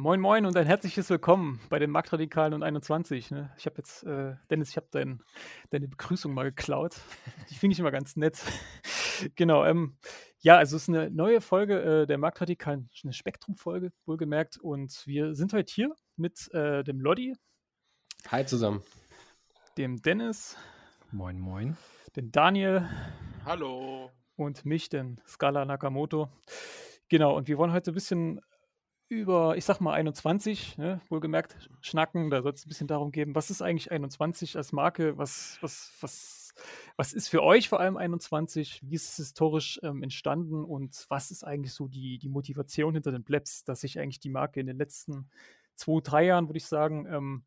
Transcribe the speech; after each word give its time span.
Moin 0.00 0.18
Moin 0.18 0.46
und 0.46 0.56
ein 0.56 0.64
herzliches 0.66 1.10
Willkommen 1.10 1.60
bei 1.68 1.78
den 1.78 1.90
Marktradikalen 1.90 2.54
und 2.54 2.62
21. 2.62 3.32
Ne? 3.32 3.52
Ich 3.58 3.66
habe 3.66 3.76
jetzt, 3.76 4.02
äh, 4.04 4.34
Dennis, 4.48 4.70
ich 4.70 4.76
habe 4.78 4.86
dein, 4.90 5.22
deine 5.68 5.88
Begrüßung 5.88 6.32
mal 6.32 6.44
geklaut. 6.44 6.96
Die 7.50 7.54
finde 7.54 7.74
ich 7.74 7.80
immer 7.80 7.90
ganz 7.90 8.16
nett. 8.16 8.40
genau, 9.36 9.62
ähm, 9.66 9.98
ja, 10.38 10.56
also 10.56 10.76
es 10.76 10.84
ist 10.84 10.88
eine 10.88 11.10
neue 11.10 11.42
Folge 11.42 11.82
äh, 11.82 12.06
der 12.06 12.16
Marktradikalen, 12.16 12.88
eine 13.02 13.12
Spektrum-Folge, 13.12 13.92
wohlgemerkt. 14.06 14.56
Und 14.56 15.06
wir 15.06 15.34
sind 15.34 15.52
heute 15.52 15.70
hier 15.70 15.94
mit 16.16 16.50
äh, 16.54 16.82
dem 16.82 16.98
Lodi. 16.98 17.36
Hi 18.28 18.46
zusammen. 18.46 18.82
Dem 19.76 20.00
Dennis. 20.00 20.56
Moin 21.10 21.38
Moin. 21.38 21.76
Dem 22.16 22.32
Daniel. 22.32 22.88
Hallo. 23.44 24.10
Und 24.36 24.64
mich, 24.64 24.88
den 24.88 25.20
Scala 25.26 25.66
Nakamoto. 25.66 26.30
Genau, 27.10 27.36
und 27.36 27.48
wir 27.48 27.58
wollen 27.58 27.72
heute 27.72 27.90
ein 27.90 27.94
bisschen 27.94 28.40
über, 29.10 29.56
ich 29.56 29.64
sag 29.64 29.80
mal 29.80 29.92
21, 29.92 30.78
ne, 30.78 31.00
wohlgemerkt, 31.08 31.68
schnacken. 31.80 32.30
Da 32.30 32.42
soll 32.42 32.52
es 32.52 32.64
ein 32.64 32.68
bisschen 32.68 32.86
darum 32.86 33.10
gehen, 33.10 33.34
was 33.34 33.50
ist 33.50 33.60
eigentlich 33.60 33.90
21 33.90 34.56
als 34.56 34.72
Marke? 34.72 35.18
Was, 35.18 35.58
was, 35.60 35.92
was, 36.00 36.54
was 36.96 37.12
ist 37.12 37.28
für 37.28 37.42
euch 37.42 37.68
vor 37.68 37.80
allem 37.80 37.96
21? 37.96 38.80
Wie 38.84 38.94
ist 38.94 39.08
es 39.10 39.16
historisch 39.16 39.80
ähm, 39.82 40.04
entstanden? 40.04 40.64
Und 40.64 41.06
was 41.08 41.32
ist 41.32 41.42
eigentlich 41.42 41.74
so 41.74 41.88
die, 41.88 42.18
die 42.18 42.28
Motivation 42.28 42.94
hinter 42.94 43.10
den 43.10 43.24
Plebs, 43.24 43.64
dass 43.64 43.80
sich 43.80 43.98
eigentlich 43.98 44.20
die 44.20 44.30
Marke 44.30 44.60
in 44.60 44.68
den 44.68 44.78
letzten 44.78 45.28
zwei, 45.74 46.00
drei 46.00 46.26
Jahren, 46.26 46.48
würde 46.48 46.58
ich 46.58 46.66
sagen, 46.66 47.06
ähm, 47.10 47.44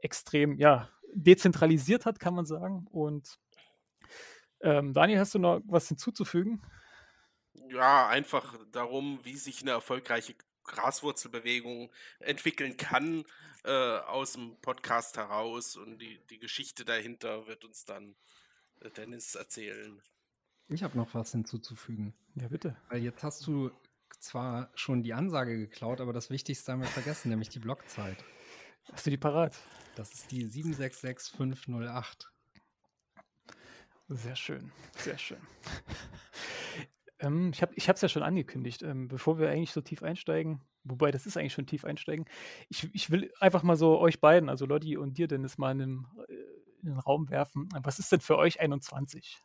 extrem, 0.00 0.58
ja, 0.58 0.90
dezentralisiert 1.14 2.04
hat, 2.04 2.20
kann 2.20 2.34
man 2.34 2.44
sagen. 2.44 2.86
Und 2.90 3.38
ähm, 4.60 4.92
Daniel, 4.92 5.20
hast 5.20 5.34
du 5.34 5.38
noch 5.38 5.62
was 5.64 5.88
hinzuzufügen? 5.88 6.60
Ja, 7.70 8.08
einfach 8.08 8.58
darum, 8.72 9.20
wie 9.22 9.36
sich 9.36 9.62
eine 9.62 9.70
erfolgreiche 9.72 10.34
Graswurzelbewegung 10.68 11.90
entwickeln 12.20 12.76
kann 12.76 13.24
äh, 13.64 13.70
aus 13.70 14.34
dem 14.34 14.56
Podcast 14.60 15.16
heraus 15.16 15.76
und 15.76 15.98
die, 15.98 16.20
die 16.30 16.38
Geschichte 16.38 16.84
dahinter 16.84 17.46
wird 17.46 17.64
uns 17.64 17.84
dann 17.84 18.14
äh, 18.80 18.90
Dennis 18.90 19.34
erzählen. 19.34 20.00
Ich 20.68 20.82
habe 20.82 20.96
noch 20.96 21.14
was 21.14 21.32
hinzuzufügen. 21.32 22.14
Ja, 22.34 22.48
bitte. 22.48 22.76
Weil 22.90 23.02
jetzt 23.02 23.22
hast 23.22 23.46
du 23.46 23.70
zwar 24.20 24.70
schon 24.74 25.02
die 25.02 25.14
Ansage 25.14 25.56
geklaut, 25.56 26.00
aber 26.00 26.12
das 26.12 26.30
Wichtigste 26.30 26.72
haben 26.72 26.82
wir 26.82 26.88
vergessen, 26.88 27.30
nämlich 27.30 27.48
die 27.48 27.58
Blockzeit. 27.58 28.22
Hast 28.92 29.06
du 29.06 29.10
die 29.10 29.16
parat? 29.16 29.56
Das 29.96 30.12
ist 30.12 30.30
die 30.30 30.46
766508. 30.46 32.30
Sehr 34.08 34.36
schön, 34.36 34.72
sehr 34.96 35.18
schön. 35.18 35.40
Ähm, 37.20 37.50
ich 37.52 37.62
habe 37.62 37.74
es 37.76 38.00
ja 38.00 38.08
schon 38.08 38.22
angekündigt, 38.22 38.82
ähm, 38.82 39.08
bevor 39.08 39.38
wir 39.38 39.50
eigentlich 39.50 39.72
so 39.72 39.80
tief 39.80 40.02
einsteigen, 40.02 40.60
wobei 40.84 41.10
das 41.10 41.26
ist 41.26 41.36
eigentlich 41.36 41.52
schon 41.52 41.66
tief 41.66 41.84
einsteigen. 41.84 42.26
Ich, 42.68 42.92
ich 42.94 43.10
will 43.10 43.32
einfach 43.40 43.62
mal 43.62 43.76
so 43.76 43.98
euch 43.98 44.20
beiden, 44.20 44.48
also 44.48 44.66
Lotti 44.66 44.96
und 44.96 45.18
dir, 45.18 45.28
Dennis, 45.28 45.58
mal 45.58 45.72
in 45.72 45.78
den, 45.78 46.06
äh, 46.28 46.32
in 46.82 46.88
den 46.90 46.98
Raum 46.98 47.28
werfen. 47.30 47.68
Was 47.82 47.98
ist 47.98 48.12
denn 48.12 48.20
für 48.20 48.36
euch 48.36 48.60
21? 48.60 49.38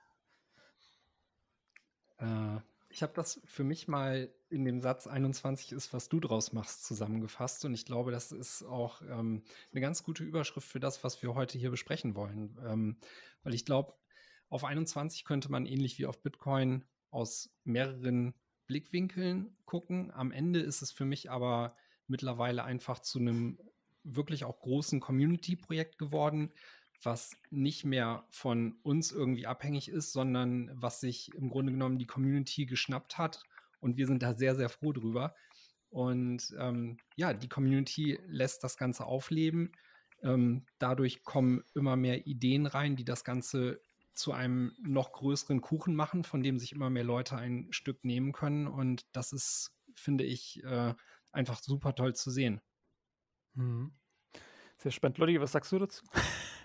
Äh, 2.20 2.60
ich 2.90 3.02
habe 3.02 3.14
das 3.16 3.42
für 3.46 3.64
mich 3.64 3.88
mal 3.88 4.32
in 4.50 4.66
dem 4.66 4.80
Satz 4.80 5.08
21 5.08 5.72
ist, 5.72 5.94
was 5.94 6.10
du 6.10 6.20
draus 6.20 6.54
machst, 6.54 6.86
zusammengefasst. 6.86 7.66
Und 7.66 7.74
ich 7.74 7.86
glaube, 7.86 8.12
das 8.12 8.32
ist 8.32 8.62
auch 8.62 9.02
ähm, 9.02 9.44
eine 9.72 9.82
ganz 9.82 10.04
gute 10.04 10.24
Überschrift 10.24 10.68
für 10.68 10.80
das, 10.80 11.04
was 11.04 11.24
wir 11.24 11.34
heute 11.34 11.58
hier 11.58 11.72
besprechen 11.72 12.16
wollen. 12.16 12.56
Ähm, 12.64 12.98
weil 13.42 13.56
ich 13.56 13.66
glaube, 13.66 13.96
auf 14.50 14.64
21 14.64 15.26
könnte 15.26 15.52
man 15.52 15.66
ähnlich 15.66 15.98
wie 15.98 16.06
auf 16.06 16.22
Bitcoin 16.22 16.86
aus 17.14 17.50
mehreren 17.64 18.34
Blickwinkeln 18.68 19.56
gucken. 19.66 20.12
Am 20.12 20.32
Ende 20.32 20.60
ist 20.60 20.82
es 20.82 20.92
für 20.92 21.06
mich 21.06 21.30
aber 21.30 21.76
mittlerweile 22.08 22.64
einfach 22.64 23.00
zu 23.00 23.20
einem 23.20 23.60
wirklich 24.04 24.44
auch 24.44 24.60
großen 24.60 25.00
Community-Projekt 25.00 25.98
geworden, 25.98 26.52
was 27.02 27.32
nicht 27.50 27.86
mehr 27.86 28.26
von 28.30 28.78
uns 28.84 29.12
irgendwie 29.12 29.48
abhängig 29.48 29.90
ist, 29.90 30.14
sondern 30.14 30.72
was 30.74 31.00
sich 31.00 31.34
im 31.36 31.50
Grunde 31.50 31.72
genommen 31.72 31.98
die 31.98 32.08
Community 32.08 32.66
geschnappt 32.66 33.18
hat. 33.18 33.44
Und 33.80 33.98
wir 33.98 34.08
sind 34.08 34.24
da 34.24 34.34
sehr, 34.34 34.56
sehr 34.56 34.70
froh 34.70 34.94
drüber. 34.94 35.36
Und 35.90 36.56
ähm, 36.58 36.98
ja, 37.16 37.34
die 37.34 37.50
Community 37.50 38.20
lässt 38.28 38.64
das 38.64 38.78
Ganze 38.78 39.06
aufleben. 39.06 39.74
Ähm, 40.24 40.66
dadurch 40.80 41.24
kommen 41.24 41.64
immer 41.76 41.96
mehr 41.96 42.26
Ideen 42.26 42.66
rein, 42.66 42.96
die 42.96 43.06
das 43.06 43.24
Ganze 43.24 43.82
zu 44.14 44.32
einem 44.32 44.76
noch 44.82 45.12
größeren 45.12 45.62
Kuchen 45.62 45.96
machen, 45.96 46.24
von 46.24 46.44
dem 46.44 46.60
sich 46.60 46.72
immer 46.72 46.90
mehr 46.90 47.04
Leute 47.04 47.36
ein 47.38 47.68
Stück 47.72 48.04
nehmen 48.04 48.32
können. 48.32 48.68
Und 48.68 49.06
das 49.12 49.32
ist, 49.32 49.76
finde 49.96 50.24
ich, 50.24 50.64
äh, 50.64 50.94
einfach 51.32 51.62
super 51.62 51.96
toll 51.96 52.16
zu 52.16 52.32
sehen. 52.32 52.62
Mhm. 53.54 53.94
Sehr 54.78 54.92
spannend. 54.92 55.18
Lotti, 55.18 55.40
was 55.40 55.52
sagst 55.52 55.72
du 55.72 55.80
dazu? 55.80 56.06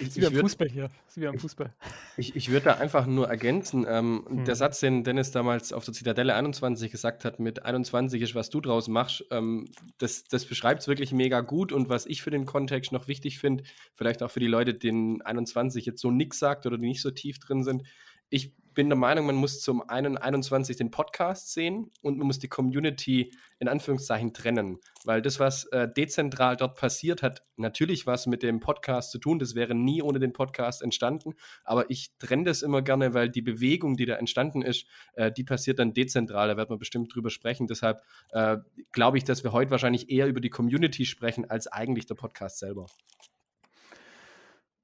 Ich, 0.00 0.16
wie 0.16 0.26
am 0.26 0.34
Fußball 0.34 0.68
hier. 0.68 0.90
wie 1.14 1.26
am 1.26 1.38
Fußball. 1.38 1.74
Ich, 2.16 2.34
ich 2.34 2.50
würde 2.50 2.66
da 2.66 2.74
einfach 2.74 3.06
nur 3.06 3.28
ergänzen. 3.28 3.84
Ähm, 3.88 4.24
hm. 4.26 4.44
Der 4.44 4.54
Satz, 4.54 4.80
den 4.80 5.04
Dennis 5.04 5.30
damals 5.30 5.72
auf 5.72 5.84
der 5.84 5.94
Zitadelle 5.94 6.34
21 6.34 6.90
gesagt 6.90 7.24
hat, 7.24 7.38
mit 7.38 7.64
21 7.64 8.22
ist, 8.22 8.34
was 8.34 8.50
du 8.50 8.60
draus 8.60 8.88
machst, 8.88 9.24
ähm, 9.30 9.68
das, 9.98 10.24
das 10.24 10.46
beschreibt 10.46 10.82
es 10.82 10.88
wirklich 10.88 11.12
mega 11.12 11.40
gut. 11.40 11.72
Und 11.72 11.88
was 11.88 12.06
ich 12.06 12.22
für 12.22 12.30
den 12.30 12.46
Kontext 12.46 12.92
noch 12.92 13.08
wichtig 13.08 13.38
finde, 13.38 13.64
vielleicht 13.94 14.22
auch 14.22 14.30
für 14.30 14.40
die 14.40 14.46
Leute, 14.46 14.74
denen 14.74 15.22
21 15.22 15.84
jetzt 15.84 16.00
so 16.00 16.10
nix 16.10 16.38
sagt 16.38 16.66
oder 16.66 16.78
die 16.78 16.86
nicht 16.86 17.02
so 17.02 17.10
tief 17.10 17.38
drin 17.38 17.62
sind, 17.62 17.82
ich 18.30 18.54
bin 18.74 18.88
der 18.88 18.96
Meinung, 18.96 19.26
man 19.26 19.36
muss 19.36 19.60
zum 19.60 19.88
einen 19.88 20.16
21 20.16 20.76
den 20.76 20.90
Podcast 20.90 21.52
sehen 21.52 21.90
und 22.02 22.18
man 22.18 22.26
muss 22.26 22.38
die 22.38 22.48
Community 22.48 23.32
in 23.58 23.68
Anführungszeichen 23.68 24.32
trennen, 24.32 24.78
weil 25.04 25.22
das, 25.22 25.40
was 25.40 25.64
äh, 25.66 25.88
dezentral 25.88 26.56
dort 26.56 26.76
passiert, 26.76 27.22
hat 27.22 27.42
natürlich 27.56 28.06
was 28.06 28.26
mit 28.26 28.42
dem 28.42 28.60
Podcast 28.60 29.10
zu 29.10 29.18
tun. 29.18 29.38
Das 29.38 29.54
wäre 29.54 29.74
nie 29.74 30.02
ohne 30.02 30.18
den 30.18 30.32
Podcast 30.32 30.82
entstanden, 30.82 31.34
aber 31.64 31.90
ich 31.90 32.16
trenne 32.18 32.44
das 32.44 32.62
immer 32.62 32.82
gerne, 32.82 33.14
weil 33.14 33.28
die 33.28 33.42
Bewegung, 33.42 33.96
die 33.96 34.06
da 34.06 34.14
entstanden 34.14 34.62
ist, 34.62 34.86
äh, 35.14 35.32
die 35.32 35.44
passiert 35.44 35.78
dann 35.78 35.92
dezentral. 35.92 36.48
Da 36.48 36.56
wird 36.56 36.70
man 36.70 36.78
bestimmt 36.78 37.14
drüber 37.14 37.30
sprechen. 37.30 37.66
Deshalb 37.66 38.02
äh, 38.30 38.58
glaube 38.92 39.18
ich, 39.18 39.24
dass 39.24 39.44
wir 39.44 39.52
heute 39.52 39.70
wahrscheinlich 39.70 40.10
eher 40.10 40.26
über 40.26 40.40
die 40.40 40.50
Community 40.50 41.04
sprechen 41.04 41.48
als 41.50 41.66
eigentlich 41.66 42.06
der 42.06 42.14
Podcast 42.14 42.58
selber. 42.58 42.86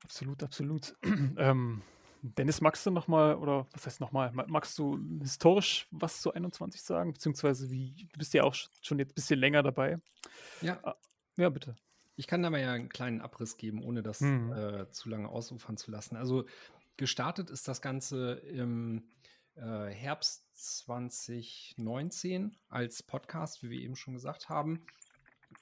Absolut, 0.03 0.43
absolut. 0.43 0.95
ähm 1.39 1.83
Dennis, 2.35 2.61
magst 2.61 2.85
du 2.87 2.91
nochmal, 2.91 3.37
oder 3.37 3.67
was 3.73 3.87
heißt 3.87 4.01
nochmal, 4.01 4.33
magst 4.33 4.79
du 4.79 4.99
historisch 5.21 5.87
was 5.91 6.21
zu 6.21 6.33
21 6.33 6.83
sagen? 6.83 7.13
Beziehungsweise 7.13 7.71
wie, 7.71 8.09
du 8.13 8.19
bist 8.19 8.35
ja 8.35 8.45
auch 8.45 8.55
schon 8.81 8.99
jetzt 8.99 9.13
ein 9.13 9.15
bisschen 9.15 9.41
länger 9.41 9.63
dabei. 9.63 9.99
Ja. 10.61 10.79
Ah, 10.83 10.97
ja, 11.37 11.49
bitte. 11.49 11.77
Ich 12.17 12.27
kann 12.27 12.43
da 12.43 12.51
mal 12.51 12.61
ja 12.61 12.73
einen 12.73 12.89
kleinen 12.89 13.21
Abriss 13.21 13.57
geben, 13.57 13.83
ohne 13.83 14.03
das 14.03 14.21
mhm. 14.21 14.53
äh, 14.53 14.91
zu 14.91 15.09
lange 15.09 15.29
ausufern 15.29 15.77
zu 15.77 15.91
lassen. 15.91 16.17
Also 16.17 16.47
gestartet 16.97 17.51
ist 17.51 17.69
das 17.69 17.83
Ganze 17.83 18.33
im 18.33 19.05
äh, 19.55 19.91
Herbst 19.91 20.45
2019 20.55 22.57
als 22.69 23.03
Podcast, 23.03 23.63
wie 23.63 23.71
wir 23.71 23.81
eben 23.81 23.97
schon 23.97 24.15
gesagt 24.15 24.49
haben. 24.49 24.87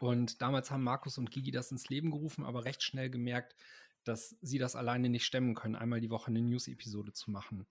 Und 0.01 0.43
damals 0.43 0.71
haben 0.71 0.83
Markus 0.83 1.19
und 1.19 1.31
Gigi 1.31 1.51
das 1.51 1.71
ins 1.71 1.89
Leben 1.89 2.11
gerufen, 2.11 2.45
aber 2.45 2.65
recht 2.65 2.83
schnell 2.83 3.11
gemerkt, 3.11 3.55
dass 4.05 4.37
sie 4.41 4.59
das 4.59 4.77
alleine 4.77 5.09
nicht 5.09 5.25
stemmen 5.25 5.55
können, 5.55 5.77
einmal 5.77 6.01
die 6.01 6.11
Woche 6.11 6.29
eine 6.29 6.43
News-Episode 6.43 7.13
zu 7.13 7.31
machen. 7.31 7.67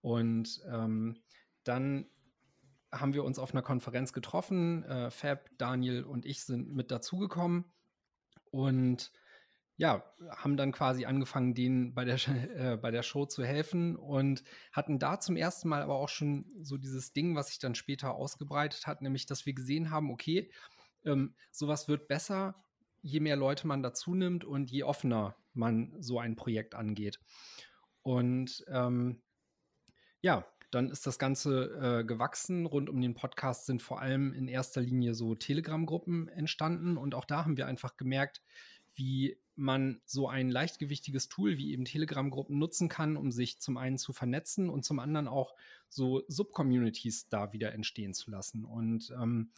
Und 0.00 0.62
ähm, 0.70 1.22
dann 1.64 2.06
haben 2.92 3.14
wir 3.14 3.24
uns 3.24 3.38
auf 3.38 3.52
einer 3.52 3.62
Konferenz 3.62 4.12
getroffen. 4.12 4.84
Äh, 4.84 5.10
Fab, 5.10 5.48
Daniel 5.58 6.04
und 6.04 6.26
ich 6.26 6.44
sind 6.44 6.72
mit 6.72 6.90
dazugekommen 6.90 7.64
und 8.50 9.10
ja, 9.76 10.04
haben 10.30 10.56
dann 10.56 10.70
quasi 10.70 11.04
angefangen, 11.04 11.54
denen 11.54 11.94
bei 11.94 12.04
der, 12.04 12.16
äh, 12.56 12.76
bei 12.76 12.90
der 12.90 13.02
Show 13.02 13.26
zu 13.26 13.44
helfen 13.44 13.96
und 13.96 14.44
hatten 14.72 14.98
da 14.98 15.18
zum 15.18 15.36
ersten 15.36 15.68
Mal 15.68 15.82
aber 15.82 15.96
auch 15.96 16.08
schon 16.08 16.46
so 16.60 16.76
dieses 16.76 17.12
Ding, 17.12 17.34
was 17.34 17.48
sich 17.48 17.58
dann 17.58 17.74
später 17.74 18.14
ausgebreitet 18.14 18.86
hat, 18.86 19.02
nämlich, 19.02 19.26
dass 19.26 19.46
wir 19.46 19.54
gesehen 19.54 19.90
haben, 19.90 20.10
okay, 20.10 20.52
ähm, 21.04 21.34
sowas 21.50 21.88
wird 21.88 22.06
besser, 22.08 22.54
je 23.04 23.20
mehr 23.20 23.36
Leute 23.36 23.66
man 23.66 23.82
dazu 23.82 24.14
nimmt 24.14 24.44
und 24.44 24.70
je 24.70 24.82
offener 24.82 25.36
man 25.52 25.94
so 26.00 26.18
ein 26.18 26.36
Projekt 26.36 26.74
angeht. 26.74 27.20
Und 28.02 28.64
ähm, 28.68 29.22
ja, 30.22 30.46
dann 30.70 30.90
ist 30.90 31.06
das 31.06 31.18
Ganze 31.18 32.00
äh, 32.00 32.04
gewachsen. 32.04 32.66
Rund 32.66 32.88
um 32.88 33.00
den 33.00 33.14
Podcast 33.14 33.66
sind 33.66 33.82
vor 33.82 34.00
allem 34.00 34.32
in 34.32 34.48
erster 34.48 34.80
Linie 34.80 35.14
so 35.14 35.34
Telegram-Gruppen 35.34 36.28
entstanden. 36.28 36.96
Und 36.96 37.14
auch 37.14 37.26
da 37.26 37.44
haben 37.44 37.58
wir 37.58 37.66
einfach 37.66 37.96
gemerkt, 37.96 38.42
wie 38.94 39.38
man 39.54 40.00
so 40.06 40.28
ein 40.28 40.50
leichtgewichtiges 40.50 41.28
Tool 41.28 41.58
wie 41.58 41.72
eben 41.72 41.84
Telegram-Gruppen 41.84 42.58
nutzen 42.58 42.88
kann, 42.88 43.16
um 43.16 43.30
sich 43.30 43.60
zum 43.60 43.76
einen 43.76 43.98
zu 43.98 44.12
vernetzen 44.12 44.70
und 44.70 44.84
zum 44.84 44.98
anderen 44.98 45.28
auch 45.28 45.54
so 45.88 46.22
Subcommunities 46.26 47.28
da 47.28 47.52
wieder 47.52 47.72
entstehen 47.72 48.14
zu 48.14 48.30
lassen. 48.30 48.64
Und 48.64 49.12
ähm, 49.20 49.52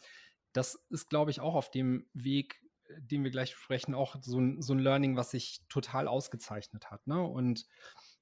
das 0.51 0.75
ist, 0.89 1.09
glaube 1.09 1.31
ich, 1.31 1.39
auch 1.39 1.55
auf 1.55 1.71
dem 1.71 2.07
Weg 2.13 2.61
den 2.97 3.23
wir 3.23 3.31
gleich 3.31 3.53
besprechen, 3.53 3.93
auch 3.93 4.15
so 4.21 4.39
ein, 4.39 4.61
so 4.61 4.73
ein 4.73 4.79
Learning, 4.79 5.15
was 5.15 5.31
sich 5.31 5.61
total 5.69 6.07
ausgezeichnet 6.07 6.91
hat. 6.91 7.07
Ne? 7.07 7.21
Und 7.21 7.65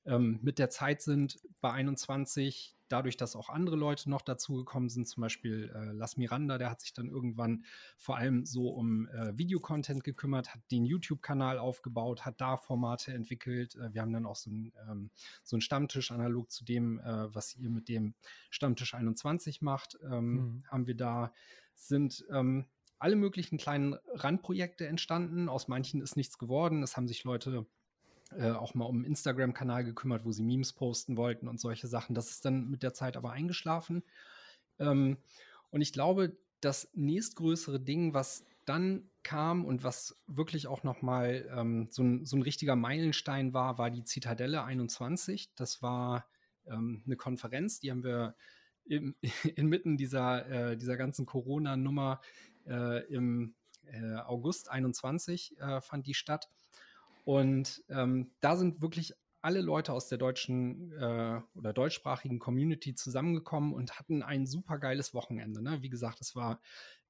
ähm, 0.06 0.40
mit 0.42 0.60
der 0.60 0.70
Zeit 0.70 1.02
sind 1.02 1.40
bei 1.62 1.72
21 1.72 2.76
dadurch, 2.88 3.18
dass 3.18 3.36
auch 3.36 3.50
andere 3.50 3.76
Leute 3.76 4.10
noch 4.10 4.22
dazugekommen 4.22 4.90
sind, 4.90 5.08
zum 5.08 5.22
Beispiel 5.22 5.72
äh, 5.74 5.92
Las 5.92 6.18
Miranda, 6.18 6.58
der 6.58 6.70
hat 6.70 6.82
sich 6.82 6.94
dann 6.94 7.10
irgendwann 7.10 7.66
vor 7.98 8.18
allem 8.18 8.46
so 8.46 8.70
um 8.70 9.08
äh, 9.08 9.38
Videocontent 9.38 10.04
gekümmert, 10.04 10.54
hat 10.54 10.62
den 10.72 10.86
YouTube-Kanal 10.86 11.58
aufgebaut, 11.58 12.26
hat 12.26 12.40
da 12.42 12.58
Formate 12.58 13.14
entwickelt. 13.14 13.76
Äh, 13.76 13.94
wir 13.94 14.02
haben 14.02 14.14
dann 14.14 14.26
auch 14.26 14.36
so 14.36 14.50
einen 14.50 14.72
ähm, 14.90 15.10
so 15.44 15.60
Stammtisch 15.60 16.12
analog 16.12 16.52
zu 16.52 16.64
dem, 16.64 17.00
äh, 17.00 17.34
was 17.34 17.56
ihr 17.56 17.70
mit 17.70 17.90
dem 17.90 18.14
Stammtisch 18.50 18.94
21 18.94 19.62
macht, 19.62 19.98
ähm, 20.04 20.34
mhm. 20.34 20.64
haben 20.68 20.88
wir 20.88 20.96
da, 20.96 21.34
sind 21.74 22.24
ähm, 22.32 22.66
alle 23.00 23.16
möglichen 23.16 23.58
kleinen 23.58 23.96
Randprojekte 24.14 24.88
entstanden. 24.88 25.50
Aus 25.50 25.68
manchen 25.68 26.02
ist 26.02 26.16
nichts 26.16 26.38
geworden. 26.38 26.84
Es 26.84 26.98
haben 26.98 27.08
sich 27.08 27.24
Leute 27.24 27.66
äh, 28.32 28.52
auch 28.52 28.74
mal 28.74 28.86
um 28.86 28.98
einen 28.98 29.06
Instagram-Kanal 29.06 29.84
gekümmert, 29.84 30.26
wo 30.26 30.32
sie 30.32 30.44
Memes 30.44 30.74
posten 30.74 31.18
wollten 31.18 31.48
und 31.48 31.60
solche 31.60 31.88
Sachen. 31.88 32.16
Das 32.16 32.32
ist 32.32 32.46
dann 32.46 32.70
mit 32.70 32.84
der 32.84 32.94
Zeit 32.94 33.18
aber 33.18 33.32
eingeschlafen. 33.32 34.04
Ähm, 34.80 35.18
und 35.72 35.82
ich 35.82 35.94
glaube, 35.94 36.38
das 36.62 36.90
nächstgrößere 36.94 37.80
Ding, 37.80 38.14
was 38.14 38.46
dann 38.66 39.10
kam 39.24 39.66
und 39.66 39.84
was 39.84 40.20
wirklich 40.28 40.68
auch 40.68 40.84
nochmal 40.84 41.48
ähm, 41.56 41.88
so, 41.92 42.04
ein, 42.04 42.26
so 42.26 42.36
ein 42.36 42.42
richtiger 42.42 42.76
Meilenstein 42.76 43.54
war, 43.54 43.78
war 43.78 43.92
die 43.92 44.04
Zitadelle 44.04 44.64
21. 44.64 45.54
Das 45.56 45.82
war 45.82 46.26
ähm, 46.66 47.04
eine 47.06 47.16
Konferenz, 47.16 47.80
die 47.80 47.92
haben 47.92 48.04
wir 48.04 48.36
im, 48.86 49.16
inmitten 49.56 49.98
dieser, 49.98 50.72
äh, 50.72 50.78
dieser 50.78 50.98
ganzen 50.98 51.26
Corona-Nummer 51.26 52.22
im 52.66 53.56
äh, 53.88 54.16
August 54.16 54.70
21 54.70 55.60
äh, 55.60 55.82
fand 55.82 56.08
die 56.08 56.14
statt. 56.14 56.50
Und 57.24 57.84
ähm, 57.90 58.32
da 58.40 58.56
sind 58.56 58.82
wirklich 58.82 59.14
alle 59.42 59.62
Leute 59.62 59.94
aus 59.94 60.08
der 60.08 60.18
deutschen 60.18 60.92
äh, 60.94 61.40
oder 61.54 61.74
deutschsprachigen 61.74 62.40
Community 62.40 62.96
zusammengekommen 62.96 63.74
und 63.74 64.00
hatten 64.00 64.24
ein 64.24 64.48
super 64.48 64.80
geiles 64.80 65.14
Wochenende. 65.14 65.62
Ne? 65.62 65.82
Wie 65.82 65.90
gesagt, 65.90 66.20
es 66.22 66.36
war 66.36 66.60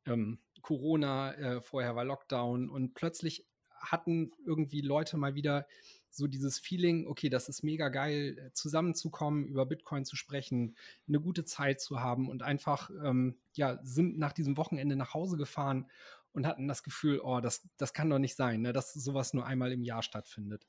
ähm, 0.06 0.40
Corona, 0.62 1.34
äh, 1.36 1.62
vorher 1.62 1.96
war 1.96 2.04
Lockdown 2.04 2.70
und 2.70 2.94
plötzlich 2.94 3.46
hatten 3.80 4.32
irgendwie 4.46 4.82
Leute 4.82 5.18
mal 5.18 5.36
wieder 5.36 5.68
so 6.10 6.28
dieses 6.28 6.60
Feeling, 6.60 7.08
okay, 7.08 7.30
das 7.30 7.50
ist 7.50 7.64
mega 7.64 7.90
geil, 7.90 8.52
zusammenzukommen, 8.54 9.46
über 9.46 9.66
Bitcoin 9.66 10.06
zu 10.06 10.16
sprechen, 10.16 10.76
eine 11.08 11.20
gute 11.20 11.44
Zeit 11.44 11.82
zu 11.82 12.00
haben 12.00 12.30
und 12.30 12.42
einfach, 12.42 12.90
ähm, 13.04 13.36
ja, 13.54 13.80
sind 13.84 14.18
nach 14.18 14.32
diesem 14.32 14.56
Wochenende 14.56 14.96
nach 14.96 15.14
Hause 15.14 15.36
gefahren 15.36 15.90
und 16.32 16.48
hatten 16.48 16.68
das 16.68 16.84
Gefühl, 16.84 17.20
oh, 17.20 17.42
das, 17.42 17.68
das 17.78 17.94
kann 17.94 18.10
doch 18.10 18.20
nicht 18.20 18.36
sein, 18.36 18.62
ne, 18.62 18.72
dass 18.72 18.94
sowas 18.94 19.34
nur 19.34 19.46
einmal 19.46 19.72
im 19.72 19.84
Jahr 19.84 20.04
stattfindet. 20.04 20.66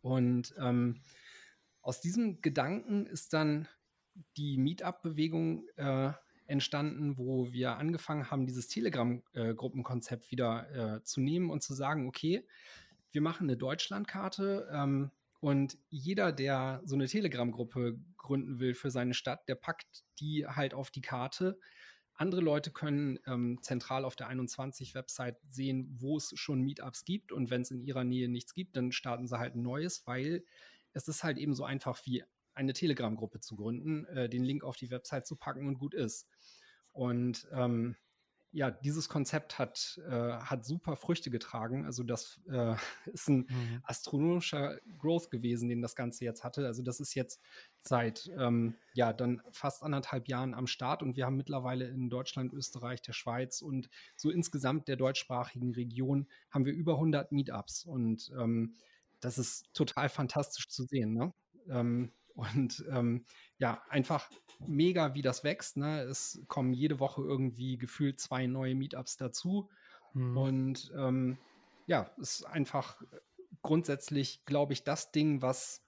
Und 0.00 0.54
ähm, 0.58 1.00
aus 1.82 2.00
diesem 2.00 2.40
Gedanken 2.40 3.06
ist 3.06 3.32
dann 3.32 3.68
die 4.36 4.56
Meetup-Bewegung 4.58 5.66
äh, 5.76 6.12
entstanden, 6.48 7.16
wo 7.16 7.52
wir 7.52 7.76
angefangen 7.76 8.30
haben, 8.30 8.46
dieses 8.46 8.68
Telegram-Gruppenkonzept 8.68 10.26
äh, 10.26 10.30
wieder 10.30 10.96
äh, 10.96 11.02
zu 11.04 11.20
nehmen 11.20 11.50
und 11.50 11.62
zu 11.62 11.74
sagen, 11.74 12.08
okay, 12.08 12.44
wir 13.12 13.20
machen 13.20 13.44
eine 13.44 13.56
Deutschlandkarte 13.56 14.68
ähm, 14.72 15.10
und 15.40 15.78
jeder, 15.88 16.32
der 16.32 16.82
so 16.84 16.96
eine 16.96 17.06
Telegram-Gruppe 17.06 17.98
gründen 18.16 18.58
will 18.58 18.74
für 18.74 18.90
seine 18.90 19.14
Stadt, 19.14 19.48
der 19.48 19.54
packt 19.54 20.04
die 20.18 20.46
halt 20.46 20.74
auf 20.74 20.90
die 20.90 21.00
Karte 21.00 21.58
andere 22.18 22.40
Leute 22.40 22.72
können 22.72 23.20
ähm, 23.26 23.58
zentral 23.62 24.04
auf 24.04 24.16
der 24.16 24.28
21-Website 24.28 25.36
sehen, 25.50 25.86
wo 26.00 26.16
es 26.16 26.32
schon 26.34 26.62
Meetups 26.62 27.04
gibt. 27.04 27.30
Und 27.30 27.48
wenn 27.50 27.62
es 27.62 27.70
in 27.70 27.80
ihrer 27.80 28.02
Nähe 28.02 28.28
nichts 28.28 28.54
gibt, 28.54 28.76
dann 28.76 28.90
starten 28.90 29.28
sie 29.28 29.38
halt 29.38 29.54
ein 29.54 29.62
neues, 29.62 30.04
weil 30.04 30.44
es 30.92 31.06
ist 31.06 31.22
halt 31.22 31.38
eben 31.38 31.54
so 31.54 31.64
einfach 31.64 32.04
wie 32.04 32.24
eine 32.58 32.72
Telegram-Gruppe 32.72 33.40
zu 33.40 33.56
gründen, 33.56 34.04
äh, 34.06 34.28
den 34.28 34.44
Link 34.44 34.64
auf 34.64 34.76
die 34.76 34.90
Website 34.90 35.26
zu 35.26 35.36
packen 35.36 35.66
und 35.66 35.78
gut 35.78 35.94
ist. 35.94 36.28
Und 36.92 37.46
ähm, 37.52 37.96
ja, 38.50 38.70
dieses 38.70 39.08
Konzept 39.08 39.58
hat, 39.58 40.00
äh, 40.08 40.10
hat 40.10 40.64
super 40.64 40.96
Früchte 40.96 41.30
getragen. 41.30 41.84
Also 41.84 42.02
das 42.02 42.40
äh, 42.50 42.74
ist 43.12 43.28
ein 43.28 43.46
mhm. 43.48 43.80
astronomischer 43.84 44.78
Growth 44.98 45.30
gewesen, 45.30 45.68
den 45.68 45.82
das 45.82 45.94
Ganze 45.94 46.24
jetzt 46.24 46.44
hatte. 46.44 46.66
Also 46.66 46.82
das 46.82 46.98
ist 46.98 47.14
jetzt 47.14 47.40
seit 47.82 48.30
ähm, 48.38 48.74
ja 48.94 49.12
dann 49.12 49.42
fast 49.52 49.82
anderthalb 49.82 50.28
Jahren 50.28 50.54
am 50.54 50.66
Start 50.66 51.02
und 51.02 51.16
wir 51.16 51.26
haben 51.26 51.36
mittlerweile 51.36 51.86
in 51.86 52.10
Deutschland, 52.10 52.52
Österreich, 52.52 53.02
der 53.02 53.12
Schweiz 53.12 53.62
und 53.62 53.90
so 54.16 54.30
insgesamt 54.30 54.88
der 54.88 54.96
deutschsprachigen 54.96 55.72
Region 55.74 56.26
haben 56.50 56.64
wir 56.64 56.72
über 56.72 56.94
100 56.94 57.30
Meetups 57.32 57.84
und 57.84 58.30
ähm, 58.38 58.74
das 59.20 59.38
ist 59.38 59.72
total 59.74 60.08
fantastisch 60.08 60.68
zu 60.68 60.84
sehen. 60.84 61.12
Ne? 61.12 61.32
Ähm, 61.68 62.12
und 62.38 62.84
ähm, 62.88 63.24
ja, 63.58 63.82
einfach 63.88 64.30
mega, 64.64 65.14
wie 65.14 65.22
das 65.22 65.42
wächst. 65.42 65.76
Ne? 65.76 66.02
Es 66.02 66.40
kommen 66.46 66.72
jede 66.72 67.00
Woche 67.00 67.20
irgendwie 67.20 67.76
gefühlt 67.78 68.20
zwei 68.20 68.46
neue 68.46 68.76
Meetups 68.76 69.16
dazu. 69.16 69.68
Mhm. 70.14 70.36
Und 70.36 70.92
ähm, 70.96 71.38
ja, 71.86 72.08
es 72.20 72.40
ist 72.40 72.44
einfach 72.44 73.02
grundsätzlich, 73.62 74.44
glaube 74.44 74.72
ich, 74.72 74.84
das 74.84 75.10
Ding, 75.10 75.42
was 75.42 75.84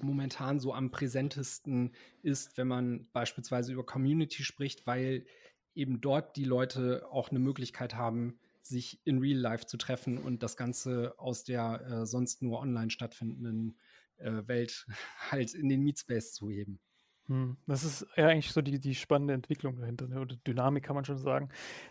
momentan 0.00 0.58
so 0.58 0.72
am 0.72 0.90
präsentesten 0.90 1.92
ist, 2.22 2.56
wenn 2.56 2.68
man 2.68 3.06
beispielsweise 3.12 3.74
über 3.74 3.84
Community 3.84 4.42
spricht, 4.42 4.86
weil 4.86 5.26
eben 5.74 6.00
dort 6.00 6.34
die 6.36 6.44
Leute 6.44 7.06
auch 7.10 7.28
eine 7.28 7.40
Möglichkeit 7.40 7.94
haben, 7.94 8.38
sich 8.62 9.02
in 9.04 9.18
Real 9.18 9.38
Life 9.38 9.66
zu 9.66 9.76
treffen 9.76 10.16
und 10.16 10.42
das 10.42 10.56
Ganze 10.56 11.14
aus 11.18 11.44
der 11.44 11.82
äh, 11.82 12.06
sonst 12.06 12.40
nur 12.40 12.58
online 12.60 12.90
stattfindenden 12.90 13.76
äh, 14.20 14.46
Welt 14.46 14.86
halt 15.30 15.54
in 15.54 15.68
den 15.68 15.82
Meetspace 15.82 16.32
zu 16.32 16.50
heben. 16.50 16.80
Hm, 17.26 17.56
das 17.66 17.84
ist 17.84 18.06
ja 18.16 18.28
eigentlich 18.28 18.52
so 18.52 18.62
die, 18.62 18.80
die 18.80 18.94
spannende 18.94 19.34
Entwicklung 19.34 19.76
dahinter, 19.76 20.08
ne? 20.08 20.20
oder 20.20 20.36
Dynamik 20.36 20.84
kann 20.84 20.96
man 20.96 21.04
schon 21.04 21.18
sagen, 21.18 21.48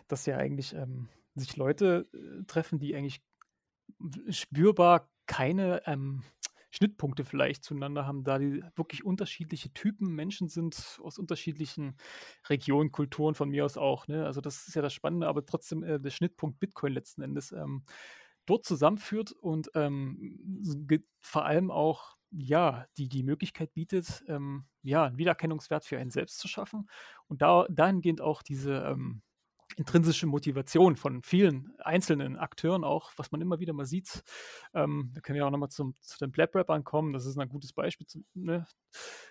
dass 0.08 0.26
ja 0.26 0.36
eigentlich 0.36 0.74
ähm, 0.74 1.08
sich 1.34 1.56
Leute 1.56 2.08
äh, 2.12 2.44
treffen, 2.44 2.78
die 2.78 2.94
eigentlich 2.94 3.22
spürbar 4.28 5.08
keine 5.26 5.82
ähm, 5.86 6.22
Schnittpunkte 6.70 7.24
vielleicht 7.24 7.64
zueinander 7.64 8.06
haben, 8.06 8.22
da 8.22 8.38
die 8.38 8.62
wirklich 8.76 9.04
unterschiedliche 9.04 9.72
Typen 9.72 10.14
Menschen 10.14 10.48
sind 10.48 10.98
aus 11.02 11.18
unterschiedlichen 11.18 11.96
Regionen, 12.48 12.92
Kulturen 12.92 13.34
von 13.34 13.48
mir 13.48 13.64
aus 13.64 13.76
auch. 13.76 14.06
Ne? 14.06 14.24
Also 14.24 14.40
das 14.40 14.68
ist 14.68 14.74
ja 14.74 14.82
das 14.82 14.94
Spannende, 14.94 15.26
aber 15.26 15.44
trotzdem 15.44 15.82
äh, 15.82 15.98
der 15.98 16.10
Schnittpunkt 16.10 16.60
Bitcoin 16.60 16.92
letzten 16.92 17.22
Endes 17.22 17.52
ähm, 17.52 17.84
dort 18.46 18.64
zusammenführt 18.64 19.32
und 19.32 19.70
ähm, 19.74 20.94
vor 21.20 21.44
allem 21.44 21.70
auch 21.70 22.16
ja, 22.30 22.86
die 22.96 23.08
die 23.08 23.22
Möglichkeit 23.22 23.72
bietet, 23.74 24.24
ähm, 24.28 24.64
ja, 24.82 25.04
einen 25.04 25.18
Wiedererkennungswert 25.18 25.84
für 25.84 25.98
einen 25.98 26.10
selbst 26.10 26.38
zu 26.38 26.48
schaffen 26.48 26.88
und 27.26 27.42
da, 27.42 27.66
dahingehend 27.68 28.20
auch 28.20 28.42
diese 28.42 28.74
ähm, 28.74 29.22
intrinsische 29.76 30.26
Motivation 30.26 30.96
von 30.96 31.22
vielen 31.22 31.72
einzelnen 31.78 32.36
Akteuren 32.36 32.84
auch, 32.84 33.12
was 33.16 33.30
man 33.32 33.40
immer 33.40 33.60
wieder 33.60 33.72
mal 33.72 33.86
sieht. 33.86 34.22
Ähm, 34.74 35.10
da 35.14 35.20
können 35.20 35.36
wir 35.36 35.46
auch 35.46 35.50
nochmal 35.50 35.70
zu 35.70 35.92
den 36.20 36.32
Blab 36.32 36.54
Rappern 36.54 36.84
kommen, 36.84 37.12
das 37.12 37.26
ist 37.26 37.38
ein 37.38 37.48
gutes 37.48 37.72
Beispiel. 37.72 38.06
Zu, 38.06 38.24
ne? 38.34 38.66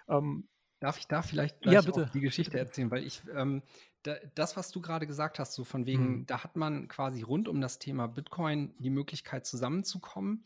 ähm, 0.07 0.47
Darf 0.79 0.97
ich 0.97 1.07
da 1.07 1.21
vielleicht 1.21 1.65
ja, 1.65 1.81
bitte. 1.81 2.09
die 2.13 2.21
Geschichte 2.21 2.57
erzählen? 2.57 2.89
Weil 2.89 3.03
ich, 3.03 3.21
ähm, 3.35 3.63
da, 4.03 4.15
das, 4.33 4.55
was 4.55 4.71
du 4.71 4.79
gerade 4.79 5.07
gesagt 5.07 5.37
hast, 5.37 5.53
so 5.53 5.65
von 5.65 5.85
wegen, 5.85 6.19
mhm. 6.19 6.25
da 6.25 6.43
hat 6.43 6.55
man 6.55 6.87
quasi 6.87 7.21
rund 7.21 7.49
um 7.49 7.59
das 7.59 7.79
Thema 7.79 8.07
Bitcoin 8.07 8.73
die 8.79 8.89
Möglichkeit 8.89 9.45
zusammenzukommen. 9.45 10.45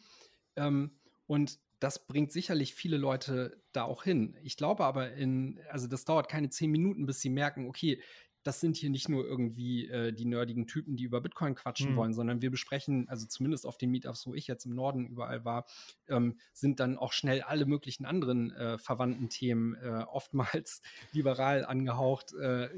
Ähm, 0.55 0.91
und 1.27 1.60
das 1.84 2.08
bringt 2.08 2.32
sicherlich 2.32 2.74
viele 2.74 2.96
Leute 2.96 3.62
da 3.74 3.84
auch 3.84 4.04
hin. 4.04 4.38
Ich 4.42 4.56
glaube 4.56 4.86
aber 4.86 5.12
in, 5.13 5.60
also 5.70 5.88
das 5.88 6.06
dauert 6.06 6.30
keine 6.30 6.50
zehn 6.50 6.72
Minuten, 6.72 7.06
bis 7.06 7.20
sie 7.20 7.30
merken, 7.30 7.68
okay, 7.68 8.02
das 8.44 8.62
sind 8.62 8.78
hier 8.78 8.90
nicht 8.90 9.10
nur 9.10 9.25
irgendwie 9.25 9.90
äh, 9.90 10.13
die 10.13 10.25
nerdigen 10.25 10.66
Typen, 10.66 10.96
die 10.96 11.04
über 11.04 11.20
Bitcoin 11.20 11.56
quatschen 11.56 11.92
mhm. 11.92 11.96
wollen, 11.98 12.13
sondern 12.13 12.42
wir 12.42 12.52
besprechen, 12.52 13.10
also 13.10 13.25
zumindest 13.25 13.66
auf 13.66 13.78
den 13.78 13.92
Meetups, 13.92 14.25
wo 14.28 14.34
ich 14.34 14.48
jetzt 14.48 14.66
im 14.66 14.75
Norden 14.75 15.08
überall 15.08 15.44
war, 15.44 15.66
ähm, 16.08 16.38
sind 16.54 16.80
dann 16.80 16.98
auch 16.98 17.12
schnell 17.12 17.42
alle 17.42 17.66
möglichen 17.66 18.06
anderen 18.06 18.52
äh, 18.52 18.78
verwandten 18.78 19.28
Themen, 19.28 19.75
äh, 19.75 20.06
oftmals 20.08 20.82
liberal 21.12 21.66
angehaucht, 21.66 22.34
äh, 22.34 22.70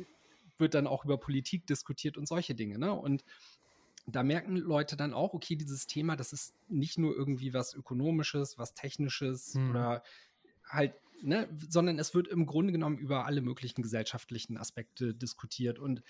wird 0.58 0.74
dann 0.74 0.88
auch 0.88 1.06
über 1.06 1.20
Politik 1.20 1.68
diskutiert 1.68 2.18
und 2.18 2.28
solche 2.28 2.56
Dinge. 2.56 2.80
Ne? 2.80 2.92
Und 2.92 3.24
da 4.08 4.24
merken 4.24 4.56
Leute 4.56 4.96
dann 4.96 5.14
auch, 5.14 5.34
okay, 5.34 5.56
dieses 5.56 5.88
Thema, 5.88 6.16
das 6.16 6.34
ist 6.34 6.54
nicht 6.68 6.98
nur 6.98 7.16
irgendwie 7.16 7.54
was 7.54 7.74
Ökonomisches, 7.74 8.58
was 8.58 8.74
Technisches 8.74 9.56
mhm. 9.56 9.72
oder 9.72 10.04
halt, 10.68 10.94
ne, 11.22 11.48
sondern 11.70 11.98
es 12.00 12.14
wird 12.14 12.28
im 12.28 12.46
Grunde 12.46 12.72
genommen 12.72 12.98
über 12.98 13.26
alle 13.26 13.42
möglichen 13.42 13.82
gesellschaftlichen 13.82 14.58
Aspekte 14.58 15.14
diskutiert 15.14 15.80
und 15.80 16.04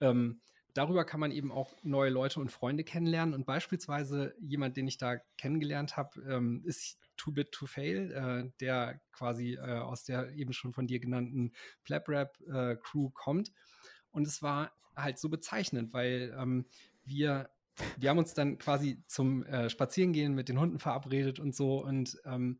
ähm, 0.00 0.40
darüber 0.76 1.04
kann 1.04 1.20
man 1.20 1.32
eben 1.32 1.50
auch 1.50 1.74
neue 1.82 2.10
Leute 2.10 2.40
und 2.40 2.52
Freunde 2.52 2.84
kennenlernen. 2.84 3.34
Und 3.34 3.46
beispielsweise 3.46 4.34
jemand, 4.40 4.76
den 4.76 4.86
ich 4.86 4.98
da 4.98 5.16
kennengelernt 5.38 5.96
habe, 5.96 6.20
ähm, 6.28 6.62
ist 6.64 6.98
Too 7.16 7.32
Bit 7.32 7.52
to 7.52 7.66
Fail, 7.66 8.12
äh, 8.12 8.50
der 8.60 9.00
quasi 9.12 9.54
äh, 9.54 9.78
aus 9.78 10.04
der 10.04 10.32
eben 10.32 10.52
schon 10.52 10.72
von 10.74 10.86
dir 10.86 11.00
genannten 11.00 11.52
Plabrap 11.84 12.38
äh, 12.46 12.76
Crew 12.76 13.10
kommt. 13.10 13.52
Und 14.10 14.26
es 14.26 14.42
war 14.42 14.72
halt 14.94 15.18
so 15.18 15.28
bezeichnend, 15.28 15.92
weil 15.92 16.34
ähm, 16.38 16.66
wir, 17.06 17.50
wir 17.96 18.10
haben 18.10 18.18
uns 18.18 18.34
dann 18.34 18.58
quasi 18.58 19.02
zum 19.06 19.44
äh, 19.44 19.70
Spazierengehen 19.70 20.34
mit 20.34 20.48
den 20.48 20.60
Hunden 20.60 20.78
verabredet 20.78 21.40
und 21.40 21.54
so. 21.54 21.82
Und 21.82 22.18
ähm, 22.24 22.58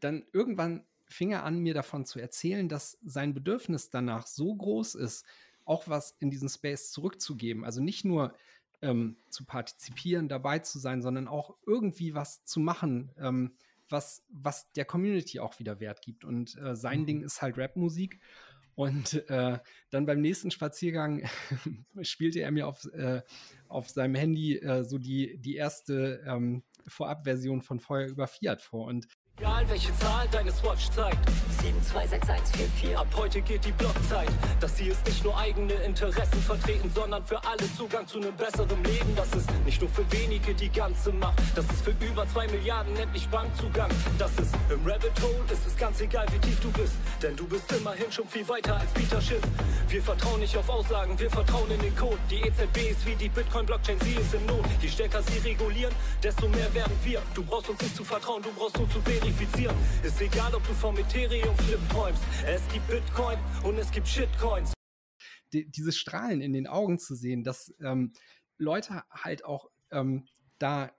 dann 0.00 0.24
irgendwann 0.32 0.84
fing 1.06 1.32
er 1.32 1.44
an, 1.44 1.58
mir 1.58 1.74
davon 1.74 2.04
zu 2.04 2.18
erzählen, 2.18 2.68
dass 2.68 2.98
sein 3.02 3.34
Bedürfnis 3.34 3.90
danach 3.90 4.26
so 4.26 4.54
groß 4.54 4.94
ist, 4.94 5.26
auch 5.64 5.88
was 5.88 6.16
in 6.18 6.30
diesen 6.30 6.48
Space 6.48 6.90
zurückzugeben. 6.90 7.64
Also 7.64 7.82
nicht 7.82 8.04
nur 8.04 8.34
ähm, 8.80 9.16
zu 9.30 9.44
partizipieren, 9.44 10.28
dabei 10.28 10.58
zu 10.58 10.78
sein, 10.78 11.02
sondern 11.02 11.28
auch 11.28 11.56
irgendwie 11.66 12.14
was 12.14 12.44
zu 12.44 12.60
machen, 12.60 13.12
ähm, 13.18 13.52
was, 13.88 14.24
was 14.30 14.72
der 14.72 14.84
Community 14.84 15.38
auch 15.38 15.58
wieder 15.58 15.78
Wert 15.78 16.02
gibt. 16.02 16.24
Und 16.24 16.56
äh, 16.58 16.74
sein 16.74 17.02
mhm. 17.02 17.06
Ding 17.06 17.22
ist 17.22 17.42
halt 17.42 17.56
Rap-Musik. 17.58 18.20
Und 18.74 19.28
äh, 19.28 19.58
dann 19.90 20.06
beim 20.06 20.20
nächsten 20.20 20.50
Spaziergang 20.50 21.28
spielte 22.02 22.40
er 22.40 22.50
mir 22.50 22.66
auf, 22.66 22.84
äh, 22.92 23.22
auf 23.68 23.90
seinem 23.90 24.14
Handy 24.14 24.56
äh, 24.56 24.84
so 24.84 24.98
die, 24.98 25.38
die 25.38 25.56
erste 25.56 26.22
ähm, 26.26 26.62
Vorabversion 26.86 27.62
von 27.62 27.80
Feuer 27.80 28.08
über 28.08 28.26
Fiat 28.26 28.62
vor. 28.62 28.86
Und 28.86 29.06
Egal 29.38 29.68
welche 29.68 29.96
Zahl 29.98 30.28
deine 30.30 30.52
Swatch 30.52 30.90
zeigt. 30.90 31.18
726144. 31.62 32.96
Ab 32.96 33.06
heute 33.16 33.40
geht 33.40 33.64
die 33.64 33.72
Blockzeit. 33.72 34.28
Das 34.60 34.76
hier 34.76 34.92
ist 34.92 35.04
nicht 35.06 35.24
nur 35.24 35.36
eigene 35.36 35.72
Interessen 35.72 36.40
vertreten, 36.42 36.90
sondern 36.94 37.24
für 37.24 37.42
alle 37.44 37.72
Zugang 37.76 38.06
zu 38.06 38.18
einem 38.18 38.36
besseren 38.36 38.84
Leben. 38.84 39.14
Das 39.16 39.32
ist 39.32 39.48
nicht 39.64 39.80
nur 39.80 39.90
für 39.90 40.04
wenige 40.12 40.54
die 40.54 40.68
ganze 40.68 41.12
Macht. 41.12 41.40
Das 41.54 41.64
ist 41.66 41.82
für 41.82 41.94
über 42.04 42.28
zwei 42.28 42.46
Milliarden 42.48 42.94
endlich 42.96 43.26
Bankzugang. 43.28 43.90
Das 44.18 44.30
ist 44.38 44.54
im 44.68 44.84
Rabbit 44.84 45.12
Hole, 45.22 45.52
ist 45.52 45.66
es 45.66 45.76
ganz 45.76 46.00
egal 46.00 46.26
wie 46.32 46.38
tief 46.38 46.60
du 46.60 46.70
bist. 46.72 46.94
Denn 47.22 47.34
du 47.34 47.46
bist 47.46 47.70
immerhin 47.72 48.10
schon 48.12 48.28
viel 48.28 48.46
weiter 48.48 48.76
als 48.76 48.90
Peter 48.92 49.20
Schiff. 49.20 49.42
Wir 49.88 50.02
vertrauen 50.02 50.40
nicht 50.40 50.56
auf 50.56 50.68
Aussagen, 50.68 51.18
wir 51.18 51.30
vertrauen 51.30 51.70
in 51.70 51.80
den 51.80 51.96
Code. 51.96 52.18
Die 52.30 52.40
EZB 52.42 52.90
ist 52.90 53.06
wie 53.06 53.14
die 53.14 53.28
Bitcoin-Blockchain, 53.28 53.98
sie 54.00 54.14
ist 54.14 54.34
in 54.34 54.44
Not. 54.46 54.64
Je 54.80 54.88
stärker 54.88 55.22
sie 55.22 55.38
regulieren, 55.38 55.94
desto 56.22 56.48
mehr 56.48 56.72
werden 56.74 56.96
wir. 57.02 57.22
Du 57.34 57.42
brauchst 57.42 57.68
uns 57.70 57.80
nicht 57.80 57.96
zu 57.96 58.04
vertrauen, 58.04 58.42
du 58.42 58.50
brauchst 58.52 58.78
nur 58.78 58.88
zu 58.90 59.04
wählen 59.06 59.21
verifizieren. 59.22 59.76
Ist 60.02 60.20
egal, 60.20 60.52
ob 60.54 60.66
du 60.66 60.74
vom 60.74 60.98
Ethereum-Flip 60.98 61.80
träumst. 61.90 62.22
Es 62.44 62.60
gibt 62.72 62.88
Bitcoin 62.88 63.38
und 63.62 63.78
es 63.78 63.90
gibt 63.90 64.08
Shitcoins. 64.08 64.72
Die, 65.52 65.70
dieses 65.70 65.96
Strahlen 65.96 66.40
in 66.40 66.52
den 66.52 66.66
Augen 66.66 66.98
zu 66.98 67.14
sehen, 67.14 67.44
dass 67.44 67.72
ähm, 67.80 68.12
Leute 68.58 69.04
halt 69.10 69.44
auch 69.44 69.70
ähm, 69.92 70.26
da 70.58 70.90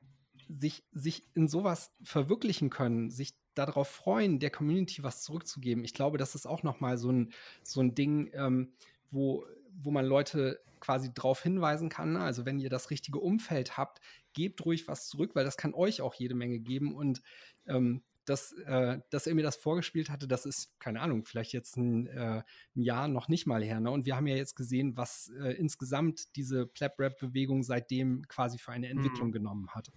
sich, 0.47 0.85
sich 0.91 1.23
in 1.33 1.49
sowas 1.49 1.91
verwirklichen 2.01 2.69
können, 2.69 3.09
sich 3.09 3.33
darauf 3.55 3.89
freuen, 3.89 4.39
der 4.39 4.51
Community 4.51 5.03
was 5.03 5.21
zurückzugeben. 5.21 5.83
Ich 5.83 5.93
glaube, 5.93 6.17
das 6.17 6.33
ist 6.33 6.45
auch 6.45 6.63
nochmal 6.63 6.97
so 6.97 7.11
ein, 7.11 7.33
so 7.63 7.81
ein 7.81 7.93
Ding, 7.93 8.31
ähm, 8.33 8.73
wo, 9.11 9.45
wo 9.81 9.91
man 9.91 10.05
Leute 10.05 10.61
quasi 10.79 11.13
darauf 11.13 11.43
hinweisen 11.43 11.89
kann. 11.89 12.13
Ne? 12.13 12.19
Also 12.21 12.45
wenn 12.45 12.59
ihr 12.59 12.69
das 12.69 12.89
richtige 12.89 13.19
Umfeld 13.19 13.77
habt, 13.77 13.99
gebt 14.33 14.65
ruhig 14.65 14.87
was 14.87 15.07
zurück, 15.07 15.31
weil 15.33 15.45
das 15.45 15.57
kann 15.57 15.73
euch 15.73 16.01
auch 16.01 16.13
jede 16.13 16.35
Menge 16.35 16.59
geben. 16.59 16.95
Und 16.95 17.21
ähm, 17.67 18.03
dass, 18.25 18.53
äh, 18.65 18.99
dass 19.09 19.27
er 19.27 19.35
mir 19.35 19.43
das 19.43 19.55
vorgespielt 19.55 20.09
hatte, 20.09 20.27
das 20.27 20.45
ist, 20.45 20.79
keine 20.79 21.01
Ahnung, 21.01 21.25
vielleicht 21.25 21.53
jetzt 21.53 21.77
ein, 21.77 22.07
äh, 22.07 22.43
ein 22.75 22.81
Jahr 22.81 23.07
noch 23.07 23.27
nicht 23.27 23.45
mal 23.45 23.63
her. 23.63 23.79
Ne? 23.79 23.91
Und 23.91 24.05
wir 24.05 24.15
haben 24.15 24.27
ja 24.27 24.35
jetzt 24.35 24.55
gesehen, 24.55 24.97
was 24.97 25.31
äh, 25.39 25.53
insgesamt 25.53 26.35
diese 26.35 26.65
Plap-Rap-Bewegung 26.65 27.63
seitdem 27.63 28.27
quasi 28.27 28.57
für 28.57 28.71
eine 28.71 28.89
Entwicklung 28.89 29.29
mhm. 29.29 29.33
genommen 29.33 29.69
hat. 29.69 29.91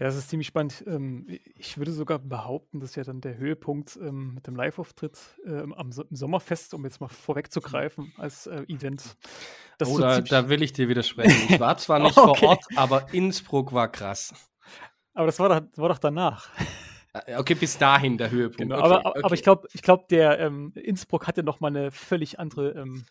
Ja, 0.00 0.06
das 0.06 0.16
ist 0.16 0.30
ziemlich 0.30 0.46
spannend. 0.46 0.82
Ähm, 0.86 1.26
ich 1.56 1.76
würde 1.76 1.92
sogar 1.92 2.18
behaupten, 2.18 2.80
dass 2.80 2.94
ja 2.94 3.04
dann 3.04 3.20
der 3.20 3.36
Höhepunkt 3.36 3.98
ähm, 4.00 4.32
mit 4.32 4.46
dem 4.46 4.56
Live-Auftritt 4.56 5.18
ähm, 5.44 5.74
am 5.74 5.92
so 5.92 6.04
Sommerfest, 6.10 6.72
um 6.72 6.84
jetzt 6.84 7.02
mal 7.02 7.08
vorwegzugreifen, 7.08 8.10
als 8.16 8.46
äh, 8.46 8.62
Event. 8.68 9.18
Das 9.76 9.90
Oder 9.90 10.16
so 10.16 10.22
da 10.22 10.48
will 10.48 10.62
ich 10.62 10.72
dir 10.72 10.88
widersprechen. 10.88 11.52
Ich 11.52 11.60
war 11.60 11.76
zwar 11.76 11.98
nicht 11.98 12.16
okay. 12.16 12.38
vor 12.38 12.48
Ort, 12.48 12.64
aber 12.76 13.12
Innsbruck 13.12 13.74
war 13.74 13.92
krass. 13.92 14.32
Aber 15.20 15.26
das 15.26 15.38
war 15.38 15.50
doch, 15.50 15.66
war 15.76 15.90
doch 15.90 15.98
danach. 15.98 16.48
Äh, 17.12 17.36
okay, 17.36 17.52
bis 17.52 17.76
dahin 17.76 18.16
der 18.16 18.30
Höhepunkt. 18.30 18.58
Genau, 18.58 18.76
okay, 18.78 18.84
aber, 18.84 19.06
okay. 19.06 19.20
aber 19.22 19.34
ich 19.34 19.42
glaube, 19.42 19.68
ich 19.74 19.82
glaub, 19.82 20.08
der 20.08 20.38
ähm, 20.38 20.72
Innsbruck 20.76 21.26
hatte 21.26 21.42
noch 21.42 21.60
mal 21.60 21.68
eine 21.68 21.90
völlig 21.90 22.38
andere 22.38 22.70
ähm, 22.70 23.04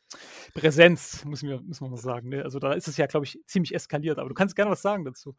Präsenz, 0.56 1.24
muss, 1.26 1.44
mir, 1.44 1.62
muss 1.62 1.82
man 1.82 1.92
mal 1.92 1.98
sagen. 1.98 2.30
Ne? 2.30 2.44
Also 2.44 2.58
da 2.58 2.74
ist 2.74 2.88
es 2.88 2.98
ja, 2.98 3.06
glaube 3.06 3.28
ich, 3.28 3.40
ziemlich 3.46 3.76
eskaliert. 3.76 4.18
Aber 4.18 4.28
du 4.28 4.34
kannst 4.34 4.56
gerne 4.56 4.72
was 4.72 4.82
sagen 4.82 5.06
dazu. 5.06 5.36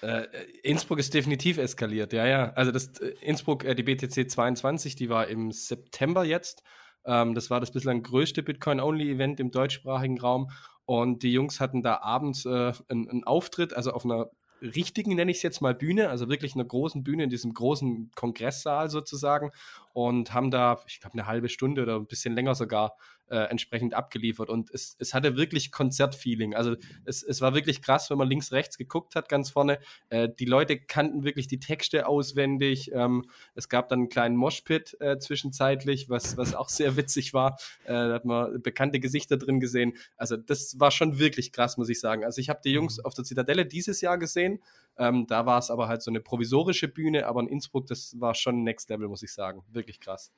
Äh, 0.00 0.24
Innsbruck 0.62 1.00
ist 1.00 1.12
definitiv 1.12 1.58
eskaliert, 1.58 2.14
ja, 2.14 2.26
ja. 2.26 2.52
Also 2.54 2.72
das 2.72 2.98
äh, 3.00 3.12
Innsbruck, 3.20 3.64
äh, 3.64 3.74
die 3.74 3.82
BTC 3.82 4.30
22, 4.30 4.96
die 4.96 5.10
war 5.10 5.26
im 5.26 5.52
September 5.52 6.24
jetzt. 6.24 6.62
Ähm, 7.04 7.34
das 7.34 7.50
war 7.50 7.60
das 7.60 7.72
bislang 7.72 8.02
größte 8.02 8.42
Bitcoin-Only-Event 8.42 9.38
im 9.38 9.50
deutschsprachigen 9.50 10.18
Raum. 10.18 10.50
Und 10.86 11.22
die 11.24 11.32
Jungs 11.32 11.60
hatten 11.60 11.82
da 11.82 11.98
abends 11.98 12.46
äh, 12.46 12.72
einen, 12.88 13.10
einen 13.10 13.24
Auftritt, 13.24 13.74
also 13.74 13.90
auf 13.90 14.06
einer 14.06 14.30
richtigen, 14.60 15.14
nenne 15.14 15.30
ich 15.30 15.38
es 15.38 15.42
jetzt 15.42 15.60
mal, 15.60 15.74
Bühne, 15.74 16.08
also 16.08 16.28
wirklich 16.28 16.54
einer 16.54 16.64
großen 16.64 17.02
Bühne 17.02 17.24
in 17.24 17.30
diesem 17.30 17.54
großen 17.54 18.10
Kongresssaal 18.14 18.90
sozusagen 18.90 19.50
und 19.96 20.34
haben 20.34 20.50
da, 20.50 20.82
ich 20.86 21.00
glaube, 21.00 21.14
eine 21.14 21.26
halbe 21.26 21.48
Stunde 21.48 21.80
oder 21.80 21.96
ein 21.96 22.06
bisschen 22.06 22.34
länger 22.34 22.54
sogar 22.54 22.98
äh, 23.30 23.38
entsprechend 23.48 23.94
abgeliefert. 23.94 24.50
Und 24.50 24.70
es, 24.70 24.94
es 24.98 25.14
hatte 25.14 25.38
wirklich 25.38 25.72
Konzertfeeling. 25.72 26.54
Also 26.54 26.76
es, 27.06 27.22
es 27.22 27.40
war 27.40 27.54
wirklich 27.54 27.80
krass, 27.80 28.10
wenn 28.10 28.18
man 28.18 28.28
links, 28.28 28.52
rechts 28.52 28.76
geguckt 28.76 29.14
hat, 29.16 29.30
ganz 29.30 29.48
vorne. 29.48 29.78
Äh, 30.10 30.28
die 30.38 30.44
Leute 30.44 30.78
kannten 30.78 31.24
wirklich 31.24 31.48
die 31.48 31.60
Texte 31.60 32.06
auswendig. 32.06 32.90
Ähm, 32.92 33.24
es 33.54 33.70
gab 33.70 33.88
dann 33.88 34.00
einen 34.00 34.08
kleinen 34.10 34.36
Moshpit 34.36 34.98
äh, 35.00 35.18
zwischenzeitlich, 35.18 36.10
was, 36.10 36.36
was 36.36 36.54
auch 36.54 36.68
sehr 36.68 36.96
witzig 36.98 37.32
war. 37.32 37.58
Äh, 37.84 37.94
da 37.94 38.12
hat 38.12 38.26
man 38.26 38.60
bekannte 38.60 39.00
Gesichter 39.00 39.38
drin 39.38 39.60
gesehen. 39.60 39.94
Also 40.18 40.36
das 40.36 40.78
war 40.78 40.90
schon 40.90 41.18
wirklich 41.18 41.52
krass, 41.52 41.78
muss 41.78 41.88
ich 41.88 42.00
sagen. 42.00 42.22
Also 42.22 42.42
ich 42.42 42.50
habe 42.50 42.60
die 42.62 42.72
Jungs 42.72 42.98
mhm. 42.98 43.06
auf 43.06 43.14
der 43.14 43.24
Zitadelle 43.24 43.64
dieses 43.64 44.02
Jahr 44.02 44.18
gesehen. 44.18 44.60
Ähm, 44.98 45.26
da 45.26 45.46
war 45.46 45.58
es 45.58 45.70
aber 45.70 45.88
halt 45.88 46.02
so 46.02 46.10
eine 46.10 46.20
provisorische 46.20 46.88
Bühne, 46.88 47.26
aber 47.26 47.40
in 47.40 47.48
Innsbruck, 47.48 47.86
das 47.86 48.18
war 48.20 48.34
schon 48.34 48.62
Next 48.62 48.88
Level, 48.88 49.08
muss 49.08 49.22
ich 49.22 49.32
sagen. 49.32 49.62
Wirklich 49.68 50.00
krass. 50.00 50.32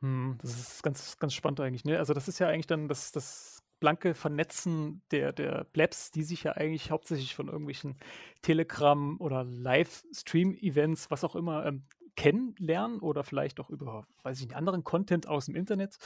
Hm, 0.00 0.36
das 0.42 0.58
ist 0.58 0.82
ganz, 0.82 1.18
ganz 1.18 1.32
spannend 1.32 1.60
eigentlich. 1.60 1.84
Ne? 1.84 1.98
Also 1.98 2.12
das 2.12 2.28
ist 2.28 2.38
ja 2.38 2.48
eigentlich 2.48 2.66
dann 2.66 2.88
das, 2.88 3.12
das 3.12 3.62
blanke 3.80 4.14
Vernetzen 4.14 5.02
der, 5.10 5.32
der 5.32 5.64
Plebs, 5.64 6.10
die 6.10 6.22
sich 6.22 6.44
ja 6.44 6.52
eigentlich 6.52 6.90
hauptsächlich 6.90 7.34
von 7.34 7.48
irgendwelchen 7.48 7.96
Telegram- 8.42 9.20
oder 9.20 9.44
Livestream-Events, 9.44 11.10
was 11.10 11.24
auch 11.24 11.36
immer, 11.36 11.66
ähm, 11.66 11.84
kennenlernen 12.16 13.00
oder 13.00 13.24
vielleicht 13.24 13.60
auch 13.60 13.70
über, 13.70 14.06
weiß 14.22 14.38
ich 14.38 14.46
nicht, 14.46 14.56
anderen 14.56 14.84
Content 14.84 15.26
aus 15.26 15.46
dem 15.46 15.56
Internet 15.56 15.96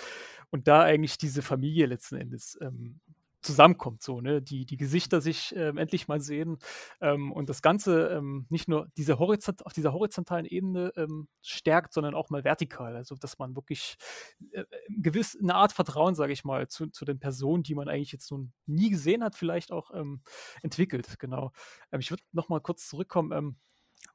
und 0.50 0.66
da 0.66 0.83
eigentlich 0.83 1.18
diese 1.18 1.42
Familie 1.42 1.87
letzten 1.87 2.16
Endes 2.16 2.59
ähm, 2.61 3.00
zusammenkommt, 3.40 4.02
so, 4.02 4.21
ne? 4.21 4.42
Die, 4.42 4.66
die 4.66 4.76
Gesichter 4.76 5.21
sich 5.21 5.54
ähm, 5.57 5.78
endlich 5.78 6.09
mal 6.09 6.21
sehen 6.21 6.59
ähm, 7.00 7.33
und 7.33 7.49
das 7.49 7.62
Ganze 7.62 8.09
ähm, 8.09 8.47
nicht 8.49 8.68
nur 8.68 8.88
diese 8.97 9.18
Horizont, 9.18 9.64
auf 9.64 9.73
dieser 9.73 9.92
horizontalen 9.92 10.45
Ebene 10.45 10.92
ähm, 10.97 11.28
stärkt, 11.42 11.92
sondern 11.92 12.14
auch 12.14 12.30
mal 12.30 12.45
vertikal. 12.45 12.97
Also, 12.97 13.14
dass 13.14 13.38
man 13.38 13.54
wirklich 13.54 13.97
äh, 14.52 14.64
gewiss 14.88 15.38
eine 15.40 15.54
Art 15.54 15.73
Vertrauen, 15.73 16.14
sage 16.14 16.33
ich 16.33 16.45
mal, 16.45 16.68
zu, 16.68 16.88
zu 16.88 17.04
den 17.04 17.21
Personen, 17.21 17.62
die 17.62 17.75
man 17.75 17.88
eigentlich 17.88 18.12
jetzt 18.12 18.30
nun 18.30 18.52
nie 18.66 18.90
gesehen 18.90 19.23
hat, 19.23 19.37
vielleicht 19.37 19.73
auch 19.73 19.92
ähm, 19.95 20.23
entwickelt. 20.62 21.18
Genau. 21.18 21.52
Ähm, 21.92 22.00
ich 22.00 22.11
würde 22.11 22.25
noch 22.33 22.49
mal 22.49 22.61
kurz 22.61 22.88
zurückkommen. 22.88 23.57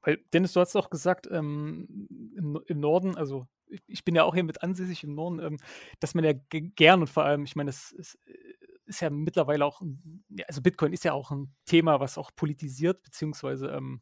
weil, 0.02 0.18
Dennis, 0.34 0.54
du 0.54 0.60
hast 0.60 0.76
auch 0.76 0.90
gesagt, 0.90 1.28
im, 1.28 1.88
im 2.36 2.80
Norden, 2.80 3.16
also 3.16 3.48
ich 3.88 4.04
bin 4.06 4.16
ja 4.16 4.24
auch 4.24 4.34
hier 4.34 4.44
mit 4.44 4.62
ansässig 4.62 5.04
im 5.04 5.16
Norden, 5.16 5.58
dass 6.00 6.14
man 6.14 6.24
ja 6.24 6.34
gern 6.50 7.02
und 7.02 7.10
vor 7.10 7.26
allem, 7.26 7.44
ich 7.44 7.56
meine, 7.56 7.70
es 7.70 7.92
ist 7.92 8.20
ist 8.86 9.02
ja 9.02 9.10
mittlerweile 9.10 9.66
auch, 9.66 9.82
also 10.48 10.62
Bitcoin 10.62 10.94
ist 10.94 11.04
ja 11.04 11.14
auch 11.14 11.32
ein 11.32 11.54
Thema, 11.66 12.00
was 12.00 12.18
auch 12.18 12.32
politisiert, 12.36 13.02
beziehungsweise 13.04 13.68
ähm, 13.68 14.02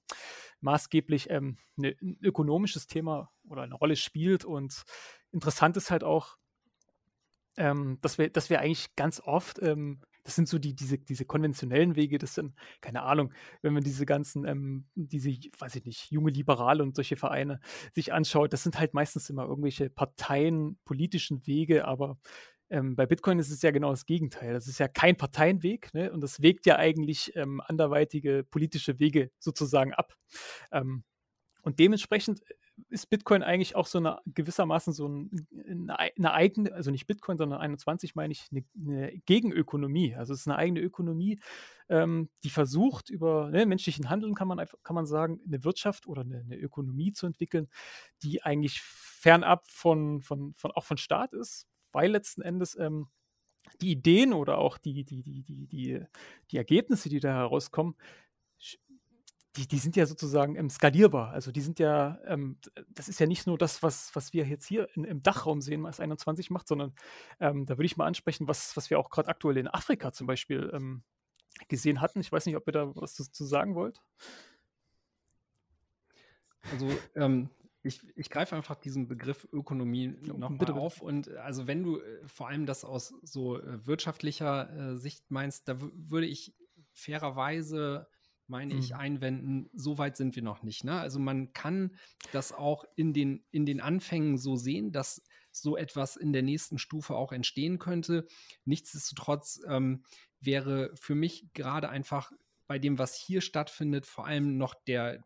maßgeblich 0.61 1.29
ähm, 1.29 1.57
ne, 1.75 1.95
ein 2.01 2.17
ökonomisches 2.21 2.87
Thema 2.87 3.31
oder 3.47 3.63
eine 3.63 3.75
Rolle 3.75 3.95
spielt. 3.95 4.45
Und 4.45 4.83
interessant 5.31 5.77
ist 5.77 5.91
halt 5.91 6.03
auch, 6.03 6.37
ähm, 7.57 7.99
dass, 8.01 8.17
wir, 8.17 8.29
dass 8.29 8.49
wir 8.49 8.59
eigentlich 8.59 8.95
ganz 8.95 9.19
oft, 9.19 9.61
ähm, 9.61 10.01
das 10.23 10.35
sind 10.35 10.47
so 10.47 10.59
die, 10.59 10.75
diese, 10.75 10.99
diese 10.99 11.25
konventionellen 11.25 11.95
Wege, 11.95 12.19
das 12.19 12.35
sind, 12.35 12.53
keine 12.79 13.03
Ahnung, 13.03 13.33
wenn 13.61 13.73
man 13.73 13.83
diese 13.83 14.05
ganzen, 14.05 14.45
ähm, 14.45 14.85
diese, 14.95 15.31
weiß 15.57 15.75
ich 15.75 15.85
nicht, 15.85 16.11
junge 16.11 16.31
Liberale 16.31 16.83
und 16.83 16.95
solche 16.95 17.17
Vereine 17.17 17.59
sich 17.93 18.13
anschaut, 18.13 18.53
das 18.53 18.63
sind 18.63 18.79
halt 18.79 18.93
meistens 18.93 19.29
immer 19.29 19.45
irgendwelche 19.45 19.89
Parteien, 19.89 20.77
politischen 20.85 21.45
Wege, 21.47 21.85
aber 21.85 22.17
ähm, 22.71 22.95
bei 22.95 23.05
Bitcoin 23.05 23.37
ist 23.37 23.51
es 23.51 23.61
ja 23.61 23.71
genau 23.71 23.91
das 23.91 24.05
Gegenteil. 24.05 24.53
Das 24.53 24.67
ist 24.67 24.79
ja 24.79 24.87
kein 24.87 25.17
Parteienweg 25.17 25.93
ne? 25.93 26.11
und 26.11 26.21
das 26.21 26.41
wägt 26.41 26.65
ja 26.65 26.77
eigentlich 26.77 27.35
ähm, 27.35 27.61
anderweitige 27.61 28.45
politische 28.49 28.97
Wege 28.97 29.29
sozusagen 29.39 29.93
ab. 29.93 30.15
Ähm, 30.71 31.03
und 31.63 31.79
dementsprechend 31.79 32.41
äh, 32.49 32.53
ist 32.89 33.09
Bitcoin 33.09 33.43
eigentlich 33.43 33.75
auch 33.75 33.87
so 33.87 33.97
eine 33.97 34.19
gewissermaßen 34.25 34.93
so 34.93 35.07
ein, 35.07 35.47
eine, 36.17 36.33
eigene, 36.33 36.73
also 36.73 36.91
nicht 36.91 37.07
Bitcoin, 37.07 37.37
sondern 37.37 37.59
21 37.59 38.15
meine 38.15 38.31
ich, 38.31 38.47
eine, 38.51 38.63
eine 38.79 39.17
Gegenökonomie. 39.25 40.15
Also 40.15 40.33
es 40.33 40.41
ist 40.41 40.47
eine 40.47 40.57
eigene 40.57 40.79
Ökonomie, 40.79 41.39
ähm, 41.89 42.29
die 42.45 42.49
versucht, 42.49 43.09
über 43.09 43.51
ne, 43.51 43.65
menschlichen 43.65 44.09
Handeln 44.09 44.33
kann 44.33 44.47
man 44.47 44.65
kann 44.81 44.95
man 44.95 45.05
sagen, 45.05 45.41
eine 45.45 45.65
Wirtschaft 45.65 46.07
oder 46.07 46.21
eine, 46.21 46.39
eine, 46.39 46.55
Ökonomie 46.55 47.11
zu 47.11 47.27
entwickeln, 47.27 47.67
die 48.23 48.41
eigentlich 48.43 48.81
fernab 48.81 49.67
von, 49.67 50.21
von, 50.21 50.53
von 50.55 50.71
auch 50.71 50.85
von 50.85 50.97
Staat 50.97 51.33
ist, 51.33 51.67
weil 51.91 52.11
letzten 52.11 52.41
Endes 52.41 52.77
ähm, 52.77 53.07
die 53.81 53.91
Ideen 53.91 54.33
oder 54.33 54.57
auch 54.57 54.77
die, 54.77 55.03
die, 55.03 55.21
die, 55.21 55.43
die, 55.43 55.67
die, 55.67 56.05
die 56.51 56.57
Ergebnisse, 56.57 57.09
die 57.09 57.19
da 57.19 57.33
herauskommen, 57.33 57.95
die, 59.57 59.67
die 59.67 59.79
sind 59.79 59.95
ja 59.95 60.05
sozusagen 60.05 60.55
ähm, 60.55 60.69
skalierbar. 60.69 61.31
Also 61.31 61.51
die 61.51 61.61
sind 61.61 61.79
ja, 61.79 62.19
ähm, 62.25 62.57
das 62.89 63.09
ist 63.09 63.19
ja 63.19 63.27
nicht 63.27 63.47
nur 63.47 63.57
das, 63.57 63.83
was, 63.83 64.15
was 64.15 64.31
wir 64.33 64.45
jetzt 64.45 64.65
hier 64.65 64.87
in, 64.95 65.03
im 65.03 65.23
Dachraum 65.23 65.61
sehen, 65.61 65.83
was 65.83 65.99
21 65.99 66.49
macht, 66.51 66.67
sondern 66.67 66.93
ähm, 67.39 67.65
da 67.65 67.77
würde 67.77 67.85
ich 67.85 67.97
mal 67.97 68.05
ansprechen, 68.05 68.47
was, 68.47 68.77
was 68.77 68.89
wir 68.89 68.97
auch 68.97 69.09
gerade 69.09 69.27
aktuell 69.27 69.57
in 69.57 69.67
Afrika 69.67 70.13
zum 70.13 70.25
Beispiel 70.25 70.71
ähm, 70.73 71.03
gesehen 71.67 71.99
hatten. 71.99 72.21
Ich 72.21 72.31
weiß 72.31 72.45
nicht, 72.45 72.55
ob 72.55 72.67
ihr 72.67 72.71
da 72.71 72.95
was 72.95 73.15
zu, 73.15 73.29
zu 73.29 73.43
sagen 73.43 73.75
wollt. 73.75 74.01
Also 76.71 76.89
ähm, 77.15 77.49
ich, 77.83 78.01
ich 78.15 78.29
greife 78.29 78.55
einfach 78.55 78.75
diesen 78.75 79.07
Begriff 79.07 79.47
Ökonomie 79.51 80.09
nochmal 80.21 80.71
auf. 80.71 81.01
Und 81.01 81.27
äh, 81.27 81.37
also 81.37 81.67
wenn 81.67 81.83
du 81.83 81.99
äh, 81.99 82.27
vor 82.27 82.47
allem 82.47 82.65
das 82.65 82.83
aus 82.83 83.13
so 83.23 83.59
äh, 83.59 83.85
wirtschaftlicher 83.85 84.91
äh, 84.91 84.97
Sicht 84.97 85.31
meinst, 85.31 85.67
da 85.67 85.77
würde 85.79 86.27
ich 86.27 86.53
fairerweise 86.93 88.07
meine 88.47 88.73
ich, 88.73 88.89
mhm. 88.89 88.97
einwenden, 88.97 89.69
so 89.73 89.97
weit 89.97 90.17
sind 90.17 90.35
wir 90.35 90.43
noch 90.43 90.61
nicht. 90.61 90.83
Ne? 90.83 90.99
Also 90.99 91.19
man 91.19 91.53
kann 91.53 91.95
das 92.33 92.51
auch 92.51 92.83
in 92.95 93.13
den, 93.13 93.45
in 93.49 93.65
den 93.65 93.79
Anfängen 93.79 94.37
so 94.37 94.57
sehen, 94.57 94.91
dass 94.91 95.23
so 95.51 95.77
etwas 95.77 96.17
in 96.17 96.33
der 96.33 96.41
nächsten 96.41 96.77
Stufe 96.77 97.15
auch 97.15 97.31
entstehen 97.31 97.79
könnte. 97.79 98.27
Nichtsdestotrotz 98.65 99.61
ähm, 99.67 100.03
wäre 100.41 100.91
für 100.95 101.15
mich 101.15 101.53
gerade 101.53 101.87
einfach 101.87 102.31
bei 102.67 102.77
dem, 102.77 102.99
was 102.99 103.15
hier 103.15 103.39
stattfindet, 103.39 104.05
vor 104.05 104.25
allem 104.27 104.57
noch 104.57 104.75
der 104.75 105.23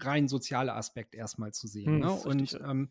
rein 0.00 0.28
soziale 0.28 0.74
Aspekt 0.74 1.14
erstmal 1.14 1.52
zu 1.52 1.66
sehen. 1.66 1.94
Mhm, 1.94 2.00
ne? 2.00 2.12
Und 2.12 2.60
ähm, 2.64 2.88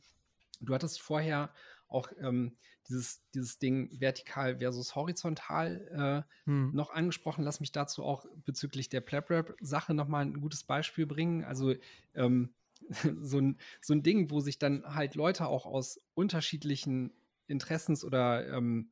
du 0.61 0.73
hattest 0.73 1.01
vorher 1.01 1.53
auch 1.87 2.09
ähm, 2.19 2.57
dieses, 2.89 3.21
dieses 3.33 3.59
Ding 3.59 3.89
vertikal 3.99 4.57
versus 4.57 4.95
horizontal 4.95 6.25
äh, 6.45 6.49
hm. 6.49 6.71
noch 6.73 6.89
angesprochen. 6.89 7.43
Lass 7.43 7.59
mich 7.59 7.71
dazu 7.71 8.03
auch 8.03 8.25
bezüglich 8.45 8.89
der 8.89 9.01
Plap-Rap-Sache 9.01 9.93
nochmal 9.93 10.25
ein 10.25 10.41
gutes 10.41 10.63
Beispiel 10.63 11.05
bringen. 11.05 11.43
Also 11.43 11.75
ähm, 12.15 12.53
so, 13.21 13.39
ein, 13.39 13.57
so 13.81 13.93
ein 13.93 14.03
Ding, 14.03 14.31
wo 14.31 14.39
sich 14.39 14.59
dann 14.59 14.83
halt 14.95 15.15
Leute 15.15 15.47
auch 15.47 15.65
aus 15.65 15.99
unterschiedlichen 16.15 17.13
Interessens- 17.47 18.03
oder 18.03 18.47
ähm, 18.49 18.89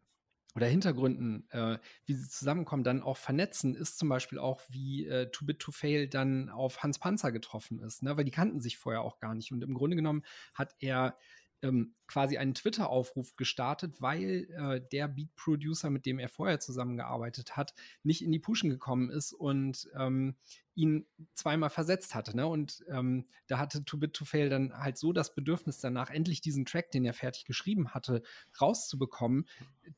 oder 0.55 0.67
Hintergründen, 0.67 1.49
äh, 1.51 1.77
wie 2.05 2.13
sie 2.13 2.29
zusammenkommen, 2.29 2.83
dann 2.83 3.01
auch 3.01 3.17
vernetzen, 3.17 3.75
ist 3.75 3.97
zum 3.97 4.09
Beispiel 4.09 4.39
auch, 4.39 4.61
wie 4.69 5.05
äh, 5.07 5.29
Too 5.31 5.45
Bit 5.45 5.59
to 5.59 5.71
Fail 5.71 6.07
dann 6.07 6.49
auf 6.49 6.83
Hans 6.83 6.99
Panzer 6.99 7.31
getroffen 7.31 7.79
ist, 7.79 8.03
ne? 8.03 8.17
weil 8.17 8.25
die 8.25 8.31
kannten 8.31 8.61
sich 8.61 8.77
vorher 8.77 9.01
auch 9.01 9.19
gar 9.19 9.33
nicht. 9.33 9.51
Und 9.51 9.63
im 9.63 9.73
Grunde 9.73 9.95
genommen 9.95 10.23
hat 10.53 10.75
er 10.79 11.17
ähm, 11.61 11.95
quasi 12.07 12.37
einen 12.37 12.53
Twitter-Aufruf 12.53 13.35
gestartet, 13.35 14.01
weil 14.01 14.47
äh, 14.51 14.81
der 14.91 15.07
Beat-Producer, 15.07 15.89
mit 15.89 16.05
dem 16.05 16.19
er 16.19 16.29
vorher 16.29 16.59
zusammengearbeitet 16.59 17.55
hat, 17.57 17.73
nicht 18.03 18.23
in 18.23 18.31
die 18.31 18.39
Pushen 18.39 18.69
gekommen 18.69 19.09
ist 19.09 19.33
und 19.33 19.89
ähm, 19.97 20.35
ihn 20.75 21.05
zweimal 21.33 21.69
versetzt 21.69 22.15
hatte. 22.15 22.35
Ne? 22.35 22.47
Und 22.47 22.83
ähm, 22.89 23.25
da 23.47 23.59
hatte 23.59 23.85
Too 23.85 23.97
Bit 23.97 24.13
to 24.13 24.25
Fail 24.25 24.49
dann 24.49 24.73
halt 24.73 24.97
so 24.97 25.13
das 25.13 25.35
Bedürfnis 25.35 25.79
danach, 25.79 26.09
endlich 26.09 26.41
diesen 26.41 26.65
Track, 26.65 26.91
den 26.91 27.05
er 27.05 27.13
fertig 27.13 27.45
geschrieben 27.45 27.93
hatte, 27.93 28.23
rauszubekommen, 28.59 29.47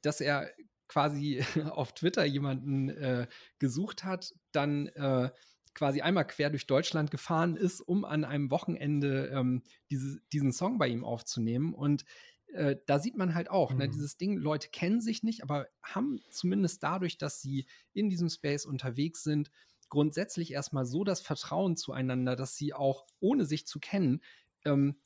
dass 0.01 0.22
er 0.22 0.51
quasi 0.88 1.43
auf 1.72 1.93
Twitter 1.93 2.25
jemanden 2.25 2.89
äh, 2.89 3.27
gesucht 3.60 4.03
hat, 4.03 4.34
dann 4.51 4.88
äh, 4.88 5.32
quasi 5.74 6.01
einmal 6.01 6.25
quer 6.25 6.50
durch 6.50 6.68
Deutschland 6.68 7.12
gefahren 7.12 7.56
ist, 7.56 7.82
um 7.82 8.06
an 8.06 8.24
einem 8.24 8.51
Wochenende 8.51 9.32
ähm, 9.34 9.63
diese, 9.89 10.20
diesen 10.32 10.51
Song 10.51 10.77
bei 10.77 10.88
ihm 10.88 11.03
aufzunehmen. 11.03 11.74
Und 11.74 12.06
äh, 12.53 12.77
da 12.86 13.00
sieht 13.00 13.18
man 13.18 13.34
halt 13.34 13.50
auch, 13.50 13.72
ne, 13.72 13.75
mhm. 13.75 13.80
ne, 13.82 13.89
dieses 13.89 14.18
Ding, 14.18 14.38
Leute 14.38 14.70
kennen 14.70 15.01
sich 15.01 15.24
nicht, 15.24 15.44
aber 15.44 15.68
haben 15.81 16.22
zumindest 16.29 16.83
dadurch, 16.83 17.18
dass 17.18 17.42
sie 17.42 17.66
in 17.94 18.09
diesem 18.09 18.29
Space 18.29 18.66
unterwegs 18.66 19.24
sind, 19.24 19.51
grundsätzlich 19.90 20.53
erstmal 20.53 20.86
so 20.86 21.03
das 21.03 21.22
Vertrauen 21.22 21.75
zueinander, 21.75 22.36
dass 22.36 22.55
sie 22.55 22.74
auch 22.74 23.05
ohne 23.20 23.46
sich 23.46 23.68
zu 23.68 23.79
kennen, 23.79 24.22
ähm, 24.66 24.98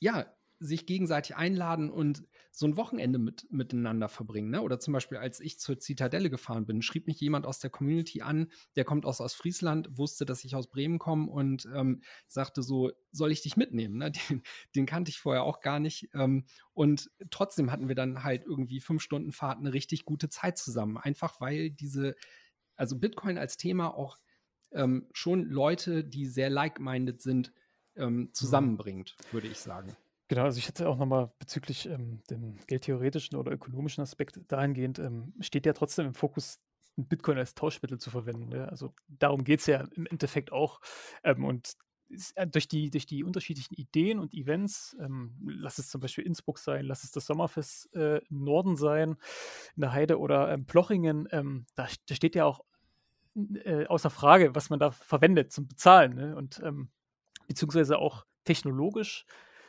ja, 0.00 0.26
sich 0.64 0.86
gegenseitig 0.86 1.36
einladen 1.36 1.90
und 1.90 2.24
so 2.50 2.66
ein 2.66 2.76
Wochenende 2.76 3.18
mit, 3.18 3.46
miteinander 3.50 4.08
verbringen. 4.08 4.50
Ne? 4.50 4.62
Oder 4.62 4.78
zum 4.78 4.92
Beispiel, 4.92 5.18
als 5.18 5.40
ich 5.40 5.58
zur 5.58 5.78
Zitadelle 5.78 6.30
gefahren 6.30 6.66
bin, 6.66 6.82
schrieb 6.82 7.06
mich 7.06 7.20
jemand 7.20 7.46
aus 7.46 7.58
der 7.58 7.70
Community 7.70 8.22
an, 8.22 8.50
der 8.76 8.84
kommt 8.84 9.04
aus 9.04 9.20
Ostfriesland, 9.20 9.98
wusste, 9.98 10.24
dass 10.24 10.44
ich 10.44 10.54
aus 10.54 10.70
Bremen 10.70 10.98
komme 10.98 11.30
und 11.30 11.68
ähm, 11.74 12.02
sagte 12.28 12.62
so, 12.62 12.92
soll 13.10 13.32
ich 13.32 13.42
dich 13.42 13.56
mitnehmen? 13.56 13.98
Ne? 13.98 14.12
Den, 14.30 14.42
den, 14.74 14.86
kannte 14.86 15.10
ich 15.10 15.18
vorher 15.18 15.42
auch 15.42 15.60
gar 15.60 15.80
nicht. 15.80 16.08
Ähm, 16.14 16.44
und 16.72 17.10
trotzdem 17.30 17.70
hatten 17.70 17.88
wir 17.88 17.94
dann 17.94 18.22
halt 18.22 18.44
irgendwie 18.44 18.80
fünf 18.80 19.02
Stunden 19.02 19.32
Fahrt 19.32 19.58
eine 19.58 19.72
richtig 19.72 20.04
gute 20.04 20.28
Zeit 20.28 20.56
zusammen. 20.56 20.96
Einfach 20.96 21.40
weil 21.40 21.70
diese, 21.70 22.14
also 22.76 22.98
Bitcoin 22.98 23.36
als 23.36 23.56
Thema 23.56 23.94
auch 23.94 24.18
ähm, 24.72 25.08
schon 25.12 25.44
Leute, 25.44 26.04
die 26.04 26.26
sehr 26.26 26.50
like-minded 26.50 27.20
sind, 27.20 27.52
ähm, 27.96 28.16
mhm. 28.16 28.34
zusammenbringt, 28.34 29.16
würde 29.32 29.48
ich 29.48 29.58
sagen. 29.58 29.96
Genau, 30.28 30.44
also 30.44 30.58
ich 30.58 30.68
hätte 30.68 30.88
auch 30.88 30.96
nochmal 30.96 31.30
bezüglich 31.38 31.86
ähm, 31.86 32.22
dem 32.30 32.56
geldtheoretischen 32.66 33.36
oder 33.36 33.52
ökonomischen 33.52 34.02
Aspekt 34.02 34.40
dahingehend, 34.48 34.98
ähm, 34.98 35.34
steht 35.40 35.66
ja 35.66 35.74
trotzdem 35.74 36.06
im 36.06 36.14
Fokus, 36.14 36.60
Bitcoin 36.96 37.38
als 37.38 37.54
Tauschmittel 37.54 37.98
zu 37.98 38.10
verwenden. 38.10 38.52
Ja? 38.52 38.66
Also 38.66 38.94
darum 39.08 39.44
geht 39.44 39.60
es 39.60 39.66
ja 39.66 39.84
im 39.94 40.06
Endeffekt 40.06 40.52
auch. 40.52 40.80
Ähm, 41.24 41.44
und 41.44 41.74
äh, 42.34 42.46
durch 42.46 42.68
die, 42.68 42.90
durch 42.90 43.06
die 43.06 43.24
unterschiedlichen 43.24 43.74
Ideen 43.74 44.18
und 44.18 44.34
Events, 44.34 44.96
ähm, 45.00 45.34
lass 45.44 45.78
es 45.78 45.88
zum 45.88 46.00
Beispiel 46.00 46.24
Innsbruck 46.24 46.58
sein, 46.58 46.84
lass 46.84 47.04
es 47.04 47.10
das 47.10 47.26
Sommerfest 47.26 47.94
äh, 47.94 48.18
im 48.30 48.44
Norden 48.44 48.76
sein, 48.76 49.16
in 49.76 49.80
der 49.80 49.92
Heide 49.92 50.18
oder 50.18 50.52
ähm, 50.52 50.66
Plochingen, 50.66 51.28
ähm, 51.32 51.66
da, 51.74 51.88
da, 52.06 52.14
steht 52.14 52.34
ja 52.34 52.44
auch 52.44 52.64
äh, 53.64 53.86
außer 53.86 54.10
Frage, 54.10 54.54
was 54.54 54.70
man 54.70 54.78
da 54.78 54.90
verwendet 54.90 55.52
zum 55.52 55.66
Bezahlen. 55.66 56.14
Ne? 56.14 56.36
Und 56.36 56.60
ähm, 56.64 56.90
beziehungsweise 57.48 57.98
auch 57.98 58.24
technologisch 58.44 59.26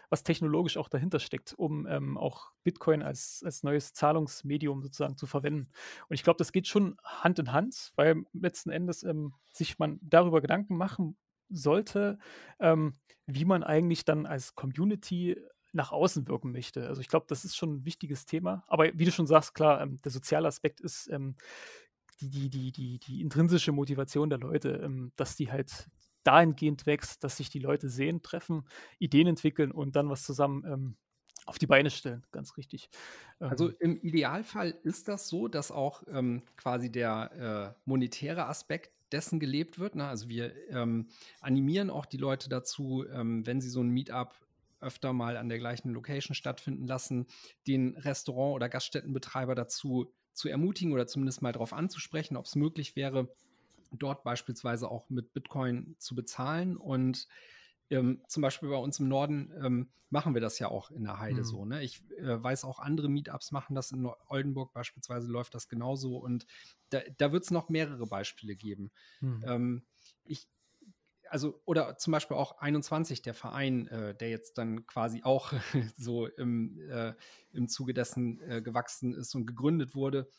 was 0.09 0.23
technologisch 0.23 0.77
auch 0.77 0.89
dahinter 0.89 1.19
steckt, 1.19 1.53
um 1.53 1.87
ähm, 1.87 2.17
auch 2.17 2.51
Bitcoin 2.63 3.01
als, 3.01 3.41
als 3.45 3.63
neues 3.63 3.93
Zahlungsmedium 3.93 4.81
sozusagen 4.81 5.17
zu 5.17 5.27
verwenden. 5.27 5.69
Und 6.09 6.13
ich 6.13 6.23
glaube, 6.23 6.37
das 6.37 6.51
geht 6.51 6.67
schon 6.67 6.97
Hand 7.03 7.39
in 7.39 7.51
Hand, 7.51 7.91
weil 7.95 8.23
letzten 8.33 8.69
Endes 8.69 9.03
ähm, 9.03 9.33
sich 9.53 9.79
man 9.79 9.99
darüber 10.01 10.41
Gedanken 10.41 10.77
machen 10.77 11.17
sollte, 11.49 12.17
ähm, 12.59 12.93
wie 13.25 13.45
man 13.45 13.63
eigentlich 13.63 14.05
dann 14.05 14.25
als 14.25 14.55
Community 14.55 15.37
nach 15.73 15.91
außen 15.91 16.27
wirken 16.27 16.51
möchte. 16.51 16.87
Also 16.87 17.01
ich 17.01 17.07
glaube, 17.07 17.25
das 17.27 17.45
ist 17.45 17.55
schon 17.55 17.75
ein 17.75 17.85
wichtiges 17.85 18.25
Thema. 18.25 18.63
Aber 18.67 18.85
wie 18.97 19.05
du 19.05 19.11
schon 19.11 19.27
sagst, 19.27 19.53
klar, 19.53 19.81
ähm, 19.81 19.99
der 20.03 20.11
soziale 20.11 20.47
Aspekt 20.47 20.79
ist 20.79 21.07
ähm, 21.11 21.35
die, 22.21 22.29
die, 22.29 22.49
die, 22.49 22.71
die, 22.71 22.99
die 22.99 23.21
intrinsische 23.21 23.73
Motivation 23.73 24.29
der 24.29 24.39
Leute, 24.39 24.69
ähm, 24.83 25.11
dass 25.17 25.35
die 25.35 25.51
halt 25.51 25.89
dahingehend 26.25 26.85
wächst, 26.85 27.23
dass 27.23 27.37
sich 27.37 27.49
die 27.49 27.59
Leute 27.59 27.89
sehen, 27.89 28.21
treffen, 28.21 28.65
Ideen 28.99 29.27
entwickeln 29.27 29.71
und 29.71 29.95
dann 29.95 30.09
was 30.09 30.23
zusammen 30.23 30.63
ähm, 30.65 30.97
auf 31.45 31.59
die 31.59 31.67
Beine 31.67 31.89
stellen. 31.89 32.25
Ganz 32.31 32.57
richtig. 32.57 32.89
Also 33.39 33.69
ähm. 33.69 33.75
im 33.79 34.01
Idealfall 34.01 34.71
ist 34.83 35.07
das 35.07 35.27
so, 35.27 35.47
dass 35.47 35.71
auch 35.71 36.03
ähm, 36.07 36.41
quasi 36.57 36.91
der 36.91 37.75
äh, 37.75 37.79
monetäre 37.85 38.47
Aspekt 38.47 38.91
dessen 39.11 39.39
gelebt 39.39 39.77
wird. 39.77 39.95
Ne? 39.95 40.07
Also 40.07 40.29
wir 40.29 40.53
ähm, 40.69 41.07
animieren 41.39 41.89
auch 41.89 42.05
die 42.05 42.17
Leute 42.17 42.49
dazu, 42.49 43.05
ähm, 43.11 43.45
wenn 43.45 43.61
sie 43.61 43.69
so 43.69 43.81
ein 43.81 43.89
Meetup 43.89 44.33
öfter 44.79 45.13
mal 45.13 45.37
an 45.37 45.49
der 45.49 45.59
gleichen 45.59 45.91
Location 45.91 46.35
stattfinden 46.35 46.87
lassen, 46.87 47.27
den 47.67 47.95
Restaurant- 47.97 48.55
oder 48.55 48.69
Gaststättenbetreiber 48.69 49.55
dazu 49.55 50.13
zu 50.33 50.49
ermutigen 50.49 50.93
oder 50.93 51.07
zumindest 51.07 51.41
mal 51.41 51.53
darauf 51.53 51.73
anzusprechen, 51.73 52.35
ob 52.35 52.45
es 52.45 52.55
möglich 52.55 52.95
wäre, 52.95 53.29
dort 53.97 54.23
beispielsweise 54.23 54.89
auch 54.89 55.09
mit 55.09 55.33
Bitcoin 55.33 55.95
zu 55.99 56.15
bezahlen. 56.15 56.77
Und 56.77 57.27
ähm, 57.89 58.21
zum 58.27 58.41
Beispiel 58.41 58.69
bei 58.69 58.77
uns 58.77 58.99
im 58.99 59.07
Norden 59.07 59.53
ähm, 59.63 59.89
machen 60.09 60.33
wir 60.33 60.41
das 60.41 60.59
ja 60.59 60.69
auch 60.69 60.91
in 60.91 61.03
der 61.03 61.19
Heide 61.19 61.41
mhm. 61.41 61.45
so. 61.45 61.65
Ne? 61.65 61.83
Ich 61.83 62.01
äh, 62.17 62.41
weiß 62.41 62.63
auch, 62.65 62.79
andere 62.79 63.09
Meetups 63.09 63.51
machen 63.51 63.75
das. 63.75 63.91
In 63.91 64.09
Oldenburg 64.27 64.73
beispielsweise 64.73 65.27
läuft 65.27 65.55
das 65.55 65.67
genauso. 65.67 66.17
Und 66.17 66.45
da, 66.89 67.01
da 67.17 67.31
wird 67.31 67.43
es 67.43 67.51
noch 67.51 67.69
mehrere 67.69 68.07
Beispiele 68.07 68.55
geben. 68.55 68.91
Mhm. 69.19 69.43
Ähm, 69.47 69.85
ich, 70.23 70.47
also, 71.29 71.61
oder 71.65 71.97
zum 71.97 72.11
Beispiel 72.11 72.37
auch 72.37 72.59
21, 72.59 73.23
der 73.23 73.33
Verein, 73.33 73.87
äh, 73.87 74.15
der 74.15 74.29
jetzt 74.29 74.57
dann 74.57 74.85
quasi 74.85 75.21
auch 75.23 75.53
so 75.97 76.27
im, 76.27 76.79
äh, 76.89 77.13
im 77.51 77.67
Zuge 77.67 77.93
dessen 77.93 78.39
äh, 78.41 78.61
gewachsen 78.61 79.13
ist 79.13 79.35
und 79.35 79.45
gegründet 79.45 79.95
wurde 79.95 80.29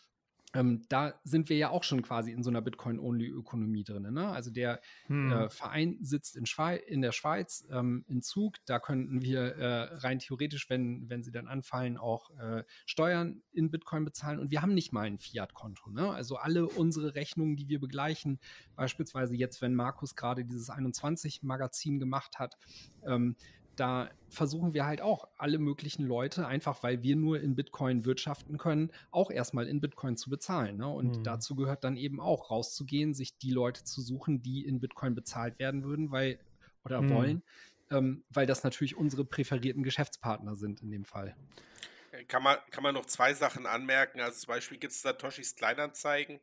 ähm, 0.56 0.82
da 0.88 1.14
sind 1.22 1.50
wir 1.50 1.56
ja 1.58 1.68
auch 1.68 1.84
schon 1.84 2.00
quasi 2.00 2.32
in 2.32 2.42
so 2.42 2.48
einer 2.48 2.62
Bitcoin-Only-Ökonomie 2.62 3.84
drin. 3.84 4.10
Ne? 4.12 4.28
Also 4.28 4.50
der 4.50 4.80
hm. 5.06 5.30
äh, 5.30 5.50
Verein 5.50 5.98
sitzt 6.00 6.34
in, 6.34 6.46
in 6.86 7.02
der 7.02 7.12
Schweiz 7.12 7.66
ähm, 7.70 8.06
in 8.08 8.22
Zug. 8.22 8.56
Da 8.64 8.78
könnten 8.78 9.20
wir 9.20 9.56
äh, 9.56 9.96
rein 9.98 10.18
theoretisch, 10.18 10.70
wenn, 10.70 11.10
wenn 11.10 11.22
sie 11.22 11.30
dann 11.30 11.46
anfallen, 11.46 11.98
auch 11.98 12.30
äh, 12.38 12.64
Steuern 12.86 13.42
in 13.52 13.70
Bitcoin 13.70 14.06
bezahlen. 14.06 14.38
Und 14.38 14.50
wir 14.50 14.62
haben 14.62 14.72
nicht 14.72 14.92
mal 14.92 15.06
ein 15.06 15.18
Fiat-Konto. 15.18 15.90
Ne? 15.90 16.10
Also 16.10 16.36
alle 16.36 16.66
unsere 16.66 17.14
Rechnungen, 17.14 17.56
die 17.56 17.68
wir 17.68 17.78
begleichen, 17.78 18.40
beispielsweise 18.76 19.34
jetzt, 19.34 19.60
wenn 19.60 19.74
Markus 19.74 20.16
gerade 20.16 20.46
dieses 20.46 20.70
21-Magazin 20.70 21.98
gemacht 21.98 22.38
hat, 22.38 22.56
ähm, 23.04 23.36
da 23.76 24.10
versuchen 24.28 24.74
wir 24.74 24.86
halt 24.86 25.00
auch 25.00 25.28
alle 25.36 25.58
möglichen 25.58 26.04
Leute, 26.04 26.46
einfach 26.46 26.82
weil 26.82 27.02
wir 27.02 27.16
nur 27.16 27.40
in 27.40 27.54
Bitcoin 27.54 28.04
wirtschaften 28.04 28.58
können, 28.58 28.90
auch 29.10 29.30
erstmal 29.30 29.68
in 29.68 29.80
Bitcoin 29.80 30.16
zu 30.16 30.30
bezahlen. 30.30 30.78
Ne? 30.78 30.88
Und 30.88 31.18
mhm. 31.18 31.22
dazu 31.22 31.54
gehört 31.54 31.84
dann 31.84 31.96
eben 31.96 32.20
auch 32.20 32.50
rauszugehen, 32.50 33.14
sich 33.14 33.38
die 33.38 33.50
Leute 33.50 33.84
zu 33.84 34.00
suchen, 34.00 34.42
die 34.42 34.64
in 34.64 34.80
Bitcoin 34.80 35.14
bezahlt 35.14 35.58
werden 35.58 35.84
würden, 35.84 36.10
weil 36.10 36.38
oder 36.84 37.02
mhm. 37.02 37.10
wollen, 37.10 37.42
ähm, 37.90 38.24
weil 38.30 38.46
das 38.46 38.64
natürlich 38.64 38.96
unsere 38.96 39.24
präferierten 39.24 39.82
Geschäftspartner 39.82 40.56
sind 40.56 40.82
in 40.82 40.90
dem 40.90 41.04
Fall. 41.04 41.36
Kann 42.24 42.42
man, 42.42 42.58
kann 42.70 42.82
man 42.82 42.94
noch 42.94 43.06
zwei 43.06 43.34
Sachen 43.34 43.66
anmerken. 43.66 44.20
Also 44.20 44.40
zum 44.40 44.48
Beispiel 44.48 44.78
gibt 44.78 44.92
es 44.92 45.02
da 45.02 45.12
Toshis 45.12 45.56
Kleinanzeigen. 45.56 46.40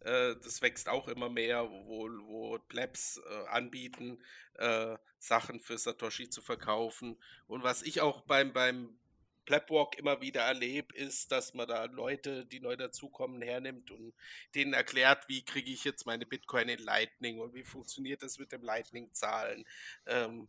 Äh, 0.00 0.36
das 0.42 0.62
wächst 0.62 0.88
auch 0.88 1.08
immer 1.08 1.28
mehr, 1.28 1.68
wo, 1.68 2.08
wo 2.26 2.58
Plebs 2.58 3.20
äh, 3.28 3.48
anbieten, 3.48 4.22
äh, 4.54 4.96
Sachen 5.18 5.60
für 5.60 5.78
Satoshi 5.78 6.30
zu 6.30 6.42
verkaufen. 6.42 7.16
Und 7.46 7.62
was 7.62 7.82
ich 7.82 8.00
auch 8.00 8.22
beim, 8.22 8.52
beim 8.52 8.98
Plebwalk 9.46 9.96
immer 9.96 10.20
wieder 10.20 10.42
erlebe, 10.42 10.94
ist, 10.94 11.32
dass 11.32 11.54
man 11.54 11.68
da 11.68 11.84
Leute, 11.84 12.46
die 12.46 12.60
neu 12.60 12.76
dazukommen, 12.76 13.42
hernimmt 13.42 13.90
und 13.90 14.14
denen 14.54 14.74
erklärt, 14.74 15.28
wie 15.28 15.44
kriege 15.44 15.70
ich 15.70 15.84
jetzt 15.84 16.04
meine 16.06 16.26
Bitcoin 16.26 16.68
in 16.68 16.80
Lightning 16.80 17.40
und 17.40 17.54
wie 17.54 17.64
funktioniert 17.64 18.22
das 18.22 18.38
mit 18.38 18.52
dem 18.52 18.62
Lightning-Zahlen. 18.62 19.64
Ähm, 20.06 20.48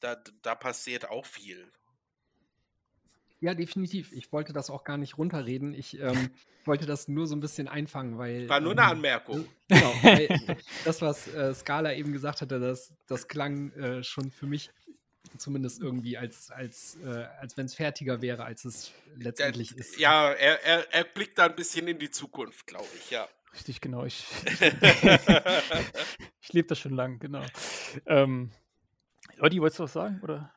da, 0.00 0.16
da 0.42 0.54
passiert 0.54 1.08
auch 1.08 1.26
viel. 1.26 1.70
Ja, 3.44 3.52
definitiv. 3.52 4.10
Ich 4.12 4.32
wollte 4.32 4.54
das 4.54 4.70
auch 4.70 4.84
gar 4.84 4.96
nicht 4.96 5.18
runterreden. 5.18 5.74
Ich 5.74 6.00
ähm, 6.00 6.30
wollte 6.64 6.86
das 6.86 7.08
nur 7.08 7.26
so 7.26 7.36
ein 7.36 7.40
bisschen 7.40 7.68
einfangen, 7.68 8.16
weil. 8.16 8.48
War 8.48 8.58
nur 8.58 8.72
ähm, 8.72 8.78
eine 8.78 8.88
Anmerkung. 8.88 9.44
Äh, 9.68 9.74
genau, 9.74 9.94
weil 10.00 10.56
das, 10.86 11.02
was 11.02 11.28
äh, 11.28 11.52
Scala 11.52 11.92
eben 11.92 12.14
gesagt 12.14 12.40
hatte, 12.40 12.58
das, 12.58 12.94
das 13.06 13.28
klang 13.28 13.70
äh, 13.72 14.02
schon 14.02 14.30
für 14.30 14.46
mich 14.46 14.70
zumindest 15.36 15.82
irgendwie 15.82 16.16
als, 16.16 16.50
als, 16.50 16.96
äh, 17.04 17.26
als 17.38 17.58
wenn 17.58 17.66
es 17.66 17.74
fertiger 17.74 18.22
wäre, 18.22 18.44
als 18.44 18.64
es 18.64 18.92
letztendlich 19.14 19.72
ja, 19.72 19.76
ist. 19.76 19.98
Ja, 19.98 20.30
er, 20.30 20.64
er, 20.64 20.94
er 20.94 21.04
blickt 21.04 21.36
da 21.36 21.44
ein 21.44 21.54
bisschen 21.54 21.86
in 21.86 21.98
die 21.98 22.10
Zukunft, 22.10 22.66
glaube 22.66 22.88
ich, 22.98 23.10
ja. 23.10 23.28
Richtig, 23.52 23.82
genau. 23.82 24.06
Ich, 24.06 24.24
ich 26.40 26.52
lebe 26.54 26.68
das 26.68 26.78
schon 26.78 26.94
lang, 26.94 27.18
genau. 27.18 27.44
Ähm, 28.06 28.52
Olli, 29.38 29.60
wolltest 29.60 29.80
du 29.80 29.82
was 29.84 29.92
sagen? 29.92 30.20
Oder? 30.22 30.50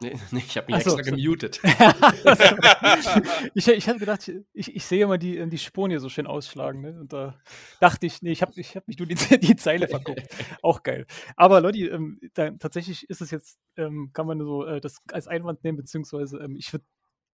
Nee, 0.00 0.14
nee 0.30 0.42
ich 0.46 0.56
habe 0.56 0.72
mich 0.72 0.84
so, 0.84 0.96
extra 0.96 1.16
gemutet. 1.16 1.60
ich, 3.54 3.68
ich 3.68 3.88
hatte 3.88 3.98
gedacht, 3.98 4.30
ich, 4.52 4.74
ich 4.76 4.84
sehe 4.84 5.04
immer 5.04 5.18
die, 5.18 5.48
die 5.48 5.58
Spuren 5.58 5.90
hier 5.90 6.00
so 6.00 6.08
schön 6.08 6.26
ausschlagen. 6.26 6.82
Ne? 6.82 7.00
Und 7.00 7.12
da 7.12 7.38
dachte 7.80 8.06
ich, 8.06 8.22
nee, 8.22 8.32
ich 8.32 8.42
habe 8.42 8.52
ich 8.56 8.76
hab 8.76 8.86
mich 8.86 8.98
nur 8.98 9.08
die, 9.08 9.14
die 9.14 9.56
Zeile 9.56 9.88
verguckt. 9.88 10.26
Auch 10.62 10.82
geil. 10.82 11.06
Aber 11.36 11.60
Leute, 11.60 11.78
ähm, 11.78 12.20
da, 12.34 12.50
tatsächlich 12.50 13.08
ist 13.08 13.20
es 13.20 13.30
jetzt, 13.30 13.58
ähm, 13.76 14.10
kann 14.12 14.26
man 14.26 14.38
so 14.40 14.64
äh, 14.64 14.80
das 14.80 14.98
als 15.10 15.28
Einwand 15.28 15.64
nehmen, 15.64 15.78
beziehungsweise 15.78 16.38
ähm, 16.38 16.56
ich 16.56 16.72
würde 16.72 16.84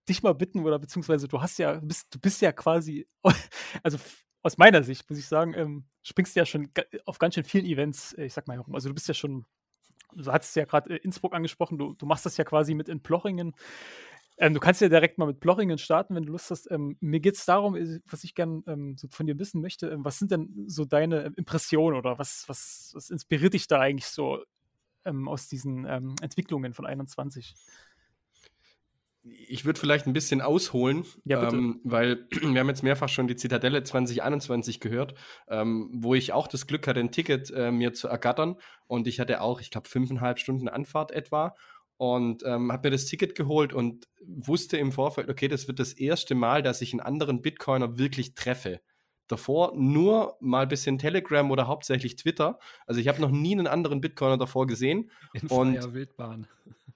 dich 0.09 0.23
mal 0.23 0.35
bitten, 0.35 0.61
oder 0.65 0.79
beziehungsweise 0.79 1.29
du 1.29 1.41
hast 1.41 1.59
ja, 1.59 1.79
bist, 1.81 2.13
du 2.13 2.19
bist 2.19 2.41
ja 2.43 2.53
quasi, 2.53 3.07
also 3.83 3.99
aus 4.43 4.59
meiner 4.59 4.83
Sicht, 4.83 5.09
muss 5.09 5.19
ich 5.19 5.27
sagen, 5.27 5.55
ähm, 5.55 5.85
springst 6.03 6.35
du 6.35 6.41
ja 6.41 6.47
schon 6.47 6.71
auf 7.07 7.19
ganz 7.19 7.35
schön 7.35 7.45
vielen 7.45 7.65
Events, 7.65 8.13
äh, 8.15 8.25
ich 8.25 8.35
sag 8.35 8.49
mal 8.49 8.57
herum. 8.57 8.75
Also 8.75 8.89
du 8.89 8.95
bist 8.95 9.09
ja 9.09 9.15
schon 9.15 9.47
du 10.17 10.33
hattest 10.33 10.57
ja 10.57 10.65
gerade 10.65 10.95
äh, 10.95 10.97
Innsbruck 10.99 11.35
angesprochen, 11.35 11.79
du, 11.79 11.95
du 11.95 12.07
machst 12.07 12.27
das 12.27 12.37
ja 12.37 12.45
quasi 12.45 12.75
mit 12.75 12.89
in 12.89 13.01
Plochingen. 13.01 13.55
Ähm, 14.39 14.55
du 14.55 14.61
kannst 14.61 14.81
ja 14.81 14.89
direkt 14.89 15.19
mal 15.19 15.27
mit 15.27 15.41
Plochingen 15.41 15.79
starten, 15.79 16.15
wenn 16.15 16.25
du 16.25 16.33
Lust 16.33 16.51
hast. 16.51 16.71
Ähm, 16.71 16.97
mir 17.01 17.21
geht 17.21 17.37
es 17.37 17.45
darum, 17.45 17.77
äh, 17.77 18.01
was 18.07 18.25
ich 18.25 18.35
gerne 18.35 18.63
ähm, 18.67 18.97
so 18.97 19.09
von 19.09 19.27
dir 19.27 19.39
wissen 19.39 19.61
möchte, 19.61 19.89
ähm, 19.89 20.05
was 20.05 20.19
sind 20.19 20.31
denn 20.31 20.65
so 20.67 20.85
deine 20.85 21.25
ähm, 21.25 21.35
Impressionen 21.37 21.99
oder 21.99 22.19
was, 22.19 22.45
was, 22.49 22.93
was 22.95 23.11
inspiriert 23.11 23.55
dich 23.55 23.67
da 23.67 23.81
eigentlich 23.81 24.07
so 24.07 24.43
ähm, 25.05 25.29
aus 25.29 25.49
diesen 25.49 25.85
Entwicklungen 25.85 26.75
von 26.75 26.87
21? 26.87 27.55
Ich 29.25 29.65
würde 29.65 29.79
vielleicht 29.79 30.07
ein 30.07 30.13
bisschen 30.13 30.41
ausholen, 30.41 31.05
ja, 31.25 31.49
ähm, 31.49 31.81
weil 31.85 32.27
wir 32.43 32.61
haben 32.61 32.69
jetzt 32.69 32.83
mehrfach 32.83 33.09
schon 33.09 33.29
die 33.29 33.37
Zitadelle 33.37 33.83
2021 33.83 34.81
gehört, 34.81 35.15
ähm, 35.49 35.91
wo 35.95 36.15
ich 36.15 36.33
auch 36.33 36.49
das 36.49 36.67
Glück 36.67 36.87
hatte, 36.87 37.01
ein 37.01 37.13
Ticket 37.13 37.51
äh, 37.51 37.71
mir 37.71 37.93
zu 37.93 38.09
ergattern. 38.09 38.57
Und 38.87 39.07
ich 39.07 39.21
hatte 39.21 39.41
auch, 39.41 39.61
ich 39.61 39.71
glaube, 39.71 39.89
fünfeinhalb 39.89 40.39
Stunden 40.39 40.69
Anfahrt 40.69 41.13
etwa. 41.13 41.55
Und 41.99 42.43
ähm, 42.45 42.73
habe 42.73 42.89
mir 42.89 42.93
das 42.93 43.05
Ticket 43.05 43.37
geholt 43.37 43.73
und 43.73 44.09
wusste 44.25 44.77
im 44.77 44.91
Vorfeld, 44.91 45.29
okay, 45.29 45.47
das 45.47 45.69
wird 45.69 45.79
das 45.79 45.93
erste 45.93 46.35
Mal, 46.35 46.63
dass 46.63 46.81
ich 46.81 46.93
einen 46.93 47.01
anderen 47.01 47.43
Bitcoiner 47.43 47.97
wirklich 47.97 48.35
treffe. 48.35 48.81
Davor 49.29 49.73
nur 49.77 50.37
mal 50.41 50.65
ein 50.65 50.69
bisschen 50.69 50.99
Telegram 50.99 51.51
oder 51.51 51.67
hauptsächlich 51.67 52.17
Twitter. 52.17 52.59
Also 52.87 53.01
ich 53.01 53.09
habe 53.09 53.21
noch 53.21 53.31
nie 53.31 53.53
einen 53.53 53.67
anderen 53.67 54.01
Bitcoiner 54.01 54.37
davor 54.37 54.67
gesehen. 54.67 55.11
In 55.33 55.47
und 55.47 55.95
Wildbahn. 55.95 56.49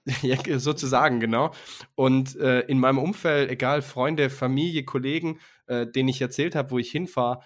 ja, 0.21 0.59
sozusagen, 0.59 1.19
genau. 1.19 1.51
Und 1.95 2.35
äh, 2.37 2.61
in 2.61 2.79
meinem 2.79 2.97
Umfeld, 2.97 3.51
egal, 3.51 3.81
Freunde, 3.81 4.29
Familie, 4.29 4.85
Kollegen, 4.85 5.39
äh, 5.67 5.85
denen 5.85 6.09
ich 6.09 6.21
erzählt 6.21 6.55
habe, 6.55 6.71
wo 6.71 6.79
ich 6.79 6.89
hinfahre, 6.91 7.41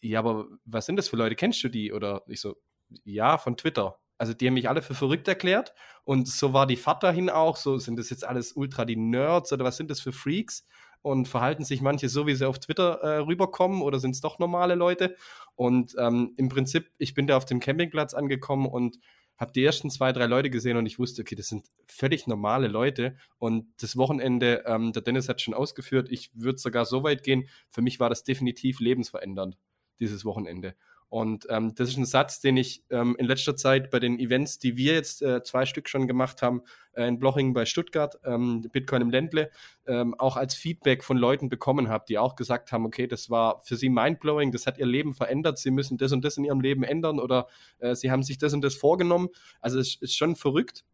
ja, 0.00 0.20
aber 0.20 0.46
was 0.64 0.86
sind 0.86 0.96
das 0.96 1.08
für 1.08 1.16
Leute? 1.16 1.34
Kennst 1.34 1.62
du 1.64 1.68
die? 1.68 1.92
Oder 1.92 2.22
ich 2.28 2.40
so, 2.40 2.56
ja, 3.04 3.38
von 3.38 3.56
Twitter. 3.56 3.98
Also 4.16 4.34
die 4.34 4.46
haben 4.46 4.54
mich 4.54 4.68
alle 4.68 4.82
für 4.82 4.94
verrückt 4.94 5.28
erklärt 5.28 5.74
und 6.04 6.26
so 6.28 6.52
war 6.52 6.66
die 6.66 6.76
Fahrt 6.76 7.02
dahin 7.04 7.30
auch. 7.30 7.56
So 7.56 7.78
sind 7.78 7.98
das 7.98 8.10
jetzt 8.10 8.24
alles 8.24 8.52
ultra 8.52 8.84
die 8.84 8.96
Nerds 8.96 9.52
oder 9.52 9.64
was 9.64 9.76
sind 9.76 9.90
das 9.90 10.00
für 10.00 10.12
Freaks? 10.12 10.66
Und 11.00 11.28
verhalten 11.28 11.64
sich 11.64 11.80
manche 11.80 12.08
so, 12.08 12.26
wie 12.26 12.34
sie 12.34 12.46
auf 12.46 12.58
Twitter 12.58 13.00
äh, 13.02 13.18
rüberkommen 13.18 13.82
oder 13.82 14.00
sind 14.00 14.16
es 14.16 14.20
doch 14.20 14.40
normale 14.40 14.74
Leute? 14.74 15.14
Und 15.54 15.94
ähm, 15.96 16.34
im 16.36 16.48
Prinzip, 16.48 16.90
ich 16.98 17.14
bin 17.14 17.28
da 17.28 17.36
auf 17.36 17.44
dem 17.44 17.60
Campingplatz 17.60 18.14
angekommen 18.14 18.66
und 18.66 18.98
habe 19.38 19.52
die 19.52 19.64
ersten 19.64 19.88
zwei, 19.88 20.12
drei 20.12 20.26
Leute 20.26 20.50
gesehen 20.50 20.76
und 20.76 20.86
ich 20.86 20.98
wusste, 20.98 21.22
okay, 21.22 21.36
das 21.36 21.46
sind 21.46 21.66
völlig 21.86 22.26
normale 22.26 22.66
Leute. 22.66 23.16
Und 23.38 23.72
das 23.80 23.96
Wochenende, 23.96 24.64
ähm, 24.66 24.92
der 24.92 25.02
Dennis 25.02 25.28
hat 25.28 25.40
schon 25.40 25.54
ausgeführt, 25.54 26.08
ich 26.10 26.30
würde 26.34 26.58
sogar 26.58 26.84
so 26.84 27.04
weit 27.04 27.22
gehen, 27.22 27.48
für 27.70 27.80
mich 27.80 28.00
war 28.00 28.08
das 28.10 28.24
definitiv 28.24 28.80
lebensverändernd, 28.80 29.56
dieses 30.00 30.24
Wochenende. 30.24 30.74
Und 31.08 31.46
ähm, 31.48 31.74
das 31.74 31.88
ist 31.88 31.96
ein 31.96 32.04
Satz, 32.04 32.40
den 32.40 32.58
ich 32.58 32.82
ähm, 32.90 33.16
in 33.18 33.24
letzter 33.24 33.56
Zeit 33.56 33.90
bei 33.90 33.98
den 33.98 34.18
Events, 34.18 34.58
die 34.58 34.76
wir 34.76 34.92
jetzt 34.92 35.22
äh, 35.22 35.42
zwei 35.42 35.64
Stück 35.64 35.88
schon 35.88 36.06
gemacht 36.06 36.42
haben, 36.42 36.62
äh, 36.92 37.08
in 37.08 37.18
Blochingen 37.18 37.54
bei 37.54 37.64
Stuttgart, 37.64 38.18
ähm, 38.24 38.66
Bitcoin 38.72 39.00
im 39.00 39.10
Ländle, 39.10 39.50
ähm, 39.86 40.14
auch 40.18 40.36
als 40.36 40.54
Feedback 40.54 41.02
von 41.02 41.16
Leuten 41.16 41.48
bekommen 41.48 41.88
habe, 41.88 42.04
die 42.06 42.18
auch 42.18 42.36
gesagt 42.36 42.72
haben, 42.72 42.84
okay, 42.84 43.06
das 43.06 43.30
war 43.30 43.60
für 43.64 43.76
sie 43.76 43.88
mindblowing, 43.88 44.52
das 44.52 44.66
hat 44.66 44.76
ihr 44.76 44.86
Leben 44.86 45.14
verändert, 45.14 45.58
sie 45.58 45.70
müssen 45.70 45.96
das 45.96 46.12
und 46.12 46.24
das 46.24 46.36
in 46.36 46.44
ihrem 46.44 46.60
Leben 46.60 46.82
ändern 46.82 47.20
oder 47.20 47.48
äh, 47.78 47.94
sie 47.94 48.10
haben 48.10 48.22
sich 48.22 48.36
das 48.36 48.52
und 48.52 48.60
das 48.60 48.74
vorgenommen. 48.74 49.28
Also 49.60 49.78
es 49.78 49.94
ist 49.94 50.14
schon 50.14 50.36
verrückt. 50.36 50.84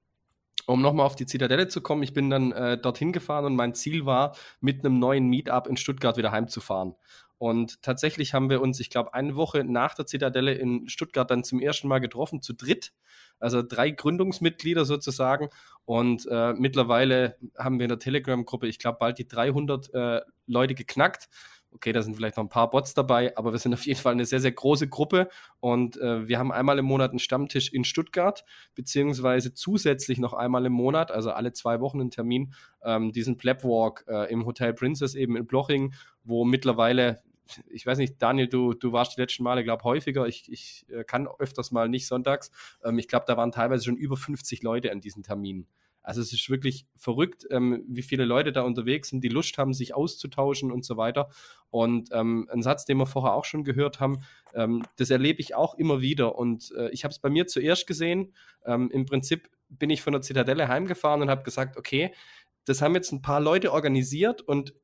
Um 0.67 0.81
nochmal 0.81 1.07
auf 1.07 1.17
die 1.17 1.27
Zitadelle 1.27 1.69
zu 1.69 1.83
kommen, 1.83 2.03
ich 2.03 2.15
bin 2.15 2.31
dann 2.31 2.53
äh, 2.53 2.79
dorthin 2.79 3.13
gefahren 3.13 3.45
und 3.45 3.57
mein 3.57 3.75
Ziel 3.75 4.07
war, 4.07 4.37
mit 4.61 4.85
einem 4.85 4.99
neuen 4.99 5.29
Meetup 5.29 5.67
in 5.67 5.77
Stuttgart 5.77 6.17
wieder 6.17 6.33
heimzufahren. 6.33 6.95
Und 7.39 7.83
tatsächlich 7.83 8.33
haben 8.33 8.49
wir 8.49 8.63
uns, 8.63 8.81
ich 8.81 8.91
glaube, 8.91 9.13
eine 9.13 9.37
Woche 9.37 9.65
nach 9.65 9.95
der 9.95 10.07
Zitadelle 10.07 10.55
in 10.55 10.89
Stuttgart 10.89 11.31
dann 11.31 11.45
zum 11.45 11.61
ersten 11.61 11.89
Mal 11.89 11.99
getroffen, 11.99 12.41
zu 12.41 12.55
dritt. 12.55 12.93
Also 13.39 13.63
drei 13.63 13.91
Gründungsmitglieder 13.91 14.85
sozusagen. 14.85 15.51
Und 15.85 16.27
äh, 16.31 16.55
mittlerweile 16.55 17.37
haben 17.59 17.79
wir 17.79 17.85
in 17.85 17.91
der 17.91 17.99
Telegram-Gruppe, 17.99 18.67
ich 18.67 18.79
glaube, 18.79 18.99
bald 18.99 19.19
die 19.19 19.29
300 19.29 19.93
äh, 19.93 20.21
Leute 20.47 20.75
geknackt. 20.75 21.29
Okay, 21.75 21.93
da 21.93 22.03
sind 22.03 22.15
vielleicht 22.15 22.37
noch 22.37 22.45
ein 22.45 22.49
paar 22.49 22.71
Bots 22.71 22.95
dabei, 22.95 23.37
aber 23.37 23.51
wir 23.51 23.59
sind 23.59 23.75
auf 23.75 23.85
jeden 23.85 23.99
Fall 23.99 24.13
eine 24.13 24.25
sehr, 24.27 24.39
sehr 24.39 24.53
große 24.53 24.89
Gruppe 24.89 25.29
und 25.59 25.97
äh, 25.97 26.29
wir 26.29 26.39
haben 26.39 26.53
einmal 26.53 26.79
im 26.79 26.85
Monat 26.85 27.11
einen 27.11 27.19
Stammtisch 27.19 27.73
in 27.73 27.83
Stuttgart, 27.83 28.45
beziehungsweise 28.77 29.55
zusätzlich 29.55 30.19
noch 30.19 30.35
einmal 30.35 30.65
im 30.67 30.73
Monat, 30.73 31.11
also 31.11 31.33
alle 31.33 31.53
zwei 31.53 31.81
Wochen 31.81 32.01
einen 32.01 32.13
Termin, 32.13 32.55
ähm, 32.85 33.11
diesen 33.11 33.37
Plebwalk 33.37 34.05
äh, 34.07 34.31
im 34.33 34.47
Hotel 34.47 34.73
Princess 34.73 35.17
eben 35.17 35.37
in 35.37 35.47
Bloching, 35.47 35.95
wo 36.23 36.45
mittlerweile 36.45 37.23
ich 37.71 37.85
weiß 37.85 37.99
nicht, 37.99 38.23
Daniel, 38.23 38.49
du, 38.49 38.73
du 38.73 38.93
warst 38.93 39.17
die 39.17 39.21
letzten 39.21 39.43
Male, 39.43 39.65
glaube 39.65 39.85
häufiger. 39.85 40.27
Ich, 40.27 40.51
ich 40.51 40.87
äh, 40.89 41.05
kann 41.05 41.29
öfters 41.39 41.73
mal 41.73 41.91
nicht 41.91 42.07
sonntags. 42.07 42.51
Ähm, 42.83 42.99
ich 42.99 43.07
glaube, 43.07 43.27
da 43.29 43.37
waren 43.37 43.53
teilweise 43.53 43.85
schon 43.85 43.97
über 43.97 44.17
50 44.17 44.63
Leute 44.63 44.91
an 44.91 45.03
diesen 45.03 45.23
Terminen. 45.23 45.67
Also 46.05 46.21
es 46.21 46.33
ist 46.33 46.49
wirklich 46.51 46.87
verrückt, 46.95 47.47
ähm, 47.51 47.83
wie 47.89 48.03
viele 48.03 48.25
Leute 48.25 48.53
da 48.53 48.63
unterwegs 48.63 49.09
sind, 49.09 49.25
die 49.25 49.29
Lust 49.29 49.59
haben, 49.59 49.73
sich 49.73 49.95
auszutauschen 49.95 50.71
und 50.71 50.85
so 50.85 50.97
weiter. 50.97 51.31
Und 51.71 52.11
ähm, 52.13 52.49
ein 52.53 52.63
Satz, 52.63 52.85
den 52.85 52.99
wir 52.99 53.07
vorher 53.07 53.35
auch 53.35 53.45
schon 53.45 53.65
gehört 53.65 53.99
haben, 53.99 54.21
ähm, 54.55 54.85
das 54.97 55.11
erlebe 55.11 55.41
ich 55.41 55.55
auch 55.55 55.75
immer 55.75 56.01
wieder. 56.01 56.37
Und 56.39 56.73
äh, 56.77 56.91
ich 56.91 57.05
habe 57.05 57.13
es 57.13 57.19
bei 57.19 57.31
mir 57.31 57.47
zuerst 57.47 57.87
gesehen. 57.87 58.35
Ähm, 58.65 58.91
Im 58.93 59.07
Prinzip 59.07 59.49
bin 59.69 59.91
ich 59.91 60.03
von 60.03 60.13
der 60.13 60.23
Zitadelle 60.23 60.69
heimgefahren 60.69 61.23
und 61.23 61.31
habe 61.31 61.43
gesagt, 61.43 61.77
okay, 61.77 62.15
das 62.67 62.83
haben 62.83 62.95
jetzt 62.95 63.13
ein 63.13 63.23
paar 63.23 63.41
Leute 63.41 63.73
organisiert 63.73 64.43
und 64.43 64.75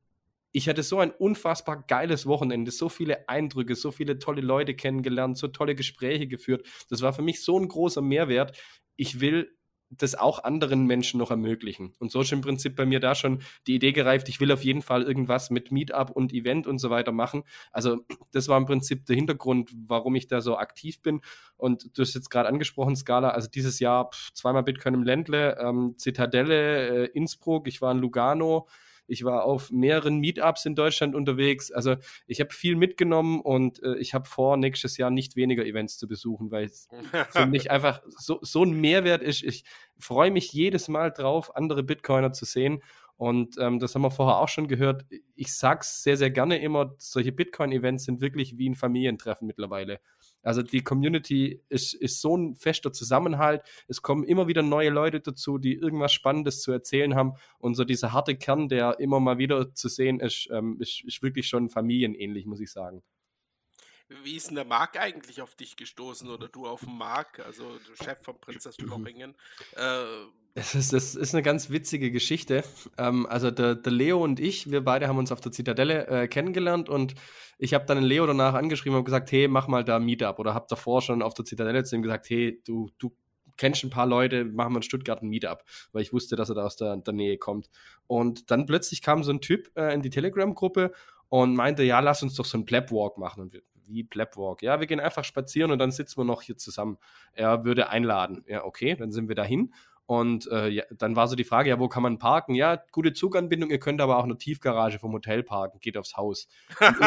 ich 0.51 0.67
hatte 0.67 0.83
so 0.83 0.99
ein 0.99 1.11
unfassbar 1.11 1.83
geiles 1.87 2.25
Wochenende, 2.25 2.71
so 2.71 2.89
viele 2.89 3.29
Eindrücke, 3.29 3.75
so 3.75 3.91
viele 3.91 4.19
tolle 4.19 4.41
Leute 4.41 4.75
kennengelernt, 4.75 5.37
so 5.37 5.47
tolle 5.47 5.75
Gespräche 5.75 6.27
geführt. 6.27 6.67
Das 6.89 7.01
war 7.01 7.13
für 7.13 7.21
mich 7.21 7.41
so 7.43 7.57
ein 7.57 7.67
großer 7.67 8.01
Mehrwert. 8.01 8.57
Ich 8.97 9.21
will 9.21 9.55
das 9.91 10.15
auch 10.15 10.43
anderen 10.43 10.85
Menschen 10.85 11.17
noch 11.17 11.31
ermöglichen. 11.31 11.93
Und 11.99 12.11
so 12.11 12.21
ist 12.21 12.31
im 12.31 12.41
Prinzip 12.41 12.75
bei 12.75 12.85
mir 12.85 12.99
da 12.99 13.13
schon 13.13 13.41
die 13.67 13.75
Idee 13.75 13.91
gereift, 13.91 14.29
ich 14.29 14.39
will 14.39 14.51
auf 14.51 14.63
jeden 14.63 14.81
Fall 14.81 15.03
irgendwas 15.03 15.49
mit 15.49 15.71
Meetup 15.71 16.11
und 16.11 16.33
Event 16.33 16.65
und 16.65 16.79
so 16.79 16.89
weiter 16.89 17.11
machen. 17.11 17.43
Also 17.71 17.97
das 18.31 18.47
war 18.47 18.57
im 18.57 18.65
Prinzip 18.65 19.05
der 19.05 19.15
Hintergrund, 19.15 19.71
warum 19.87 20.15
ich 20.15 20.27
da 20.27 20.41
so 20.41 20.57
aktiv 20.57 21.01
bin. 21.01 21.21
Und 21.57 21.97
du 21.97 22.01
hast 22.01 22.13
jetzt 22.13 22.29
gerade 22.29 22.49
angesprochen, 22.49 22.95
Scala, 22.95 23.29
also 23.29 23.49
dieses 23.49 23.79
Jahr 23.79 24.09
pff, 24.11 24.33
zweimal 24.33 24.63
Bitcoin 24.63 24.93
im 24.93 25.03
Ländle, 25.03 25.57
ähm, 25.59 25.95
Zitadelle, 25.97 27.05
äh, 27.05 27.11
Innsbruck, 27.13 27.67
ich 27.67 27.81
war 27.81 27.91
in 27.91 27.99
Lugano, 27.99 28.67
ich 29.11 29.23
war 29.25 29.43
auf 29.43 29.71
mehreren 29.71 30.19
Meetups 30.19 30.65
in 30.65 30.75
Deutschland 30.75 31.15
unterwegs. 31.15 31.71
Also 31.71 31.97
ich 32.27 32.39
habe 32.39 32.53
viel 32.53 32.75
mitgenommen 32.75 33.41
und 33.41 33.83
äh, 33.83 33.97
ich 33.97 34.13
habe 34.13 34.27
vor, 34.27 34.57
nächstes 34.57 34.97
Jahr 34.97 35.11
nicht 35.11 35.35
weniger 35.35 35.65
Events 35.65 35.97
zu 35.97 36.07
besuchen, 36.07 36.49
weil 36.49 36.65
es 36.65 36.87
für 37.31 37.45
mich 37.45 37.69
einfach 37.69 38.01
so, 38.07 38.39
so 38.41 38.63
ein 38.63 38.71
Mehrwert 38.71 39.21
ist. 39.21 39.43
Ich 39.43 39.65
freue 39.99 40.31
mich 40.31 40.53
jedes 40.53 40.87
Mal 40.87 41.11
drauf, 41.11 41.55
andere 41.55 41.83
Bitcoiner 41.83 42.31
zu 42.31 42.45
sehen. 42.45 42.81
Und 43.17 43.57
ähm, 43.59 43.77
das 43.77 43.93
haben 43.93 44.01
wir 44.01 44.09
vorher 44.09 44.37
auch 44.37 44.47
schon 44.47 44.67
gehört. 44.67 45.05
Ich 45.35 45.53
sage 45.53 45.81
es 45.81 46.01
sehr, 46.01 46.17
sehr 46.17 46.31
gerne 46.31 46.57
immer, 46.59 46.95
solche 46.97 47.31
Bitcoin-Events 47.31 48.05
sind 48.05 48.19
wirklich 48.19 48.57
wie 48.57 48.67
ein 48.67 48.75
Familientreffen 48.75 49.45
mittlerweile. 49.45 49.99
Also 50.43 50.61
die 50.61 50.83
Community 50.83 51.61
ist, 51.69 51.93
ist 51.93 52.21
so 52.21 52.35
ein 52.35 52.55
fester 52.55 52.91
Zusammenhalt. 52.91 53.61
Es 53.87 54.01
kommen 54.01 54.23
immer 54.23 54.47
wieder 54.47 54.63
neue 54.63 54.89
Leute 54.89 55.19
dazu, 55.19 55.57
die 55.57 55.73
irgendwas 55.73 56.13
Spannendes 56.13 56.61
zu 56.61 56.71
erzählen 56.71 57.15
haben. 57.15 57.33
Und 57.59 57.75
so 57.75 57.83
dieser 57.83 58.11
harte 58.11 58.35
Kern, 58.35 58.67
der 58.69 58.99
immer 58.99 59.19
mal 59.19 59.37
wieder 59.37 59.73
zu 59.73 59.89
sehen 59.89 60.19
ist, 60.19 60.47
ähm, 60.51 60.77
ist, 60.79 61.03
ist 61.05 61.21
wirklich 61.21 61.47
schon 61.47 61.69
familienähnlich, 61.69 62.45
muss 62.45 62.59
ich 62.59 62.71
sagen. 62.71 63.03
Wie 64.23 64.35
ist 64.35 64.49
denn 64.49 64.55
der 64.55 64.65
Marc 64.65 64.99
eigentlich 64.99 65.41
auf 65.41 65.55
dich 65.55 65.77
gestoßen 65.77 66.29
oder 66.29 66.49
du 66.49 66.67
auf 66.67 66.81
den 66.81 66.97
Marc, 66.97 67.39
also 67.39 67.79
Chef 68.03 68.21
von 68.21 68.39
Prinzess 68.39 68.77
Lochingen? 68.79 69.35
Äh, 69.75 70.03
das 70.53 70.75
ist, 70.75 70.93
das 70.93 71.15
ist 71.15 71.33
eine 71.33 71.43
ganz 71.43 71.69
witzige 71.69 72.11
Geschichte. 72.11 72.63
Ähm, 72.97 73.25
also 73.27 73.51
der, 73.51 73.75
der, 73.75 73.91
Leo 73.91 74.23
und 74.23 74.39
ich, 74.39 74.69
wir 74.71 74.83
beide 74.83 75.07
haben 75.07 75.17
uns 75.17 75.31
auf 75.31 75.41
der 75.41 75.51
Zitadelle 75.51 76.07
äh, 76.07 76.27
kennengelernt 76.27 76.89
und 76.89 77.15
ich 77.57 77.73
habe 77.73 77.85
dann 77.85 77.97
den 77.97 78.05
Leo 78.05 78.25
danach 78.25 78.53
angeschrieben 78.53 78.97
und 78.97 79.05
gesagt, 79.05 79.31
hey, 79.31 79.47
mach 79.47 79.67
mal 79.67 79.83
da 79.83 79.99
Meetup 79.99 80.39
oder 80.39 80.53
habe 80.53 80.65
davor 80.69 81.01
schon 81.01 81.21
auf 81.21 81.33
der 81.33 81.45
Zitadelle 81.45 81.83
zu 81.83 81.95
ihm 81.95 82.01
gesagt, 82.01 82.29
hey, 82.29 82.61
du, 82.65 82.89
du 82.97 83.15
kennst 83.57 83.83
ein 83.83 83.89
paar 83.89 84.07
Leute, 84.07 84.45
machen 84.45 84.73
wir 84.73 84.77
in 84.77 84.83
Stuttgart 84.83 85.21
ein 85.21 85.29
Meetup, 85.29 85.63
weil 85.91 86.01
ich 86.01 86.13
wusste, 86.13 86.35
dass 86.35 86.49
er 86.49 86.55
da 86.55 86.65
aus 86.65 86.75
der, 86.75 86.97
der 86.97 87.13
Nähe 87.13 87.37
kommt. 87.37 87.69
Und 88.07 88.51
dann 88.51 88.65
plötzlich 88.65 89.01
kam 89.01 89.23
so 89.23 89.31
ein 89.31 89.41
Typ 89.41 89.71
äh, 89.75 89.93
in 89.93 90.01
die 90.01 90.09
Telegram-Gruppe 90.09 90.91
und 91.29 91.55
meinte, 91.55 91.83
ja, 91.83 91.99
lass 91.99 92.23
uns 92.23 92.35
doch 92.35 92.45
so 92.45 92.57
einen 92.57 92.65
Plebwalk 92.65 93.17
machen. 93.17 93.43
Und 93.43 93.53
wir, 93.53 93.61
wie 93.85 94.03
Plebwalk? 94.03 94.61
Ja, 94.61 94.79
wir 94.79 94.87
gehen 94.87 94.99
einfach 94.99 95.23
spazieren 95.23 95.71
und 95.71 95.79
dann 95.79 95.91
sitzen 95.91 96.17
wir 96.17 96.25
noch 96.25 96.41
hier 96.41 96.57
zusammen. 96.57 96.97
Er 97.33 97.63
würde 97.63 97.89
einladen. 97.89 98.43
Ja, 98.47 98.65
okay, 98.65 98.95
dann 98.95 99.11
sind 99.11 99.27
wir 99.27 99.35
dahin. 99.35 99.73
Und 100.11 100.45
äh, 100.51 100.67
ja, 100.67 100.83
dann 100.97 101.15
war 101.15 101.29
so 101.29 101.37
die 101.37 101.45
Frage, 101.45 101.69
ja, 101.69 101.79
wo 101.79 101.87
kann 101.87 102.03
man 102.03 102.17
parken? 102.17 102.53
Ja, 102.53 102.83
gute 102.91 103.13
Zuganbindung, 103.13 103.69
ihr 103.69 103.79
könnt 103.79 104.01
aber 104.01 104.17
auch 104.17 104.25
eine 104.25 104.37
Tiefgarage 104.37 104.99
vom 104.99 105.13
Hotel 105.13 105.41
parken, 105.41 105.79
geht 105.79 105.95
aufs 105.95 106.17
Haus. 106.17 106.49
Und, 106.81 106.97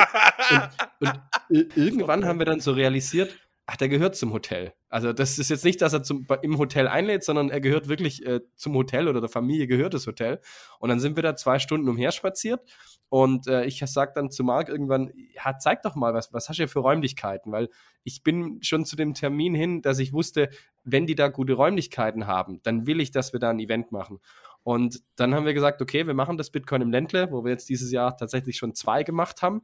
und, 1.01 1.21
und 1.51 1.77
irgendwann 1.77 2.25
haben 2.25 2.39
wir 2.39 2.47
dann 2.47 2.61
so 2.61 2.73
realisiert, 2.73 3.37
ach, 3.67 3.77
der 3.77 3.89
gehört 3.89 4.17
zum 4.17 4.33
Hotel. 4.33 4.75
Also 4.89 5.13
das 5.13 5.39
ist 5.39 5.51
jetzt 5.51 5.65
nicht, 5.65 5.81
dass 5.81 5.93
er 5.93 6.03
zum, 6.03 6.27
im 6.43 6.59
Hotel 6.59 6.87
einlädt, 6.87 7.25
sondern 7.25 7.51
er 7.51 7.61
gehört 7.61 7.89
wirklich 7.89 8.25
äh, 8.27 8.41
zum 8.57 8.75
Hotel 8.75 9.09
oder 9.09 9.21
der 9.21 9.31
Familie 9.31 9.67
gehört 9.67 9.95
das 9.95 10.07
Hotel. 10.07 10.41
Und 10.79 10.91
dann 10.91 11.01
sind 11.01 11.17
wir 11.17 11.23
da 11.23 11.35
zwei 11.35 11.59
Stunden 11.59 11.89
umherspaziert 11.89 12.61
und 13.09 13.47
äh, 13.47 13.65
ich 13.65 13.81
sag 13.87 14.15
dann 14.15 14.31
zu 14.31 14.45
Marc 14.45 14.69
irgendwann, 14.69 15.13
ja, 15.35 15.57
zeig 15.59 15.83
doch 15.83 15.95
mal, 15.95 16.15
was, 16.15 16.33
was 16.33 16.49
hast 16.49 16.59
du 16.59 16.69
für 16.69 16.81
Räumlichkeiten? 16.81 17.53
Weil 17.53 17.69
ich 18.03 18.23
bin 18.23 18.59
schon 18.63 18.85
zu 18.85 18.97
dem 18.97 19.15
Termin 19.15 19.55
hin, 19.55 19.83
dass 19.83 19.99
ich 19.99 20.13
wusste, 20.13 20.51
wenn 20.83 21.07
die 21.07 21.15
da 21.15 21.29
gute 21.29 21.55
Räumlichkeiten 21.55 22.27
haben, 22.27 22.61
dann 22.65 22.87
will 22.87 23.01
ich, 23.01 23.13
dass 23.13 23.33
wir 23.33 23.41
da 23.41 23.51
ein 23.51 23.61
Event 23.61 23.93
machen. 23.93 24.21
Und 24.65 25.03
dann 25.17 25.35
haben 25.35 25.47
wir 25.47 25.55
gesagt, 25.55 25.81
okay, 25.81 26.07
wir 26.07 26.15
machen 26.15 26.39
das 26.39 26.51
Bitcoin 26.51 26.83
im 26.83 26.91
Ländle, 26.91 27.31
wo 27.31 27.45
wir 27.45 27.53
jetzt 27.53 27.69
dieses 27.69 27.93
Jahr 27.93 28.17
tatsächlich 28.17 28.57
schon 28.57 28.75
zwei 28.75 29.03
gemacht 29.03 29.43
haben. 29.43 29.63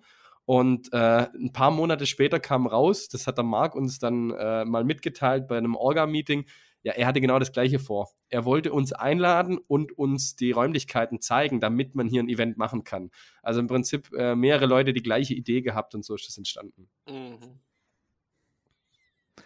Und 0.50 0.92
äh, 0.92 1.28
ein 1.32 1.52
paar 1.52 1.70
Monate 1.70 2.06
später 2.06 2.40
kam 2.40 2.66
raus, 2.66 3.08
das 3.08 3.28
hat 3.28 3.36
der 3.36 3.44
Marc 3.44 3.76
uns 3.76 4.00
dann 4.00 4.32
äh, 4.32 4.64
mal 4.64 4.82
mitgeteilt 4.82 5.46
bei 5.46 5.56
einem 5.56 5.76
Orga-Meeting, 5.76 6.44
ja, 6.82 6.92
er 6.94 7.06
hatte 7.06 7.20
genau 7.20 7.38
das 7.38 7.52
Gleiche 7.52 7.78
vor. 7.78 8.10
Er 8.30 8.44
wollte 8.44 8.72
uns 8.72 8.92
einladen 8.92 9.58
und 9.58 9.96
uns 9.96 10.34
die 10.34 10.50
Räumlichkeiten 10.50 11.20
zeigen, 11.20 11.60
damit 11.60 11.94
man 11.94 12.08
hier 12.08 12.20
ein 12.20 12.28
Event 12.28 12.56
machen 12.56 12.82
kann. 12.82 13.12
Also 13.44 13.60
im 13.60 13.68
Prinzip 13.68 14.12
äh, 14.12 14.34
mehrere 14.34 14.66
Leute 14.66 14.92
die 14.92 15.04
gleiche 15.04 15.34
Idee 15.34 15.60
gehabt 15.60 15.94
und 15.94 16.04
so 16.04 16.16
ist 16.16 16.26
das 16.26 16.36
entstanden. 16.36 16.90
Mhm. 17.08 17.60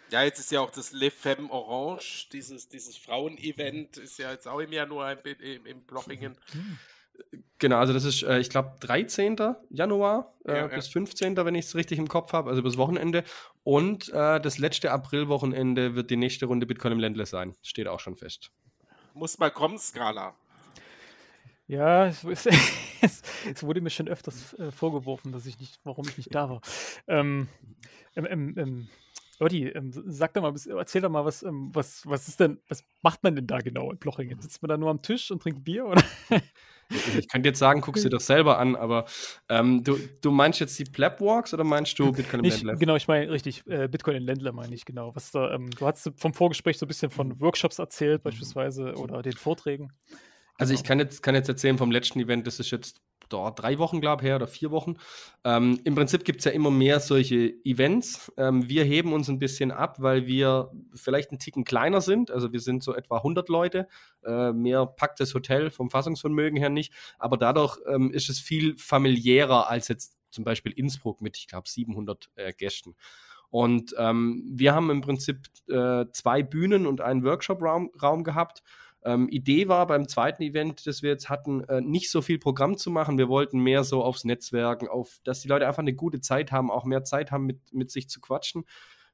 Ja, 0.09 0.23
jetzt 0.23 0.39
ist 0.39 0.51
ja 0.51 0.59
auch 0.59 0.71
das 0.71 0.91
Le 0.91 1.11
Femme 1.11 1.51
Orange, 1.51 2.29
dieses, 2.33 2.67
dieses 2.67 2.97
Frauen-Event, 2.97 3.97
ist 3.97 4.17
ja 4.17 4.31
jetzt 4.31 4.47
auch 4.47 4.59
im 4.59 4.71
Januar 4.71 5.23
in, 5.23 5.35
in, 5.35 5.65
in 5.67 5.81
Blochingen. 5.83 6.35
Mhm. 6.51 6.79
Genau, 7.57 7.77
also 7.77 7.93
das 7.93 8.03
ist, 8.03 8.23
äh, 8.23 8.39
ich 8.39 8.49
glaube, 8.49 8.73
13. 8.81 9.37
Januar 9.69 10.33
äh, 10.45 10.57
ja, 10.57 10.67
bis 10.67 10.87
15., 10.89 11.37
wenn 11.37 11.55
ich 11.55 11.65
es 11.65 11.75
richtig 11.75 11.99
im 11.99 12.07
Kopf 12.07 12.33
habe, 12.33 12.49
also 12.49 12.61
bis 12.61 12.77
Wochenende. 12.77 13.23
Und 13.63 14.09
äh, 14.09 14.39
das 14.41 14.57
letzte 14.57 14.91
Aprilwochenende 14.91 15.95
wird 15.95 16.09
die 16.09 16.17
nächste 16.17 16.47
Runde 16.47 16.65
Bitcoin 16.65 16.93
im 16.93 16.99
Ländle 16.99 17.25
sein. 17.25 17.55
Steht 17.61 17.87
auch 17.87 17.99
schon 17.99 18.17
fest. 18.17 18.51
Muss 19.13 19.37
mal 19.37 19.51
kommen, 19.51 19.77
Skala. 19.77 20.35
Ja, 21.67 22.07
es, 22.07 22.23
es, 23.01 23.21
es, 23.49 23.63
wurde 23.63 23.81
mir 23.81 23.89
schon 23.89 24.07
öfters 24.07 24.53
äh, 24.55 24.71
vorgeworfen, 24.71 25.31
dass 25.31 25.45
ich 25.45 25.59
nicht, 25.59 25.79
warum 25.83 26.07
ich 26.07 26.17
nicht 26.17 26.35
da 26.35 26.49
war. 26.49 26.61
Ähm, 27.07 27.47
ähm, 28.15 28.53
ähm, 28.57 28.89
Oddi, 29.39 29.67
ähm, 29.67 29.91
sag 29.91 30.33
doch 30.33 30.41
mal, 30.41 30.53
erzähl 30.77 31.01
doch 31.01 31.09
mal, 31.09 31.25
was, 31.25 31.43
ähm, 31.43 31.69
was, 31.73 32.05
was 32.05 32.27
ist 32.27 32.39
denn, 32.39 32.59
was 32.67 32.83
macht 33.01 33.23
man 33.23 33.35
denn 33.35 33.47
da 33.47 33.59
genau 33.59 33.91
in 33.91 33.97
Blochingen? 33.97 34.39
Sitzt 34.39 34.61
man 34.61 34.69
da 34.69 34.77
nur 34.77 34.89
am 34.89 35.01
Tisch 35.01 35.31
und 35.31 35.41
trinkt 35.41 35.63
Bier? 35.63 35.85
Oder? 35.85 36.03
Ich 36.89 37.27
könnte 37.29 37.49
jetzt 37.49 37.59
sagen, 37.59 37.81
guck 37.81 37.97
sie 37.97 38.09
doch 38.09 38.19
selber 38.19 38.59
an, 38.59 38.75
aber 38.75 39.05
ähm, 39.49 39.83
du, 39.83 39.97
du 40.21 40.31
meinst 40.31 40.59
jetzt 40.59 40.77
die 40.77 40.85
Plebwalks 40.85 41.53
oder 41.53 41.63
meinst 41.63 41.97
du 41.97 42.11
Bitcoin 42.11 42.43
im 42.43 42.49
Ländler? 42.51 42.75
Genau, 42.75 42.95
ich 42.95 43.07
meine 43.07 43.31
richtig, 43.31 43.65
äh, 43.67 43.87
Bitcoin 43.87 44.17
im 44.17 44.25
Ländler 44.25 44.51
meine 44.51 44.73
ich, 44.73 44.85
genau. 44.85 45.15
Was 45.15 45.31
da, 45.31 45.51
ähm, 45.53 45.71
du 45.71 45.85
hast 45.85 46.11
vom 46.17 46.33
Vorgespräch 46.33 46.77
so 46.77 46.85
ein 46.85 46.87
bisschen 46.87 47.09
von 47.09 47.39
Workshops 47.41 47.79
erzählt, 47.79 48.23
beispielsweise, 48.23 48.93
oder 48.95 49.21
den 49.21 49.33
Vorträgen. 49.33 49.91
Also 50.57 50.73
ich 50.73 50.83
genau. 50.83 50.87
kann 50.87 50.99
jetzt, 50.99 51.23
kann 51.23 51.35
jetzt 51.35 51.49
erzählen 51.49 51.77
vom 51.77 51.91
letzten 51.91 52.19
Event, 52.19 52.47
das 52.47 52.59
ist 52.59 52.71
jetzt 52.71 53.01
dort 53.29 53.59
drei 53.59 53.77
Wochen, 53.79 54.01
glaube 54.01 54.21
ich, 54.21 54.27
her 54.27 54.37
oder 54.37 54.47
vier 54.47 54.71
Wochen. 54.71 54.95
Ähm, 55.43 55.79
Im 55.83 55.95
Prinzip 55.95 56.25
gibt 56.25 56.39
es 56.39 56.45
ja 56.45 56.51
immer 56.51 56.71
mehr 56.71 56.99
solche 56.99 57.53
Events. 57.63 58.31
Ähm, 58.37 58.67
wir 58.69 58.83
heben 58.83 59.13
uns 59.13 59.29
ein 59.29 59.39
bisschen 59.39 59.71
ab, 59.71 59.97
weil 59.99 60.27
wir 60.27 60.71
vielleicht 60.93 61.31
einen 61.31 61.39
Ticken 61.39 61.63
kleiner 61.63 62.01
sind. 62.01 62.31
Also 62.31 62.51
wir 62.53 62.59
sind 62.59 62.83
so 62.83 62.95
etwa 62.95 63.17
100 63.17 63.49
Leute. 63.49 63.87
Äh, 64.23 64.51
mehr 64.53 64.85
packt 64.85 65.19
das 65.19 65.33
Hotel 65.33 65.69
vom 65.69 65.89
Fassungsvermögen 65.89 66.57
her 66.57 66.69
nicht. 66.69 66.93
Aber 67.17 67.37
dadurch 67.37 67.79
ähm, 67.87 68.11
ist 68.11 68.29
es 68.29 68.39
viel 68.39 68.77
familiärer 68.77 69.69
als 69.69 69.87
jetzt 69.87 70.17
zum 70.31 70.43
Beispiel 70.43 70.71
Innsbruck 70.73 71.21
mit, 71.21 71.37
ich 71.37 71.47
glaube, 71.47 71.67
700 71.67 72.29
äh, 72.35 72.53
Gästen. 72.53 72.95
Und 73.49 73.95
ähm, 73.97 74.43
wir 74.53 74.73
haben 74.75 74.89
im 74.89 75.01
Prinzip 75.01 75.47
äh, 75.69 76.05
zwei 76.11 76.43
Bühnen 76.43 76.85
und 76.85 76.99
einen 76.99 77.23
Workshop-Raum 77.23 77.91
Raum 78.01 78.23
gehabt. 78.23 78.63
Ähm, 79.05 79.29
Idee 79.29 79.67
war 79.67 79.85
beim 79.87 80.07
zweiten 80.07 80.41
Event, 80.41 80.87
das 80.87 81.03
wir 81.03 81.11
jetzt 81.11 81.29
hatten, 81.29 81.63
äh, 81.65 81.79
nicht 81.79 82.09
so 82.09 82.21
viel 82.21 82.39
Programm 82.39 82.75
zu 82.75 82.89
machen. 82.89 83.17
Wir 83.17 83.29
wollten 83.29 83.59
mehr 83.59 83.83
so 83.83 84.03
aufs 84.03 84.25
Netzwerken, 84.25 84.87
auf, 84.87 85.19
dass 85.23 85.41
die 85.41 85.47
Leute 85.47 85.67
einfach 85.67 85.83
eine 85.83 85.93
gute 85.93 86.21
Zeit 86.21 86.51
haben, 86.51 86.71
auch 86.71 86.85
mehr 86.85 87.03
Zeit 87.03 87.31
haben, 87.31 87.45
mit, 87.45 87.71
mit 87.71 87.91
sich 87.91 88.09
zu 88.09 88.19
quatschen. 88.19 88.65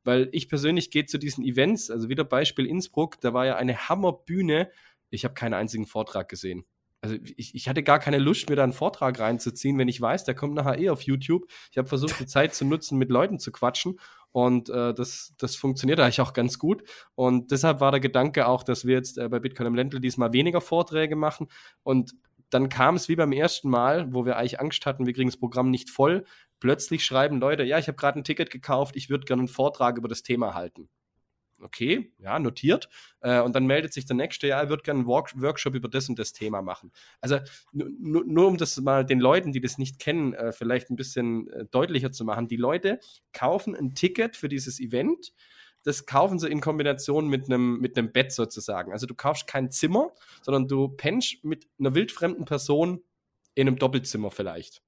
Weil 0.03 0.29
ich 0.31 0.49
persönlich 0.49 0.89
gehe 0.89 1.05
zu 1.05 1.19
diesen 1.19 1.43
Events, 1.43 1.91
also 1.91 2.09
wieder 2.09 2.23
Beispiel 2.23 2.65
Innsbruck, 2.65 3.19
da 3.21 3.33
war 3.33 3.45
ja 3.45 3.57
eine 3.57 3.89
Hammerbühne. 3.89 4.71
Ich 5.09 5.25
habe 5.25 5.33
keinen 5.33 5.53
einzigen 5.53 5.85
Vortrag 5.85 6.29
gesehen 6.29 6.65
also 7.01 7.15
ich, 7.35 7.55
ich 7.55 7.67
hatte 7.67 7.81
gar 7.81 7.99
keine 7.99 8.19
Lust, 8.19 8.49
mir 8.49 8.55
da 8.55 8.63
einen 8.63 8.73
Vortrag 8.73 9.19
reinzuziehen, 9.19 9.77
wenn 9.77 9.87
ich 9.87 9.99
weiß, 9.99 10.23
der 10.23 10.35
kommt 10.35 10.53
nachher 10.53 10.79
eh 10.79 10.89
auf 10.89 11.01
YouTube. 11.01 11.47
Ich 11.71 11.77
habe 11.77 11.87
versucht, 11.87 12.19
die 12.19 12.27
Zeit 12.27 12.53
zu 12.53 12.63
nutzen, 12.63 12.97
mit 12.97 13.09
Leuten 13.09 13.39
zu 13.39 13.51
quatschen 13.51 13.99
und 14.31 14.69
äh, 14.69 14.93
das, 14.93 15.33
das 15.37 15.55
funktioniert 15.55 15.99
eigentlich 15.99 16.21
auch 16.21 16.33
ganz 16.33 16.57
gut. 16.57 16.83
Und 17.15 17.51
deshalb 17.51 17.79
war 17.79 17.91
der 17.91 17.99
Gedanke 17.99 18.47
auch, 18.47 18.63
dass 18.63 18.85
wir 18.85 18.95
jetzt 18.95 19.17
äh, 19.17 19.27
bei 19.29 19.39
Bitcoin 19.39 19.67
im 19.67 19.75
Ländle 19.75 19.99
diesmal 19.99 20.33
weniger 20.33 20.61
Vorträge 20.61 21.15
machen. 21.15 21.47
Und 21.83 22.13
dann 22.49 22.69
kam 22.69 22.95
es 22.95 23.09
wie 23.09 23.15
beim 23.15 23.31
ersten 23.31 23.69
Mal, 23.69 24.13
wo 24.13 24.25
wir 24.25 24.37
eigentlich 24.37 24.59
Angst 24.59 24.85
hatten, 24.85 25.05
wir 25.05 25.13
kriegen 25.13 25.29
das 25.29 25.37
Programm 25.37 25.69
nicht 25.69 25.89
voll. 25.89 26.25
Plötzlich 26.59 27.03
schreiben 27.03 27.39
Leute, 27.39 27.63
ja, 27.63 27.79
ich 27.79 27.87
habe 27.87 27.97
gerade 27.97 28.19
ein 28.19 28.23
Ticket 28.23 28.51
gekauft, 28.51 28.95
ich 28.95 29.09
würde 29.09 29.25
gerne 29.25 29.41
einen 29.41 29.47
Vortrag 29.47 29.97
über 29.97 30.07
das 30.07 30.21
Thema 30.23 30.53
halten 30.53 30.89
okay, 31.63 32.13
ja, 32.19 32.39
notiert. 32.39 32.89
Äh, 33.21 33.41
und 33.41 33.55
dann 33.55 33.65
meldet 33.65 33.93
sich 33.93 34.05
der 34.05 34.15
Nächste, 34.15 34.47
ja, 34.47 34.61
er 34.61 34.69
wird 34.69 34.83
gerne 34.83 34.99
einen 34.99 35.07
Work 35.07 35.39
Workshop 35.41 35.75
über 35.75 35.89
das 35.89 36.09
und 36.09 36.19
das 36.19 36.33
Thema 36.33 36.61
machen. 36.61 36.91
Also 37.19 37.39
nur 37.71 38.47
um 38.47 38.57
das 38.57 38.77
mal 38.77 39.05
den 39.05 39.19
Leuten, 39.19 39.51
die 39.51 39.61
das 39.61 39.77
nicht 39.77 39.99
kennen, 39.99 40.33
äh, 40.33 40.51
vielleicht 40.51 40.89
ein 40.89 40.95
bisschen 40.95 41.49
äh, 41.49 41.65
deutlicher 41.65 42.11
zu 42.11 42.25
machen. 42.25 42.47
Die 42.47 42.57
Leute 42.57 42.99
kaufen 43.33 43.75
ein 43.75 43.95
Ticket 43.95 44.35
für 44.35 44.49
dieses 44.49 44.79
Event. 44.79 45.33
Das 45.83 46.05
kaufen 46.05 46.37
sie 46.37 46.49
in 46.49 46.61
Kombination 46.61 47.27
mit 47.27 47.45
einem, 47.45 47.79
mit 47.79 47.97
einem 47.97 48.11
Bett 48.11 48.31
sozusagen. 48.31 48.91
Also 48.91 49.07
du 49.07 49.15
kaufst 49.15 49.47
kein 49.47 49.71
Zimmer, 49.71 50.11
sondern 50.43 50.67
du 50.67 50.89
pennst 50.89 51.43
mit 51.43 51.67
einer 51.79 51.95
wildfremden 51.95 52.45
Person 52.45 53.01
in 53.55 53.67
einem 53.67 53.77
Doppelzimmer 53.77 54.31
vielleicht 54.31 54.83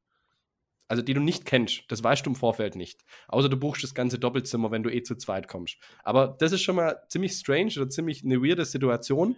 also 0.87 1.01
die 1.01 1.13
du 1.13 1.21
nicht 1.21 1.45
kennst, 1.45 1.83
das 1.87 2.03
weißt 2.03 2.25
du 2.25 2.31
im 2.31 2.35
Vorfeld 2.35 2.75
nicht. 2.75 3.01
Außer 3.27 3.49
du 3.49 3.57
buchst 3.57 3.83
das 3.83 3.95
ganze 3.95 4.19
Doppelzimmer, 4.19 4.71
wenn 4.71 4.83
du 4.83 4.93
eh 4.93 5.03
zu 5.03 5.15
zweit 5.15 5.47
kommst. 5.47 5.77
Aber 6.03 6.35
das 6.39 6.51
ist 6.51 6.61
schon 6.61 6.75
mal 6.75 7.01
ziemlich 7.07 7.33
strange 7.33 7.73
oder 7.77 7.89
ziemlich 7.89 8.23
eine 8.23 8.41
weirde 8.41 8.65
Situation. 8.65 9.35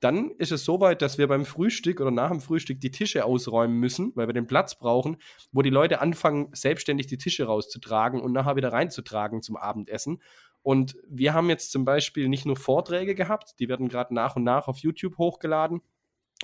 dann 0.00 0.30
ist 0.38 0.52
es 0.52 0.64
so 0.64 0.80
weit, 0.80 1.02
dass 1.02 1.18
wir 1.18 1.26
beim 1.26 1.44
Frühstück 1.44 2.00
oder 2.00 2.10
nach 2.10 2.30
dem 2.30 2.40
Frühstück 2.40 2.80
die 2.80 2.92
Tische 2.92 3.24
ausräumen 3.24 3.78
müssen, 3.78 4.12
weil 4.14 4.28
wir 4.28 4.32
den 4.32 4.46
Platz 4.46 4.78
brauchen, 4.78 5.16
wo 5.50 5.62
die 5.62 5.70
Leute 5.70 6.00
anfangen, 6.00 6.50
selbstständig 6.52 7.08
die 7.08 7.18
Tische 7.18 7.46
rauszutragen 7.46 8.20
und 8.20 8.32
nachher 8.32 8.56
wieder 8.56 8.72
reinzutragen 8.72 9.42
zum 9.42 9.56
Abendessen. 9.56 10.22
Und 10.62 10.96
wir 11.08 11.34
haben 11.34 11.48
jetzt 11.48 11.72
zum 11.72 11.84
Beispiel 11.84 12.28
nicht 12.28 12.46
nur 12.46 12.56
Vorträge 12.56 13.14
gehabt, 13.14 13.54
die 13.58 13.68
werden 13.68 13.88
gerade 13.88 14.14
nach 14.14 14.36
und 14.36 14.44
nach 14.44 14.68
auf 14.68 14.78
YouTube 14.78 15.18
hochgeladen, 15.18 15.80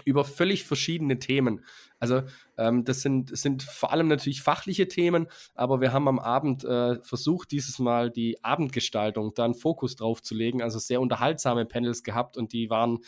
über 0.04 0.24
völlig 0.24 0.64
verschiedene 0.64 1.18
Themen. 1.18 1.64
Also 1.98 2.22
ähm, 2.58 2.84
das 2.84 3.00
sind, 3.00 3.36
sind 3.36 3.62
vor 3.62 3.92
allem 3.92 4.08
natürlich 4.08 4.42
fachliche 4.42 4.88
Themen, 4.88 5.28
aber 5.54 5.80
wir 5.80 5.92
haben 5.92 6.08
am 6.08 6.18
Abend 6.18 6.64
äh, 6.64 7.00
versucht, 7.02 7.52
dieses 7.52 7.78
Mal 7.78 8.10
die 8.10 8.42
Abendgestaltung 8.44 9.32
da 9.34 9.44
einen 9.44 9.54
Fokus 9.54 9.96
drauf 9.96 10.20
zu 10.22 10.34
legen. 10.34 10.62
Also 10.62 10.78
sehr 10.78 11.00
unterhaltsame 11.00 11.64
Panels 11.64 12.02
gehabt 12.02 12.36
und 12.36 12.52
die 12.52 12.70
waren 12.70 12.98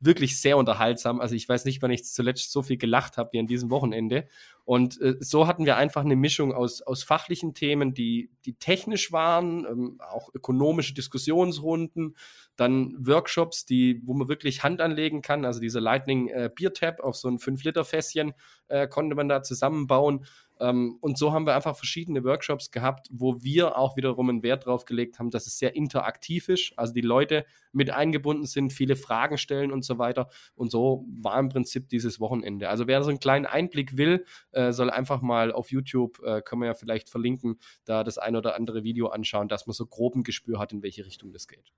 wirklich 0.00 0.40
sehr 0.40 0.56
unterhaltsam. 0.56 1.20
Also 1.20 1.34
ich 1.34 1.48
weiß 1.48 1.64
nicht, 1.64 1.82
wann 1.82 1.90
ich 1.90 2.04
zuletzt 2.04 2.52
so 2.52 2.62
viel 2.62 2.76
gelacht 2.76 3.16
habe 3.16 3.30
wie 3.32 3.40
an 3.40 3.46
diesem 3.46 3.70
Wochenende. 3.70 4.28
Und 4.68 5.00
äh, 5.00 5.16
so 5.20 5.46
hatten 5.46 5.64
wir 5.64 5.78
einfach 5.78 6.04
eine 6.04 6.14
Mischung 6.14 6.52
aus, 6.52 6.82
aus 6.82 7.02
fachlichen 7.02 7.54
Themen, 7.54 7.94
die, 7.94 8.30
die 8.44 8.52
technisch 8.52 9.12
waren, 9.12 9.64
ähm, 9.64 9.98
auch 10.06 10.28
ökonomische 10.34 10.92
Diskussionsrunden, 10.92 12.18
dann 12.56 12.94
Workshops, 12.98 13.64
die, 13.64 14.02
wo 14.04 14.12
man 14.12 14.28
wirklich 14.28 14.62
Hand 14.64 14.82
anlegen 14.82 15.22
kann. 15.22 15.46
Also 15.46 15.58
dieser 15.58 15.80
Lightning 15.80 16.28
äh, 16.28 16.50
Beer 16.54 16.74
Tap 16.74 17.00
auf 17.00 17.16
so 17.16 17.28
ein 17.28 17.38
5-Liter-Fässchen 17.38 18.34
äh, 18.66 18.86
konnte 18.88 19.16
man 19.16 19.30
da 19.30 19.42
zusammenbauen. 19.42 20.26
Ähm, 20.60 20.98
und 21.00 21.18
so 21.18 21.32
haben 21.32 21.46
wir 21.46 21.54
einfach 21.54 21.76
verschiedene 21.76 22.24
Workshops 22.24 22.70
gehabt, 22.70 23.08
wo 23.10 23.42
wir 23.42 23.76
auch 23.76 23.96
wiederum 23.96 24.28
einen 24.28 24.42
Wert 24.42 24.66
drauf 24.66 24.84
gelegt 24.84 25.18
haben, 25.18 25.30
dass 25.30 25.46
es 25.46 25.58
sehr 25.58 25.76
interaktiv 25.76 26.48
ist, 26.48 26.72
also 26.76 26.92
die 26.92 27.00
Leute 27.00 27.44
mit 27.72 27.90
eingebunden 27.90 28.46
sind, 28.46 28.72
viele 28.72 28.96
Fragen 28.96 29.38
stellen 29.38 29.72
und 29.72 29.84
so 29.84 29.98
weiter. 29.98 30.28
Und 30.54 30.70
so 30.70 31.06
war 31.20 31.38
im 31.38 31.48
Prinzip 31.48 31.88
dieses 31.88 32.18
Wochenende. 32.20 32.68
Also 32.68 32.86
wer 32.86 33.02
so 33.02 33.10
einen 33.10 33.20
kleinen 33.20 33.46
Einblick 33.46 33.96
will, 33.96 34.24
äh, 34.58 34.72
soll 34.72 34.90
einfach 34.90 35.22
mal 35.22 35.52
auf 35.52 35.70
YouTube, 35.70 36.20
äh, 36.24 36.42
können 36.42 36.62
wir 36.62 36.66
ja 36.66 36.74
vielleicht 36.74 37.08
verlinken, 37.08 37.60
da 37.84 38.02
das 38.02 38.18
ein 38.18 38.34
oder 38.34 38.56
andere 38.56 38.82
Video 38.82 39.06
anschauen, 39.08 39.48
dass 39.48 39.68
man 39.68 39.74
so 39.74 39.86
groben 39.86 40.24
Gespür 40.24 40.58
hat, 40.58 40.72
in 40.72 40.82
welche 40.82 41.06
Richtung 41.06 41.32
das 41.32 41.46
geht. 41.46 41.72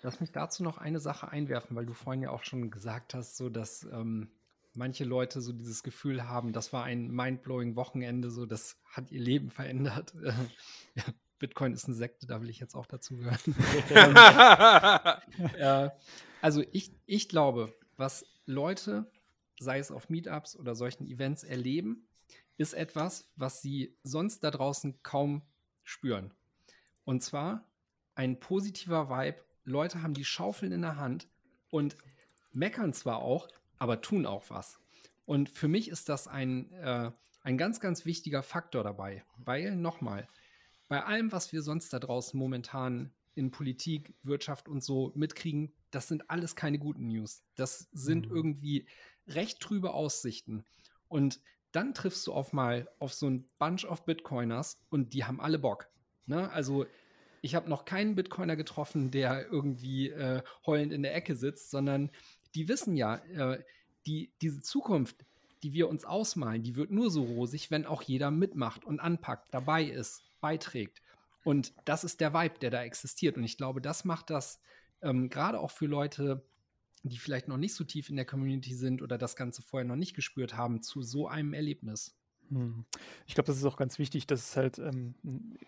Lass 0.00 0.18
mich 0.18 0.32
dazu 0.32 0.62
noch 0.62 0.78
eine 0.78 0.98
Sache 0.98 1.28
einwerfen, 1.28 1.76
weil 1.76 1.84
du 1.84 1.92
vorhin 1.92 2.22
ja 2.22 2.30
auch 2.30 2.42
schon 2.42 2.70
gesagt 2.70 3.12
hast, 3.12 3.36
so 3.36 3.50
dass 3.50 3.86
ähm, 3.92 4.30
manche 4.72 5.04
Leute 5.04 5.42
so 5.42 5.52
dieses 5.52 5.82
Gefühl 5.82 6.26
haben, 6.26 6.54
das 6.54 6.72
war 6.72 6.84
ein 6.84 7.10
mindblowing 7.10 7.76
Wochenende, 7.76 8.30
so 8.30 8.46
das 8.46 8.78
hat 8.86 9.10
ihr 9.10 9.20
Leben 9.20 9.50
verändert. 9.50 10.14
ja, 10.94 11.04
Bitcoin 11.38 11.74
ist 11.74 11.84
eine 11.84 11.94
Sekte, 11.94 12.26
da 12.26 12.40
will 12.40 12.48
ich 12.48 12.60
jetzt 12.60 12.74
auch 12.74 12.86
dazu 12.86 13.18
gehören. 13.18 13.54
äh, 15.58 15.90
also 16.40 16.64
ich, 16.72 16.92
ich 17.04 17.28
glaube, 17.28 17.74
was 17.98 18.24
Leute, 18.46 19.10
sei 19.60 19.78
es 19.78 19.92
auf 19.92 20.08
Meetups 20.08 20.56
oder 20.56 20.74
solchen 20.74 21.06
Events 21.06 21.44
erleben, 21.44 22.08
ist 22.56 22.74
etwas, 22.74 23.30
was 23.36 23.62
sie 23.62 23.96
sonst 24.02 24.42
da 24.42 24.50
draußen 24.50 25.02
kaum 25.02 25.42
spüren. 25.84 26.32
Und 27.04 27.22
zwar 27.22 27.68
ein 28.14 28.40
positiver 28.40 29.08
Vibe. 29.08 29.44
Leute 29.64 30.02
haben 30.02 30.14
die 30.14 30.24
Schaufeln 30.24 30.72
in 30.72 30.82
der 30.82 30.96
Hand 30.96 31.28
und 31.70 31.96
meckern 32.52 32.92
zwar 32.92 33.18
auch, 33.18 33.48
aber 33.78 34.00
tun 34.00 34.26
auch 34.26 34.44
was. 34.48 34.78
Und 35.26 35.48
für 35.48 35.68
mich 35.68 35.88
ist 35.88 36.08
das 36.08 36.26
ein, 36.26 36.72
äh, 36.72 37.12
ein 37.42 37.56
ganz, 37.56 37.80
ganz 37.80 38.04
wichtiger 38.04 38.42
Faktor 38.42 38.82
dabei, 38.82 39.24
weil 39.36 39.76
nochmal, 39.76 40.26
bei 40.88 41.04
allem, 41.04 41.32
was 41.32 41.52
wir 41.52 41.62
sonst 41.62 41.92
da 41.92 41.98
draußen 41.98 42.38
momentan 42.38 43.12
in 43.34 43.50
Politik, 43.50 44.14
Wirtschaft 44.22 44.68
und 44.68 44.82
so 44.82 45.12
mitkriegen, 45.14 45.72
das 45.90 46.08
sind 46.08 46.28
alles 46.30 46.56
keine 46.56 46.78
guten 46.78 47.08
News. 47.08 47.44
Das 47.54 47.88
sind 47.92 48.28
mhm. 48.28 48.36
irgendwie 48.36 48.86
recht 49.30 49.60
trübe 49.60 49.92
Aussichten. 49.92 50.64
Und 51.08 51.40
dann 51.72 51.94
triffst 51.94 52.26
du 52.26 52.32
auf 52.32 52.52
mal 52.52 52.88
auf 52.98 53.12
so 53.12 53.28
ein 53.28 53.48
Bunch 53.58 53.84
of 53.84 54.04
Bitcoiners 54.04 54.80
und 54.90 55.14
die 55.14 55.24
haben 55.24 55.40
alle 55.40 55.58
Bock. 55.58 55.88
Ne? 56.26 56.50
Also 56.50 56.86
ich 57.42 57.54
habe 57.54 57.70
noch 57.70 57.84
keinen 57.84 58.14
Bitcoiner 58.16 58.56
getroffen, 58.56 59.10
der 59.10 59.50
irgendwie 59.50 60.10
äh, 60.10 60.42
heulend 60.66 60.92
in 60.92 61.02
der 61.02 61.14
Ecke 61.14 61.36
sitzt, 61.36 61.70
sondern 61.70 62.10
die 62.54 62.68
wissen 62.68 62.96
ja, 62.96 63.16
äh, 63.16 63.62
die, 64.06 64.32
diese 64.42 64.60
Zukunft, 64.60 65.24
die 65.62 65.72
wir 65.72 65.88
uns 65.88 66.04
ausmalen, 66.04 66.62
die 66.62 66.76
wird 66.76 66.90
nur 66.90 67.10
so 67.10 67.22
rosig, 67.22 67.70
wenn 67.70 67.86
auch 67.86 68.02
jeder 68.02 68.30
mitmacht 68.30 68.84
und 68.84 69.00
anpackt, 69.00 69.52
dabei 69.52 69.84
ist, 69.84 70.22
beiträgt. 70.40 71.02
Und 71.44 71.72
das 71.84 72.04
ist 72.04 72.20
der 72.20 72.34
Vibe, 72.34 72.58
der 72.60 72.70
da 72.70 72.82
existiert. 72.82 73.36
Und 73.36 73.44
ich 73.44 73.56
glaube, 73.56 73.80
das 73.80 74.04
macht 74.04 74.30
das 74.30 74.60
ähm, 75.02 75.30
gerade 75.30 75.60
auch 75.60 75.70
für 75.70 75.86
Leute, 75.86 76.42
die 77.02 77.18
vielleicht 77.18 77.48
noch 77.48 77.56
nicht 77.56 77.74
so 77.74 77.84
tief 77.84 78.10
in 78.10 78.16
der 78.16 78.24
Community 78.26 78.74
sind 78.74 79.02
oder 79.02 79.18
das 79.18 79.36
Ganze 79.36 79.62
vorher 79.62 79.86
noch 79.86 79.96
nicht 79.96 80.14
gespürt 80.14 80.56
haben, 80.56 80.82
zu 80.82 81.02
so 81.02 81.28
einem 81.28 81.54
Erlebnis. 81.54 82.14
Hm. 82.50 82.84
Ich 83.26 83.34
glaube, 83.34 83.46
das 83.46 83.58
ist 83.58 83.64
auch 83.64 83.76
ganz 83.76 83.98
wichtig, 84.00 84.26
dass 84.26 84.50
es 84.50 84.56
halt, 84.56 84.78
ähm, 84.80 85.14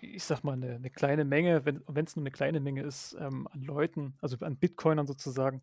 ich 0.01 0.25
sag 0.25 0.43
mal, 0.43 0.55
eine, 0.55 0.75
eine 0.75 0.91
kleine 0.91 1.25
Menge, 1.25 1.65
wenn 1.65 2.05
es 2.05 2.17
nur 2.17 2.25
eine 2.25 2.33
kleine 2.33 2.59
Menge 2.59 2.83
ist, 2.83 3.17
ähm, 3.21 3.47
an 3.53 3.63
Leuten, 3.63 4.15
also 4.21 4.37
an 4.41 4.57
Bitcoinern 4.57 5.07
sozusagen, 5.07 5.61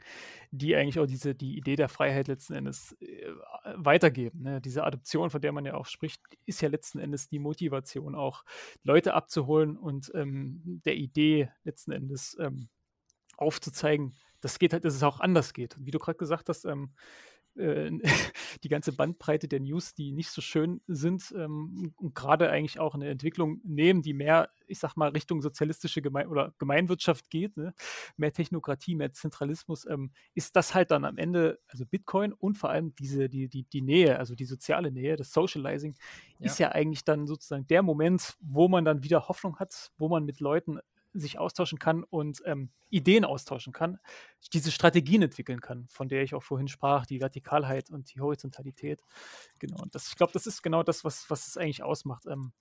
die 0.51 0.75
eigentlich 0.77 0.97
auch 0.97 1.05
diese, 1.05 1.35
die 1.35 1.57
Idee 1.57 1.75
der 1.75 1.89
Freiheit 1.89 2.29
letzten 2.29 2.53
Endes 2.53 2.95
äh, 3.01 3.33
weitergeben. 3.75 4.43
Ne? 4.43 4.61
Diese 4.61 4.85
Adoption, 4.85 5.29
von 5.29 5.41
der 5.41 5.51
man 5.51 5.65
ja 5.65 5.73
auch 5.73 5.87
spricht, 5.87 6.21
ist 6.45 6.61
ja 6.61 6.69
letzten 6.69 6.99
Endes 6.99 7.27
die 7.27 7.39
Motivation, 7.39 8.15
auch 8.15 8.45
Leute 8.83 9.13
abzuholen 9.13 9.77
und 9.77 10.11
ähm, 10.15 10.81
der 10.85 10.95
Idee 10.95 11.49
letzten 11.65 11.91
Endes 11.91 12.37
ähm, 12.39 12.69
aufzuzeigen, 13.35 14.15
dass 14.41 14.59
geht 14.59 14.73
halt, 14.73 14.85
dass 14.85 14.95
es 14.95 15.03
auch 15.03 15.19
anders 15.19 15.53
geht. 15.53 15.77
Und 15.77 15.85
wie 15.85 15.91
du 15.91 15.99
gerade 15.99 16.17
gesagt 16.17 16.49
hast, 16.49 16.65
ähm, 16.65 16.91
äh, 17.55 17.91
die 18.63 18.69
ganze 18.69 18.93
Bandbreite 18.93 19.47
der 19.47 19.59
News, 19.59 19.93
die 19.93 20.11
nicht 20.11 20.29
so 20.29 20.41
schön 20.41 20.81
sind 20.87 21.33
ähm, 21.37 21.93
und 21.97 22.15
gerade 22.15 22.49
eigentlich 22.49 22.79
auch 22.79 22.95
eine 22.95 23.09
Entwicklung 23.09 23.59
nehmen, 23.63 24.01
die 24.01 24.13
mehr, 24.13 24.49
ich 24.67 24.79
sag 24.79 24.95
mal, 24.95 25.09
Richtung 25.09 25.41
sozialistische 25.41 26.01
Geme 26.01 26.27
oder 26.27 26.53
Gemeinwirtschaft 26.57 27.29
geht, 27.29 27.57
ne? 27.57 27.73
mehr 28.17 28.33
Technokratie, 28.33 28.95
mehr 28.95 29.13
Zentralismus, 29.13 29.85
ähm, 29.85 30.11
ist 30.33 30.55
das 30.55 30.73
halt 30.73 30.91
dann 30.91 31.05
am 31.05 31.17
Ende, 31.17 31.59
also 31.67 31.85
Bitcoin 31.85 32.33
und 32.33 32.57
vor 32.57 32.69
allem 32.69 32.95
diese, 32.95 33.29
die, 33.29 33.47
die, 33.47 33.63
die 33.63 33.81
Nähe, 33.81 34.17
also 34.19 34.35
die 34.35 34.45
soziale 34.45 34.91
Nähe, 34.91 35.15
das 35.15 35.31
Socializing, 35.31 35.95
ja. 36.39 36.45
ist 36.45 36.59
ja 36.59 36.69
eigentlich 36.69 37.03
dann 37.03 37.27
sozusagen 37.27 37.67
der 37.67 37.83
Moment, 37.83 38.35
wo 38.41 38.67
man 38.67 38.85
dann 38.85 39.03
wieder 39.03 39.27
Hoffnung 39.27 39.59
hat, 39.59 39.91
wo 39.97 40.09
man 40.09 40.25
mit 40.25 40.39
Leuten 40.39 40.79
sich 41.13 41.39
austauschen 41.39 41.79
kann 41.79 42.03
und 42.03 42.41
ähm, 42.45 42.69
Ideen 42.89 43.25
austauschen 43.25 43.73
kann, 43.73 43.99
diese 44.53 44.71
Strategien 44.71 45.21
entwickeln 45.21 45.61
kann, 45.61 45.87
von 45.87 46.07
der 46.07 46.23
ich 46.23 46.35
auch 46.35 46.43
vorhin 46.43 46.67
sprach, 46.67 47.05
die 47.05 47.19
Vertikalheit 47.19 47.89
und 47.89 48.13
die 48.13 48.21
Horizontalität. 48.21 49.01
Genau, 49.59 49.81
und 49.81 49.95
das, 49.95 50.07
ich 50.07 50.15
glaube, 50.15 50.33
das 50.33 50.47
ist 50.47 50.61
genau 50.61 50.83
das, 50.83 51.03
was, 51.03 51.29
was 51.29 51.47
es 51.47 51.57
eigentlich 51.57 51.83
ausmacht. 51.83 52.25
Ähm, 52.27 52.51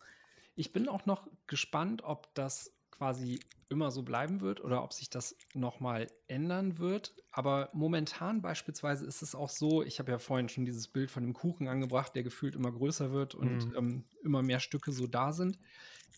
ich 0.55 0.73
bin 0.73 0.89
auch 0.89 1.07
noch 1.07 1.29
gespannt, 1.47 2.03
ob 2.03 2.35
das 2.35 2.73
quasi 2.91 3.39
immer 3.69 3.91
so 3.91 4.03
bleiben 4.03 4.41
wird 4.41 4.63
oder 4.63 4.83
ob 4.83 4.93
sich 4.93 5.09
das 5.11 5.37
nochmal 5.55 6.09
ändern 6.27 6.79
wird. 6.79 7.15
Aber 7.31 7.69
momentan 7.73 8.43
beispielsweise 8.43 9.07
ist 9.07 9.23
es 9.23 9.35
auch 9.35 9.51
so, 9.51 9.83
ich 9.83 9.99
habe 9.99 10.11
ja 10.11 10.19
vorhin 10.19 10.49
schon 10.49 10.65
dieses 10.65 10.89
Bild 10.89 11.11
von 11.11 11.23
dem 11.23 11.35
Kuchen 11.35 11.69
angebracht, 11.69 12.15
der 12.15 12.23
gefühlt 12.23 12.55
immer 12.55 12.73
größer 12.73 13.13
wird 13.13 13.35
und 13.35 13.67
mhm. 13.67 13.77
ähm, 13.77 14.05
immer 14.25 14.43
mehr 14.43 14.59
Stücke 14.59 14.91
so 14.91 15.07
da 15.07 15.33
sind. 15.33 15.59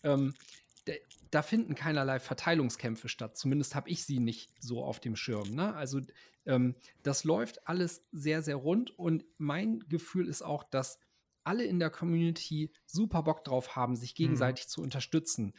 Ähm, 0.03 0.33
da 1.29 1.41
finden 1.41 1.75
keinerlei 1.75 2.19
Verteilungskämpfe 2.19 3.07
statt. 3.07 3.37
Zumindest 3.37 3.75
habe 3.75 3.89
ich 3.89 4.03
sie 4.03 4.19
nicht 4.19 4.51
so 4.59 4.83
auf 4.83 4.99
dem 4.99 5.15
Schirm. 5.15 5.53
Ne? 5.53 5.73
Also 5.75 6.01
ähm, 6.45 6.75
das 7.03 7.23
läuft 7.23 7.67
alles 7.67 8.03
sehr, 8.11 8.41
sehr 8.41 8.55
rund 8.55 8.97
und 8.97 9.25
mein 9.37 9.79
Gefühl 9.87 10.27
ist 10.27 10.41
auch, 10.41 10.63
dass 10.63 10.99
alle 11.43 11.63
in 11.65 11.79
der 11.79 11.89
Community 11.89 12.71
super 12.85 13.23
Bock 13.23 13.43
drauf 13.43 13.75
haben, 13.75 13.95
sich 13.95 14.11
mhm. 14.11 14.15
gegenseitig 14.15 14.65
mhm. 14.65 14.69
zu 14.69 14.81
unterstützen, 14.81 15.53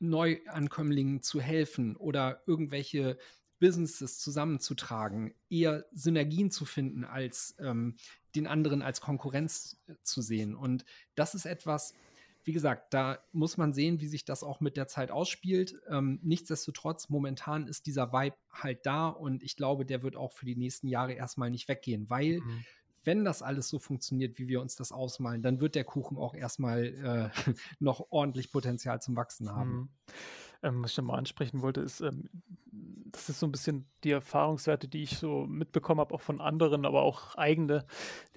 Neuankömmlingen 0.00 1.22
zu 1.22 1.40
helfen 1.40 1.96
oder 1.96 2.42
irgendwelche 2.46 3.18
Businesses 3.58 4.20
zusammenzutragen, 4.20 5.34
eher 5.50 5.84
Synergien 5.92 6.50
zu 6.50 6.64
finden, 6.64 7.04
als 7.04 7.56
ähm, 7.58 7.96
den 8.36 8.46
anderen 8.46 8.82
als 8.82 9.00
Konkurrenz 9.00 9.80
äh, 9.88 9.94
zu 10.02 10.22
sehen. 10.22 10.54
Und 10.54 10.84
das 11.16 11.34
ist 11.34 11.46
etwas, 11.46 11.94
wie 12.48 12.54
gesagt, 12.54 12.94
da 12.94 13.18
muss 13.32 13.58
man 13.58 13.74
sehen, 13.74 14.00
wie 14.00 14.06
sich 14.06 14.24
das 14.24 14.42
auch 14.42 14.60
mit 14.60 14.78
der 14.78 14.88
Zeit 14.88 15.10
ausspielt. 15.10 15.78
Ähm, 15.90 16.18
nichtsdestotrotz, 16.22 17.10
momentan 17.10 17.66
ist 17.66 17.84
dieser 17.84 18.10
Vibe 18.10 18.36
halt 18.50 18.86
da 18.86 19.08
und 19.08 19.42
ich 19.42 19.54
glaube, 19.54 19.84
der 19.84 20.02
wird 20.02 20.16
auch 20.16 20.32
für 20.32 20.46
die 20.46 20.56
nächsten 20.56 20.88
Jahre 20.88 21.12
erstmal 21.12 21.50
nicht 21.50 21.68
weggehen, 21.68 22.08
weil 22.08 22.40
mhm. 22.40 22.64
wenn 23.04 23.22
das 23.22 23.42
alles 23.42 23.68
so 23.68 23.78
funktioniert, 23.78 24.38
wie 24.38 24.48
wir 24.48 24.62
uns 24.62 24.76
das 24.76 24.92
ausmalen, 24.92 25.42
dann 25.42 25.60
wird 25.60 25.74
der 25.74 25.84
Kuchen 25.84 26.16
auch 26.16 26.34
erstmal 26.34 27.32
äh, 27.36 27.52
noch 27.80 28.06
ordentlich 28.08 28.50
Potenzial 28.50 29.02
zum 29.02 29.14
Wachsen 29.14 29.52
haben. 29.52 29.70
Mhm. 29.70 29.88
Ähm, 30.62 30.82
was 30.82 30.92
ich 30.92 30.96
nochmal 30.96 31.18
ansprechen 31.18 31.60
wollte, 31.60 31.82
ist, 31.82 32.00
ähm, 32.00 32.30
das 32.72 33.28
ist 33.28 33.40
so 33.40 33.46
ein 33.46 33.52
bisschen 33.52 33.90
die 34.04 34.12
Erfahrungswerte, 34.12 34.88
die 34.88 35.02
ich 35.02 35.18
so 35.18 35.44
mitbekommen 35.44 36.00
habe, 36.00 36.14
auch 36.14 36.22
von 36.22 36.40
anderen, 36.40 36.86
aber 36.86 37.02
auch 37.02 37.34
eigene, 37.34 37.84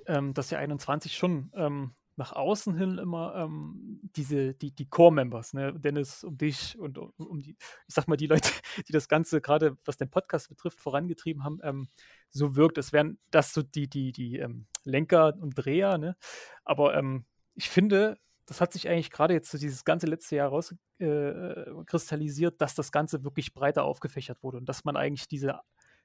ähm, 0.05 0.34
dass 0.34 0.49
ja 0.49 0.59
21 0.59 1.16
schon 1.16 1.49
ähm, 1.55 1.93
nach 2.16 2.34
außen 2.34 2.76
hin 2.76 2.97
immer 2.97 3.36
ähm, 3.36 3.99
diese, 4.16 4.53
die, 4.53 4.72
die 4.72 4.89
Core-Members, 4.89 5.53
ne? 5.53 5.74
Dennis, 5.74 6.24
um 6.24 6.38
dich 6.38 6.78
und 6.78 6.97
um, 6.97 7.14
um, 7.18 7.41
die, 7.41 7.51
ich 7.51 7.95
sag 7.95 8.07
mal, 8.07 8.18
die 8.18 8.28
Leute, 8.28 8.49
die 8.88 8.91
das 8.91 9.07
Ganze 9.07 9.41
gerade, 9.41 9.78
was 9.86 9.97
den 9.97 10.09
Podcast 10.09 10.49
betrifft, 10.49 10.80
vorangetrieben 10.80 11.43
haben, 11.43 11.59
ähm, 11.64 11.88
so 12.30 12.55
wirkt. 12.55 12.78
Es 12.78 12.93
wären 12.93 13.18
das 13.32 13.53
so 13.53 13.64
die, 13.64 13.88
die, 13.88 14.12
die 14.12 14.38
ähm, 14.38 14.68
Lenker 14.84 15.36
und 15.39 15.55
Dreher, 15.55 15.97
ne? 15.97 16.16
Aber 16.64 16.95
ähm, 16.95 17.26
ich 17.55 17.70
finde, 17.70 18.18
das 18.45 18.59
hat 18.59 18.74
sich 18.74 18.89
eigentlich 18.89 19.12
gerade 19.12 19.34
jetzt 19.34 19.49
so 19.49 19.57
dieses 19.57 19.86
ganze 19.86 20.07
letzte 20.07 20.36
Jahr 20.36 20.49
rauskristallisiert, 20.49 22.55
äh, 22.55 22.57
dass 22.57 22.76
das 22.76 22.91
Ganze 22.91 23.24
wirklich 23.24 23.53
breiter 23.53 23.84
aufgefächert 23.84 24.43
wurde 24.43 24.57
und 24.57 24.68
dass 24.68 24.84
man 24.84 24.97
eigentlich 24.97 25.28
diese, 25.28 25.59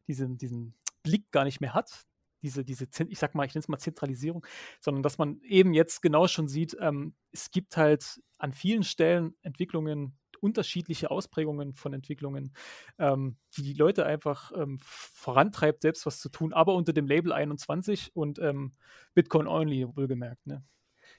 diesen, 0.06 0.38
diesen 0.38 0.74
Blick 1.02 1.30
gar 1.32 1.44
nicht 1.44 1.60
mehr 1.60 1.74
hat, 1.74 2.06
diese, 2.42 2.64
diese, 2.64 2.86
ich 3.08 3.18
sag 3.18 3.34
mal, 3.34 3.46
ich 3.46 3.54
nenne 3.54 3.60
es 3.60 3.68
mal 3.68 3.78
Zentralisierung, 3.78 4.46
sondern 4.80 5.02
dass 5.02 5.18
man 5.18 5.40
eben 5.42 5.74
jetzt 5.74 6.02
genau 6.02 6.26
schon 6.26 6.48
sieht, 6.48 6.76
ähm, 6.80 7.14
es 7.32 7.50
gibt 7.50 7.76
halt 7.76 8.20
an 8.38 8.52
vielen 8.52 8.82
Stellen 8.82 9.34
Entwicklungen, 9.42 10.16
unterschiedliche 10.40 11.10
Ausprägungen 11.10 11.74
von 11.74 11.92
Entwicklungen, 11.92 12.52
ähm, 12.98 13.36
die 13.56 13.62
die 13.62 13.72
Leute 13.72 14.06
einfach 14.06 14.52
ähm, 14.54 14.78
vorantreibt, 14.82 15.82
selbst 15.82 16.06
was 16.06 16.20
zu 16.20 16.28
tun, 16.28 16.52
aber 16.52 16.74
unter 16.74 16.92
dem 16.92 17.06
Label 17.06 17.32
21 17.32 18.14
und 18.14 18.38
ähm, 18.38 18.74
Bitcoin 19.14 19.46
only, 19.46 19.86
wohlgemerkt. 19.96 20.46
Ne? 20.46 20.62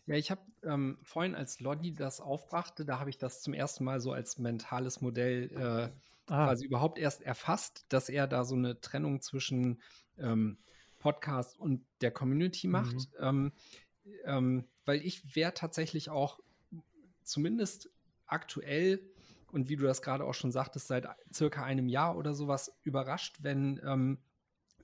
Ja, 0.06 0.16
ich 0.16 0.32
habe 0.32 0.42
ähm, 0.64 0.98
vorhin, 1.04 1.36
als 1.36 1.60
Lodi 1.60 1.94
das 1.94 2.22
aufbrachte, 2.22 2.86
da 2.86 3.00
habe 3.00 3.10
ich 3.10 3.18
das 3.18 3.42
zum 3.42 3.54
ersten 3.54 3.84
Mal 3.84 4.00
so 4.00 4.14
als 4.14 4.38
mentales 4.38 5.02
Modell 5.02 5.52
äh, 5.52 6.32
ah. 6.32 6.46
quasi 6.46 6.66
überhaupt 6.66 6.98
erst 6.98 7.22
erfasst, 7.22 7.86
dass 7.90 8.10
er 8.10 8.28
da 8.28 8.46
so 8.46 8.56
eine 8.56 8.80
Trennung 8.80 9.22
zwischen 9.22 9.82
ähm, 10.18 10.60
Podcast 11.00 11.58
und 11.60 11.86
der 12.02 12.12
Community 12.12 12.68
macht. 12.68 12.96
Mhm. 12.96 13.08
Ähm, 13.20 13.52
ähm, 14.26 14.66
weil 14.86 15.06
ich 15.06 15.36
wäre 15.36 15.54
tatsächlich 15.54 16.10
auch 16.10 16.40
zumindest 17.24 17.90
aktuell 18.26 19.02
und 19.52 19.70
wie 19.70 19.76
du 19.76 19.84
das 19.84 20.02
gerade 20.02 20.26
auch 20.26 20.34
schon 20.34 20.52
sagtest, 20.52 20.88
seit 20.88 21.08
circa 21.34 21.64
einem 21.64 21.88
Jahr 21.88 22.18
oder 22.18 22.34
sowas 22.34 22.78
überrascht, 22.84 23.38
wenn 23.42 23.82
ähm, 23.86 24.20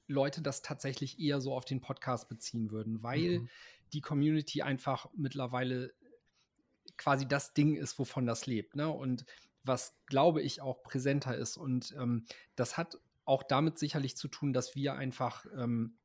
Leute 0.07 0.41
das 0.41 0.61
tatsächlich 0.61 1.19
eher 1.19 1.41
so 1.41 1.53
auf 1.53 1.65
den 1.65 1.81
Podcast 1.81 2.29
beziehen 2.29 2.71
würden, 2.71 3.03
weil 3.03 3.39
mhm. 3.39 3.49
die 3.93 4.01
Community 4.01 4.61
einfach 4.61 5.07
mittlerweile 5.15 5.93
quasi 6.97 7.27
das 7.27 7.53
Ding 7.53 7.75
ist, 7.75 7.97
wovon 7.99 8.25
das 8.25 8.45
lebt. 8.45 8.75
Ne? 8.75 8.89
Und 8.89 9.25
was, 9.63 9.95
glaube 10.05 10.41
ich, 10.41 10.61
auch 10.61 10.83
präsenter 10.83 11.35
ist. 11.37 11.57
Und 11.57 11.93
ähm, 11.97 12.25
das 12.55 12.77
hat 12.77 12.99
auch 13.25 13.43
damit 13.43 13.79
sicherlich 13.79 14.17
zu 14.17 14.27
tun, 14.27 14.53
dass 14.53 14.75
wir 14.75 14.95
einfach 14.95 15.45
ähm, 15.57 15.97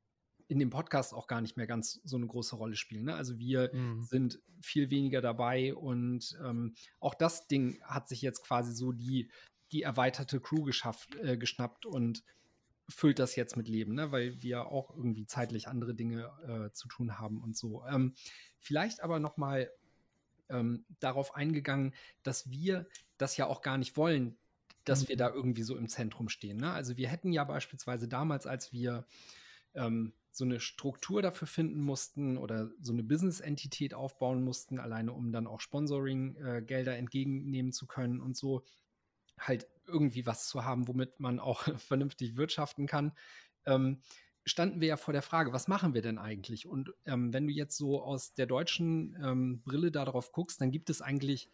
in 0.48 0.58
dem 0.58 0.70
Podcast 0.70 1.12
auch 1.14 1.26
gar 1.26 1.40
nicht 1.42 1.56
mehr 1.56 1.66
ganz 1.66 2.00
so 2.04 2.16
eine 2.16 2.26
große 2.26 2.56
Rolle 2.56 2.74
spielen. 2.74 3.04
Ne? 3.04 3.14
Also 3.14 3.38
wir 3.38 3.70
mhm. 3.72 4.02
sind 4.02 4.40
viel 4.62 4.90
weniger 4.90 5.20
dabei 5.20 5.74
und 5.74 6.36
ähm, 6.42 6.74
auch 7.00 7.14
das 7.14 7.46
Ding 7.46 7.80
hat 7.82 8.08
sich 8.08 8.22
jetzt 8.22 8.42
quasi 8.42 8.72
so 8.72 8.92
die, 8.92 9.30
die 9.72 9.82
erweiterte 9.82 10.40
Crew 10.40 10.64
geschafft, 10.64 11.14
äh, 11.16 11.36
geschnappt 11.36 11.84
und 11.84 12.24
füllt 12.88 13.18
das 13.18 13.36
jetzt 13.36 13.58
mit 13.58 13.68
Leben, 13.68 13.94
ne? 13.94 14.10
weil 14.10 14.42
wir 14.42 14.66
auch 14.66 14.96
irgendwie 14.96 15.26
zeitlich 15.26 15.68
andere 15.68 15.94
Dinge 15.94 16.30
äh, 16.46 16.72
zu 16.72 16.88
tun 16.88 17.18
haben 17.18 17.42
und 17.42 17.54
so. 17.54 17.84
Ähm, 17.86 18.14
vielleicht 18.58 19.02
aber 19.02 19.20
noch 19.20 19.36
mal 19.36 19.70
ähm, 20.48 20.86
darauf 20.98 21.34
eingegangen, 21.34 21.94
dass 22.22 22.50
wir 22.50 22.88
das 23.18 23.36
ja 23.36 23.46
auch 23.46 23.60
gar 23.60 23.76
nicht 23.76 23.98
wollen, 23.98 24.38
dass 24.84 25.02
mhm. 25.02 25.08
wir 25.08 25.16
da 25.18 25.28
irgendwie 25.28 25.62
so 25.62 25.76
im 25.76 25.88
Zentrum 25.88 26.30
stehen. 26.30 26.56
Ne? 26.56 26.72
Also 26.72 26.96
wir 26.96 27.08
hätten 27.08 27.32
ja 27.32 27.44
beispielsweise 27.44 28.08
damals, 28.08 28.46
als 28.46 28.72
wir 28.72 29.06
ähm, 29.74 30.14
so 30.38 30.44
eine 30.44 30.60
Struktur 30.60 31.20
dafür 31.20 31.46
finden 31.46 31.80
mussten 31.80 32.38
oder 32.38 32.70
so 32.80 32.92
eine 32.92 33.02
Business-Entität 33.02 33.92
aufbauen 33.92 34.42
mussten, 34.42 34.78
alleine 34.78 35.12
um 35.12 35.32
dann 35.32 35.46
auch 35.46 35.60
Sponsoring-Gelder 35.60 36.94
äh, 36.94 36.98
entgegennehmen 36.98 37.72
zu 37.72 37.86
können 37.86 38.20
und 38.20 38.36
so 38.36 38.64
halt 39.38 39.66
irgendwie 39.86 40.26
was 40.26 40.48
zu 40.48 40.64
haben, 40.64 40.88
womit 40.88 41.20
man 41.20 41.38
auch 41.40 41.62
vernünftig 41.78 42.36
wirtschaften 42.36 42.86
kann, 42.86 43.12
ähm, 43.66 44.00
standen 44.44 44.80
wir 44.80 44.88
ja 44.88 44.96
vor 44.96 45.12
der 45.12 45.22
Frage, 45.22 45.52
was 45.52 45.68
machen 45.68 45.94
wir 45.94 46.02
denn 46.02 46.18
eigentlich? 46.18 46.66
Und 46.66 46.92
ähm, 47.04 47.32
wenn 47.32 47.46
du 47.46 47.52
jetzt 47.52 47.76
so 47.76 48.02
aus 48.02 48.34
der 48.34 48.46
deutschen 48.46 49.16
ähm, 49.22 49.62
Brille 49.62 49.90
darauf 49.90 50.32
guckst, 50.32 50.60
dann 50.60 50.70
gibt 50.70 50.88
es 50.88 51.02
eigentlich 51.02 51.50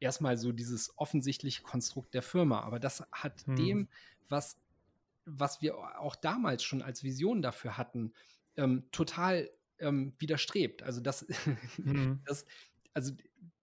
erstmal 0.00 0.36
so 0.36 0.52
dieses 0.52 0.96
offensichtliche 0.96 1.62
Konstrukt 1.62 2.14
der 2.14 2.22
Firma, 2.22 2.60
aber 2.60 2.78
das 2.78 3.02
hat 3.10 3.46
hm. 3.46 3.56
dem, 3.56 3.88
was 4.28 4.56
was 5.30 5.62
wir 5.62 5.76
auch 6.00 6.16
damals 6.16 6.62
schon 6.62 6.82
als 6.82 7.02
Vision 7.04 7.42
dafür 7.42 7.76
hatten, 7.76 8.12
ähm, 8.56 8.84
total 8.90 9.50
ähm, 9.78 10.14
widerstrebt. 10.18 10.82
Also 10.82 11.00
das, 11.00 11.26
mhm. 11.78 12.20
das, 12.26 12.44
also 12.94 13.12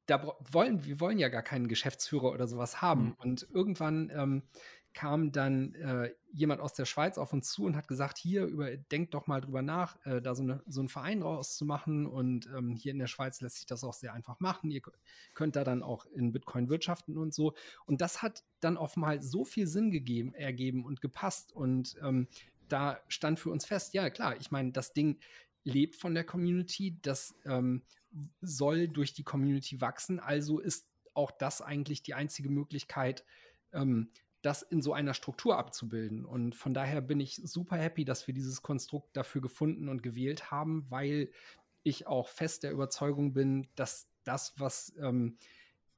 da 0.05 0.35
wollen 0.51 0.85
wir 0.85 0.99
wollen 0.99 1.17
ja 1.17 1.29
gar 1.29 1.41
keinen 1.41 1.67
Geschäftsführer 1.67 2.31
oder 2.31 2.47
sowas 2.47 2.81
haben. 2.81 3.05
Mhm. 3.05 3.15
Und 3.17 3.47
irgendwann 3.51 4.11
ähm, 4.13 4.43
kam 4.95 5.33
dann 5.33 5.75
äh, 5.75 6.11
jemand 6.31 6.61
aus 6.61 6.73
der 6.73 6.85
Schweiz 6.85 7.17
auf 7.17 7.33
uns 7.33 7.51
zu 7.51 7.65
und 7.65 7.75
hat 7.75 7.87
gesagt, 7.87 8.17
hier, 8.17 8.45
über, 8.45 8.75
denkt 8.75 9.13
doch 9.13 9.27
mal 9.27 9.41
drüber 9.41 9.61
nach, 9.61 10.03
äh, 10.05 10.21
da 10.21 10.33
so, 10.33 10.41
eine, 10.41 10.63
so 10.67 10.79
einen 10.79 10.87
Verein 10.87 11.21
rauszumachen. 11.21 12.07
Und 12.07 12.47
ähm, 12.55 12.75
hier 12.75 12.93
in 12.93 12.99
der 12.99 13.07
Schweiz 13.07 13.41
lässt 13.41 13.57
sich 13.57 13.65
das 13.65 13.83
auch 13.83 13.93
sehr 13.93 14.13
einfach 14.13 14.39
machen. 14.39 14.71
Ihr 14.71 14.81
könnt 15.33 15.57
da 15.57 15.65
dann 15.65 15.83
auch 15.83 16.05
in 16.07 16.31
Bitcoin 16.31 16.69
wirtschaften 16.69 17.17
und 17.17 17.33
so. 17.33 17.53
Und 17.85 17.99
das 17.99 18.21
hat 18.21 18.43
dann 18.61 18.77
offenbar 18.77 19.21
so 19.21 19.43
viel 19.43 19.67
Sinn 19.67 19.91
gegeben, 19.91 20.33
ergeben 20.33 20.85
und 20.85 21.01
gepasst. 21.01 21.51
Und 21.51 21.97
ähm, 22.01 22.27
da 22.69 22.99
stand 23.09 23.39
für 23.39 23.51
uns 23.51 23.65
fest, 23.65 23.93
ja 23.93 24.09
klar, 24.09 24.37
ich 24.39 24.49
meine, 24.49 24.71
das 24.71 24.93
Ding 24.93 25.19
lebt 25.65 25.95
von 25.95 26.13
der 26.13 26.23
Community, 26.23 26.97
das 27.01 27.35
ähm, 27.43 27.83
soll 28.39 28.87
durch 28.87 29.13
die 29.13 29.23
Community 29.23 29.81
wachsen. 29.81 30.21
Also 30.21 30.59
ist 30.59 30.87
auch 31.13 31.31
das 31.31 31.61
eigentlich 31.61 32.01
die 32.01 32.13
einzige 32.13 32.49
Möglichkeit, 32.49 33.25
ähm, 33.73 34.09
das 34.45 34.61
in 34.61 34.81
so 34.81 34.93
einer 34.93 35.13
Struktur 35.13 35.57
abzubilden. 35.57 36.23
Und 36.23 36.55
von 36.55 36.73
daher 36.73 37.01
bin 37.01 37.19
ich 37.19 37.41
super 37.43 37.77
happy, 37.77 38.05
dass 38.05 38.27
wir 38.27 38.33
dieses 38.33 38.61
Konstrukt 38.61 39.17
dafür 39.17 39.41
gefunden 39.41 39.89
und 39.89 40.03
gewählt 40.03 40.51
haben, 40.51 40.85
weil 40.89 41.31
ich 41.83 42.05
auch 42.05 42.29
fest 42.29 42.63
der 42.63 42.71
Überzeugung 42.71 43.33
bin, 43.33 43.67
dass 43.75 44.07
das, 44.23 44.53
was 44.57 44.93
ähm, 44.99 45.37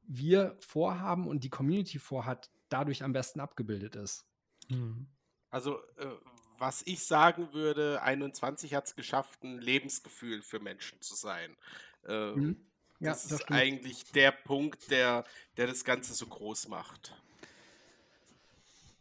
wir 0.03 0.55
vorhaben 0.59 1.27
und 1.27 1.43
die 1.43 1.49
Community 1.49 1.99
vorhat, 1.99 2.49
dadurch 2.69 3.03
am 3.03 3.13
besten 3.13 3.39
abgebildet 3.39 3.95
ist. 3.95 4.25
Mhm. 4.69 5.07
Also, 5.49 5.79
äh, 5.97 6.07
was 6.57 6.83
ich 6.85 7.03
sagen 7.03 7.53
würde, 7.53 8.01
21 8.01 8.73
hat 8.73 8.87
es 8.87 8.95
geschafft, 8.95 9.43
ein 9.43 9.59
Lebensgefühl 9.59 10.41
für 10.41 10.59
Menschen 10.59 11.01
zu 11.01 11.15
sein. 11.15 11.55
Äh, 12.05 12.31
mhm. 12.31 12.65
ja, 12.99 13.11
das, 13.11 13.23
das 13.23 13.31
ist 13.33 13.41
stimmt. 13.43 13.59
eigentlich 13.59 14.11
der 14.11 14.31
Punkt, 14.31 14.89
der, 14.89 15.25
der 15.57 15.67
das 15.67 15.83
Ganze 15.83 16.13
so 16.13 16.27
groß 16.27 16.67
macht. 16.69 17.15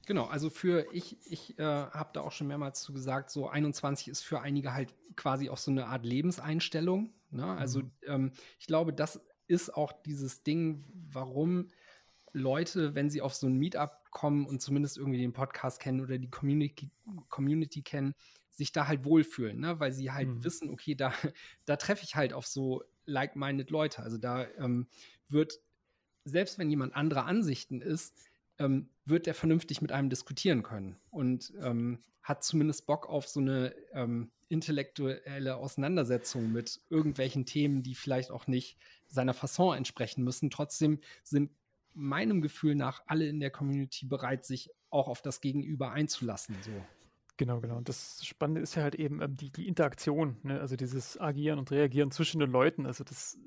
Genau, 0.06 0.26
also 0.26 0.50
für 0.50 0.86
ich, 0.92 1.18
ich 1.26 1.58
äh, 1.58 1.64
habe 1.64 2.10
da 2.12 2.20
auch 2.20 2.30
schon 2.30 2.46
mehrmals 2.46 2.80
zu 2.80 2.92
gesagt, 2.92 3.28
so 3.28 3.48
21 3.48 4.06
ist 4.06 4.22
für 4.22 4.40
einige 4.40 4.72
halt 4.72 4.94
quasi 5.16 5.50
auch 5.50 5.58
so 5.58 5.72
eine 5.72 5.86
Art 5.86 6.06
Lebenseinstellung. 6.06 7.12
Ne? 7.32 7.44
Also 7.44 7.80
mhm. 7.80 7.90
ähm, 8.06 8.32
ich 8.60 8.68
glaube, 8.68 8.92
das 8.92 9.20
ist 9.48 9.74
auch 9.74 9.92
dieses 9.92 10.44
Ding, 10.44 10.84
warum 11.10 11.68
Leute, 12.32 12.94
wenn 12.94 13.10
sie 13.10 13.20
auf 13.20 13.34
so 13.34 13.48
ein 13.48 13.56
Meetup 13.56 14.10
kommen 14.12 14.46
und 14.46 14.62
zumindest 14.62 14.96
irgendwie 14.96 15.18
den 15.18 15.32
Podcast 15.32 15.80
kennen 15.80 16.00
oder 16.00 16.18
die 16.18 16.30
Community, 16.30 16.90
Community 17.28 17.82
kennen, 17.82 18.14
sich 18.50 18.70
da 18.70 18.86
halt 18.86 19.04
wohlfühlen, 19.04 19.58
ne? 19.58 19.80
weil 19.80 19.92
sie 19.92 20.12
halt 20.12 20.28
mhm. 20.28 20.44
wissen, 20.44 20.70
okay, 20.70 20.94
da, 20.94 21.12
da 21.64 21.74
treffe 21.76 22.04
ich 22.04 22.14
halt 22.14 22.32
auf 22.32 22.46
so 22.46 22.84
like-minded 23.06 23.70
Leute. 23.70 24.04
Also 24.04 24.18
da 24.18 24.46
ähm, 24.58 24.86
wird, 25.28 25.60
selbst 26.24 26.58
wenn 26.58 26.70
jemand 26.70 26.94
anderer 26.94 27.26
Ansichten 27.26 27.80
ist, 27.80 28.16
ähm, 28.58 28.88
wird 29.04 29.26
er 29.26 29.34
vernünftig 29.34 29.82
mit 29.82 29.92
einem 29.92 30.10
diskutieren 30.10 30.62
können 30.62 30.96
und 31.10 31.52
ähm, 31.60 32.02
hat 32.22 32.42
zumindest 32.42 32.86
Bock 32.86 33.08
auf 33.08 33.28
so 33.28 33.40
eine 33.40 33.74
ähm, 33.92 34.30
intellektuelle 34.48 35.56
Auseinandersetzung 35.56 36.52
mit 36.52 36.80
irgendwelchen 36.90 37.46
Themen, 37.46 37.82
die 37.82 37.94
vielleicht 37.94 38.30
auch 38.30 38.46
nicht 38.46 38.78
seiner 39.08 39.34
Fasson 39.34 39.76
entsprechen 39.76 40.24
müssen. 40.24 40.50
Trotzdem 40.50 41.00
sind 41.22 41.50
meinem 41.94 42.42
Gefühl 42.42 42.74
nach 42.74 43.02
alle 43.06 43.26
in 43.26 43.40
der 43.40 43.50
Community 43.50 44.06
bereit, 44.06 44.44
sich 44.44 44.70
auch 44.90 45.08
auf 45.08 45.22
das 45.22 45.40
Gegenüber 45.40 45.92
einzulassen. 45.92 46.56
So. 46.62 46.70
Genau, 47.38 47.60
genau. 47.60 47.76
Und 47.76 47.88
das 47.88 48.24
Spannende 48.24 48.60
ist 48.60 48.76
ja 48.76 48.82
halt 48.82 48.94
eben 48.94 49.20
ähm, 49.20 49.36
die, 49.36 49.50
die 49.50 49.68
Interaktion, 49.68 50.36
ne? 50.42 50.60
also 50.60 50.76
dieses 50.76 51.20
Agieren 51.20 51.58
und 51.58 51.70
Reagieren 51.70 52.10
zwischen 52.10 52.38
den 52.38 52.50
Leuten. 52.50 52.86
Also 52.86 53.04
das 53.04 53.38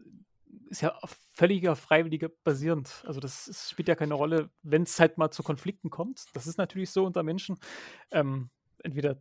ist 0.69 0.81
ja 0.81 0.95
auf 0.95 1.17
völliger 1.33 1.75
freiwilliger 1.75 2.29
basierend. 2.43 3.03
Also 3.05 3.19
das 3.19 3.47
ist, 3.47 3.71
spielt 3.71 3.87
ja 3.87 3.95
keine 3.95 4.13
Rolle, 4.13 4.49
wenn 4.61 4.83
es 4.83 4.99
halt 4.99 5.17
mal 5.17 5.31
zu 5.31 5.43
Konflikten 5.43 5.89
kommt. 5.89 6.25
Das 6.33 6.47
ist 6.47 6.57
natürlich 6.57 6.91
so 6.91 7.05
unter 7.05 7.23
Menschen. 7.23 7.57
Ähm, 8.11 8.49
entweder 8.83 9.17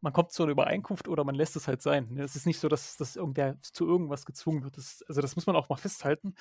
man 0.00 0.12
kommt 0.12 0.32
zu 0.32 0.42
einer 0.44 0.52
Übereinkunft 0.52 1.08
oder 1.08 1.24
man 1.24 1.34
lässt 1.34 1.56
es 1.56 1.66
halt 1.66 1.82
sein. 1.82 2.08
Ne? 2.10 2.22
Es 2.22 2.36
ist 2.36 2.46
nicht 2.46 2.60
so, 2.60 2.68
dass, 2.68 2.96
dass 2.96 3.16
irgendwer 3.16 3.60
zu 3.62 3.86
irgendwas 3.86 4.24
gezwungen 4.24 4.62
wird. 4.62 4.76
Das, 4.76 5.02
also 5.08 5.20
das 5.20 5.34
muss 5.36 5.46
man 5.46 5.56
auch 5.56 5.68
mal 5.68 5.76
festhalten. 5.76 6.34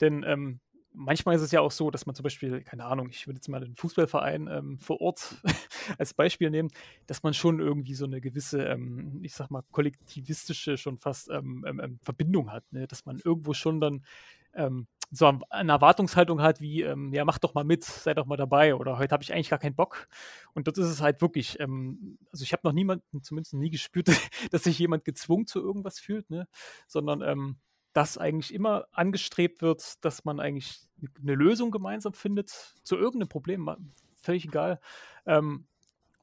Denn 0.00 0.24
ähm, 0.24 0.60
manchmal 0.94 1.34
ist 1.34 1.42
es 1.42 1.50
ja 1.50 1.60
auch 1.60 1.70
so, 1.70 1.90
dass 1.90 2.06
man 2.06 2.14
zum 2.14 2.22
Beispiel, 2.22 2.62
keine 2.62 2.84
Ahnung, 2.84 3.08
ich 3.10 3.26
würde 3.26 3.36
jetzt 3.36 3.48
mal 3.48 3.60
den 3.60 3.74
Fußballverein 3.74 4.48
ähm, 4.48 4.78
vor 4.78 5.00
Ort 5.00 5.36
als 5.98 6.14
Beispiel 6.14 6.50
nehmen, 6.50 6.70
dass 7.06 7.22
man 7.22 7.34
schon 7.34 7.60
irgendwie 7.60 7.94
so 7.94 8.06
eine 8.06 8.20
gewisse, 8.20 8.62
ähm, 8.64 9.20
ich 9.22 9.34
sag 9.34 9.50
mal, 9.50 9.62
kollektivistische 9.72 10.76
schon 10.76 10.98
fast 10.98 11.28
ähm, 11.30 11.64
ähm, 11.66 11.80
ähm 11.80 11.98
Verbindung 12.02 12.50
hat, 12.50 12.64
ne? 12.72 12.86
dass 12.86 13.04
man 13.04 13.20
irgendwo 13.22 13.52
schon 13.52 13.80
dann 13.80 14.04
ähm, 14.54 14.86
so 15.10 15.30
eine 15.50 15.72
Erwartungshaltung 15.72 16.40
hat 16.40 16.60
wie, 16.60 16.80
ja, 16.80 17.24
mach 17.24 17.38
doch 17.38 17.54
mal 17.54 17.62
mit, 17.62 17.84
sei 17.84 18.14
doch 18.14 18.26
mal 18.26 18.36
dabei 18.36 18.74
oder 18.74 18.98
heute 18.98 19.12
habe 19.12 19.22
ich 19.22 19.32
eigentlich 19.32 19.50
gar 19.50 19.58
keinen 19.60 19.76
Bock. 19.76 20.08
Und 20.54 20.66
dort 20.66 20.78
ist 20.78 20.86
es 20.86 21.02
halt 21.02 21.20
wirklich, 21.20 21.60
also 21.60 22.42
ich 22.42 22.52
habe 22.52 22.62
noch 22.64 22.72
niemanden, 22.72 23.22
zumindest 23.22 23.54
nie 23.54 23.70
gespürt, 23.70 24.08
dass 24.50 24.64
sich 24.64 24.78
jemand 24.78 25.04
gezwungen 25.04 25.46
zu 25.46 25.60
irgendwas 25.60 26.00
fühlt, 26.00 26.30
ne? 26.30 26.48
sondern 26.88 27.56
dass 27.94 28.18
eigentlich 28.18 28.52
immer 28.52 28.86
angestrebt 28.92 29.62
wird, 29.62 30.04
dass 30.04 30.24
man 30.24 30.40
eigentlich 30.40 30.80
eine 31.20 31.34
Lösung 31.34 31.70
gemeinsam 31.70 32.12
findet 32.12 32.50
zu 32.82 32.96
irgendeinem 32.96 33.28
Problem, 33.28 33.70
völlig 34.16 34.44
egal. 34.44 34.80
Ähm, 35.24 35.66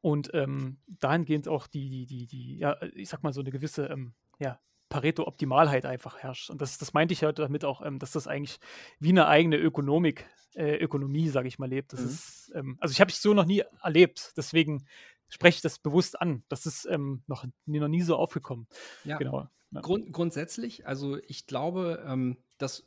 und 0.02 0.32
ähm, 0.34 0.78
dahingehend 0.88 1.48
auch 1.48 1.68
die, 1.68 1.90
die, 1.90 2.06
die, 2.06 2.28
die, 2.28 2.58
ja, 2.58 2.78
ich 2.96 3.10
sag 3.10 3.24
mal, 3.24 3.34
so 3.34 3.42
eine 3.42 3.52
gewisse, 3.52 3.86
ähm, 3.86 4.14
ja, 4.40 4.60
Pareto-Optimalheit 4.90 5.86
einfach 5.86 6.18
herrscht. 6.18 6.50
Und 6.50 6.62
das, 6.62 6.78
das 6.78 6.94
meinte 6.94 7.14
ich 7.14 7.22
ja 7.22 7.32
damit 7.32 7.64
auch, 7.66 7.84
ähm, 7.84 7.98
dass 7.98 8.12
das 8.12 8.28
eigentlich 8.28 8.60
wie 9.00 9.10
eine 9.10 9.28
eigene 9.28 9.58
Ökonomik, 9.58 10.28
äh, 10.56 10.76
Ökonomie, 10.76 11.30
sage 11.30 11.48
ich 11.48 11.60
mal, 11.60 11.70
lebt. 11.70 11.94
Das 11.94 12.02
mhm. 12.02 12.08
ist, 12.08 12.52
ähm, 12.56 12.78
also 12.80 12.92
ich 12.92 13.00
habe 13.00 13.10
es 13.10 13.22
so 13.22 13.34
noch 13.34 13.46
nie 13.46 13.64
erlebt, 13.82 14.34
deswegen 14.36 14.86
spreche 15.32 15.56
ich 15.56 15.62
das 15.62 15.80
bewusst 15.80 16.22
an. 16.22 16.44
Das 16.50 16.66
ist 16.68 16.86
ähm, 16.86 17.24
noch, 17.26 17.46
noch 17.66 17.88
nie 17.88 18.02
so 18.02 18.16
aufgekommen. 18.18 18.68
Ja. 19.04 19.18
Genau. 19.18 19.50
Grund, 19.74 20.12
grundsätzlich, 20.12 20.86
also 20.86 21.18
ich 21.28 21.48
glaube, 21.48 22.04
ähm, 22.06 22.38
das 22.58 22.86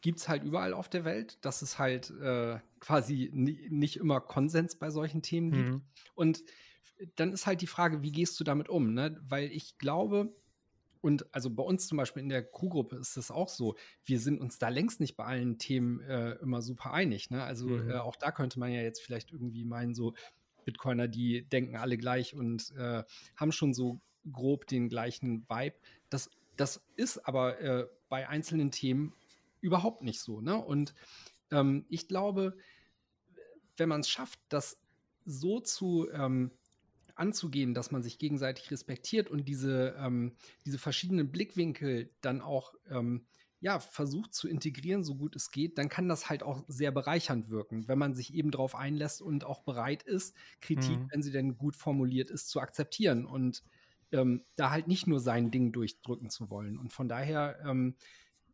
gibt 0.00 0.18
es 0.18 0.28
halt 0.28 0.42
überall 0.42 0.72
auf 0.72 0.88
der 0.88 1.04
Welt, 1.04 1.38
dass 1.44 1.60
es 1.60 1.78
halt 1.78 2.10
äh, 2.22 2.58
quasi 2.80 3.30
nicht 3.32 3.96
immer 3.96 4.20
Konsens 4.20 4.76
bei 4.76 4.90
solchen 4.90 5.20
Themen 5.20 5.52
gibt. 5.52 5.68
Mhm. 5.68 5.82
Und 6.14 6.42
dann 7.16 7.32
ist 7.32 7.46
halt 7.46 7.60
die 7.60 7.66
Frage, 7.66 8.02
wie 8.02 8.12
gehst 8.12 8.40
du 8.40 8.44
damit 8.44 8.70
um? 8.70 8.94
Ne? 8.94 9.20
Weil 9.28 9.52
ich 9.52 9.76
glaube, 9.76 10.34
und 11.02 11.34
also 11.34 11.50
bei 11.50 11.62
uns 11.62 11.86
zum 11.86 11.98
Beispiel 11.98 12.22
in 12.22 12.28
der 12.28 12.44
Crew-Gruppe 12.44 12.96
ist 12.96 13.16
es 13.16 13.30
auch 13.30 13.48
so, 13.48 13.76
wir 14.04 14.20
sind 14.20 14.40
uns 14.40 14.58
da 14.58 14.68
längst 14.68 15.00
nicht 15.00 15.16
bei 15.16 15.24
allen 15.24 15.58
Themen 15.58 16.00
äh, 16.00 16.32
immer 16.36 16.62
super 16.62 16.92
einig. 16.92 17.30
Ne? 17.30 17.42
Also 17.42 17.68
mhm. 17.68 17.90
äh, 17.90 17.96
auch 17.96 18.16
da 18.16 18.32
könnte 18.32 18.58
man 18.58 18.72
ja 18.72 18.82
jetzt 18.82 19.02
vielleicht 19.02 19.32
irgendwie 19.32 19.64
meinen, 19.64 19.94
so 19.94 20.14
Bitcoiner, 20.70 21.08
die 21.08 21.42
denken 21.42 21.76
alle 21.76 21.98
gleich 21.98 22.34
und 22.34 22.72
äh, 22.76 23.02
haben 23.36 23.52
schon 23.52 23.74
so 23.74 24.00
grob 24.30 24.66
den 24.66 24.88
gleichen 24.88 25.48
Vibe. 25.48 25.76
Das, 26.08 26.30
das 26.56 26.82
ist 26.96 27.18
aber 27.18 27.60
äh, 27.60 27.86
bei 28.08 28.28
einzelnen 28.28 28.70
Themen 28.70 29.14
überhaupt 29.60 30.02
nicht 30.02 30.20
so. 30.20 30.40
Ne? 30.40 30.56
Und 30.56 30.94
ähm, 31.50 31.84
ich 31.88 32.06
glaube, 32.06 32.56
wenn 33.76 33.88
man 33.88 34.00
es 34.00 34.08
schafft, 34.08 34.38
das 34.48 34.78
so 35.24 35.60
zu 35.60 36.08
ähm, 36.12 36.50
anzugehen, 37.14 37.74
dass 37.74 37.90
man 37.90 38.02
sich 38.02 38.18
gegenseitig 38.18 38.70
respektiert 38.70 39.28
und 39.28 39.46
diese, 39.46 39.94
ähm, 39.98 40.36
diese 40.64 40.78
verschiedenen 40.78 41.30
Blickwinkel 41.30 42.10
dann 42.20 42.40
auch 42.40 42.74
ähm, 42.90 43.26
ja, 43.60 43.78
versucht 43.78 44.34
zu 44.34 44.48
integrieren, 44.48 45.04
so 45.04 45.14
gut 45.14 45.36
es 45.36 45.50
geht, 45.50 45.76
dann 45.76 45.90
kann 45.90 46.08
das 46.08 46.30
halt 46.30 46.42
auch 46.42 46.64
sehr 46.66 46.90
bereichernd 46.90 47.50
wirken, 47.50 47.86
wenn 47.88 47.98
man 47.98 48.14
sich 48.14 48.32
eben 48.34 48.50
darauf 48.50 48.74
einlässt 48.74 49.20
und 49.20 49.44
auch 49.44 49.60
bereit 49.60 50.02
ist, 50.02 50.34
Kritik, 50.60 50.98
mhm. 50.98 51.08
wenn 51.10 51.22
sie 51.22 51.30
denn 51.30 51.58
gut 51.58 51.76
formuliert 51.76 52.30
ist, 52.30 52.48
zu 52.48 52.60
akzeptieren. 52.60 53.26
Und 53.26 53.62
ähm, 54.12 54.44
da 54.56 54.70
halt 54.70 54.88
nicht 54.88 55.06
nur 55.06 55.20
sein 55.20 55.50
Ding 55.50 55.72
durchdrücken 55.72 56.30
zu 56.30 56.50
wollen. 56.50 56.78
Und 56.78 56.92
von 56.92 57.08
daher, 57.08 57.58
ähm, 57.64 57.96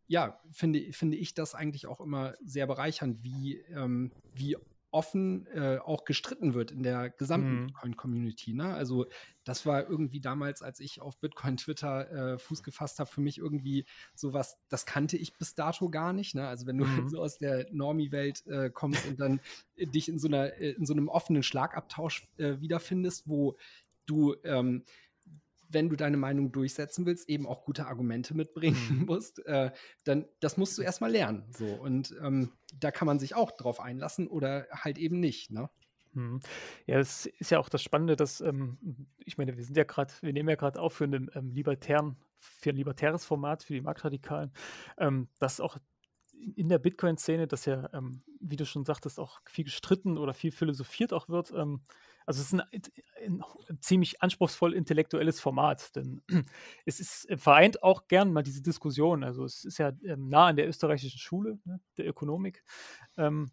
ja, 0.08 0.40
finde, 0.50 0.92
finde 0.92 1.16
ich 1.16 1.34
das 1.34 1.54
eigentlich 1.54 1.86
auch 1.86 2.00
immer 2.00 2.34
sehr 2.42 2.66
bereichernd, 2.66 3.22
wie, 3.22 3.58
ähm, 3.70 4.12
wie 4.34 4.56
offen 4.90 5.46
äh, 5.48 5.78
auch 5.78 6.04
gestritten 6.04 6.54
wird 6.54 6.70
in 6.70 6.82
der 6.82 7.10
gesamten 7.10 7.62
mhm. 7.62 7.66
Bitcoin-Community. 7.66 8.54
Ne? 8.54 8.74
Also 8.74 9.06
das 9.44 9.66
war 9.66 9.88
irgendwie 9.88 10.20
damals, 10.20 10.62
als 10.62 10.80
ich 10.80 11.00
auf 11.00 11.18
Bitcoin-Twitter 11.18 12.34
äh, 12.34 12.38
Fuß 12.38 12.62
gefasst 12.62 12.98
habe, 12.98 13.10
für 13.10 13.20
mich 13.20 13.38
irgendwie 13.38 13.84
sowas, 14.14 14.58
das 14.68 14.86
kannte 14.86 15.16
ich 15.16 15.36
bis 15.36 15.54
dato 15.54 15.90
gar 15.90 16.12
nicht. 16.12 16.34
Ne? 16.34 16.46
Also 16.46 16.66
wenn 16.66 16.78
du 16.78 16.84
mhm. 16.84 17.08
so 17.08 17.20
aus 17.20 17.38
der 17.38 17.66
Normie-Welt 17.72 18.46
äh, 18.46 18.70
kommst 18.70 19.06
und 19.06 19.20
dann 19.20 19.40
dich 19.76 20.08
in 20.08 20.18
so, 20.18 20.28
einer, 20.28 20.54
äh, 20.54 20.70
in 20.70 20.86
so 20.86 20.92
einem 20.92 21.08
offenen 21.08 21.42
Schlagabtausch 21.42 22.28
äh, 22.38 22.60
wiederfindest, 22.60 23.28
wo 23.28 23.56
du 24.06 24.36
ähm, 24.44 24.84
wenn 25.68 25.88
du 25.88 25.96
deine 25.96 26.16
Meinung 26.16 26.52
durchsetzen 26.52 27.06
willst, 27.06 27.28
eben 27.28 27.46
auch 27.46 27.64
gute 27.64 27.86
Argumente 27.86 28.34
mitbringen 28.34 28.78
mhm. 28.90 29.04
musst, 29.06 29.44
äh, 29.46 29.70
dann 30.04 30.26
das 30.40 30.56
musst 30.56 30.76
du 30.78 30.82
erstmal 30.82 31.10
lernen. 31.10 31.44
So. 31.50 31.66
Und 31.66 32.14
ähm, 32.22 32.52
da 32.78 32.90
kann 32.90 33.06
man 33.06 33.18
sich 33.18 33.34
auch 33.34 33.50
drauf 33.52 33.80
einlassen 33.80 34.28
oder 34.28 34.66
halt 34.70 34.98
eben 34.98 35.20
nicht. 35.20 35.50
Ne? 35.50 35.68
Mhm. 36.16 36.40
Ja, 36.86 36.98
es 36.98 37.26
ist 37.26 37.50
ja 37.50 37.58
auch 37.58 37.68
das 37.68 37.82
Spannende, 37.82 38.16
dass, 38.16 38.40
ähm, 38.40 38.78
ich 39.18 39.38
meine, 39.38 39.56
wir 39.56 39.64
sind 39.64 39.76
ja 39.76 39.84
gerade, 39.84 40.12
wir 40.20 40.32
nehmen 40.32 40.48
ja 40.48 40.56
gerade 40.56 40.80
auf 40.80 40.94
für 40.94 41.04
einen 41.04 41.30
ähm, 41.34 41.52
libertären, 41.52 42.16
für 42.38 42.70
ein 42.70 42.76
libertäres 42.76 43.24
Format, 43.24 43.62
für 43.62 43.74
die 43.74 43.80
Marktradikalen, 43.80 44.52
ähm, 44.98 45.28
dass 45.38 45.60
auch 45.60 45.78
in 46.54 46.68
der 46.68 46.78
Bitcoin-Szene, 46.78 47.46
dass 47.46 47.64
ja, 47.64 47.88
ähm, 47.92 48.22
wie 48.40 48.56
du 48.56 48.64
schon 48.66 48.84
sagtest, 48.84 49.18
auch 49.18 49.40
viel 49.46 49.64
gestritten 49.64 50.18
oder 50.18 50.34
viel 50.34 50.52
philosophiert 50.52 51.12
auch 51.12 51.28
wird. 51.28 51.52
Ähm, 51.52 51.80
also 52.26 52.40
es 52.40 52.52
ist 52.52 52.60
ein, 52.60 52.82
ein, 53.24 53.80
ziemlich 53.80 54.20
anspruchsvoll 54.22 54.74
intellektuelles 54.74 55.40
Format, 55.40 55.94
denn 55.94 56.22
es 56.84 57.00
ist 57.00 57.28
äh, 57.30 57.38
vereint 57.38 57.82
auch 57.82 58.08
gern 58.08 58.32
mal 58.32 58.42
diese 58.42 58.62
Diskussion. 58.62 59.22
Also 59.24 59.44
es 59.44 59.64
ist 59.64 59.78
ja 59.78 59.92
ähm, 60.04 60.28
nah 60.28 60.46
an 60.46 60.56
der 60.56 60.68
österreichischen 60.68 61.18
Schule, 61.18 61.58
ne, 61.64 61.80
der 61.96 62.08
Ökonomik. 62.08 62.64
Ähm, 63.16 63.50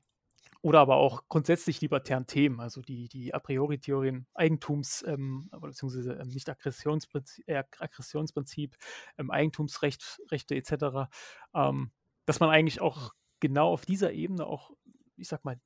oder 0.63 0.79
aber 0.79 0.95
auch 0.95 1.27
grundsätzlich 1.27 1.81
libertären 1.81 2.25
Themen, 2.25 2.61
also 2.61 2.81
die, 2.81 3.09
die 3.09 3.33
a 3.33 3.39
priori 3.39 3.79
Theorien 3.79 4.27
Eigentums, 4.33 5.03
ähm, 5.05 5.49
beziehungsweise 5.51 6.13
ähm, 6.13 6.29
nicht 6.29 6.49
Aggressionsprinzip, 6.49 7.43
äh, 7.47 7.63
Aggressionsprinzip 7.79 8.77
ähm, 9.17 9.29
Eigentumsrecht, 9.29 10.21
Rechte 10.31 10.55
etc., 10.55 11.11
ähm, 11.53 11.91
dass 12.25 12.39
man 12.39 12.49
eigentlich 12.49 12.81
auch 12.81 13.13
genau 13.39 13.71
auf 13.71 13.85
dieser 13.85 14.13
Ebene 14.13 14.45
auch, 14.45 14.71
ich 15.17 15.27
sag 15.27 15.43
mal, 15.45 15.59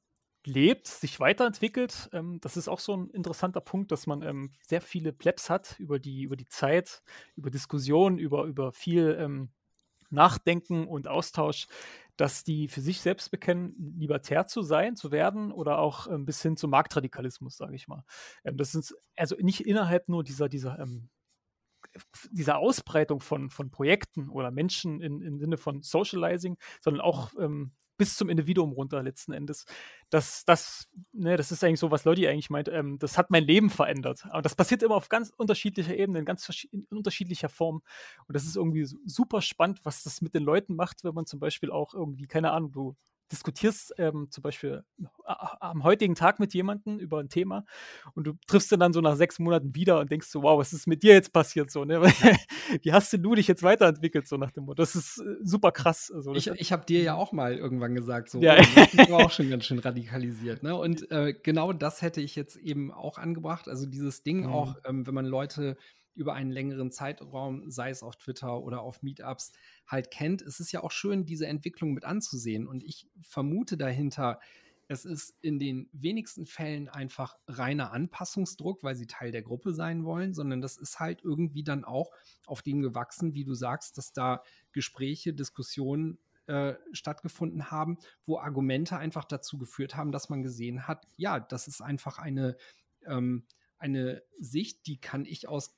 lebt, 0.46 0.88
sich 0.88 1.20
weiterentwickelt. 1.20 2.10
Ähm, 2.14 2.40
das 2.42 2.58
ist 2.58 2.68
auch 2.68 2.80
so 2.80 2.96
ein 2.96 3.10
interessanter 3.10 3.62
Punkt, 3.62 3.92
dass 3.92 4.08
man 4.08 4.22
ähm, 4.22 4.54
sehr 4.66 4.82
viele 4.82 5.14
Plebs 5.14 5.50
hat 5.50 5.76
über 5.78 6.00
die, 6.00 6.24
über 6.24 6.38
die 6.38 6.48
Zeit, 6.48 7.04
über 7.36 7.50
Diskussionen, 7.50 8.18
über, 8.18 8.46
über 8.46 8.72
viel 8.72 9.18
ähm, 9.20 9.52
Nachdenken 10.10 10.88
und 10.88 11.08
Austausch, 11.08 11.68
dass 12.16 12.44
die 12.44 12.68
für 12.68 12.82
sich 12.82 13.02
selbst 13.02 13.30
bekennen, 13.30 13.96
libertär 13.98 14.48
zu 14.48 14.62
sein, 14.62 14.96
zu 14.96 15.12
werden 15.12 15.52
oder 15.52 15.80
auch 15.80 16.08
ähm, 16.08 16.26
bis 16.26 16.42
hin 16.42 16.56
zum 16.56 16.72
Marktradikalismus, 16.72 17.58
sage 17.58 17.76
ich 17.76 17.88
mal. 17.88 18.04
Ähm, 18.44 18.58
das 18.58 18.74
ist 18.74 18.96
also 19.16 19.36
nicht 19.40 19.66
innerhalb 19.66 20.08
nur 20.08 20.24
dieser, 20.24 20.50
dieser 20.50 20.80
ähm, 20.80 21.10
dieser 22.32 22.58
Ausbreitung 22.58 23.20
von, 23.20 23.50
von 23.50 23.70
Projekten 23.72 24.30
oder 24.30 24.52
Menschen 24.52 25.02
in, 25.02 25.22
im 25.22 25.40
Sinne 25.40 25.58
von 25.58 25.82
Socializing, 25.82 26.58
sondern 26.82 27.02
auch 27.02 27.32
ähm, 27.40 27.72
bis 27.98 28.16
zum 28.16 28.30
Individuum 28.30 28.72
runter 28.72 29.02
letzten 29.04 29.34
Endes. 29.34 29.66
Das, 30.10 30.46
das, 30.46 30.88
ne, 31.12 31.36
das 31.36 31.52
ist 31.52 31.64
eigentlich 31.64 31.80
so, 31.80 31.92
was 31.92 32.06
Lodi 32.06 32.28
eigentlich 32.28 32.50
meint. 32.50 32.70
Ähm, 32.70 33.00
das 33.00 33.18
hat 33.18 33.32
mein 33.32 33.44
Leben 33.44 33.70
verändert. 33.70 34.26
Aber 34.30 34.42
das 34.42 34.56
passiert 34.56 34.84
immer 34.84 34.96
auf 34.96 35.10
ganz 35.10 35.32
unterschiedlicher 35.36 35.96
Ebene, 35.96 36.20
in 36.20 36.26
ganz 36.26 36.48
in 36.72 36.86
unterschiedlicher 36.90 37.50
Form. 37.50 37.82
Und 38.28 38.36
das 38.36 38.46
ist 38.46 38.56
irgendwie 38.56 38.86
super 39.06 39.42
spannend, 39.42 39.80
was 39.84 40.04
das 40.04 40.22
mit 40.22 40.36
den 40.36 40.44
Leuten 40.44 40.76
macht, 40.76 41.04
wenn 41.04 41.16
man 41.16 41.26
zum 41.26 41.40
Beispiel 41.40 41.72
auch 41.72 41.94
irgendwie, 41.94 42.28
keine 42.28 42.52
Ahnung, 42.52 42.72
du 42.72 42.96
diskutierst 43.32 43.94
ähm, 43.98 44.28
zum 44.30 44.42
Beispiel 44.42 44.84
am 45.26 45.84
heutigen 45.84 46.16
Tag 46.16 46.40
mit 46.40 46.54
jemandem 46.54 47.00
über 47.00 47.20
ein 47.20 47.30
Thema 47.30 47.66
und 48.16 48.26
du 48.26 48.34
triffst 48.48 48.72
ihn 48.72 48.80
dann 48.80 48.94
so 48.94 49.02
nach 49.02 49.16
sechs 49.16 49.40
Monaten 49.40 49.76
wieder 49.76 50.00
und 50.00 50.12
denkst 50.12 50.28
so, 50.28 50.44
wow, 50.44 50.60
was 50.60 50.74
ist 50.74 50.88
mit 50.88 51.04
dir 51.04 51.14
jetzt 51.14 51.34
passiert 51.34 51.72
so, 51.72 51.86
ne? 51.86 52.02
Wie 52.82 52.94
hast 52.94 53.12
denn 53.14 53.24
du 53.24 53.36
dich 53.36 53.48
jetzt 53.48 53.64
weiterentwickelt, 53.64 54.28
so 54.28 54.38
nach 54.38 54.52
dem 54.52 54.66
Motto? 54.66 54.82
Das 54.82 54.96
ist 54.96 55.20
äh, 55.20 55.36
super 55.44 55.72
krass. 55.72 56.12
Also, 56.14 56.34
ich 56.34 56.48
ich 56.48 56.72
habe 56.72 56.86
dir 56.86 57.02
ja 57.02 57.16
auch 57.16 57.32
mal 57.32 57.56
irgendwann 57.56 57.96
gesagt, 57.96 58.30
so, 58.30 58.42
ja. 58.42 58.56
das 58.56 59.10
war 59.10 59.26
auch 59.26 59.32
schon 59.32 59.50
ganz 59.50 59.66
schön 59.66 59.80
radikalisiert, 59.80 60.64
ne? 60.64 60.76
Und 60.76 61.10
äh, 61.12 61.34
genau 61.34 61.74
das 61.74 62.02
hätte 62.02 62.22
ich 62.22 62.36
jetzt 62.36 62.56
eben 62.58 62.92
auch 62.92 63.18
angebracht. 63.18 63.68
Also 63.68 63.86
dieses 63.86 64.24
Ding 64.24 64.42
mhm. 64.42 64.54
auch, 64.54 64.76
ähm, 64.86 65.06
wenn 65.06 65.14
man 65.14 65.26
Leute 65.26 65.78
über 66.18 66.34
einen 66.34 66.52
längeren 66.52 66.92
Zeitraum, 66.92 67.70
sei 67.70 67.90
es 67.90 68.04
auf 68.04 68.16
Twitter 68.18 68.62
oder 68.62 68.82
auf 68.82 69.02
Meetups, 69.04 69.54
halt 69.86 70.12
kennt. 70.12 70.42
Es 70.42 70.60
ist 70.60 70.72
ja 70.72 70.84
auch 70.84 70.92
schön, 70.92 71.26
diese 71.26 71.48
Entwicklung 71.48 71.94
mit 71.94 72.04
anzusehen. 72.04 72.68
Und 72.68 72.84
ich 72.84 73.08
vermute 73.22 73.78
dahinter, 73.78 74.40
es 74.90 75.06
ist 75.06 75.36
in 75.42 75.60
den 75.60 75.90
wenigsten 75.92 76.46
Fällen 76.46 76.88
einfach 76.88 77.36
reiner 77.48 77.92
Anpassungsdruck, 77.92 78.84
weil 78.84 78.96
sie 78.96 79.08
Teil 79.08 79.32
der 79.32 79.42
Gruppe 79.42 79.74
sein 79.74 80.06
wollen, 80.06 80.34
sondern 80.34 80.62
das 80.62 80.78
ist 80.78 81.00
halt 81.00 81.24
irgendwie 81.24 81.64
dann 81.64 81.84
auch 81.84 82.10
auf 82.46 82.62
dem 82.62 82.82
gewachsen, 82.82 83.34
wie 83.34 83.44
du 83.44 83.54
sagst, 83.54 83.98
dass 83.98 84.14
da 84.14 84.42
Gespräche, 84.72 85.34
Diskussionen 85.34 86.20
äh, 86.48 86.76
stattgefunden 86.94 87.70
haben, 87.70 87.98
wo 88.26 88.40
Argumente 88.40 88.98
einfach 88.98 89.26
dazu 89.26 89.58
geführt 89.58 89.98
haben, 89.98 90.14
dass 90.14 90.30
man 90.30 90.44
gesehen 90.44 90.88
hat, 90.88 91.06
ja, 91.18 91.40
das 91.42 91.68
ist 91.68 91.82
einfach 91.82 92.18
eine, 92.18 92.56
ähm, 93.06 93.46
eine 93.78 94.24
Sicht, 94.40 94.88
die 94.88 95.00
kann 95.00 95.26
ich 95.26 95.50
aus 95.50 95.78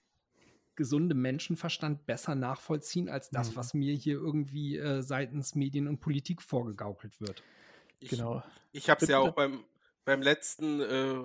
gesunde 0.79 1.13
Menschenverstand 1.13 2.05
besser 2.05 2.35
nachvollziehen 2.35 3.09
als 3.09 3.29
das, 3.29 3.51
Mhm. 3.51 3.55
was 3.57 3.73
mir 3.73 3.93
hier 3.93 4.15
irgendwie 4.15 4.77
äh, 4.77 5.03
seitens 5.03 5.53
Medien 5.53 5.89
und 5.89 5.99
Politik 5.99 6.41
vorgegaukelt 6.41 7.19
wird. 7.19 7.43
Ich, 7.99 8.09
Genau. 8.11 8.41
Ich 8.71 8.89
habe 8.89 9.03
es 9.03 9.09
ja 9.09 9.19
auch 9.19 9.33
beim, 9.35 9.65
beim 10.05 10.21
letzten 10.21 10.79
äh, 10.79 11.15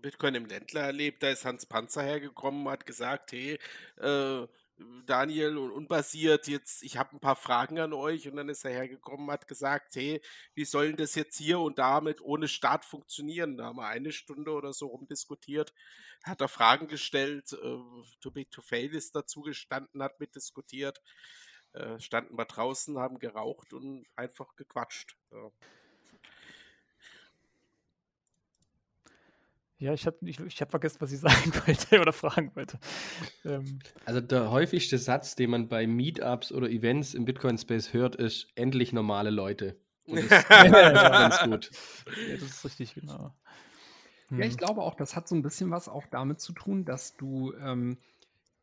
Bitcoin 0.00 0.34
im 0.34 0.46
Ländler 0.46 0.80
erlebt. 0.80 1.22
Da 1.22 1.28
ist 1.28 1.44
Hans 1.44 1.66
Panzer 1.66 2.02
hergekommen, 2.02 2.66
hat 2.68 2.86
gesagt, 2.86 3.32
hey, 3.32 3.58
äh, 4.00 4.46
Daniel 5.06 5.58
und 5.58 5.70
unbasiert, 5.70 6.48
jetzt, 6.48 6.82
ich 6.82 6.96
habe 6.96 7.16
ein 7.16 7.20
paar 7.20 7.36
Fragen 7.36 7.78
an 7.78 7.92
euch. 7.92 8.28
Und 8.28 8.36
dann 8.36 8.48
ist 8.48 8.64
er 8.64 8.72
hergekommen, 8.72 9.30
hat 9.30 9.48
gesagt, 9.48 9.94
hey, 9.96 10.20
wie 10.54 10.64
soll 10.64 10.88
denn 10.88 10.96
das 10.96 11.14
jetzt 11.14 11.36
hier 11.36 11.60
und 11.60 11.78
damit 11.78 12.20
ohne 12.20 12.48
Start 12.48 12.84
funktionieren? 12.84 13.56
Da 13.56 13.66
haben 13.66 13.76
wir 13.76 13.86
eine 13.86 14.12
Stunde 14.12 14.50
oder 14.52 14.72
so 14.72 14.86
rumdiskutiert. 14.86 15.72
Hat 16.24 16.40
er 16.40 16.48
Fragen 16.48 16.88
gestellt, 16.88 17.52
äh, 17.52 17.78
Too 18.20 18.30
Big 18.30 18.50
to 18.50 18.62
Fail 18.62 18.94
ist 18.94 19.14
dazu 19.14 19.42
gestanden, 19.42 20.02
hat 20.02 20.20
mitdiskutiert. 20.20 21.00
Äh, 21.72 21.98
standen 22.00 22.36
wir 22.36 22.44
draußen, 22.44 22.98
haben 22.98 23.18
geraucht 23.18 23.72
und 23.72 24.06
einfach 24.16 24.54
gequatscht. 24.56 25.16
Ja. 25.30 25.50
Ja, 29.82 29.92
ich 29.92 30.06
habe 30.06 30.16
ich, 30.22 30.38
ich 30.38 30.60
hab 30.60 30.70
vergessen, 30.70 31.00
was 31.00 31.10
ich 31.12 31.18
sagen 31.20 31.52
wollte 31.66 32.00
oder 32.00 32.12
fragen 32.12 32.54
wollte. 32.54 32.78
Ähm, 33.44 33.80
Also 34.04 34.20
der 34.20 34.50
häufigste 34.50 34.98
Satz, 34.98 35.34
den 35.36 35.50
man 35.50 35.68
bei 35.68 35.86
Meetups 35.86 36.52
oder 36.52 36.68
Events 36.70 37.14
im 37.14 37.24
Bitcoin-Space 37.24 37.92
hört, 37.92 38.16
ist 38.16 38.48
endlich 38.54 38.92
normale 38.92 39.30
Leute. 39.30 39.76
Und 40.04 40.22
das 40.22 40.32
ist 40.38 40.48
ganz 40.50 41.40
gut. 41.42 41.70
ja, 42.28 42.36
das 42.36 42.42
ist 42.42 42.64
richtig, 42.64 42.94
genau. 42.94 43.32
Ja, 44.36 44.46
ich 44.46 44.56
Hm. 44.56 44.56
glaube 44.56 44.82
auch, 44.82 44.94
das 44.94 45.14
hat 45.14 45.28
so 45.28 45.34
ein 45.34 45.42
bisschen 45.42 45.70
was 45.70 45.88
auch 45.88 46.06
damit 46.10 46.40
zu 46.40 46.52
tun, 46.52 46.84
dass 46.84 47.16
du 47.16 47.52
ähm, 47.54 47.98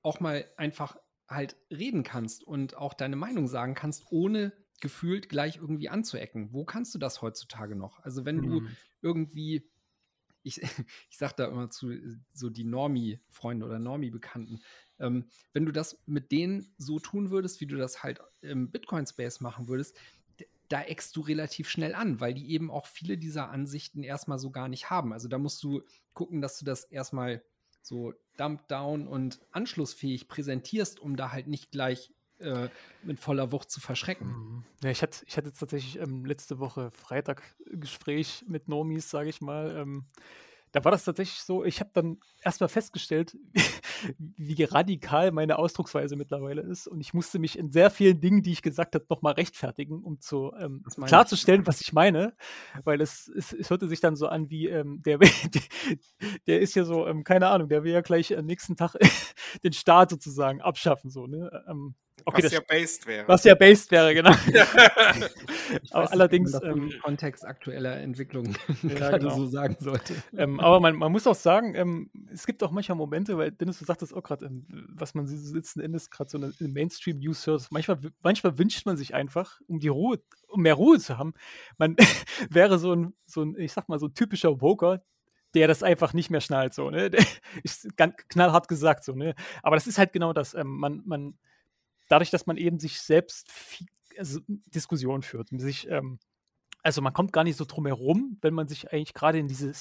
auch 0.01 0.19
mal 0.19 0.45
einfach 0.57 0.97
halt 1.27 1.55
reden 1.69 2.03
kannst 2.03 2.43
und 2.43 2.75
auch 2.75 2.93
deine 2.93 3.15
Meinung 3.15 3.47
sagen 3.47 3.75
kannst, 3.75 4.05
ohne 4.09 4.51
gefühlt 4.81 5.29
gleich 5.29 5.57
irgendwie 5.57 5.89
anzuecken. 5.89 6.53
Wo 6.53 6.65
kannst 6.65 6.95
du 6.95 6.99
das 6.99 7.21
heutzutage 7.21 7.75
noch? 7.75 7.99
Also 7.99 8.25
wenn 8.25 8.41
du 8.41 8.61
Hm. 8.61 8.77
irgendwie, 9.01 9.69
ich, 10.43 10.61
ich 11.09 11.17
sag 11.17 11.35
da 11.37 11.45
immer 11.45 11.69
zu 11.69 11.93
so 12.33 12.49
die 12.49 12.63
Normie-Freunde 12.63 13.65
oder 13.65 13.79
Normie-Bekannten, 13.79 14.61
ähm, 14.99 15.29
wenn 15.53 15.65
du 15.65 15.71
das 15.71 15.97
mit 16.05 16.31
denen 16.31 16.73
so 16.77 16.99
tun 16.99 17.31
würdest, 17.31 17.61
wie 17.61 17.67
du 17.67 17.77
das 17.77 18.03
halt 18.03 18.19
im 18.41 18.71
Bitcoin-Space 18.71 19.41
machen 19.41 19.67
würdest, 19.67 19.95
da 20.67 20.83
eckst 20.83 21.15
du 21.15 21.21
relativ 21.21 21.67
schnell 21.67 21.95
an, 21.95 22.19
weil 22.19 22.33
die 22.33 22.51
eben 22.51 22.69
auch 22.69 22.85
viele 22.85 23.17
dieser 23.17 23.49
Ansichten 23.49 24.03
erstmal 24.03 24.37
so 24.37 24.51
gar 24.51 24.67
nicht 24.67 24.89
haben. 24.89 25.13
Also 25.13 25.27
da 25.27 25.39
musst 25.39 25.63
du 25.63 25.81
gucken, 26.13 26.41
dass 26.41 26.59
du 26.59 26.65
das 26.65 26.83
erstmal 26.83 27.43
so 27.81 28.13
dump 28.37 28.67
down 28.67 29.07
und 29.07 29.39
anschlussfähig 29.51 30.27
präsentierst, 30.27 30.99
um 30.99 31.15
da 31.15 31.31
halt 31.31 31.47
nicht 31.47 31.71
gleich 31.71 32.13
äh, 32.39 32.69
mit 33.03 33.19
voller 33.19 33.51
Wucht 33.51 33.69
zu 33.69 33.79
verschrecken. 33.79 34.27
Mhm. 34.27 34.63
Ja, 34.83 34.89
ich 34.89 35.01
hatte, 35.01 35.23
ich 35.25 35.37
hatte 35.37 35.47
jetzt 35.47 35.59
tatsächlich 35.59 35.99
ähm, 35.99 36.25
letzte 36.25 36.59
Woche 36.59 36.91
Freitag 36.91 37.43
Gespräch 37.65 38.45
mit 38.47 38.67
Normis, 38.67 39.09
sage 39.09 39.29
ich 39.29 39.41
mal. 39.41 39.75
Ähm, 39.75 40.05
da 40.71 40.83
war 40.83 40.91
das 40.91 41.03
tatsächlich 41.03 41.41
so, 41.41 41.63
ich 41.63 41.79
habe 41.79 41.89
dann 41.93 42.19
erstmal 42.43 42.69
festgestellt, 42.69 43.35
wie 44.17 44.63
radikal 44.63 45.31
meine 45.31 45.57
Ausdrucksweise 45.57 46.15
mittlerweile 46.15 46.61
ist. 46.61 46.87
Und 46.87 47.01
ich 47.01 47.13
musste 47.13 47.39
mich 47.39 47.57
in 47.57 47.71
sehr 47.71 47.89
vielen 47.89 48.21
Dingen, 48.21 48.43
die 48.43 48.51
ich 48.51 48.61
gesagt 48.61 48.93
habe, 48.93 49.05
nochmal 49.09 49.33
rechtfertigen, 49.33 50.03
um 50.03 50.19
zu 50.19 50.51
ähm, 50.59 50.83
meine 50.95 51.05
ich. 51.05 51.07
klarzustellen, 51.07 51.65
was 51.65 51.81
ich 51.81 51.91
meine. 51.91 52.35
Weil 52.83 53.01
es, 53.01 53.27
es, 53.35 53.51
es 53.51 53.69
hörte 53.69 53.87
sich 53.87 53.99
dann 53.99 54.15
so 54.15 54.27
an 54.27 54.49
wie, 54.49 54.67
ähm, 54.67 55.01
der, 55.01 55.17
der 56.47 56.59
ist 56.59 56.75
ja 56.75 56.83
so, 56.83 57.07
ähm, 57.07 57.23
keine 57.23 57.47
Ahnung, 57.47 57.69
der 57.69 57.83
will 57.83 57.91
ja 57.91 58.01
gleich 58.01 58.37
am 58.37 58.45
nächsten 58.45 58.75
Tag 58.75 58.95
den 59.63 59.73
Staat 59.73 60.11
sozusagen 60.11 60.61
abschaffen. 60.61 61.09
So, 61.09 61.25
ne? 61.25 61.63
Okay, 62.25 62.37
was 62.37 62.43
das 62.43 62.51
ja 62.53 62.59
based 62.67 63.07
wäre. 63.07 63.27
was 63.27 63.43
ja 63.43 63.55
based 63.55 63.91
wäre, 63.91 64.13
genau. 64.13 64.31
Ich 64.49 64.55
aber 65.93 66.03
weiß 66.03 66.09
nicht, 66.09 66.11
allerdings, 66.11 66.51
das 66.51 66.63
ähm, 66.63 66.89
im 66.91 67.01
Kontext 67.01 67.45
aktueller 67.45 67.97
Entwicklung 67.97 68.55
Ja, 68.83 68.89
gerade 68.95 69.19
genau. 69.19 69.35
so 69.35 69.47
sagen 69.47 69.75
sollte. 69.79 70.15
ähm, 70.37 70.59
aber 70.59 70.79
man, 70.79 70.95
man 70.95 71.11
muss 71.11 71.27
auch 71.27 71.35
sagen, 71.35 71.75
ähm, 71.75 72.09
es 72.31 72.45
gibt 72.45 72.63
auch 72.63 72.71
manchmal 72.71 72.97
Momente, 72.97 73.37
weil 73.37 73.51
Dennis, 73.51 73.79
du 73.79 73.85
sagtest 73.85 74.13
auch 74.13 74.23
gerade, 74.23 74.45
ähm, 74.45 74.65
was 74.89 75.13
man 75.13 75.27
so 75.27 75.55
letzten 75.55 75.79
Endes 75.79 76.09
gerade 76.09 76.29
so 76.29 76.37
eine, 76.37 76.53
eine 76.59 76.69
Mainstream-News 76.69 77.47
hört, 77.47 77.67
manchmal, 77.71 77.99
manchmal 78.21 78.57
wünscht 78.57 78.85
man 78.85 78.97
sich 78.97 79.13
einfach, 79.13 79.59
um 79.67 79.79
die 79.79 79.87
Ruhe, 79.87 80.19
um 80.47 80.61
mehr 80.61 80.75
Ruhe 80.75 80.99
zu 80.99 81.17
haben, 81.17 81.33
man 81.77 81.95
wäre 82.49 82.79
so 82.79 82.93
ein, 82.93 83.13
so 83.25 83.43
ein, 83.43 83.55
ich 83.57 83.73
sag 83.73 83.89
mal, 83.89 83.99
so 83.99 84.07
ein 84.07 84.13
typischer 84.13 84.61
Woker, 84.61 85.01
der 85.53 85.67
das 85.67 85.83
einfach 85.83 86.13
nicht 86.13 86.29
mehr 86.29 86.41
schnallt, 86.41 86.73
so, 86.73 86.89
ne? 86.89 87.09
Ist 87.63 87.95
ganz 87.97 88.15
knallhart 88.29 88.67
gesagt, 88.67 89.03
so, 89.03 89.13
ne? 89.13 89.35
Aber 89.63 89.75
das 89.75 89.87
ist 89.87 89.97
halt 89.97 90.13
genau 90.13 90.33
das, 90.33 90.53
ähm, 90.53 90.77
man, 90.77 91.01
man, 91.05 91.37
dadurch, 92.09 92.29
dass 92.29 92.45
man 92.45 92.57
eben 92.57 92.79
sich 92.79 93.01
selbst 93.01 93.49
viel, 93.51 93.87
also 94.17 94.41
Diskussion 94.47 95.21
führt, 95.21 95.51
und 95.51 95.59
sich, 95.59 95.89
ähm, 95.89 96.19
also 96.81 97.01
man 97.01 97.13
kommt 97.13 97.33
gar 97.33 97.43
nicht 97.43 97.57
so 97.57 97.65
drum 97.65 97.85
herum, 97.85 98.37
wenn 98.41 98.53
man 98.53 98.67
sich 98.67 98.91
eigentlich 98.91 99.13
gerade 99.13 99.37
in 99.37 99.47
diese 99.47 99.73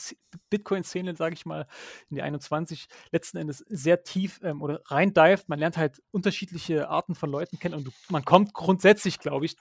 Bitcoin-Szene, 0.51 1.17
sage 1.17 1.35
ich 1.35 1.47
mal, 1.47 1.67
in 2.11 2.17
die 2.17 2.23
21 2.23 2.89
letzten 3.13 3.39
Endes 3.39 3.65
sehr 3.69 4.03
tief 4.03 4.41
ähm, 4.43 4.63
oder 4.63 4.81
rein 4.87 5.15
dived. 5.15 5.49
Man 5.49 5.59
lernt 5.59 5.77
halt 5.77 6.03
unterschiedliche 6.11 6.89
Arten 6.89 7.15
von 7.15 7.31
Leuten 7.31 7.59
kennen 7.59 7.75
und 7.75 7.93
man 8.11 8.25
kommt 8.25 8.53
grundsätzlich, 8.53 9.21
glaube 9.21 9.47
ich, 9.47 9.57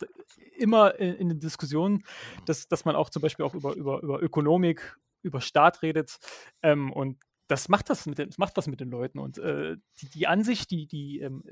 immer 0.57 0.95
in, 0.95 1.15
in 1.15 1.29
den 1.29 1.39
Diskussionen, 1.39 2.03
dass, 2.45 2.67
dass 2.67 2.85
man 2.85 2.95
auch 2.95 3.09
zum 3.09 3.21
Beispiel 3.21 3.45
auch 3.45 3.53
über, 3.53 3.75
über, 3.75 4.01
über 4.01 4.21
Ökonomik, 4.21 4.97
über 5.21 5.41
Staat 5.41 5.81
redet 5.83 6.17
ähm, 6.63 6.91
und 6.91 7.17
das 7.47 7.69
macht 7.69 7.89
das 7.89 8.05
mit 8.05 8.17
den, 8.17 8.29
das 8.29 8.37
macht 8.37 8.57
was 8.57 8.67
mit 8.67 8.79
den 8.79 8.89
Leuten 8.89 9.19
und 9.19 9.37
äh, 9.37 9.77
die, 10.01 10.09
die 10.09 10.27
Ansicht, 10.27 10.69
die 10.71 10.87
die, 10.87 11.19
ähm, 11.21 11.43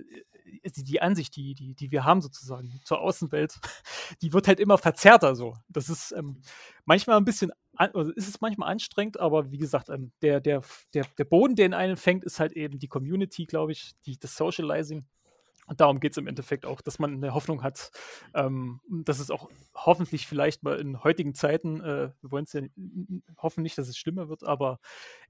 äh, 0.64 0.70
die 0.70 0.84
die 0.84 1.02
Ansicht, 1.02 1.36
die 1.36 1.56
die 1.56 1.74
die 1.74 1.92
wir 1.92 2.04
haben 2.04 2.22
sozusagen 2.22 2.80
zur 2.84 3.00
Außenwelt, 3.02 3.60
die 4.22 4.34
wird 4.34 4.48
halt 4.48 4.60
immer 4.60 4.78
verzerrter 4.78 5.36
so. 5.36 5.56
Das 5.70 5.90
ist 5.90 6.12
ähm, 6.12 6.42
manchmal 6.86 7.18
ein 7.18 7.26
bisschen, 7.26 7.52
also 7.76 8.12
ist 8.12 8.28
es 8.28 8.42
manchmal 8.42 8.72
anstrengend, 8.72 9.20
aber 9.20 9.52
wie 9.52 9.58
gesagt, 9.58 9.90
ähm, 9.90 10.12
der 10.22 10.42
der 10.42 10.62
der 10.94 11.06
der 11.18 11.26
Boden, 11.26 11.56
der 11.56 11.66
in 11.66 11.74
einen 11.74 11.98
fängt, 11.98 12.24
ist 12.26 12.40
halt 12.40 12.54
eben 12.54 12.80
die 12.80 12.88
Community, 12.88 13.46
glaube 13.46 13.72
ich, 13.72 13.94
die 14.06 14.20
das 14.20 14.36
Socializing. 14.36 15.06
Und 15.66 15.82
darum 15.82 16.00
geht 16.00 16.12
es 16.12 16.18
im 16.18 16.28
Endeffekt 16.28 16.66
auch, 16.66 16.82
dass 16.82 17.00
man 17.00 17.14
eine 17.14 17.34
Hoffnung 17.34 17.64
hat, 17.64 17.92
ähm, 18.34 18.82
dass 18.90 19.20
es 19.20 19.32
auch 19.32 19.50
hoffentlich 19.74 20.28
vielleicht 20.28 20.64
mal 20.64 20.80
in 20.80 21.04
heutigen 21.04 21.34
Zeiten, 21.34 21.82
äh, 21.82 22.12
wir 22.22 22.32
wollen 22.32 22.46
es 22.46 22.54
ja 22.54 22.62
hoffen 23.38 23.64
nicht, 23.64 23.78
dass 23.78 23.88
es 23.88 23.98
schlimmer 23.98 24.30
wird, 24.30 24.44
aber 24.44 24.80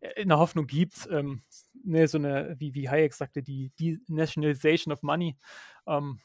äh, 0.02 0.22
eine 0.22 0.38
Hoffnung 0.38 0.68
gibt, 0.68 1.08
ähm, 1.10 1.42
ne, 1.84 2.08
so 2.08 2.18
eine, 2.18 2.56
wie, 2.60 2.74
wie 2.74 2.90
Hayek 2.90 3.14
sagte, 3.14 3.44
die, 3.44 3.72
die 3.80 4.02
Nationalization 4.08 4.92
of 4.94 5.04
Money. 5.04 5.38
Ähm, 5.88 6.20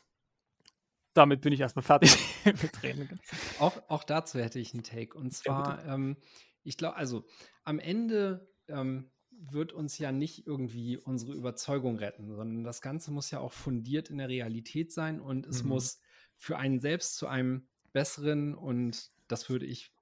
damit 1.13 1.41
bin 1.41 1.53
ich 1.53 1.61
erstmal 1.61 1.83
fertig 1.83 2.17
mit 2.45 2.83
Reden. 2.83 3.21
Auch, 3.59 3.77
auch 3.89 4.05
dazu 4.05 4.39
hätte 4.39 4.59
ich 4.59 4.75
einen 4.75 4.85
Take. 4.85 5.17
Und 5.17 5.33
zwar, 5.33 5.85
ähm, 5.87 6.17
ich 6.63 6.77
glaube, 6.77 6.97
also 6.97 7.25
am 7.65 7.79
Ende 7.79 8.49
ähm, 8.69 9.11
wird 9.49 9.73
uns 9.73 9.99
ja 9.99 10.13
nicht 10.13 10.47
irgendwie 10.47 10.97
unsere 10.99 11.33
Überzeugung 11.33 11.97
retten, 11.97 12.35
sondern 12.35 12.65
das 12.65 12.83
Ganze 12.83 13.11
muss 13.11 13.31
ja 13.31 13.41
auch 13.41 13.53
fundiert 13.53 14.11
in 14.11 14.19
der 14.19 14.29
Realität 14.29 14.93
sein 14.93 15.21
und 15.21 15.47
es 15.47 15.63
Mhm. 15.63 15.71
muss 15.71 16.01
für 16.37 16.59
einen 16.59 16.81
selbst 16.81 17.17
zu 17.17 17.27
einem 17.27 17.67
besseren 17.93 18.55
und 18.55 19.11
das 19.29 19.49
würde 19.49 19.67
ich 19.67 19.93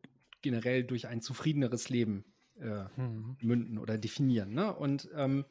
generell 0.43 0.85
durch 0.85 1.07
ein 1.07 1.21
zufriedeneres 1.21 1.89
Leben 1.89 2.25
äh, 2.61 2.85
Mhm. 2.97 3.37
münden 3.41 3.79
oder 3.79 3.99
definieren. 3.99 4.53
Ne? 4.53 4.75
Und 4.75 5.09
ähm, 5.15 5.45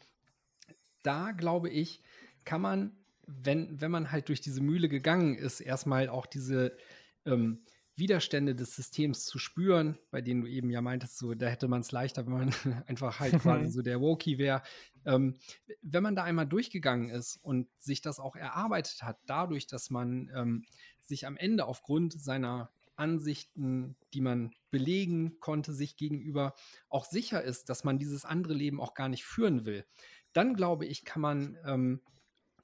da 1.03 1.31
glaube 1.31 1.69
ich, 1.69 2.01
kann 2.43 2.61
man, 2.61 2.97
wenn, 3.25 3.79
wenn 3.81 3.91
man 3.91 4.11
halt 4.11 4.29
durch 4.29 4.41
diese 4.41 4.61
Mühle 4.61 4.89
gegangen 4.89 5.35
ist, 5.35 5.59
erstmal 5.59 6.09
auch 6.09 6.25
diese 6.25 6.77
ähm, 7.25 7.63
Widerstände 7.97 8.55
des 8.55 8.75
Systems 8.75 9.25
zu 9.25 9.39
spüren, 9.39 9.97
bei 10.11 10.21
denen 10.21 10.41
du 10.41 10.47
eben 10.47 10.69
ja 10.69 10.81
meintest, 10.81 11.17
so, 11.17 11.33
da 11.33 11.47
hätte 11.47 11.67
man 11.67 11.81
es 11.81 11.91
leichter, 11.91 12.25
wenn 12.25 12.33
man 12.33 12.53
einfach 12.87 13.19
halt 13.19 13.39
quasi 13.39 13.71
so 13.71 13.81
der 13.81 13.99
Woki 13.99 14.37
wäre. 14.37 14.61
Ähm, 15.05 15.35
wenn 15.81 16.03
man 16.03 16.15
da 16.15 16.23
einmal 16.23 16.47
durchgegangen 16.47 17.09
ist 17.09 17.37
und 17.41 17.67
sich 17.79 18.01
das 18.01 18.19
auch 18.19 18.35
erarbeitet 18.35 19.03
hat, 19.03 19.17
dadurch, 19.25 19.67
dass 19.67 19.89
man 19.89 20.31
ähm, 20.35 20.65
sich 21.01 21.25
am 21.25 21.37
Ende 21.37 21.65
aufgrund 21.65 22.13
seiner 22.13 22.69
Ansichten, 22.95 23.95
die 24.13 24.21
man 24.21 24.53
belegen 24.69 25.39
konnte, 25.39 25.73
sich 25.73 25.97
gegenüber 25.97 26.55
auch 26.89 27.05
sicher 27.05 27.43
ist, 27.43 27.69
dass 27.69 27.83
man 27.83 27.99
dieses 27.99 28.25
andere 28.25 28.53
Leben 28.53 28.81
auch 28.81 28.93
gar 28.93 29.09
nicht 29.09 29.23
führen 29.23 29.65
will, 29.65 29.85
dann 30.33 30.55
glaube 30.55 30.85
ich, 30.85 31.05
kann 31.05 31.21
man 31.21 31.57
ähm, 31.65 32.01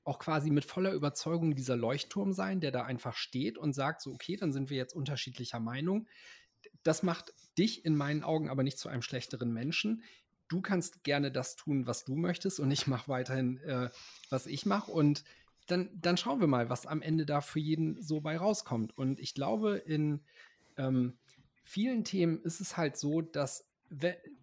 auch 0.04 0.20
quasi 0.20 0.50
mit 0.50 0.66
voller 0.66 0.94
Überzeugung 0.94 1.56
dieser 1.56 1.76
Leuchtturm 1.76 2.34
sein, 2.34 2.60
der 2.60 2.72
da 2.72 2.84
einfach 2.84 3.16
steht 3.16 3.58
und 3.58 3.74
sagt, 3.74 4.02
so, 4.02 4.12
okay, 4.12 4.36
dann 4.36 4.52
sind 4.52 4.70
wir 4.70 4.78
jetzt 4.78 4.96
unterschiedlicher 4.96 5.60
Meinung. 5.60 6.08
Das 6.84 7.04
macht 7.04 7.34
dich 7.58 7.86
in 7.86 7.96
meinen 7.96 8.24
Augen 8.24 8.50
aber 8.50 8.64
nicht 8.64 8.78
zu 8.78 8.90
einem 8.90 9.02
schlechteren 9.02 9.52
Menschen. 9.52 10.04
Du 10.50 10.62
kannst 10.62 11.04
gerne 11.04 11.32
das 11.32 11.56
tun, 11.56 11.88
was 11.88 12.04
du 12.04 12.16
möchtest 12.16 12.60
und 12.60 12.70
ich 12.72 12.88
mache 12.88 13.08
weiterhin, 13.08 13.58
äh, 13.62 13.90
was 14.30 14.46
ich 14.46 14.66
mache. 14.66 14.92
Und 14.92 15.24
dann, 15.68 15.90
dann 15.94 16.18
schauen 16.18 16.42
wir 16.42 16.48
mal, 16.48 16.70
was 16.70 16.86
am 16.86 17.02
Ende 17.02 17.26
da 17.26 17.42
für 17.42 17.60
jeden 17.60 18.02
so 18.02 18.20
bei 18.20 18.38
rauskommt. 18.38 18.98
Und 18.98 19.20
ich 19.20 19.34
glaube, 19.34 19.78
in 19.78 20.22
ähm, 20.78 21.18
vielen 21.64 22.04
Themen 22.04 22.42
ist 22.42 22.60
es 22.60 22.76
halt 22.76 22.98
so, 22.98 23.22
dass 23.22 23.66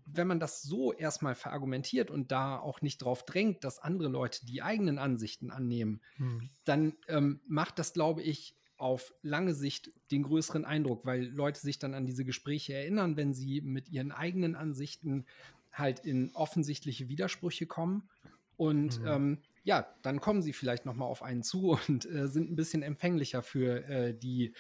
wenn 0.07 0.26
man 0.26 0.40
das 0.40 0.62
so 0.62 0.92
erstmal 0.92 1.34
verargumentiert 1.34 2.11
und 2.11 2.32
da 2.32 2.59
auch 2.59 2.82
nicht 2.82 2.98
drauf 2.98 3.24
drängt, 3.24 3.64
dass 3.64 3.78
andere 3.78 4.09
Leute 4.09 4.44
die 4.46 4.62
eigenen 4.62 4.98
Ansichten 4.98 5.51
annehmen, 5.51 6.01
hm. 6.16 6.51
dann 6.64 6.94
ähm, 7.09 7.40
macht 7.46 7.78
das, 7.78 7.92
glaube 7.92 8.22
ich, 8.22 8.57
auf 8.76 9.12
lange 9.22 9.55
Sicht 9.55 9.92
den 10.11 10.22
größeren 10.22 10.64
Eindruck, 10.64 11.05
weil 11.05 11.24
Leute 11.24 11.61
sich 11.61 11.78
dann 11.78 11.94
an 11.94 12.07
diese 12.07 12.24
Gespräche 12.24 12.72
erinnern, 12.72 13.16
wenn 13.16 13.34
sie 13.34 13.61
mit 13.61 13.90
ihren 13.90 14.11
eigenen 14.11 14.57
Ansichten 14.57 15.26
halt 15.70 16.01
in 16.01 16.34
offensichtliche 16.34 17.09
Widersprüche 17.09 17.66
kommen. 17.66 18.09
Und 18.57 19.01
mhm. 19.01 19.07
ähm, 19.07 19.38
ja, 19.64 19.86
dann 20.03 20.20
kommen 20.20 20.40
sie 20.42 20.55
vielleicht 20.55 20.86
noch 20.86 20.94
mal 20.94 21.05
auf 21.05 21.22
einen 21.22 21.42
zu 21.42 21.78
und 21.88 22.07
äh, 22.07 22.28
sind 22.28 22.51
ein 22.51 22.57
bisschen 22.57 22.82
empfänglicher 22.82 23.42
für 23.42 23.84
äh, 23.84 24.14
die 24.14 24.55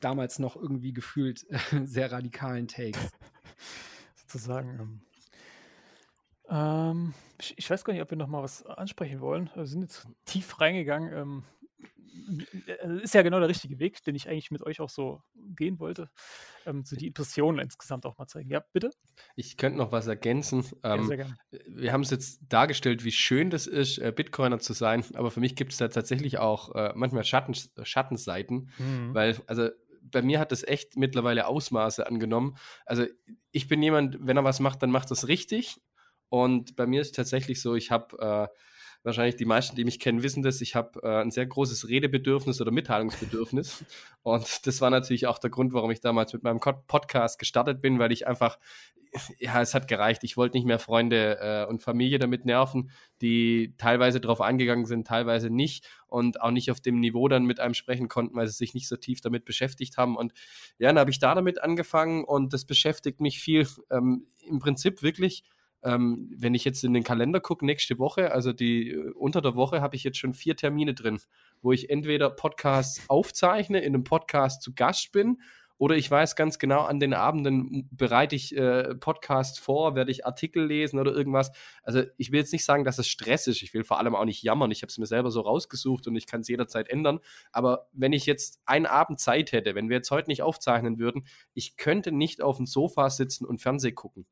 damals 0.00 0.38
noch 0.38 0.56
irgendwie 0.56 0.92
gefühlt 0.92 1.46
äh, 1.50 1.58
sehr 1.84 2.12
radikalen 2.12 2.68
Takes. 2.68 2.98
Sozusagen. 4.36 4.78
Ähm, 4.78 5.00
ähm, 6.48 7.14
ich, 7.40 7.54
ich, 7.56 7.70
weiß 7.70 7.84
gar 7.84 7.92
nicht, 7.92 8.02
ob 8.02 8.10
wir 8.10 8.18
noch 8.18 8.28
mal 8.28 8.42
was 8.42 8.64
ansprechen 8.66 9.20
wollen. 9.20 9.50
Wir 9.54 9.66
sind 9.66 9.82
jetzt 9.82 10.06
tief 10.24 10.60
reingegangen. 10.60 11.12
Ähm, 11.12 11.44
äh, 12.66 13.02
ist 13.02 13.14
ja 13.14 13.22
genau 13.22 13.38
der 13.38 13.48
richtige 13.48 13.78
Weg, 13.78 14.02
den 14.04 14.14
ich 14.14 14.28
eigentlich 14.28 14.50
mit 14.50 14.62
euch 14.62 14.80
auch 14.80 14.88
so 14.88 15.22
gehen 15.54 15.78
wollte. 15.80 16.10
Ähm, 16.64 16.84
so 16.84 16.96
die 16.96 17.06
Impressionen 17.06 17.60
insgesamt 17.60 18.06
auch 18.06 18.18
mal 18.18 18.26
zeigen. 18.26 18.50
Ja, 18.50 18.62
bitte? 18.72 18.90
Ich 19.34 19.56
könnte 19.56 19.78
noch 19.78 19.92
was 19.92 20.06
ergänzen. 20.06 20.64
Ähm, 20.82 21.10
ja, 21.10 21.26
wir 21.66 21.92
haben 21.92 22.02
es 22.02 22.10
jetzt 22.10 22.40
dargestellt, 22.48 23.04
wie 23.04 23.12
schön 23.12 23.50
das 23.50 23.66
ist, 23.66 23.98
äh, 23.98 24.12
Bitcoiner 24.14 24.58
zu 24.58 24.72
sein, 24.72 25.04
aber 25.14 25.30
für 25.30 25.40
mich 25.40 25.56
gibt 25.56 25.72
es 25.72 25.78
da 25.78 25.88
tatsächlich 25.88 26.38
auch 26.38 26.74
äh, 26.74 26.92
manchmal 26.94 27.24
Schatten, 27.24 27.54
Schattenseiten, 27.82 28.70
mhm. 28.78 29.14
weil, 29.14 29.36
also 29.46 29.70
bei 30.10 30.22
mir 30.22 30.38
hat 30.38 30.52
das 30.52 30.62
echt 30.62 30.96
mittlerweile 30.96 31.46
Ausmaße 31.46 32.06
angenommen. 32.06 32.56
Also 32.84 33.06
ich 33.52 33.68
bin 33.68 33.82
jemand, 33.82 34.18
wenn 34.20 34.36
er 34.36 34.44
was 34.44 34.60
macht, 34.60 34.82
dann 34.82 34.90
macht 34.90 35.10
das 35.10 35.28
richtig. 35.28 35.80
Und 36.28 36.76
bei 36.76 36.86
mir 36.86 37.00
ist 37.00 37.14
tatsächlich 37.14 37.60
so, 37.60 37.74
ich 37.74 37.90
habe 37.90 38.50
äh, 38.52 38.58
wahrscheinlich 39.06 39.36
die 39.36 39.44
meisten, 39.44 39.76
die 39.76 39.84
mich 39.84 40.00
kennen, 40.00 40.22
wissen 40.22 40.42
das. 40.42 40.60
Ich 40.60 40.74
habe 40.74 41.00
äh, 41.02 41.22
ein 41.22 41.30
sehr 41.30 41.46
großes 41.46 41.88
Redebedürfnis 41.88 42.60
oder 42.60 42.72
Mitteilungsbedürfnis. 42.72 43.84
Und 44.22 44.66
das 44.66 44.80
war 44.80 44.90
natürlich 44.90 45.26
auch 45.28 45.38
der 45.38 45.50
Grund, 45.50 45.72
warum 45.72 45.90
ich 45.92 46.00
damals 46.00 46.32
mit 46.32 46.42
meinem 46.42 46.58
Podcast 46.60 47.38
gestartet 47.38 47.80
bin, 47.80 48.00
weil 48.00 48.10
ich 48.10 48.26
einfach, 48.26 48.58
ja, 49.38 49.62
es 49.62 49.74
hat 49.74 49.86
gereicht. 49.86 50.24
Ich 50.24 50.36
wollte 50.36 50.56
nicht 50.56 50.66
mehr 50.66 50.80
Freunde 50.80 51.38
äh, 51.40 51.70
und 51.70 51.82
Familie 51.82 52.18
damit 52.18 52.44
nerven, 52.44 52.90
die 53.22 53.74
teilweise 53.78 54.20
darauf 54.20 54.40
eingegangen 54.40 54.86
sind, 54.86 55.06
teilweise 55.06 55.50
nicht 55.50 55.88
und 56.08 56.40
auch 56.40 56.50
nicht 56.50 56.72
auf 56.72 56.80
dem 56.80 56.98
Niveau 56.98 57.28
dann 57.28 57.46
mit 57.46 57.60
einem 57.60 57.74
sprechen 57.74 58.08
konnten, 58.08 58.34
weil 58.34 58.48
sie 58.48 58.56
sich 58.56 58.74
nicht 58.74 58.88
so 58.88 58.96
tief 58.96 59.20
damit 59.20 59.44
beschäftigt 59.44 59.96
haben. 59.96 60.16
Und 60.16 60.32
ja, 60.78 60.88
dann 60.88 60.98
habe 60.98 61.10
ich 61.10 61.20
da 61.20 61.34
damit 61.34 61.62
angefangen 61.62 62.24
und 62.24 62.52
das 62.52 62.64
beschäftigt 62.64 63.20
mich 63.20 63.38
viel. 63.38 63.68
Ähm, 63.90 64.26
Im 64.48 64.58
Prinzip 64.58 65.02
wirklich 65.02 65.44
ähm, 65.86 66.30
wenn 66.36 66.54
ich 66.54 66.64
jetzt 66.64 66.84
in 66.84 66.92
den 66.92 67.04
Kalender 67.04 67.40
gucke, 67.40 67.64
nächste 67.64 67.98
Woche, 67.98 68.32
also 68.32 68.52
die 68.52 68.90
äh, 68.90 69.10
unter 69.12 69.40
der 69.40 69.54
Woche 69.54 69.80
habe 69.80 69.96
ich 69.96 70.04
jetzt 70.04 70.18
schon 70.18 70.34
vier 70.34 70.56
Termine 70.56 70.94
drin, 70.94 71.20
wo 71.62 71.72
ich 71.72 71.90
entweder 71.90 72.28
Podcasts 72.30 73.02
aufzeichne, 73.08 73.78
in 73.80 73.94
einem 73.94 74.04
Podcast 74.04 74.62
zu 74.62 74.74
Gast 74.74 75.12
bin 75.12 75.38
oder 75.78 75.94
ich 75.94 76.10
weiß 76.10 76.36
ganz 76.36 76.58
genau, 76.58 76.82
an 76.82 77.00
den 77.00 77.12
Abenden 77.12 77.88
bereite 77.92 78.34
ich 78.34 78.56
äh, 78.56 78.94
Podcasts 78.94 79.58
vor, 79.58 79.94
werde 79.94 80.10
ich 80.10 80.24
Artikel 80.24 80.64
lesen 80.64 80.98
oder 80.98 81.12
irgendwas. 81.12 81.52
Also 81.82 82.02
ich 82.16 82.32
will 82.32 82.40
jetzt 82.40 82.52
nicht 82.52 82.64
sagen, 82.64 82.84
dass 82.84 82.98
es 82.98 83.08
Stress 83.08 83.46
ist. 83.46 83.62
Ich 83.62 83.74
will 83.74 83.84
vor 83.84 83.98
allem 83.98 84.14
auch 84.14 84.24
nicht 84.24 84.42
jammern. 84.42 84.70
Ich 84.70 84.80
habe 84.82 84.88
es 84.88 84.96
mir 84.96 85.06
selber 85.06 85.30
so 85.30 85.42
rausgesucht 85.42 86.06
und 86.06 86.16
ich 86.16 86.26
kann 86.26 86.40
es 86.40 86.48
jederzeit 86.48 86.88
ändern. 86.88 87.20
Aber 87.52 87.88
wenn 87.92 88.14
ich 88.14 88.24
jetzt 88.24 88.60
einen 88.64 88.86
Abend 88.86 89.20
Zeit 89.20 89.52
hätte, 89.52 89.74
wenn 89.74 89.90
wir 89.90 89.96
jetzt 89.96 90.10
heute 90.10 90.30
nicht 90.30 90.42
aufzeichnen 90.42 90.98
würden, 90.98 91.26
ich 91.52 91.76
könnte 91.76 92.10
nicht 92.10 92.40
auf 92.40 92.56
dem 92.56 92.66
Sofa 92.66 93.10
sitzen 93.10 93.44
und 93.44 93.60
Fernseh 93.60 93.92
gucken 93.92 94.26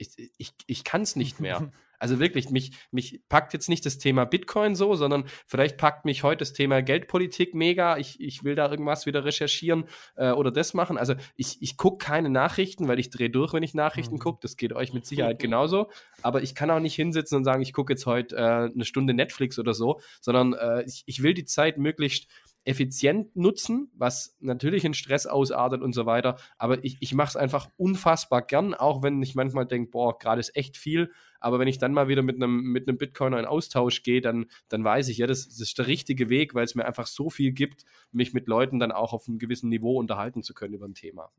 ich, 0.00 0.32
ich, 0.38 0.52
ich 0.66 0.84
kann 0.84 1.02
es 1.02 1.16
nicht 1.16 1.40
mehr. 1.40 1.70
Also 2.02 2.18
wirklich, 2.18 2.48
mich, 2.48 2.72
mich 2.90 3.20
packt 3.28 3.52
jetzt 3.52 3.68
nicht 3.68 3.84
das 3.84 3.98
Thema 3.98 4.24
Bitcoin 4.24 4.74
so, 4.74 4.94
sondern 4.94 5.24
vielleicht 5.46 5.76
packt 5.76 6.06
mich 6.06 6.22
heute 6.22 6.38
das 6.38 6.54
Thema 6.54 6.80
Geldpolitik 6.80 7.54
mega. 7.54 7.98
Ich, 7.98 8.18
ich 8.18 8.42
will 8.42 8.54
da 8.54 8.70
irgendwas 8.70 9.04
wieder 9.04 9.26
recherchieren 9.26 9.84
äh, 10.16 10.30
oder 10.30 10.50
das 10.50 10.72
machen. 10.72 10.96
Also 10.96 11.14
ich, 11.36 11.60
ich 11.60 11.76
gucke 11.76 12.02
keine 12.02 12.30
Nachrichten, 12.30 12.88
weil 12.88 12.98
ich 12.98 13.10
drehe 13.10 13.28
durch, 13.28 13.52
wenn 13.52 13.62
ich 13.62 13.74
Nachrichten 13.74 14.14
mhm. 14.14 14.20
gucke. 14.20 14.38
Das 14.40 14.56
geht 14.56 14.72
euch 14.72 14.94
mit 14.94 15.04
Sicherheit 15.04 15.38
genauso. 15.40 15.90
Aber 16.22 16.42
ich 16.42 16.54
kann 16.54 16.70
auch 16.70 16.80
nicht 16.80 16.94
hinsitzen 16.94 17.36
und 17.36 17.44
sagen, 17.44 17.60
ich 17.60 17.74
gucke 17.74 17.92
jetzt 17.92 18.06
heute 18.06 18.34
äh, 18.34 18.40
eine 18.72 18.86
Stunde 18.86 19.12
Netflix 19.12 19.58
oder 19.58 19.74
so, 19.74 20.00
sondern 20.22 20.54
äh, 20.54 20.82
ich, 20.84 21.02
ich 21.04 21.22
will 21.22 21.34
die 21.34 21.44
Zeit 21.44 21.76
möglichst 21.76 22.28
effizient 22.64 23.34
nutzen, 23.36 23.90
was 23.94 24.36
natürlich 24.40 24.84
in 24.84 24.92
Stress 24.92 25.26
ausartet 25.26 25.80
und 25.82 25.94
so 25.94 26.04
weiter. 26.04 26.36
Aber 26.58 26.84
ich, 26.84 26.98
ich 27.00 27.14
mache 27.14 27.30
es 27.30 27.36
einfach 27.36 27.70
unfassbar 27.76 28.42
gern, 28.42 28.74
auch 28.74 29.02
wenn 29.02 29.22
ich 29.22 29.34
manchmal 29.34 29.66
denke, 29.66 29.90
boah, 29.90 30.18
gerade 30.18 30.40
ist 30.40 30.54
echt 30.56 30.76
viel. 30.76 31.10
Aber 31.40 31.58
wenn 31.58 31.68
ich 31.68 31.78
dann 31.78 31.94
mal 31.94 32.08
wieder 32.08 32.22
mit 32.22 32.36
einem 32.36 32.60
mit 32.60 32.86
Bitcoiner 32.98 33.38
in 33.38 33.46
Austausch 33.46 34.02
gehe, 34.02 34.20
dann, 34.20 34.46
dann 34.68 34.84
weiß 34.84 35.08
ich, 35.08 35.18
ja, 35.18 35.26
das, 35.26 35.48
das 35.48 35.60
ist 35.60 35.78
der 35.78 35.86
richtige 35.86 36.28
Weg, 36.28 36.54
weil 36.54 36.64
es 36.64 36.74
mir 36.74 36.84
einfach 36.84 37.06
so 37.06 37.30
viel 37.30 37.52
gibt, 37.52 37.84
mich 38.12 38.34
mit 38.34 38.46
Leuten 38.46 38.78
dann 38.78 38.92
auch 38.92 39.14
auf 39.14 39.26
einem 39.26 39.38
gewissen 39.38 39.70
Niveau 39.70 39.98
unterhalten 39.98 40.42
zu 40.42 40.52
können 40.52 40.74
über 40.74 40.86
ein 40.86 40.94
Thema. 40.94 41.30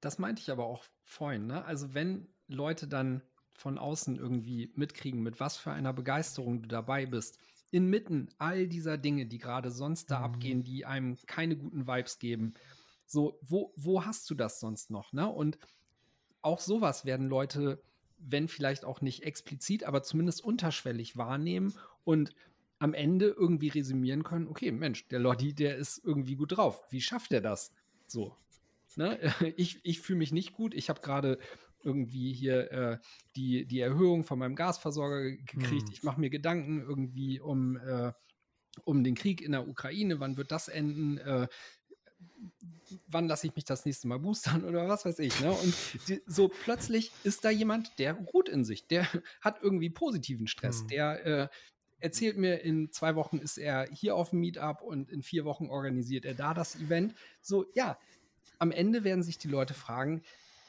Das 0.00 0.18
meinte 0.18 0.42
ich 0.42 0.50
aber 0.50 0.66
auch 0.66 0.84
vorhin. 1.04 1.46
Ne? 1.46 1.64
Also 1.64 1.94
wenn 1.94 2.26
Leute 2.48 2.88
dann 2.88 3.22
von 3.54 3.78
außen 3.78 4.16
irgendwie 4.16 4.70
mitkriegen, 4.74 5.22
mit 5.22 5.40
was 5.40 5.56
für 5.56 5.70
einer 5.70 5.92
Begeisterung 5.92 6.62
du 6.62 6.68
dabei 6.68 7.06
bist, 7.06 7.38
inmitten 7.70 8.28
all 8.38 8.68
dieser 8.68 8.98
Dinge, 8.98 9.26
die 9.26 9.38
gerade 9.38 9.70
sonst 9.70 10.10
da 10.10 10.18
mhm. 10.20 10.24
abgehen, 10.24 10.62
die 10.62 10.86
einem 10.86 11.16
keine 11.26 11.56
guten 11.56 11.86
Vibes 11.86 12.18
geben. 12.18 12.54
So, 13.06 13.38
wo, 13.42 13.72
wo 13.76 14.04
hast 14.04 14.28
du 14.30 14.34
das 14.34 14.60
sonst 14.60 14.90
noch? 14.90 15.12
Ne? 15.12 15.28
Und 15.28 15.58
auch 16.42 16.60
sowas 16.60 17.04
werden 17.04 17.28
Leute, 17.28 17.82
wenn 18.18 18.48
vielleicht 18.48 18.84
auch 18.84 19.00
nicht 19.00 19.22
explizit, 19.24 19.84
aber 19.84 20.02
zumindest 20.02 20.42
unterschwellig 20.42 21.16
wahrnehmen 21.16 21.74
und 22.04 22.34
am 22.78 22.94
Ende 22.94 23.28
irgendwie 23.28 23.68
resümieren 23.68 24.22
können, 24.22 24.48
okay, 24.48 24.70
Mensch, 24.70 25.08
der 25.08 25.18
Lodi, 25.18 25.54
der 25.54 25.76
ist 25.76 26.02
irgendwie 26.04 26.36
gut 26.36 26.56
drauf. 26.56 26.82
Wie 26.90 27.00
schafft 27.00 27.32
er 27.32 27.40
das? 27.40 27.72
So. 28.06 28.36
Ne? 28.96 29.18
Ich, 29.56 29.80
ich 29.82 30.00
fühle 30.00 30.18
mich 30.18 30.32
nicht 30.32 30.52
gut. 30.52 30.74
Ich 30.74 30.88
habe 30.88 31.00
gerade 31.00 31.38
irgendwie 31.86 32.32
hier 32.32 32.72
äh, 32.72 32.98
die, 33.36 33.64
die 33.64 33.80
Erhöhung 33.80 34.24
von 34.24 34.38
meinem 34.38 34.56
Gasversorger 34.56 35.30
gekriegt. 35.30 35.88
Hm. 35.88 35.92
Ich 35.92 36.02
mache 36.02 36.20
mir 36.20 36.28
Gedanken 36.28 36.80
irgendwie 36.80 37.40
um, 37.40 37.76
äh, 37.76 38.12
um 38.84 39.04
den 39.04 39.14
Krieg 39.14 39.40
in 39.40 39.52
der 39.52 39.68
Ukraine. 39.68 40.20
Wann 40.20 40.36
wird 40.36 40.50
das 40.50 40.68
enden? 40.68 41.18
Äh, 41.18 41.46
wann 43.06 43.28
lasse 43.28 43.46
ich 43.46 43.54
mich 43.54 43.64
das 43.64 43.84
nächste 43.84 44.08
Mal 44.08 44.18
boostern 44.18 44.64
oder 44.64 44.88
was 44.88 45.04
weiß 45.04 45.20
ich. 45.20 45.40
Ne? 45.40 45.52
Und 45.52 45.74
die, 46.08 46.20
so 46.26 46.48
plötzlich 46.48 47.12
ist 47.24 47.44
da 47.44 47.50
jemand, 47.50 47.98
der 47.98 48.14
ruht 48.14 48.48
in 48.48 48.64
sich, 48.64 48.86
der 48.88 49.06
hat 49.40 49.62
irgendwie 49.62 49.90
positiven 49.90 50.48
Stress, 50.48 50.80
hm. 50.80 50.88
der 50.88 51.26
äh, 51.26 51.48
erzählt 51.98 52.36
mir, 52.36 52.60
in 52.62 52.92
zwei 52.92 53.14
Wochen 53.14 53.38
ist 53.38 53.58
er 53.58 53.88
hier 53.92 54.16
auf 54.16 54.30
dem 54.30 54.40
Meetup 54.40 54.82
und 54.82 55.10
in 55.10 55.22
vier 55.22 55.44
Wochen 55.44 55.68
organisiert 55.68 56.24
er 56.24 56.34
da 56.34 56.52
das 56.52 56.76
Event. 56.76 57.14
So, 57.40 57.66
ja, 57.74 57.98
am 58.58 58.70
Ende 58.70 59.04
werden 59.04 59.22
sich 59.22 59.38
die 59.38 59.48
Leute 59.48 59.74
fragen, 59.74 60.22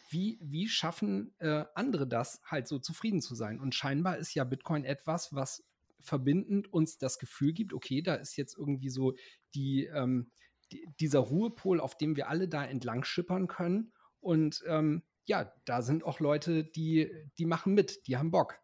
wie, 0.10 0.40
wie 0.42 0.68
schaffen 0.68 1.34
äh, 1.40 1.66
andere 1.76 2.08
das, 2.08 2.42
halt 2.46 2.68
so 2.68 2.80
zufrieden 2.80 3.22
zu 3.22 3.36
sein? 3.36 3.60
Und 3.60 3.76
scheinbar 3.76 4.18
ist 4.18 4.34
ja 4.34 4.44
Bitcoin 4.44 4.86
etwas, 4.86 5.34
was 5.34 5.66
verbindend 6.00 6.72
uns 6.72 6.98
das 6.98 7.20
Gefühl 7.20 7.54
gibt, 7.54 7.74
okay, 7.74 8.02
da 8.02 8.16
ist 8.16 8.38
jetzt 8.38 8.58
irgendwie 8.58 8.90
so 8.90 9.16
die, 9.56 9.86
ähm, 9.86 10.32
die 10.72 10.88
dieser 11.00 11.20
Ruhepol, 11.20 11.80
auf 11.80 11.98
dem 11.98 12.16
wir 12.16 12.30
alle 12.30 12.48
da 12.48 12.64
entlang 12.64 13.04
schippern 13.04 13.48
können. 13.48 13.92
Und 14.20 14.64
ähm, 14.68 15.04
ja, 15.26 15.52
da 15.66 15.82
sind 15.82 16.04
auch 16.04 16.20
Leute, 16.20 16.64
die, 16.64 17.12
die 17.38 17.46
machen 17.46 17.74
mit, 17.74 18.08
die 18.08 18.18
haben 18.18 18.32
Bock. 18.32 18.60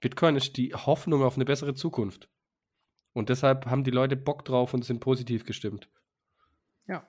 Bitcoin 0.00 0.36
ist 0.36 0.56
die 0.56 0.74
Hoffnung 0.74 1.22
auf 1.22 1.34
eine 1.34 1.44
bessere 1.44 1.74
Zukunft. 1.74 2.30
Und 3.12 3.30
deshalb 3.30 3.66
haben 3.66 3.82
die 3.82 3.90
Leute 3.90 4.16
Bock 4.16 4.44
drauf 4.44 4.74
und 4.74 4.84
sind 4.84 5.00
positiv 5.00 5.44
gestimmt. 5.44 5.90
Ja. 6.86 7.08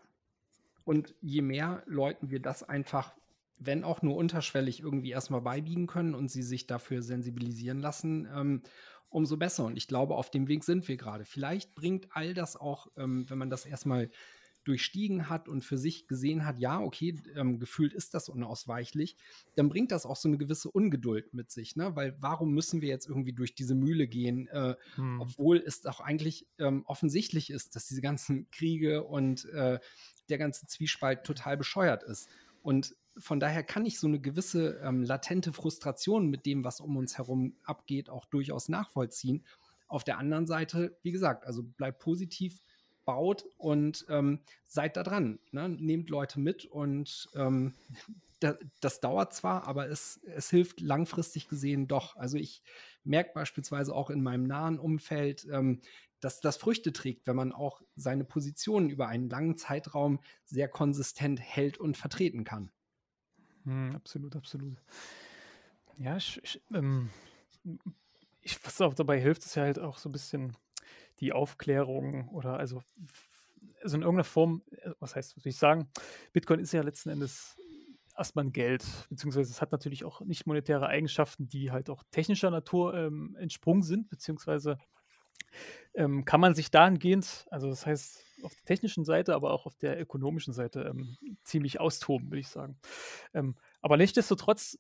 Und 0.83 1.13
je 1.21 1.43
mehr 1.43 1.83
Leuten 1.85 2.31
wir 2.31 2.41
das 2.41 2.63
einfach 2.63 3.13
wenn 3.59 3.83
auch 3.83 4.01
nur 4.01 4.15
unterschwellig 4.15 4.81
irgendwie 4.81 5.11
erstmal 5.11 5.41
beibiegen 5.41 5.87
können 5.87 6.15
und 6.15 6.29
sie 6.29 6.43
sich 6.43 6.67
dafür 6.67 7.01
sensibilisieren 7.01 7.79
lassen, 7.79 8.27
ähm, 8.33 8.61
umso 9.09 9.37
besser. 9.37 9.65
Und 9.65 9.77
ich 9.77 9.87
glaube, 9.87 10.15
auf 10.15 10.31
dem 10.31 10.47
Weg 10.47 10.63
sind 10.63 10.87
wir 10.87 10.97
gerade. 10.97 11.25
Vielleicht 11.25 11.75
bringt 11.75 12.07
all 12.11 12.33
das 12.33 12.55
auch, 12.55 12.87
ähm, 12.97 13.29
wenn 13.29 13.37
man 13.37 13.49
das 13.49 13.65
erstmal 13.65 14.09
durchstiegen 14.63 15.29
hat 15.29 15.47
und 15.47 15.63
für 15.63 15.77
sich 15.77 16.07
gesehen 16.07 16.45
hat, 16.45 16.59
ja, 16.59 16.79
okay, 16.79 17.15
ähm, 17.35 17.59
gefühlt 17.59 17.93
ist 17.93 18.13
das 18.13 18.29
unausweichlich, 18.29 19.15
dann 19.55 19.69
bringt 19.69 19.91
das 19.91 20.05
auch 20.05 20.15
so 20.15 20.27
eine 20.27 20.37
gewisse 20.37 20.69
Ungeduld 20.69 21.33
mit 21.33 21.49
sich, 21.49 21.75
ne? 21.75 21.95
Weil 21.95 22.15
warum 22.19 22.53
müssen 22.53 22.81
wir 22.81 22.89
jetzt 22.89 23.07
irgendwie 23.07 23.33
durch 23.33 23.55
diese 23.55 23.73
Mühle 23.73 24.07
gehen, 24.07 24.47
äh, 24.49 24.75
hm. 24.95 25.21
obwohl 25.21 25.57
es 25.57 25.85
auch 25.85 26.01
eigentlich 26.01 26.45
ähm, 26.59 26.83
offensichtlich 26.85 27.49
ist, 27.49 27.75
dass 27.75 27.87
diese 27.87 28.01
ganzen 28.01 28.49
Kriege 28.51 29.03
und 29.05 29.45
äh, 29.45 29.79
der 30.29 30.37
ganze 30.37 30.67
Zwiespalt 30.67 31.23
total 31.23 31.57
bescheuert 31.57 32.03
ist. 32.03 32.29
Und 32.61 32.95
von 33.19 33.39
daher 33.39 33.63
kann 33.63 33.85
ich 33.85 33.99
so 33.99 34.07
eine 34.07 34.19
gewisse 34.19 34.79
ähm, 34.83 35.03
latente 35.03 35.53
Frustration 35.53 36.27
mit 36.27 36.45
dem, 36.45 36.63
was 36.63 36.79
um 36.79 36.97
uns 36.97 37.17
herum 37.17 37.55
abgeht, 37.63 38.09
auch 38.09 38.25
durchaus 38.25 38.69
nachvollziehen. 38.69 39.45
Auf 39.87 40.03
der 40.03 40.17
anderen 40.17 40.47
Seite, 40.47 40.97
wie 41.01 41.11
gesagt, 41.11 41.45
also 41.45 41.63
bleib 41.63 41.99
positiv, 41.99 42.61
baut 43.05 43.45
und 43.57 44.05
ähm, 44.09 44.41
seid 44.67 44.95
da 44.95 45.03
dran. 45.03 45.39
Ne? 45.51 45.67
Nehmt 45.69 46.09
Leute 46.09 46.39
mit 46.39 46.65
und 46.65 47.27
ähm, 47.33 47.73
da, 48.39 48.55
das 48.81 48.99
dauert 48.99 49.33
zwar, 49.33 49.67
aber 49.67 49.89
es, 49.89 50.21
es 50.23 50.49
hilft 50.49 50.79
langfristig 50.79 51.47
gesehen 51.47 51.87
doch. 51.87 52.15
Also 52.15 52.37
ich 52.37 52.61
merke 53.03 53.31
beispielsweise 53.33 53.95
auch 53.95 54.09
in 54.09 54.21
meinem 54.21 54.43
nahen 54.43 54.79
Umfeld, 54.79 55.47
ähm, 55.51 55.81
dass 56.19 56.41
das 56.41 56.57
Früchte 56.57 56.93
trägt, 56.93 57.27
wenn 57.27 57.35
man 57.35 57.51
auch 57.51 57.81
seine 57.95 58.25
Positionen 58.25 58.89
über 58.89 59.07
einen 59.07 59.29
langen 59.29 59.57
Zeitraum 59.57 60.19
sehr 60.45 60.67
konsistent 60.67 61.39
hält 61.39 61.77
und 61.77 61.97
vertreten 61.97 62.43
kann. 62.43 62.71
Hm, 63.69 63.95
absolut, 63.95 64.35
absolut. 64.35 64.81
Ja, 65.99 66.17
ich, 66.17 66.41
ich, 66.43 66.59
ähm, 66.73 67.11
ich, 68.41 68.57
was 68.65 68.81
auch 68.81 68.95
dabei 68.95 69.19
hilft, 69.19 69.45
ist 69.45 69.53
ja 69.55 69.61
halt 69.61 69.77
auch 69.77 69.99
so 69.99 70.09
ein 70.09 70.11
bisschen 70.11 70.57
die 71.19 71.33
Aufklärung 71.33 72.29
oder 72.29 72.57
also, 72.57 72.81
also 73.83 73.95
in 73.95 74.01
irgendeiner 74.01 74.23
Form, 74.23 74.63
äh, 74.71 74.89
was 74.99 75.15
heißt, 75.15 75.37
was 75.37 75.45
will 75.45 75.51
ich 75.51 75.57
sagen, 75.57 75.87
Bitcoin 76.33 76.59
ist 76.59 76.71
ja 76.71 76.81
letzten 76.81 77.09
Endes 77.09 77.57
erstmal 78.17 78.45
ein 78.45 78.53
Geld, 78.53 78.83
beziehungsweise 79.09 79.51
es 79.51 79.61
hat 79.61 79.71
natürlich 79.71 80.03
auch 80.03 80.21
nicht 80.21 80.47
monetäre 80.47 80.87
Eigenschaften, 80.87 81.47
die 81.47 81.69
halt 81.69 81.91
auch 81.91 82.03
technischer 82.09 82.49
Natur 82.49 82.95
ähm, 82.95 83.37
entsprungen 83.39 83.83
sind, 83.83 84.09
beziehungsweise 84.09 84.79
ähm, 85.93 86.25
kann 86.25 86.41
man 86.41 86.55
sich 86.55 86.71
dahingehend, 86.71 87.45
also 87.51 87.69
das 87.69 87.85
heißt 87.85 88.28
auf 88.43 88.55
der 88.55 88.65
technischen 88.65 89.05
Seite, 89.05 89.35
aber 89.35 89.51
auch 89.51 89.65
auf 89.65 89.75
der 89.77 89.99
ökonomischen 89.99 90.53
Seite 90.53 90.81
ähm, 90.81 91.17
ziemlich 91.43 91.79
austoben, 91.79 92.29
würde 92.29 92.39
ich 92.39 92.47
sagen. 92.47 92.77
Ähm, 93.33 93.55
aber 93.81 93.97
nichtsdestotrotz 93.97 94.77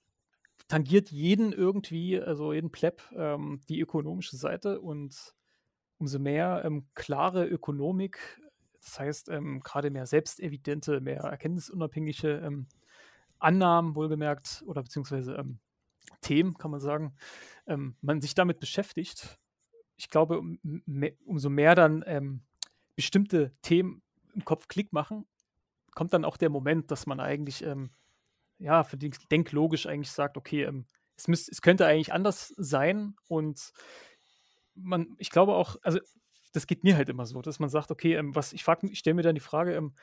tangiert 0.67 1.09
jeden 1.09 1.51
irgendwie, 1.51 2.19
also 2.19 2.53
jeden 2.53 2.71
Pleb, 2.71 3.01
ähm, 3.15 3.61
die 3.69 3.79
ökonomische 3.79 4.37
Seite 4.37 4.81
und 4.81 5.35
umso 5.97 6.19
mehr 6.19 6.61
ähm, 6.65 6.87
klare 6.95 7.45
Ökonomik, 7.45 8.41
das 8.81 8.99
heißt 8.99 9.29
ähm, 9.29 9.61
gerade 9.61 9.89
mehr 9.89 10.05
selbstevidente, 10.05 11.01
mehr 11.01 11.21
erkenntnisunabhängige 11.21 12.39
ähm, 12.39 12.67
Annahmen, 13.39 13.95
wohlgemerkt, 13.95 14.63
oder 14.65 14.83
beziehungsweise 14.83 15.45
Themen, 16.21 16.57
kann 16.57 16.71
man 16.71 16.81
sagen, 16.81 17.15
man 17.65 18.19
sich 18.19 18.35
damit 18.35 18.59
beschäftigt, 18.59 19.39
ich 19.99 20.09
glaube, 20.09 20.39
um, 20.39 20.59
umso 21.25 21.49
mehr 21.49 21.75
dann 21.75 22.03
ähm, 22.07 22.41
bestimmte 22.99 23.53
Themen 23.61 24.01
im 24.33 24.43
Kopf 24.43 24.67
Klick 24.67 24.91
machen, 24.91 25.25
kommt 25.95 26.11
dann 26.11 26.25
auch 26.25 26.35
der 26.35 26.49
Moment, 26.49 26.91
dass 26.91 27.05
man 27.05 27.21
eigentlich, 27.21 27.63
ähm, 27.63 27.91
ja, 28.57 28.83
für 28.83 28.97
den 28.97 29.13
denklogisch 29.31 29.85
eigentlich 29.85 30.11
sagt, 30.11 30.35
okay, 30.35 30.63
ähm, 30.63 30.85
es, 31.15 31.29
müsst, 31.29 31.47
es 31.47 31.61
könnte 31.61 31.85
eigentlich 31.85 32.11
anders 32.11 32.53
sein 32.57 33.15
und 33.29 33.71
man, 34.75 35.15
ich 35.17 35.29
glaube 35.29 35.55
auch, 35.55 35.77
also 35.81 35.99
das 36.51 36.67
geht 36.67 36.83
mir 36.83 36.97
halt 36.97 37.07
immer 37.07 37.25
so, 37.25 37.41
dass 37.41 37.59
man 37.59 37.69
sagt, 37.69 37.89
okay, 37.89 38.15
ähm, 38.15 38.35
was 38.35 38.51
ich 38.51 38.67
ich 38.67 38.99
stelle 38.99 39.13
mir 39.13 39.21
dann 39.21 39.35
die 39.35 39.39
Frage, 39.39 39.73
ähm, 39.75 39.95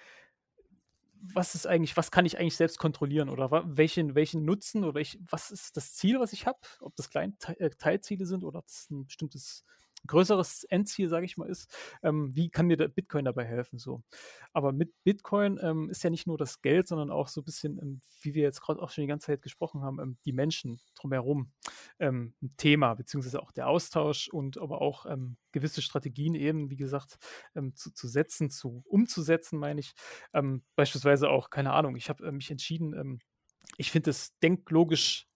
was 1.34 1.54
ist 1.54 1.66
eigentlich, 1.66 1.98
was 1.98 2.10
kann 2.10 2.24
ich 2.24 2.38
eigentlich 2.38 2.56
selbst 2.56 2.78
kontrollieren 2.78 3.28
oder 3.28 3.50
welchen, 3.76 4.14
welchen 4.14 4.46
Nutzen 4.46 4.84
oder 4.84 4.94
welch, 4.94 5.18
was 5.30 5.50
ist 5.50 5.76
das 5.76 5.92
Ziel, 5.92 6.18
was 6.18 6.32
ich 6.32 6.46
habe, 6.46 6.60
ob 6.80 6.96
das 6.96 7.10
kleine 7.10 7.34
äh, 7.58 7.68
Teilziele 7.68 8.24
sind 8.24 8.42
oder 8.42 8.60
ob 8.60 8.66
das 8.68 8.88
ein 8.88 9.04
bestimmtes 9.04 9.66
größeres 10.06 10.64
Endziel, 10.64 11.08
sage 11.08 11.26
ich 11.26 11.36
mal, 11.36 11.48
ist, 11.48 11.74
ähm, 12.02 12.34
wie 12.34 12.50
kann 12.50 12.66
mir 12.66 12.76
Bitcoin 12.76 13.24
dabei 13.24 13.44
helfen? 13.44 13.78
So. 13.78 14.02
Aber 14.52 14.72
mit 14.72 14.92
Bitcoin 15.04 15.58
ähm, 15.62 15.90
ist 15.90 16.02
ja 16.04 16.10
nicht 16.10 16.26
nur 16.26 16.38
das 16.38 16.62
Geld, 16.62 16.88
sondern 16.88 17.10
auch 17.10 17.28
so 17.28 17.40
ein 17.40 17.44
bisschen, 17.44 17.78
ähm, 17.78 18.00
wie 18.20 18.34
wir 18.34 18.42
jetzt 18.42 18.60
gerade 18.60 18.80
auch 18.80 18.90
schon 18.90 19.02
die 19.02 19.08
ganze 19.08 19.26
Zeit 19.26 19.42
gesprochen 19.42 19.82
haben, 19.82 20.00
ähm, 20.00 20.18
die 20.24 20.32
Menschen 20.32 20.80
drumherum 20.94 21.52
ähm, 21.98 22.34
ein 22.42 22.54
Thema, 22.56 22.94
beziehungsweise 22.94 23.42
auch 23.42 23.52
der 23.52 23.68
Austausch 23.68 24.28
und 24.28 24.58
aber 24.58 24.80
auch 24.80 25.06
ähm, 25.06 25.36
gewisse 25.52 25.82
Strategien 25.82 26.34
eben, 26.34 26.70
wie 26.70 26.76
gesagt, 26.76 27.16
zu, 27.74 27.90
zu 27.90 28.08
setzen, 28.08 28.50
zu 28.50 28.82
umzusetzen, 28.84 29.58
meine 29.58 29.80
ich. 29.80 29.94
beispielsweise 30.74 31.30
auch, 31.30 31.48
keine 31.48 31.72
Ahnung, 31.72 31.96
ich 31.96 32.10
habe 32.10 32.26
äh, 32.26 32.32
mich 32.32 32.50
entschieden, 32.50 33.20
ich 33.78 33.90
finde 33.90 34.10
es 34.10 34.38
denklogisch 34.40 35.26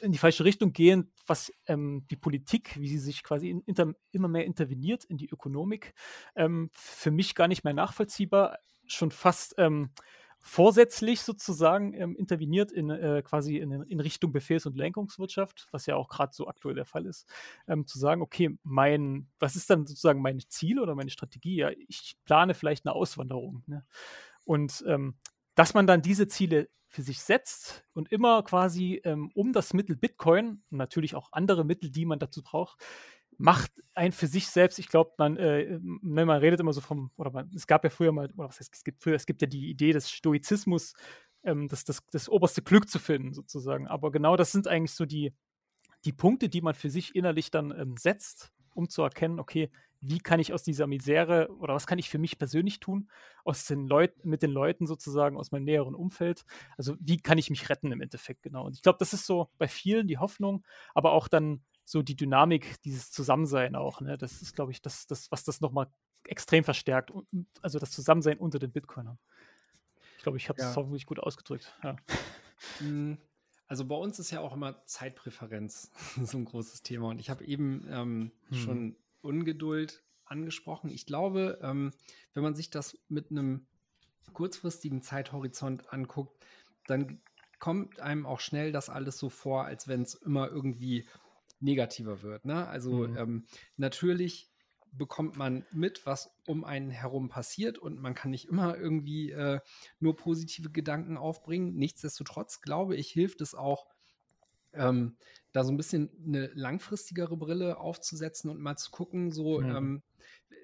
in 0.00 0.12
die 0.12 0.18
falsche 0.18 0.44
Richtung 0.44 0.72
gehen, 0.72 1.12
was 1.26 1.52
ähm, 1.66 2.06
die 2.10 2.16
Politik, 2.16 2.78
wie 2.78 2.88
sie 2.88 2.98
sich 2.98 3.22
quasi 3.22 3.50
in, 3.50 3.60
inter, 3.62 3.94
immer 4.10 4.28
mehr 4.28 4.44
interveniert 4.44 5.04
in 5.04 5.16
die 5.16 5.28
Ökonomik, 5.28 5.94
ähm, 6.36 6.70
für 6.72 7.10
mich 7.10 7.34
gar 7.34 7.48
nicht 7.48 7.64
mehr 7.64 7.74
nachvollziehbar, 7.74 8.58
schon 8.86 9.10
fast 9.10 9.54
ähm, 9.58 9.90
vorsätzlich 10.42 11.22
sozusagen 11.22 11.94
ähm, 11.94 12.16
interveniert 12.16 12.72
in 12.72 12.90
äh, 12.90 13.22
quasi 13.24 13.58
in, 13.58 13.70
in, 13.70 14.00
Richtung 14.00 14.32
Befehls- 14.32 14.66
und 14.66 14.76
Lenkungswirtschaft, 14.76 15.68
was 15.70 15.86
ja 15.86 15.94
auch 15.94 16.08
gerade 16.08 16.32
so 16.34 16.48
aktuell 16.48 16.74
der 16.74 16.84
Fall 16.84 17.06
ist, 17.06 17.28
ähm, 17.68 17.86
zu 17.86 17.98
sagen, 17.98 18.22
okay, 18.22 18.58
mein, 18.64 19.28
was 19.38 19.54
ist 19.54 19.70
dann 19.70 19.86
sozusagen 19.86 20.20
mein 20.20 20.40
Ziel 20.48 20.80
oder 20.80 20.96
meine 20.96 21.10
Strategie? 21.10 21.56
Ja, 21.56 21.70
ich 21.86 22.16
plane 22.24 22.54
vielleicht 22.54 22.84
eine 22.84 22.94
Auswanderung. 22.94 23.62
Ne? 23.66 23.84
Und 24.44 24.84
ähm, 24.88 25.14
dass 25.54 25.74
man 25.74 25.86
dann 25.86 26.02
diese 26.02 26.26
Ziele 26.26 26.68
für 26.92 27.02
sich 27.02 27.22
setzt 27.22 27.84
und 27.94 28.12
immer 28.12 28.42
quasi 28.42 29.00
ähm, 29.04 29.30
um 29.34 29.52
das 29.52 29.72
Mittel 29.72 29.96
Bitcoin 29.96 30.62
und 30.70 30.78
natürlich 30.78 31.14
auch 31.14 31.30
andere 31.32 31.64
Mittel, 31.64 31.90
die 31.90 32.04
man 32.04 32.18
dazu 32.18 32.42
braucht, 32.42 32.84
macht 33.38 33.72
ein 33.94 34.12
für 34.12 34.26
sich 34.26 34.48
selbst, 34.48 34.78
ich 34.78 34.88
glaube, 34.88 35.12
man, 35.16 35.36
äh, 35.38 35.78
ne, 35.80 36.26
man 36.26 36.38
redet 36.38 36.60
immer 36.60 36.74
so 36.74 36.82
vom, 36.82 37.10
oder 37.16 37.30
man, 37.30 37.50
es 37.54 37.66
gab 37.66 37.82
ja 37.82 37.90
früher 37.90 38.12
mal, 38.12 38.26
oder 38.26 38.48
was 38.48 38.60
heißt, 38.60 38.74
es 38.74 38.84
gibt 38.84 39.02
früher, 39.02 39.16
es 39.16 39.26
gibt 39.26 39.40
ja 39.40 39.48
die 39.48 39.70
Idee 39.70 39.92
des 39.92 40.10
Stoizismus, 40.10 40.92
ähm, 41.44 41.66
das, 41.68 41.84
das, 41.84 42.02
das 42.10 42.28
oberste 42.28 42.62
Glück 42.62 42.90
zu 42.90 42.98
finden, 42.98 43.32
sozusagen. 43.32 43.88
Aber 43.88 44.12
genau 44.12 44.36
das 44.36 44.52
sind 44.52 44.68
eigentlich 44.68 44.92
so 44.92 45.06
die, 45.06 45.34
die 46.04 46.12
Punkte, 46.12 46.50
die 46.50 46.60
man 46.60 46.74
für 46.74 46.90
sich 46.90 47.14
innerlich 47.14 47.50
dann 47.50 47.70
ähm, 47.70 47.96
setzt, 47.96 48.52
um 48.74 48.88
zu 48.88 49.02
erkennen, 49.02 49.38
okay, 49.38 49.70
wie 50.00 50.18
kann 50.18 50.40
ich 50.40 50.52
aus 50.52 50.64
dieser 50.64 50.88
Misere 50.88 51.48
oder 51.58 51.74
was 51.74 51.86
kann 51.86 51.98
ich 51.98 52.10
für 52.10 52.18
mich 52.18 52.36
persönlich 52.36 52.80
tun, 52.80 53.08
aus 53.44 53.64
den 53.66 53.86
Leuten, 53.86 54.28
mit 54.28 54.42
den 54.42 54.50
Leuten 54.50 54.86
sozusagen 54.86 55.36
aus 55.36 55.52
meinem 55.52 55.64
näheren 55.64 55.94
Umfeld. 55.94 56.44
Also 56.76 56.96
wie 56.98 57.18
kann 57.18 57.38
ich 57.38 57.50
mich 57.50 57.68
retten 57.68 57.92
im 57.92 58.00
Endeffekt, 58.00 58.42
genau. 58.42 58.66
Und 58.66 58.74
ich 58.74 58.82
glaube, 58.82 58.98
das 58.98 59.12
ist 59.12 59.26
so 59.26 59.48
bei 59.58 59.68
vielen 59.68 60.08
die 60.08 60.18
Hoffnung, 60.18 60.64
aber 60.94 61.12
auch 61.12 61.28
dann 61.28 61.62
so 61.84 62.02
die 62.02 62.16
Dynamik, 62.16 62.80
dieses 62.82 63.12
Zusammensein 63.12 63.76
auch. 63.76 64.00
Ne? 64.00 64.18
Das 64.18 64.42
ist, 64.42 64.54
glaube 64.54 64.72
ich, 64.72 64.82
das, 64.82 65.06
das, 65.06 65.30
was 65.30 65.44
das 65.44 65.60
nochmal 65.60 65.86
extrem 66.26 66.64
verstärkt. 66.64 67.12
Also 67.60 67.78
das 67.78 67.92
Zusammensein 67.92 68.38
unter 68.38 68.58
den 68.58 68.72
Bitcoinern. 68.72 69.18
Ich 70.16 70.22
glaube, 70.22 70.38
ich 70.38 70.48
habe 70.48 70.60
es 70.60 70.64
ja. 70.64 70.76
hoffentlich 70.76 71.06
gut 71.06 71.20
ausgedrückt. 71.20 71.76
Ja. 71.82 71.96
Also 73.72 73.86
bei 73.86 73.94
uns 73.94 74.18
ist 74.18 74.30
ja 74.30 74.40
auch 74.40 74.52
immer 74.52 74.84
Zeitpräferenz 74.84 75.90
so 76.22 76.36
ein 76.36 76.44
großes 76.44 76.82
Thema. 76.82 77.08
Und 77.08 77.20
ich 77.20 77.30
habe 77.30 77.42
eben 77.46 77.86
ähm, 77.88 78.30
hm. 78.50 78.58
schon 78.58 78.96
Ungeduld 79.22 80.02
angesprochen. 80.26 80.90
Ich 80.90 81.06
glaube, 81.06 81.58
ähm, 81.62 81.90
wenn 82.34 82.42
man 82.42 82.54
sich 82.54 82.68
das 82.68 82.98
mit 83.08 83.30
einem 83.30 83.64
kurzfristigen 84.34 85.00
Zeithorizont 85.00 85.90
anguckt, 85.90 86.44
dann 86.86 87.22
kommt 87.60 87.98
einem 87.98 88.26
auch 88.26 88.40
schnell 88.40 88.72
das 88.72 88.90
alles 88.90 89.16
so 89.16 89.30
vor, 89.30 89.64
als 89.64 89.88
wenn 89.88 90.02
es 90.02 90.16
immer 90.16 90.50
irgendwie 90.50 91.06
negativer 91.58 92.20
wird. 92.20 92.44
Ne? 92.44 92.68
Also 92.68 93.08
mhm. 93.08 93.16
ähm, 93.16 93.46
natürlich 93.78 94.51
bekommt 94.92 95.36
man 95.36 95.64
mit, 95.72 96.06
was 96.06 96.34
um 96.46 96.64
einen 96.64 96.90
herum 96.90 97.28
passiert 97.28 97.78
und 97.78 98.00
man 98.00 98.14
kann 98.14 98.30
nicht 98.30 98.48
immer 98.48 98.76
irgendwie 98.76 99.30
äh, 99.30 99.60
nur 100.00 100.16
positive 100.16 100.70
Gedanken 100.70 101.16
aufbringen. 101.16 101.74
Nichtsdestotrotz 101.74 102.60
glaube 102.60 102.96
ich, 102.96 103.08
hilft 103.10 103.40
es 103.40 103.54
auch, 103.54 103.86
ähm, 104.74 105.16
da 105.52 105.64
so 105.64 105.72
ein 105.72 105.76
bisschen 105.76 106.10
eine 106.26 106.46
langfristigere 106.54 107.36
Brille 107.36 107.78
aufzusetzen 107.78 108.50
und 108.50 108.60
mal 108.60 108.76
zu 108.76 108.90
gucken, 108.90 109.32
so 109.32 109.60
mhm. 109.60 109.76
ähm, 109.76 110.02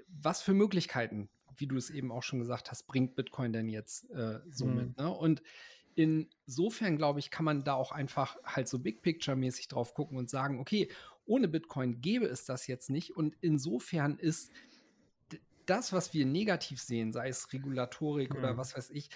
was 0.08 0.42
für 0.42 0.54
Möglichkeiten, 0.54 1.28
wie 1.56 1.66
du 1.66 1.76
es 1.76 1.90
eben 1.90 2.12
auch 2.12 2.22
schon 2.22 2.38
gesagt 2.38 2.70
hast, 2.70 2.86
bringt 2.86 3.14
Bitcoin 3.16 3.52
denn 3.52 3.68
jetzt 3.68 4.10
äh, 4.10 4.40
so 4.50 4.66
mhm. 4.66 4.74
mit. 4.76 4.98
Ne? 4.98 5.10
Und 5.10 5.42
insofern, 5.94 6.96
glaube 6.96 7.18
ich, 7.18 7.30
kann 7.30 7.44
man 7.44 7.64
da 7.64 7.74
auch 7.74 7.92
einfach 7.92 8.36
halt 8.44 8.68
so 8.68 8.78
Big 8.78 9.02
Picture-mäßig 9.02 9.68
drauf 9.68 9.94
gucken 9.94 10.16
und 10.16 10.30
sagen, 10.30 10.60
okay, 10.60 10.88
ohne 11.28 11.48
Bitcoin 11.48 12.00
gäbe 12.00 12.26
es 12.26 12.44
das 12.44 12.66
jetzt 12.66 12.90
nicht. 12.90 13.16
Und 13.16 13.36
insofern 13.40 14.18
ist 14.18 14.50
das, 15.66 15.92
was 15.92 16.14
wir 16.14 16.26
negativ 16.26 16.80
sehen, 16.80 17.12
sei 17.12 17.28
es 17.28 17.52
Regulatorik 17.52 18.30
mhm. 18.30 18.38
oder 18.38 18.56
was 18.56 18.76
weiß 18.76 18.90
ich, 18.90 19.10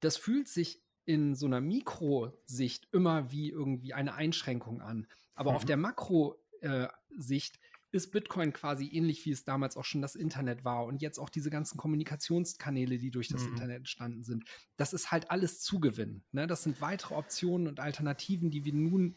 das 0.00 0.16
fühlt 0.16 0.48
sich 0.48 0.82
in 1.04 1.34
so 1.34 1.46
einer 1.46 1.60
Mikrosicht 1.60 2.88
immer 2.92 3.30
wie 3.30 3.50
irgendwie 3.50 3.94
eine 3.94 4.14
Einschränkung 4.14 4.80
an. 4.80 5.06
Aber 5.34 5.50
mhm. 5.50 5.56
auf 5.56 5.64
der 5.64 5.76
Makrosicht 5.76 7.56
äh, 7.56 7.58
ist 7.92 8.10
Bitcoin 8.10 8.52
quasi 8.52 8.88
ähnlich, 8.88 9.24
wie 9.26 9.32
es 9.32 9.44
damals 9.44 9.76
auch 9.76 9.84
schon 9.84 10.02
das 10.02 10.14
Internet 10.14 10.64
war 10.64 10.86
und 10.86 11.02
jetzt 11.02 11.18
auch 11.18 11.28
diese 11.28 11.50
ganzen 11.50 11.76
Kommunikationskanäle, 11.76 12.98
die 12.98 13.10
durch 13.10 13.28
das 13.28 13.42
mhm. 13.42 13.50
Internet 13.50 13.76
entstanden 13.78 14.24
sind. 14.24 14.44
Das 14.76 14.92
ist 14.92 15.10
halt 15.12 15.30
alles 15.30 15.60
Zugewinn. 15.60 16.24
Ne? 16.32 16.46
Das 16.46 16.62
sind 16.62 16.80
weitere 16.80 17.14
Optionen 17.14 17.68
und 17.68 17.80
Alternativen, 17.80 18.50
die 18.50 18.64
wir 18.64 18.72
nun 18.72 19.16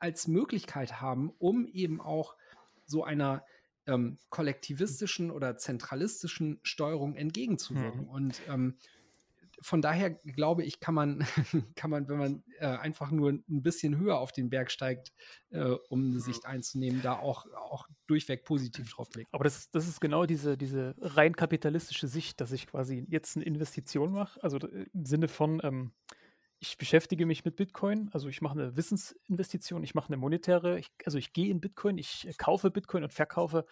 als 0.00 0.26
Möglichkeit 0.28 1.00
haben, 1.00 1.30
um 1.38 1.66
eben 1.68 2.00
auch 2.00 2.36
so 2.86 3.04
einer 3.04 3.44
ähm, 3.86 4.18
kollektivistischen 4.30 5.30
oder 5.30 5.56
zentralistischen 5.56 6.60
Steuerung 6.62 7.14
entgegenzuwirken. 7.14 8.02
Mhm. 8.02 8.08
Und 8.08 8.40
ähm, 8.48 8.76
von 9.62 9.82
daher 9.82 10.10
glaube 10.10 10.64
ich, 10.64 10.80
kann 10.80 10.94
man, 10.94 11.24
kann 11.76 11.90
man, 11.90 12.08
wenn 12.08 12.18
man 12.18 12.42
äh, 12.58 12.66
einfach 12.66 13.10
nur 13.10 13.30
ein 13.30 13.62
bisschen 13.62 13.98
höher 13.98 14.18
auf 14.18 14.32
den 14.32 14.48
Berg 14.48 14.70
steigt, 14.70 15.12
äh, 15.50 15.74
um 15.88 16.10
eine 16.10 16.20
Sicht 16.20 16.46
einzunehmen, 16.46 17.02
da 17.02 17.18
auch, 17.18 17.46
auch 17.54 17.86
durchweg 18.06 18.44
positiv 18.44 18.90
drauf 18.90 19.10
blicken. 19.10 19.28
Aber 19.32 19.44
das, 19.44 19.70
das 19.70 19.86
ist 19.86 20.00
genau 20.00 20.24
diese, 20.26 20.56
diese 20.56 20.94
rein 21.00 21.36
kapitalistische 21.36 22.08
Sicht, 22.08 22.40
dass 22.40 22.52
ich 22.52 22.66
quasi 22.66 23.06
jetzt 23.08 23.36
eine 23.36 23.44
Investition 23.44 24.12
mache, 24.12 24.42
also 24.42 24.58
im 24.58 25.04
Sinne 25.04 25.28
von, 25.28 25.60
ähm, 25.62 25.92
ich 26.60 26.76
beschäftige 26.76 27.26
mich 27.26 27.44
mit 27.44 27.56
Bitcoin, 27.56 28.10
also 28.12 28.28
ich 28.28 28.42
mache 28.42 28.52
eine 28.52 28.76
Wissensinvestition, 28.76 29.82
ich 29.82 29.94
mache 29.94 30.08
eine 30.08 30.18
monetäre, 30.18 30.78
ich, 30.78 30.90
also 31.06 31.18
ich 31.18 31.32
gehe 31.32 31.50
in 31.50 31.60
Bitcoin, 31.60 31.98
ich 31.98 32.28
kaufe 32.38 32.70
Bitcoin 32.70 33.02
und 33.02 33.12
verkaufe 33.12 33.66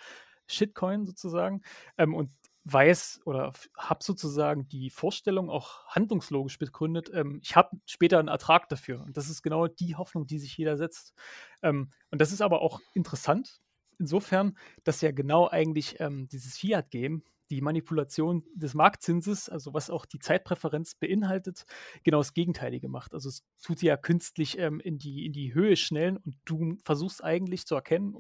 Shitcoin 0.47 1.05
sozusagen 1.05 1.63
ähm, 1.99 2.15
und 2.15 2.31
weiß 2.65 3.21
oder 3.25 3.53
habe 3.77 4.05
sozusagen 4.05 4.69
die 4.69 4.91
Vorstellung 4.91 5.51
auch 5.51 5.87
handlungslogisch 5.87 6.59
begründet, 6.59 7.11
ähm, 7.15 7.41
ich 7.43 7.57
habe 7.57 7.77
später 7.87 8.19
einen 8.19 8.29
Ertrag 8.29 8.69
dafür. 8.69 9.03
Und 9.03 9.17
das 9.17 9.29
ist 9.29 9.43
genau 9.43 9.69
die 9.69 9.97
Hoffnung, 9.97 10.27
die 10.27 10.39
sich 10.39 10.57
jeder 10.57 10.77
setzt. 10.77 11.15
Ähm, 11.63 11.91
und 12.11 12.21
das 12.21 12.33
ist 12.33 12.43
aber 12.43 12.61
auch 12.63 12.81
interessant, 12.95 13.61
insofern, 13.99 14.57
dass 14.85 15.01
ja 15.01 15.13
genau 15.13 15.49
eigentlich 15.49 16.01
ähm, 16.01 16.29
dieses 16.29 16.59
Fiat-Game 16.59 17.23
die 17.51 17.61
Manipulation 17.61 18.45
des 18.55 18.75
Marktzinses, 18.75 19.49
also 19.49 19.75
was 19.75 19.91
auch 19.91 20.07
die 20.07 20.19
Zeitpräferenz 20.19 20.95
beinhaltet, 20.95 21.65
genau 22.05 22.19
das 22.19 22.35
Gegenteilige 22.35 22.89
macht. 22.89 23.15
Also 23.15 23.29
es 23.29 23.45
tut 23.63 23.83
ja 23.83 23.97
künstlich 23.97 24.59
ähm, 24.59 24.81
in, 24.81 24.99
die, 24.99 25.27
in 25.27 25.33
die 25.33 25.55
Höhe 25.55 25.77
schnellen 25.77 26.17
und 26.19 26.37
du 26.45 26.77
versuchst 26.85 27.23
eigentlich 27.25 27.67
zu 27.67 27.75
erkennen, 27.75 28.15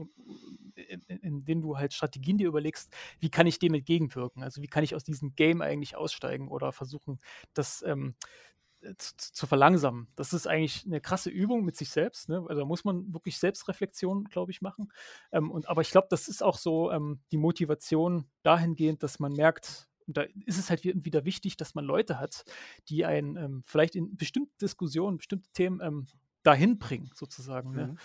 indem 1.22 1.62
du 1.62 1.76
halt 1.76 1.92
Strategien 1.92 2.38
dir 2.38 2.48
überlegst, 2.48 2.92
wie 3.20 3.30
kann 3.30 3.46
ich 3.46 3.58
dem 3.58 3.74
entgegenwirken? 3.74 4.42
Also 4.42 4.62
wie 4.62 4.68
kann 4.68 4.84
ich 4.84 4.94
aus 4.94 5.04
diesem 5.04 5.34
Game 5.34 5.60
eigentlich 5.60 5.96
aussteigen 5.96 6.48
oder 6.48 6.72
versuchen, 6.72 7.20
das 7.54 7.82
ähm, 7.86 8.14
äh, 8.18 8.57
zu, 8.96 9.14
zu, 9.16 9.46
verlangsamen. 9.46 10.08
Das 10.16 10.32
ist 10.32 10.46
eigentlich 10.46 10.84
eine 10.86 11.00
krasse 11.00 11.30
Übung 11.30 11.64
mit 11.64 11.76
sich 11.76 11.90
selbst. 11.90 12.28
Ne? 12.28 12.44
Also 12.48 12.60
da 12.60 12.64
muss 12.64 12.84
man 12.84 13.12
wirklich 13.12 13.38
Selbstreflexion, 13.38 14.24
glaube 14.24 14.52
ich, 14.52 14.62
machen. 14.62 14.92
Ähm, 15.32 15.50
und, 15.50 15.68
aber 15.68 15.82
ich 15.82 15.90
glaube, 15.90 16.08
das 16.10 16.28
ist 16.28 16.42
auch 16.42 16.58
so 16.58 16.90
ähm, 16.90 17.20
die 17.32 17.36
Motivation 17.36 18.26
dahingehend, 18.42 19.02
dass 19.02 19.18
man 19.18 19.32
merkt, 19.32 19.88
und 20.06 20.16
da 20.16 20.22
ist 20.46 20.58
es 20.58 20.70
halt 20.70 20.84
wieder 20.84 21.24
wichtig, 21.24 21.56
dass 21.56 21.74
man 21.74 21.84
Leute 21.84 22.18
hat, 22.18 22.44
die 22.88 23.04
einen 23.04 23.36
ähm, 23.36 23.62
vielleicht 23.66 23.94
in 23.94 24.16
bestimmten 24.16 24.56
Diskussionen, 24.58 25.18
bestimmte 25.18 25.50
Themen 25.52 25.80
ähm, 25.82 26.06
dahin 26.42 26.78
bringen, 26.78 27.10
sozusagen. 27.14 27.72
Ne? 27.72 27.86
Mhm. 27.86 27.92
Ne? 27.92 27.98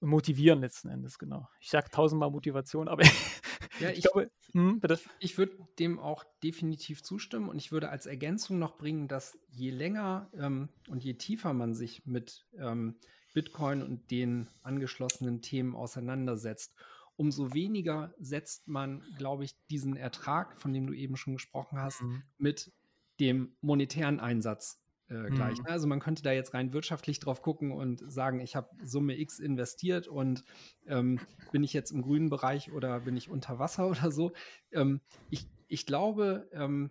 Und 0.00 0.10
motivieren 0.10 0.60
letzten 0.60 0.90
Endes, 0.90 1.18
genau. 1.18 1.48
Ich 1.60 1.70
sage 1.70 1.88
tausendmal 1.90 2.30
Motivation, 2.30 2.88
aber 2.88 3.02
ja, 3.80 3.90
ich, 3.90 3.98
ich 3.98 4.04
glaube, 4.04 4.30
hm, 4.52 4.80
Ich 5.18 5.38
würde 5.38 5.56
dem 5.78 5.98
auch 5.98 6.24
definitiv 6.42 7.02
zustimmen 7.02 7.48
und 7.48 7.58
ich 7.58 7.72
würde 7.72 7.90
als 7.90 8.06
Ergänzung 8.06 8.58
noch 8.58 8.76
bringen, 8.78 9.08
dass 9.08 9.38
je 9.50 9.70
länger 9.70 10.30
ähm, 10.34 10.68
und 10.88 11.04
je 11.04 11.14
tiefer 11.14 11.52
man 11.52 11.74
sich 11.74 12.06
mit 12.06 12.46
ähm, 12.58 12.96
Bitcoin 13.34 13.82
und 13.82 14.10
den 14.10 14.48
angeschlossenen 14.62 15.42
Themen 15.42 15.74
auseinandersetzt, 15.74 16.74
umso 17.16 17.52
weniger 17.52 18.14
setzt 18.18 18.68
man, 18.68 19.02
glaube 19.18 19.44
ich, 19.44 19.56
diesen 19.70 19.96
Ertrag, 19.96 20.58
von 20.58 20.72
dem 20.72 20.86
du 20.86 20.94
eben 20.94 21.16
schon 21.16 21.34
gesprochen 21.34 21.78
hast, 21.78 22.02
mhm. 22.02 22.22
mit 22.38 22.72
dem 23.20 23.56
monetären 23.60 24.20
Einsatz 24.20 24.80
äh, 25.08 25.30
gleich. 25.30 25.58
Mhm. 25.58 25.66
Also 25.66 25.86
man 25.86 26.00
könnte 26.00 26.22
da 26.22 26.32
jetzt 26.32 26.54
rein 26.54 26.72
wirtschaftlich 26.72 27.20
drauf 27.20 27.42
gucken 27.42 27.72
und 27.72 28.02
sagen, 28.10 28.40
ich 28.40 28.56
habe 28.56 28.68
Summe 28.82 29.18
X 29.18 29.38
investiert 29.38 30.08
und 30.08 30.44
ähm, 30.86 31.20
bin 31.52 31.62
ich 31.62 31.72
jetzt 31.72 31.90
im 31.90 32.02
grünen 32.02 32.28
Bereich 32.28 32.72
oder 32.72 33.00
bin 33.00 33.16
ich 33.16 33.30
unter 33.30 33.58
Wasser 33.58 33.88
oder 33.90 34.10
so. 34.10 34.32
Ähm, 34.72 35.00
ich, 35.30 35.46
ich 35.68 35.86
glaube, 35.86 36.48
ähm, 36.52 36.90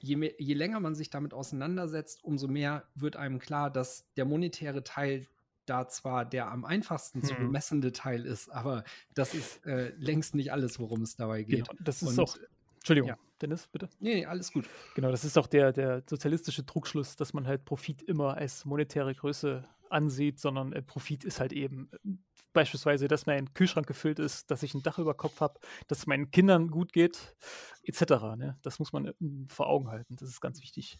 je, 0.00 0.16
mehr, 0.16 0.32
je 0.38 0.54
länger 0.54 0.80
man 0.80 0.94
sich 0.94 1.10
damit 1.10 1.34
auseinandersetzt, 1.34 2.24
umso 2.24 2.48
mehr 2.48 2.84
wird 2.94 3.16
einem 3.16 3.38
klar, 3.38 3.70
dass 3.70 4.06
der 4.16 4.24
monetäre 4.24 4.82
Teil 4.82 5.26
da 5.66 5.88
zwar 5.88 6.24
der 6.24 6.50
am 6.50 6.64
einfachsten 6.64 7.22
zu 7.22 7.34
mhm. 7.34 7.46
bemessende 7.46 7.92
Teil 7.92 8.24
ist, 8.24 8.48
aber 8.50 8.84
das 9.14 9.34
ist 9.34 9.66
äh, 9.66 9.90
längst 9.96 10.34
nicht 10.34 10.52
alles, 10.52 10.78
worum 10.78 11.02
es 11.02 11.16
dabei 11.16 11.42
geht. 11.42 11.68
Genau, 11.68 11.80
das 11.82 12.02
ist 12.02 12.10
und, 12.10 12.20
auch 12.20 12.36
Entschuldigung, 12.76 13.08
ja. 13.08 13.18
Dennis, 13.40 13.68
bitte. 13.68 13.88
Nee, 14.00 14.14
nee, 14.14 14.26
alles 14.26 14.52
gut. 14.52 14.68
Genau, 14.94 15.10
das 15.10 15.24
ist 15.24 15.36
auch 15.36 15.46
der, 15.46 15.72
der 15.72 16.02
sozialistische 16.08 16.64
Trugschluss, 16.64 17.16
dass 17.16 17.32
man 17.32 17.46
halt 17.46 17.64
Profit 17.64 18.02
immer 18.02 18.36
als 18.36 18.64
monetäre 18.64 19.14
Größe 19.14 19.66
ansieht, 19.90 20.40
sondern 20.40 20.72
äh, 20.72 20.82
Profit 20.82 21.24
ist 21.24 21.40
halt 21.40 21.52
eben 21.52 21.90
äh, 21.92 22.10
beispielsweise, 22.52 23.08
dass 23.08 23.26
mein 23.26 23.52
Kühlschrank 23.52 23.86
gefüllt 23.86 24.18
ist, 24.18 24.50
dass 24.50 24.62
ich 24.62 24.74
ein 24.74 24.82
Dach 24.82 24.98
über 24.98 25.14
Kopf 25.14 25.40
habe, 25.40 25.60
dass 25.88 25.98
es 25.98 26.06
meinen 26.06 26.30
Kindern 26.30 26.70
gut 26.70 26.92
geht, 26.92 27.36
etc. 27.82 28.00
Ne? 28.36 28.58
Das 28.62 28.78
muss 28.78 28.92
man 28.92 29.06
äh, 29.06 29.14
vor 29.48 29.68
Augen 29.68 29.88
halten. 29.88 30.16
Das 30.16 30.28
ist 30.28 30.40
ganz 30.40 30.62
wichtig. 30.62 30.98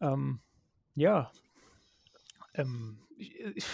Ähm, 0.00 0.40
ja. 0.94 1.30
Ähm, 2.54 2.98
ich, 3.16 3.38
ich, 3.40 3.64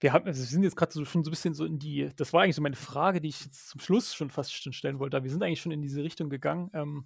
wir, 0.00 0.12
haben, 0.12 0.26
also 0.26 0.40
wir 0.40 0.46
sind 0.46 0.62
jetzt 0.62 0.76
gerade 0.76 0.92
so, 0.92 1.04
schon 1.04 1.24
so 1.24 1.30
ein 1.30 1.32
bisschen 1.32 1.54
so 1.54 1.64
in 1.64 1.78
die, 1.78 2.10
das 2.16 2.32
war 2.32 2.42
eigentlich 2.42 2.56
so 2.56 2.62
meine 2.62 2.76
Frage, 2.76 3.20
die 3.20 3.28
ich 3.28 3.44
jetzt 3.44 3.68
zum 3.68 3.80
Schluss 3.80 4.14
schon 4.14 4.30
fast 4.30 4.52
schon 4.52 4.72
stellen 4.72 4.98
wollte. 4.98 5.22
Wir 5.22 5.30
sind 5.30 5.42
eigentlich 5.42 5.60
schon 5.60 5.72
in 5.72 5.82
diese 5.82 6.02
Richtung 6.02 6.30
gegangen, 6.30 6.70
ähm, 6.72 7.04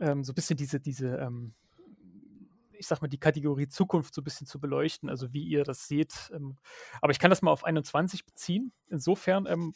ähm, 0.00 0.22
so 0.22 0.32
ein 0.32 0.34
bisschen 0.34 0.56
diese, 0.56 0.78
diese, 0.78 1.16
ähm, 1.16 1.54
ich 2.72 2.86
sag 2.86 3.00
mal, 3.00 3.08
die 3.08 3.18
Kategorie 3.18 3.68
Zukunft 3.68 4.14
so 4.14 4.20
ein 4.20 4.24
bisschen 4.24 4.46
zu 4.46 4.60
beleuchten, 4.60 5.08
also 5.08 5.32
wie 5.32 5.42
ihr 5.42 5.64
das 5.64 5.88
seht. 5.88 6.30
Ähm, 6.32 6.58
aber 7.00 7.10
ich 7.10 7.18
kann 7.18 7.30
das 7.30 7.42
mal 7.42 7.50
auf 7.50 7.64
21 7.64 8.24
beziehen. 8.24 8.72
Insofern 8.88 9.46
ähm, 9.46 9.74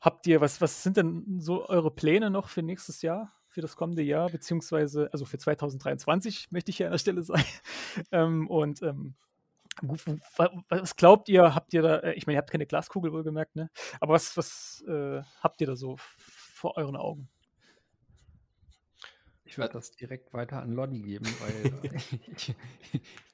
habt 0.00 0.26
ihr, 0.26 0.40
was, 0.40 0.60
was 0.60 0.82
sind 0.82 0.96
denn 0.96 1.40
so 1.40 1.68
eure 1.68 1.90
Pläne 1.90 2.30
noch 2.30 2.48
für 2.48 2.62
nächstes 2.62 3.02
Jahr? 3.02 3.32
für 3.48 3.62
das 3.62 3.74
kommende 3.74 4.02
Jahr, 4.02 4.28
beziehungsweise, 4.28 5.08
also 5.14 5.24
für 5.24 5.38
2023 5.38 6.48
möchte 6.50 6.70
ich 6.70 6.76
hier 6.76 6.88
an 6.88 6.92
der 6.92 6.98
Stelle 6.98 7.22
sein. 7.22 7.42
ähm, 8.12 8.48
und 8.48 8.82
ähm, 8.82 9.14
was 9.82 10.96
glaubt 10.96 11.28
ihr, 11.28 11.54
habt 11.54 11.74
ihr 11.74 11.82
da, 11.82 11.96
äh, 11.98 12.14
ich 12.14 12.26
meine, 12.26 12.36
ihr 12.36 12.38
habt 12.38 12.50
keine 12.50 12.66
Glaskugel 12.66 13.12
wohlgemerkt, 13.12 13.56
ne? 13.56 13.70
Aber 14.00 14.14
was, 14.14 14.36
was 14.36 14.84
äh, 14.88 15.22
habt 15.40 15.60
ihr 15.60 15.66
da 15.66 15.76
so 15.76 15.96
vor 15.98 16.76
euren 16.76 16.96
Augen? 16.96 17.28
Ich 19.46 19.58
würde 19.58 19.74
das 19.74 19.92
direkt 19.92 20.34
weiter 20.34 20.60
an 20.60 20.72
Lodi 20.72 21.00
geben, 21.00 21.26
weil 21.40 21.72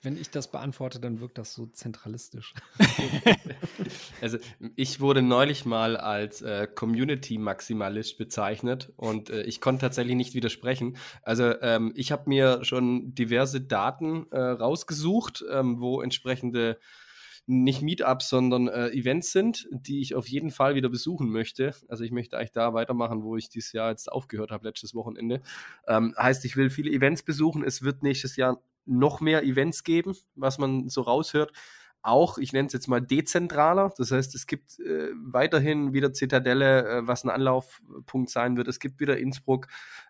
wenn 0.02 0.16
ich 0.18 0.30
das 0.30 0.50
beantworte, 0.50 1.00
dann 1.00 1.20
wirkt 1.20 1.38
das 1.38 1.54
so 1.54 1.66
zentralistisch. 1.66 2.52
also 4.20 4.36
ich 4.76 5.00
wurde 5.00 5.22
neulich 5.22 5.64
mal 5.64 5.96
als 5.96 6.42
äh, 6.42 6.66
Community-Maximalist 6.66 8.18
bezeichnet 8.18 8.92
und 8.96 9.30
äh, 9.30 9.42
ich 9.44 9.62
konnte 9.62 9.80
tatsächlich 9.80 10.16
nicht 10.16 10.34
widersprechen. 10.34 10.98
Also 11.22 11.58
ähm, 11.62 11.92
ich 11.96 12.12
habe 12.12 12.28
mir 12.28 12.62
schon 12.62 13.14
diverse 13.14 13.62
Daten 13.62 14.26
äh, 14.32 14.38
rausgesucht, 14.38 15.42
ähm, 15.50 15.80
wo 15.80 16.02
entsprechende 16.02 16.78
nicht 17.46 17.82
Meetups, 17.82 18.28
sondern 18.28 18.68
äh, 18.68 18.88
Events 18.90 19.32
sind, 19.32 19.68
die 19.70 20.00
ich 20.00 20.14
auf 20.14 20.28
jeden 20.28 20.50
Fall 20.50 20.74
wieder 20.74 20.88
besuchen 20.88 21.28
möchte. 21.30 21.74
Also 21.88 22.04
ich 22.04 22.12
möchte 22.12 22.38
eigentlich 22.38 22.52
da 22.52 22.72
weitermachen, 22.74 23.22
wo 23.22 23.36
ich 23.36 23.48
dieses 23.48 23.72
Jahr 23.72 23.90
jetzt 23.90 24.10
aufgehört 24.10 24.50
habe, 24.50 24.66
letztes 24.66 24.94
Wochenende. 24.94 25.42
Ähm, 25.88 26.14
heißt, 26.16 26.44
ich 26.44 26.56
will 26.56 26.70
viele 26.70 26.90
Events 26.90 27.22
besuchen. 27.22 27.64
Es 27.64 27.82
wird 27.82 28.02
nächstes 28.02 28.36
Jahr 28.36 28.62
noch 28.84 29.20
mehr 29.20 29.44
Events 29.44 29.84
geben, 29.84 30.14
was 30.34 30.58
man 30.58 30.88
so 30.88 31.02
raushört 31.02 31.52
auch, 32.02 32.38
ich 32.38 32.52
nenne 32.52 32.66
es 32.66 32.72
jetzt 32.72 32.88
mal 32.88 33.00
dezentraler. 33.00 33.92
Das 33.96 34.10
heißt, 34.10 34.34
es 34.34 34.46
gibt 34.46 34.78
äh, 34.80 35.10
weiterhin 35.14 35.92
wieder 35.92 36.12
Zitadelle, 36.12 36.88
äh, 36.88 37.06
was 37.06 37.24
ein 37.24 37.30
Anlaufpunkt 37.30 38.28
sein 38.28 38.56
wird. 38.56 38.68
Es 38.68 38.80
gibt 38.80 39.00
wieder 39.00 39.18
Innsbruck, 39.18 39.68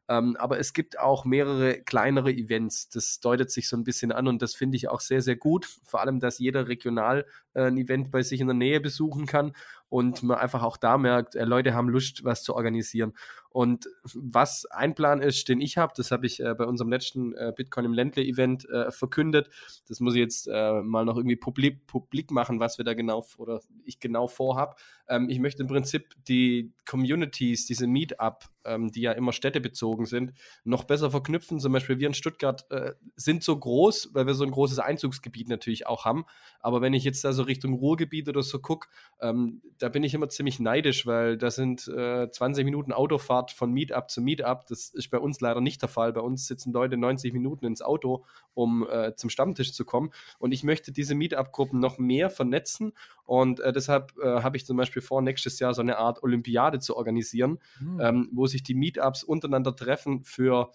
ähm, 0.08 0.36
aber 0.36 0.58
es 0.58 0.72
gibt 0.72 0.98
auch 0.98 1.24
mehrere 1.24 1.80
kleinere 1.80 2.32
Events. 2.32 2.88
Das 2.88 3.20
deutet 3.20 3.50
sich 3.50 3.68
so 3.68 3.76
ein 3.76 3.84
bisschen 3.84 4.12
an 4.12 4.26
und 4.26 4.42
das 4.42 4.54
finde 4.54 4.76
ich 4.76 4.88
auch 4.88 5.00
sehr, 5.00 5.22
sehr 5.22 5.36
gut. 5.36 5.66
Vor 5.84 6.00
allem, 6.00 6.20
dass 6.20 6.38
jeder 6.38 6.68
regional 6.68 7.24
äh, 7.54 7.62
ein 7.62 7.78
Event 7.78 8.10
bei 8.10 8.22
sich 8.22 8.40
in 8.40 8.48
der 8.48 8.54
Nähe 8.54 8.80
besuchen 8.80 9.26
kann 9.26 9.52
und 9.88 10.22
man 10.22 10.38
einfach 10.38 10.62
auch 10.62 10.78
da 10.78 10.96
merkt, 10.96 11.34
äh, 11.34 11.44
Leute 11.44 11.74
haben 11.74 11.88
Lust, 11.88 12.24
was 12.24 12.42
zu 12.42 12.54
organisieren. 12.54 13.12
Und 13.50 13.86
was 14.14 14.64
ein 14.70 14.94
Plan 14.94 15.20
ist, 15.20 15.50
den 15.50 15.60
ich 15.60 15.76
habe, 15.76 15.92
das 15.94 16.10
habe 16.10 16.24
ich 16.24 16.40
äh, 16.40 16.54
bei 16.54 16.64
unserem 16.64 16.90
letzten 16.90 17.34
äh, 17.34 17.52
Bitcoin 17.54 17.84
im 17.84 17.92
Ländle-Event 17.92 18.66
äh, 18.70 18.90
verkündet. 18.90 19.50
Das 19.88 20.00
muss 20.00 20.14
ich 20.14 20.20
jetzt 20.20 20.48
äh, 20.50 20.80
mal 20.80 21.04
noch 21.04 21.18
irgendwie 21.18 21.36
publik, 21.36 21.86
publik 21.86 22.30
machen, 22.30 22.58
was 22.58 22.78
wir 22.78 22.86
da 22.86 22.94
genau 22.94 23.26
oder 23.36 23.60
ich 23.84 24.00
genau 24.00 24.28
vorhab. 24.28 24.80
Ähm, 25.08 25.28
ich 25.28 25.38
möchte 25.38 25.62
im 25.62 25.68
Prinzip 25.68 26.14
die 26.26 26.72
Communities, 26.86 27.66
diese 27.66 27.86
Meetup, 27.86 28.46
ähm, 28.64 28.90
die 28.90 29.02
ja 29.02 29.12
immer 29.12 29.32
städtebezogen 29.32 30.06
sind, 30.06 30.32
noch 30.64 30.84
besser 30.84 31.10
verknüpfen. 31.10 31.60
Zum 31.60 31.72
Beispiel 31.72 31.98
wir 31.98 32.06
in 32.06 32.14
Stuttgart 32.14 32.70
äh, 32.70 32.92
sind 33.16 33.42
so 33.42 33.56
groß, 33.58 34.10
weil 34.12 34.26
wir 34.26 34.34
so 34.34 34.44
ein 34.44 34.50
großes 34.50 34.78
Einzugsgebiet 34.78 35.48
natürlich 35.48 35.86
auch 35.86 36.04
haben. 36.04 36.24
Aber 36.60 36.80
wenn 36.80 36.94
ich 36.94 37.04
jetzt 37.04 37.24
da 37.24 37.32
so 37.32 37.42
Richtung 37.42 37.74
Ruhrgebiet 37.74 38.28
oder 38.28 38.42
so 38.42 38.58
gucke, 38.58 38.88
ähm, 39.20 39.62
da 39.78 39.88
bin 39.88 40.04
ich 40.04 40.14
immer 40.14 40.28
ziemlich 40.28 40.60
neidisch, 40.60 41.06
weil 41.06 41.36
da 41.36 41.50
sind 41.50 41.88
äh, 41.88 42.30
20 42.30 42.64
Minuten 42.64 42.92
Autofahrt 42.92 43.50
von 43.50 43.72
Meetup 43.72 44.10
zu 44.10 44.20
Meetup. 44.20 44.66
Das 44.66 44.88
ist 44.90 45.10
bei 45.10 45.18
uns 45.18 45.40
leider 45.40 45.60
nicht 45.60 45.82
der 45.82 45.88
Fall. 45.88 46.12
Bei 46.12 46.20
uns 46.20 46.46
sitzen 46.46 46.72
Leute 46.72 46.96
90 46.96 47.32
Minuten 47.32 47.66
ins 47.66 47.82
Auto, 47.82 48.24
um 48.54 48.86
äh, 48.88 49.14
zum 49.16 49.30
Stammtisch 49.30 49.72
zu 49.72 49.84
kommen. 49.84 50.10
Und 50.38 50.52
ich 50.52 50.62
möchte 50.62 50.92
diese 50.92 51.14
Meetup-Gruppen 51.14 51.80
noch 51.80 51.98
mehr 51.98 52.30
vernetzen. 52.30 52.92
Und 53.24 53.60
äh, 53.60 53.72
deshalb 53.72 54.12
äh, 54.22 54.42
habe 54.42 54.56
ich 54.56 54.66
zum 54.66 54.76
Beispiel 54.76 55.02
vor, 55.02 55.22
nächstes 55.22 55.58
Jahr 55.58 55.74
so 55.74 55.80
eine 55.80 55.98
Art 55.98 56.22
Olympiade 56.22 56.80
zu 56.80 56.96
organisieren, 56.96 57.58
mhm. 57.80 58.00
ähm, 58.00 58.28
wo 58.32 58.46
sich 58.52 58.62
die 58.62 58.74
Meetups 58.74 59.24
untereinander 59.24 59.74
treffen 59.74 60.24
für 60.24 60.70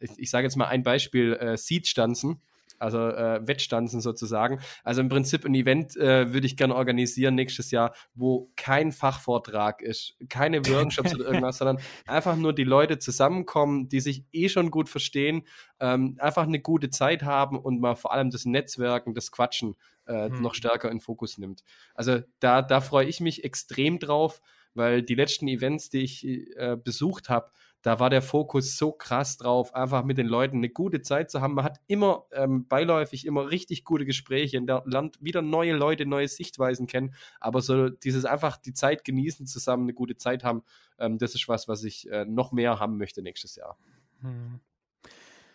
ich, 0.00 0.10
ich 0.16 0.30
sage 0.30 0.44
jetzt 0.44 0.56
mal 0.56 0.66
ein 0.66 0.82
Beispiel, 0.82 1.34
äh, 1.34 1.56
Seed-Stanzen 1.56 2.40
also 2.78 3.08
äh, 3.08 3.46
Wettstanzen 3.46 4.00
sozusagen. 4.00 4.60
Also 4.84 5.00
im 5.00 5.08
Prinzip 5.08 5.44
ein 5.44 5.54
Event 5.54 5.96
äh, 5.96 6.32
würde 6.32 6.46
ich 6.46 6.56
gerne 6.56 6.74
organisieren 6.74 7.34
nächstes 7.34 7.70
Jahr, 7.70 7.94
wo 8.14 8.50
kein 8.56 8.92
Fachvortrag 8.92 9.82
ist, 9.82 10.16
keine 10.28 10.64
Workshops 10.66 11.14
oder 11.14 11.26
irgendwas, 11.26 11.58
sondern 11.58 11.78
einfach 12.06 12.36
nur 12.36 12.52
die 12.52 12.64
Leute 12.64 12.98
zusammenkommen, 12.98 13.88
die 13.88 14.00
sich 14.00 14.24
eh 14.32 14.48
schon 14.48 14.70
gut 14.70 14.88
verstehen, 14.88 15.46
ähm, 15.80 16.16
einfach 16.18 16.44
eine 16.44 16.60
gute 16.60 16.90
Zeit 16.90 17.22
haben 17.22 17.58
und 17.58 17.80
mal 17.80 17.96
vor 17.96 18.12
allem 18.12 18.30
das 18.30 18.44
Netzwerken, 18.44 19.14
das 19.14 19.32
Quatschen 19.32 19.76
äh, 20.06 20.28
hm. 20.28 20.40
noch 20.42 20.54
stärker 20.54 20.90
in 20.90 21.00
Fokus 21.00 21.38
nimmt. 21.38 21.64
Also 21.94 22.20
da, 22.38 22.62
da 22.62 22.80
freue 22.80 23.06
ich 23.06 23.20
mich 23.20 23.44
extrem 23.44 23.98
drauf, 23.98 24.40
weil 24.78 25.02
die 25.02 25.14
letzten 25.14 25.48
Events, 25.48 25.90
die 25.90 26.02
ich 26.02 26.24
äh, 26.24 26.76
besucht 26.82 27.28
habe, 27.28 27.50
da 27.82 28.00
war 28.00 28.10
der 28.10 28.22
Fokus 28.22 28.76
so 28.76 28.92
krass 28.92 29.36
drauf, 29.36 29.74
einfach 29.74 30.04
mit 30.04 30.18
den 30.18 30.26
Leuten 30.26 30.56
eine 30.56 30.68
gute 30.68 31.00
Zeit 31.00 31.30
zu 31.30 31.40
haben. 31.40 31.54
Man 31.54 31.64
hat 31.64 31.80
immer 31.86 32.24
ähm, 32.32 32.66
beiläufig 32.66 33.24
immer 33.24 33.50
richtig 33.50 33.84
gute 33.84 34.04
Gespräche, 34.04 34.58
lernt 34.58 35.22
wieder 35.22 35.42
neue 35.42 35.74
Leute, 35.74 36.04
neue 36.04 36.26
Sichtweisen 36.26 36.86
kennen, 36.86 37.14
aber 37.38 37.60
so 37.60 37.88
dieses 37.88 38.24
einfach 38.24 38.56
die 38.56 38.72
Zeit 38.72 39.04
genießen, 39.04 39.46
zusammen 39.46 39.84
eine 39.84 39.94
gute 39.94 40.16
Zeit 40.16 40.42
haben, 40.42 40.62
ähm, 40.98 41.18
das 41.18 41.34
ist 41.34 41.48
was, 41.48 41.68
was 41.68 41.84
ich 41.84 42.10
äh, 42.10 42.24
noch 42.24 42.50
mehr 42.50 42.80
haben 42.80 42.96
möchte 42.96 43.22
nächstes 43.22 43.54
Jahr. 43.54 43.78
Hm. 44.22 44.60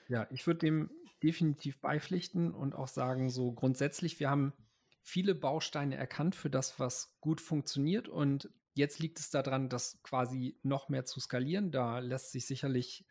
Ja, 0.07 0.28
ich 0.32 0.47
würde 0.47 0.59
dem 0.59 0.91
definitiv 1.24 1.80
beipflichten 1.80 2.53
und 2.53 2.76
auch 2.76 2.88
sagen, 2.88 3.30
so 3.30 3.51
grundsätzlich, 3.51 4.19
wir 4.19 4.30
haben 4.30 4.53
viele 5.01 5.36
Bausteine 5.36 5.95
erkannt 5.95 6.36
für 6.36 6.49
das, 6.49 6.80
was 6.80 7.17
gut 7.19 7.41
funktioniert 7.41 8.07
und 8.07 8.49
Jetzt 8.74 8.99
liegt 8.99 9.19
es 9.19 9.30
daran, 9.30 9.69
das 9.69 10.01
quasi 10.03 10.57
noch 10.63 10.89
mehr 10.89 11.05
zu 11.05 11.19
skalieren. 11.19 11.71
Da 11.71 11.99
lässt 11.99 12.32
sich 12.32 12.45
sicherlich 12.45 13.05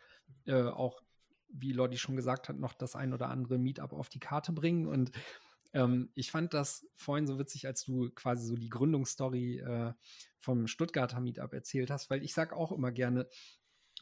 äh, 0.46 0.62
auch, 0.62 1.02
wie 1.48 1.72
Lodi 1.72 1.98
schon 1.98 2.16
gesagt 2.16 2.48
hat, 2.48 2.58
noch 2.58 2.74
das 2.74 2.96
ein 2.96 3.12
oder 3.12 3.28
andere 3.28 3.58
Meetup 3.58 3.92
auf 3.92 4.08
die 4.08 4.20
Karte 4.20 4.52
bringen. 4.52 4.86
Und 4.86 5.12
ähm, 5.72 6.10
ich 6.14 6.30
fand 6.30 6.52
das 6.54 6.86
vorhin 6.96 7.26
so 7.26 7.38
witzig, 7.38 7.66
als 7.66 7.84
du 7.84 8.10
quasi 8.10 8.46
so 8.46 8.56
die 8.56 8.70
Gründungsstory 8.70 9.60
äh, 9.60 9.92
vom 10.38 10.66
Stuttgarter 10.66 11.20
Meetup 11.20 11.52
erzählt 11.52 11.90
hast, 11.90 12.10
weil 12.10 12.24
ich 12.24 12.34
sage 12.34 12.56
auch 12.56 12.72
immer 12.72 12.90
gerne, 12.90 13.28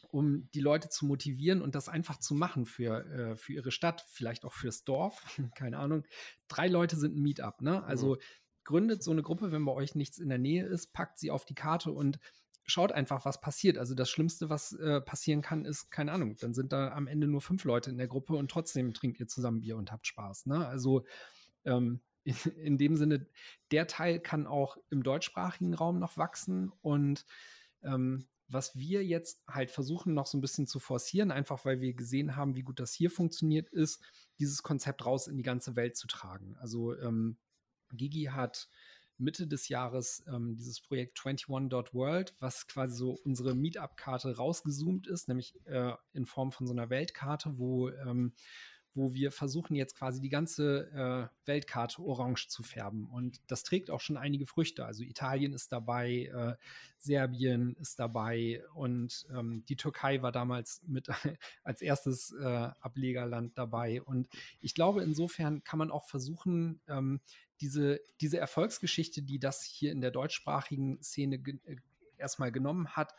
um 0.09 0.49
die 0.55 0.61
Leute 0.61 0.89
zu 0.89 1.05
motivieren 1.05 1.61
und 1.61 1.75
das 1.75 1.87
einfach 1.87 2.17
zu 2.17 2.33
machen 2.33 2.65
für, 2.65 3.05
äh, 3.05 3.37
für 3.37 3.53
ihre 3.53 3.71
Stadt, 3.71 4.03
vielleicht 4.09 4.45
auch 4.45 4.53
fürs 4.53 4.83
Dorf, 4.83 5.23
keine 5.55 5.77
Ahnung. 5.77 6.05
Drei 6.47 6.67
Leute 6.67 6.97
sind 6.97 7.15
ein 7.15 7.21
Meetup, 7.21 7.61
ne? 7.61 7.83
Also 7.83 8.15
mhm 8.15 8.19
gründet 8.63 9.03
so 9.03 9.11
eine 9.11 9.23
Gruppe, 9.23 9.51
wenn 9.51 9.65
bei 9.65 9.71
euch 9.71 9.95
nichts 9.95 10.17
in 10.17 10.29
der 10.29 10.37
Nähe 10.37 10.65
ist, 10.65 10.93
packt 10.93 11.19
sie 11.19 11.31
auf 11.31 11.45
die 11.45 11.55
Karte 11.55 11.91
und 11.91 12.19
schaut 12.65 12.91
einfach, 12.91 13.25
was 13.25 13.41
passiert. 13.41 13.77
Also 13.77 13.95
das 13.95 14.09
Schlimmste, 14.09 14.49
was 14.49 14.73
äh, 14.73 15.01
passieren 15.01 15.41
kann, 15.41 15.65
ist, 15.65 15.91
keine 15.91 16.11
Ahnung, 16.11 16.35
dann 16.39 16.53
sind 16.53 16.71
da 16.71 16.91
am 16.91 17.07
Ende 17.07 17.27
nur 17.27 17.41
fünf 17.41 17.63
Leute 17.63 17.89
in 17.89 17.97
der 17.97 18.07
Gruppe 18.07 18.35
und 18.35 18.51
trotzdem 18.51 18.93
trinkt 18.93 19.19
ihr 19.19 19.27
zusammen 19.27 19.61
Bier 19.61 19.77
und 19.77 19.91
habt 19.91 20.07
Spaß. 20.07 20.45
Ne? 20.45 20.67
Also 20.67 21.05
ähm, 21.65 22.01
in, 22.23 22.35
in, 22.55 22.77
dem 22.77 22.95
Sinne, 22.95 23.27
der 23.71 23.87
Teil 23.87 24.19
kann 24.19 24.47
auch 24.47 24.77
im 24.89 25.03
deutschsprachigen 25.03 25.73
Raum 25.73 25.99
noch 25.99 26.17
wachsen 26.17 26.71
und 26.81 27.25
ähm, 27.83 28.27
was 28.47 28.75
wir 28.75 29.05
jetzt 29.05 29.43
halt 29.47 29.71
versuchen 29.71 30.13
noch 30.13 30.27
so 30.27 30.37
ein 30.37 30.41
bisschen 30.41 30.67
zu 30.67 30.79
forcieren, 30.79 31.31
einfach 31.31 31.63
weil 31.63 31.79
wir 31.79 31.93
gesehen 31.93 32.35
haben, 32.35 32.55
wie 32.55 32.63
gut 32.63 32.79
das 32.81 32.93
hier 32.93 33.09
funktioniert, 33.09 33.69
ist, 33.69 34.01
dieses 34.39 34.61
Konzept 34.61 35.05
raus 35.05 35.27
in 35.27 35.37
die 35.37 35.43
ganze 35.43 35.77
Welt 35.77 35.95
zu 35.95 36.07
tragen. 36.07 36.57
Also 36.59 36.97
ähm, 36.99 37.37
Gigi 37.95 38.25
hat 38.25 38.69
Mitte 39.17 39.47
des 39.47 39.69
Jahres 39.69 40.23
ähm, 40.27 40.55
dieses 40.55 40.81
Projekt 40.81 41.19
21.world, 41.19 42.35
was 42.39 42.67
quasi 42.67 42.95
so 42.95 43.17
unsere 43.23 43.55
Meetup-Karte 43.55 44.35
rausgezoomt 44.35 45.07
ist, 45.07 45.27
nämlich 45.27 45.53
äh, 45.65 45.93
in 46.13 46.25
Form 46.25 46.51
von 46.51 46.65
so 46.65 46.73
einer 46.73 46.89
Weltkarte, 46.89 47.57
wo 47.57 47.89
ähm, 47.89 48.33
wo 48.93 49.13
wir 49.13 49.31
versuchen 49.31 49.75
jetzt 49.75 49.97
quasi 49.97 50.19
die 50.19 50.29
ganze 50.29 50.91
äh, 50.91 51.47
Weltkarte 51.47 52.01
orange 52.01 52.47
zu 52.49 52.61
färben. 52.63 53.07
Und 53.07 53.41
das 53.47 53.63
trägt 53.63 53.89
auch 53.89 54.01
schon 54.01 54.17
einige 54.17 54.45
Früchte. 54.45 54.85
Also 54.85 55.03
Italien 55.03 55.53
ist 55.53 55.71
dabei, 55.71 56.25
äh, 56.25 56.55
Serbien 56.97 57.75
ist 57.79 57.99
dabei 57.99 58.63
und 58.73 59.25
ähm, 59.33 59.63
die 59.69 59.77
Türkei 59.77 60.21
war 60.21 60.31
damals 60.31 60.81
mit 60.85 61.07
als 61.63 61.81
erstes 61.81 62.33
äh, 62.33 62.69
Ablegerland 62.79 63.57
dabei. 63.57 64.01
Und 64.01 64.27
ich 64.59 64.75
glaube, 64.75 65.03
insofern 65.03 65.63
kann 65.63 65.79
man 65.79 65.91
auch 65.91 66.05
versuchen, 66.05 66.81
ähm, 66.87 67.21
diese, 67.61 68.01
diese 68.19 68.37
Erfolgsgeschichte, 68.37 69.21
die 69.21 69.39
das 69.39 69.63
hier 69.63 69.91
in 69.91 70.01
der 70.01 70.11
deutschsprachigen 70.11 71.01
Szene 71.01 71.39
ge 71.39 71.59
äh, 71.65 71.77
erstmal 72.17 72.51
genommen 72.51 72.95
hat, 72.95 73.13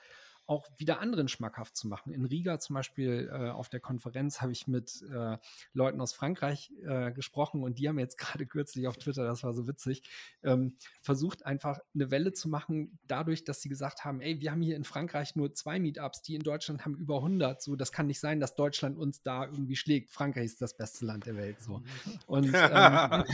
auch 0.52 0.68
wieder 0.76 1.00
anderen 1.00 1.28
schmackhaft 1.28 1.76
zu 1.76 1.88
machen. 1.88 2.12
In 2.12 2.26
Riga 2.26 2.58
zum 2.58 2.74
Beispiel 2.74 3.30
äh, 3.32 3.48
auf 3.48 3.70
der 3.70 3.80
Konferenz 3.80 4.42
habe 4.42 4.52
ich 4.52 4.66
mit 4.66 5.02
äh, 5.10 5.38
Leuten 5.72 6.00
aus 6.00 6.12
Frankreich 6.12 6.70
äh, 6.84 7.10
gesprochen 7.12 7.62
und 7.62 7.78
die 7.78 7.88
haben 7.88 7.98
jetzt 7.98 8.18
gerade 8.18 8.46
kürzlich 8.46 8.86
auf 8.86 8.98
Twitter, 8.98 9.24
das 9.24 9.42
war 9.42 9.54
so 9.54 9.66
witzig, 9.66 10.02
ähm, 10.42 10.76
versucht 11.00 11.46
einfach 11.46 11.80
eine 11.94 12.10
Welle 12.10 12.32
zu 12.32 12.48
machen, 12.48 12.98
dadurch, 13.06 13.44
dass 13.44 13.62
sie 13.62 13.68
gesagt 13.68 14.04
haben, 14.04 14.20
ey, 14.20 14.40
wir 14.40 14.50
haben 14.50 14.60
hier 14.60 14.76
in 14.76 14.84
Frankreich 14.84 15.36
nur 15.36 15.54
zwei 15.54 15.78
Meetups, 15.78 16.22
die 16.22 16.34
in 16.34 16.42
Deutschland 16.42 16.84
haben 16.84 16.96
über 16.96 17.16
100. 17.16 17.62
So, 17.62 17.76
das 17.76 17.92
kann 17.92 18.06
nicht 18.06 18.20
sein, 18.20 18.38
dass 18.38 18.54
Deutschland 18.54 18.98
uns 18.98 19.22
da 19.22 19.46
irgendwie 19.46 19.76
schlägt. 19.76 20.10
Frankreich 20.10 20.44
ist 20.44 20.60
das 20.60 20.76
beste 20.76 21.06
Land 21.06 21.26
der 21.26 21.36
Welt. 21.36 21.60
So. 21.60 21.82
Und 22.26 22.52
ähm, 22.54 23.24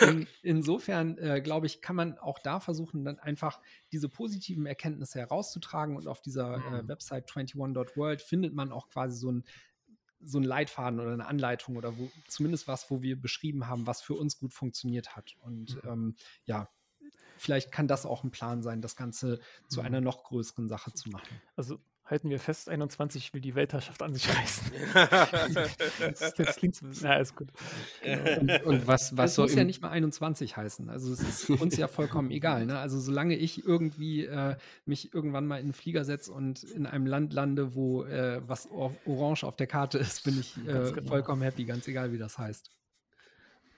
in, 0.08 0.26
insofern, 0.42 1.18
äh, 1.18 1.40
glaube 1.42 1.66
ich, 1.66 1.82
kann 1.82 1.96
man 1.96 2.18
auch 2.18 2.38
da 2.38 2.60
versuchen, 2.60 3.04
dann 3.04 3.18
einfach 3.18 3.60
diese 3.92 4.08
positiven 4.08 4.64
Erkenntnisse 4.66 5.18
herauszutragen. 5.18 5.81
Und 5.90 6.06
auf 6.06 6.20
dieser 6.22 6.54
äh, 6.54 6.82
mhm. 6.82 6.88
Website 6.88 7.30
21.world 7.30 8.22
findet 8.22 8.54
man 8.54 8.72
auch 8.72 8.88
quasi 8.88 9.16
so 9.16 9.30
ein 9.30 9.44
so 10.24 10.38
ein 10.38 10.44
Leitfaden 10.44 11.00
oder 11.00 11.12
eine 11.12 11.26
Anleitung 11.26 11.76
oder 11.76 11.98
wo, 11.98 12.08
zumindest 12.28 12.68
was, 12.68 12.88
wo 12.92 13.02
wir 13.02 13.20
beschrieben 13.20 13.66
haben, 13.66 13.88
was 13.88 14.02
für 14.02 14.14
uns 14.14 14.38
gut 14.38 14.54
funktioniert 14.54 15.16
hat. 15.16 15.34
Und 15.40 15.82
mhm. 15.82 15.90
ähm, 15.90 16.16
ja, 16.44 16.68
vielleicht 17.38 17.72
kann 17.72 17.88
das 17.88 18.06
auch 18.06 18.22
ein 18.22 18.30
Plan 18.30 18.62
sein, 18.62 18.80
das 18.80 18.94
Ganze 18.94 19.40
zu 19.68 19.80
mhm. 19.80 19.86
einer 19.86 20.00
noch 20.00 20.22
größeren 20.22 20.68
Sache 20.68 20.92
zu 20.92 21.10
machen. 21.10 21.42
Also 21.56 21.80
halten 22.12 22.28
wir 22.28 22.38
fest, 22.38 22.68
21 22.68 23.32
will 23.32 23.40
die 23.40 23.54
Weltherrschaft 23.54 24.02
an 24.02 24.12
sich 24.12 24.28
reißen. 24.28 24.70
das, 26.20 26.34
das 26.34 26.56
klingt 26.56 26.74
so, 26.74 26.84
na, 27.00 27.16
ist 27.16 27.34
gut. 27.34 27.48
Genau. 28.02 28.40
Und, 28.40 28.64
und, 28.64 28.86
was, 28.86 29.16
was 29.16 29.34
soll. 29.34 29.46
muss 29.46 29.54
ja 29.54 29.64
nicht 29.64 29.80
mal 29.80 29.88
21 29.88 30.54
heißen. 30.54 30.90
Also, 30.90 31.10
es 31.10 31.22
ist 31.22 31.48
uns 31.48 31.74
ja 31.78 31.88
vollkommen 31.88 32.30
egal. 32.30 32.66
Ne? 32.66 32.78
Also, 32.78 33.00
solange 33.00 33.34
ich 33.34 33.64
irgendwie 33.64 34.26
äh, 34.26 34.56
mich 34.84 35.14
irgendwann 35.14 35.46
mal 35.46 35.56
in 35.56 35.62
einen 35.64 35.72
Flieger 35.72 36.04
setze 36.04 36.32
und 36.32 36.62
in 36.64 36.84
einem 36.84 37.06
Land 37.06 37.32
lande, 37.32 37.74
wo 37.74 38.04
äh, 38.04 38.42
was 38.46 38.68
orange 38.70 39.44
auf 39.44 39.56
der 39.56 39.66
Karte 39.66 39.96
ist, 39.96 40.24
bin 40.24 40.38
ich 40.38 40.58
äh, 40.58 40.92
genau. 40.92 41.08
vollkommen 41.08 41.40
happy, 41.40 41.64
ganz 41.64 41.88
egal, 41.88 42.12
wie 42.12 42.18
das 42.18 42.36
heißt. 42.36 42.68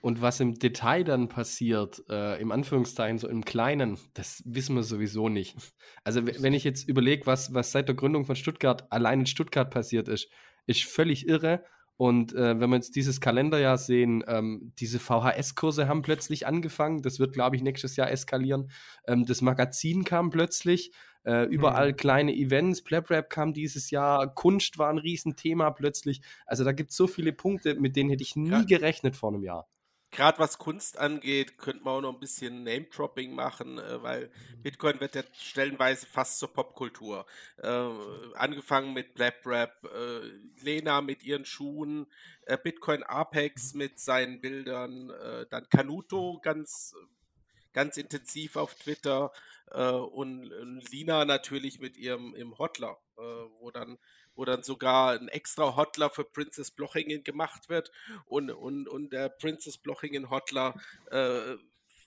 Und 0.05 0.21
was 0.21 0.39
im 0.39 0.53
Detail 0.59 1.03
dann 1.03 1.29
passiert, 1.29 2.03
äh, 2.11 2.39
im 2.39 2.51
Anführungszeichen, 2.51 3.17
so 3.17 3.27
im 3.27 3.43
Kleinen, 3.43 3.97
das 4.13 4.43
wissen 4.45 4.75
wir 4.75 4.83
sowieso 4.83 5.29
nicht. 5.29 5.57
Also, 6.03 6.27
wenn 6.27 6.53
ich 6.53 6.63
jetzt 6.63 6.87
überlege, 6.87 7.25
was, 7.25 7.55
was 7.55 7.71
seit 7.71 7.87
der 7.87 7.95
Gründung 7.95 8.23
von 8.23 8.35
Stuttgart 8.35 8.85
allein 8.91 9.21
in 9.21 9.25
Stuttgart 9.25 9.71
passiert 9.71 10.07
ist, 10.07 10.29
ist 10.67 10.83
völlig 10.83 11.27
irre. 11.27 11.63
Und 11.97 12.35
äh, 12.35 12.59
wenn 12.59 12.69
wir 12.69 12.75
jetzt 12.75 12.95
dieses 12.95 13.19
Kalenderjahr 13.19 13.79
sehen, 13.79 14.23
ähm, 14.27 14.73
diese 14.77 14.99
VHS-Kurse 14.99 15.87
haben 15.87 16.03
plötzlich 16.03 16.45
angefangen. 16.45 17.01
Das 17.01 17.17
wird, 17.17 17.33
glaube 17.33 17.55
ich, 17.55 17.63
nächstes 17.63 17.95
Jahr 17.95 18.11
eskalieren. 18.11 18.69
Ähm, 19.07 19.25
das 19.25 19.41
Magazin 19.41 20.03
kam 20.03 20.29
plötzlich. 20.29 20.91
Äh, 21.23 21.45
überall 21.45 21.93
mhm. 21.93 21.95
kleine 21.95 22.35
Events. 22.35 22.83
PlebRap 22.83 23.31
kam 23.31 23.53
dieses 23.53 23.89
Jahr. 23.89 24.31
Kunst 24.35 24.77
war 24.77 24.91
ein 24.91 24.99
Riesenthema 24.99 25.71
plötzlich. 25.71 26.21
Also 26.45 26.63
da 26.63 26.73
gibt 26.73 26.91
es 26.91 26.95
so 26.95 27.07
viele 27.07 27.33
Punkte, 27.33 27.73
mit 27.73 27.95
denen 27.95 28.11
hätte 28.11 28.21
ich 28.21 28.35
nie 28.35 28.51
ja. 28.51 28.61
gerechnet 28.61 29.15
vor 29.15 29.29
einem 29.33 29.41
Jahr 29.41 29.67
gerade 30.15 30.39
was 30.39 30.57
Kunst 30.57 30.97
angeht, 30.97 31.57
könnte 31.57 31.83
man 31.83 31.93
auch 31.95 32.01
noch 32.01 32.13
ein 32.13 32.19
bisschen 32.19 32.63
Name-Dropping 32.63 33.35
machen, 33.35 33.77
äh, 33.77 34.01
weil 34.01 34.27
mhm. 34.27 34.63
Bitcoin 34.63 34.99
wird 34.99 35.15
ja 35.15 35.23
stellenweise 35.33 36.05
fast 36.07 36.39
zur 36.39 36.51
Popkultur. 36.53 37.25
Äh, 37.57 37.89
angefangen 38.35 38.93
mit 38.93 39.13
Blab 39.13 39.45
Rap, 39.45 39.83
äh, 39.83 40.63
Lena 40.63 41.01
mit 41.01 41.23
ihren 41.23 41.45
Schuhen, 41.45 42.07
äh, 42.45 42.57
Bitcoin 42.57 43.03
Apex 43.03 43.73
mhm. 43.73 43.79
mit 43.79 43.99
seinen 43.99 44.41
Bildern, 44.41 45.09
äh, 45.09 45.45
dann 45.49 45.69
Canuto 45.69 46.39
ganz, 46.41 46.95
ganz 47.73 47.97
intensiv 47.97 48.55
auf 48.55 48.75
Twitter 48.75 49.31
äh, 49.71 49.89
und, 49.89 50.51
und, 50.51 50.91
Lina 50.91 51.25
natürlich 51.25 51.79
mit 51.79 51.97
ihrem 51.97 52.33
im 52.35 52.57
Hotler, 52.57 52.97
wo 53.59 53.71
dann 53.71 53.97
wo 54.35 54.45
dann 54.45 54.63
sogar 54.63 55.19
ein 55.19 55.27
extra 55.27 55.75
Hotler 55.75 56.09
für 56.09 56.23
Princess 56.23 56.71
Blochingen 56.71 57.23
gemacht 57.23 57.69
wird 57.69 57.91
und, 58.25 58.51
und, 58.51 58.87
und 58.87 59.11
der 59.11 59.29
Princess 59.29 59.77
Blochingen 59.77 60.29
Hotler 60.29 60.75
äh, 61.11 61.55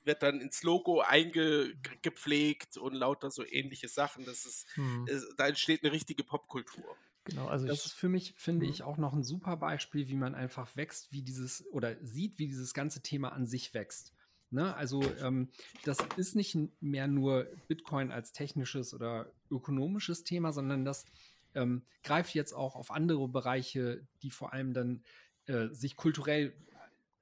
wird 0.05 0.23
dann 0.23 0.41
ins 0.41 0.63
Logo 0.63 1.01
eingepflegt 1.01 2.77
und 2.77 2.95
lauter 2.95 3.31
so 3.31 3.45
ähnliche 3.45 3.89
Sachen. 3.89 4.25
Das 4.25 4.47
ist, 4.47 4.67
hm. 4.75 5.07
ist 5.07 5.35
da 5.37 5.47
entsteht 5.47 5.85
eine 5.85 5.93
richtige 5.93 6.25
Popkultur. 6.25 6.97
Genau, 7.25 7.47
also 7.47 7.67
das 7.67 7.85
ist 7.85 7.93
für 7.93 8.09
mich, 8.09 8.35
finde 8.37 8.67
hm. 8.67 8.73
ich, 8.73 8.83
auch 8.83 8.97
noch 8.97 9.13
ein 9.13 9.23
super 9.23 9.57
Beispiel, 9.57 10.09
wie 10.09 10.17
man 10.17 10.35
einfach 10.35 10.77
wächst, 10.77 11.13
wie 11.13 11.23
dieses 11.23 11.65
oder 11.73 11.97
sieht, 12.03 12.39
wie 12.39 12.49
dieses 12.49 12.75
ganze 12.75 13.03
Thema 13.03 13.33
an 13.33 13.47
sich 13.47 13.75
wächst. 13.75 14.15
Ne? 14.51 14.75
Also 14.75 15.03
ähm, 15.23 15.51
das 15.85 15.99
ist 16.17 16.35
nicht 16.35 16.57
mehr 16.81 17.07
nur 17.07 17.47
Bitcoin 17.69 18.11
als 18.11 18.33
technisches 18.33 18.95
oder 18.95 19.31
ökonomisches 19.51 20.25
Thema, 20.25 20.53
sondern 20.53 20.87
das 20.87 21.05
ähm, 21.55 21.83
greift 22.03 22.35
jetzt 22.35 22.53
auch 22.53 22.77
auf 22.77 22.91
andere 22.91 23.29
Bereiche, 23.29 24.07
die 24.23 24.31
vor 24.31 24.53
allem 24.53 24.73
dann 24.75 25.03
äh, 25.47 25.69
sich 25.69 25.97
kulturell 25.97 26.55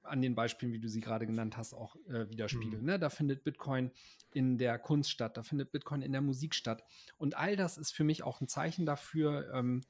an 0.07 0.21
den 0.21 0.35
Beispielen, 0.35 0.73
wie 0.73 0.79
du 0.79 0.87
sie 0.87 1.01
gerade 1.01 1.27
genannt 1.27 1.57
hast, 1.57 1.73
auch 1.73 1.95
äh, 2.07 2.29
widerspiegeln. 2.29 2.81
Mhm. 2.81 2.87
Ne? 2.87 2.99
Da 2.99 3.09
findet 3.09 3.43
Bitcoin 3.43 3.91
in 4.31 4.57
der 4.57 4.79
Kunst 4.79 5.11
statt, 5.11 5.37
da 5.37 5.43
findet 5.43 5.71
Bitcoin 5.71 6.01
in 6.01 6.11
der 6.11 6.21
Musik 6.21 6.55
statt. 6.55 6.83
Und 7.17 7.35
all 7.35 7.55
das 7.55 7.77
ist 7.77 7.91
für 7.91 8.03
mich 8.03 8.23
auch 8.23 8.41
ein 8.41 8.47
Zeichen 8.47 8.85
dafür, 8.85 9.53
ähm, 9.53 9.83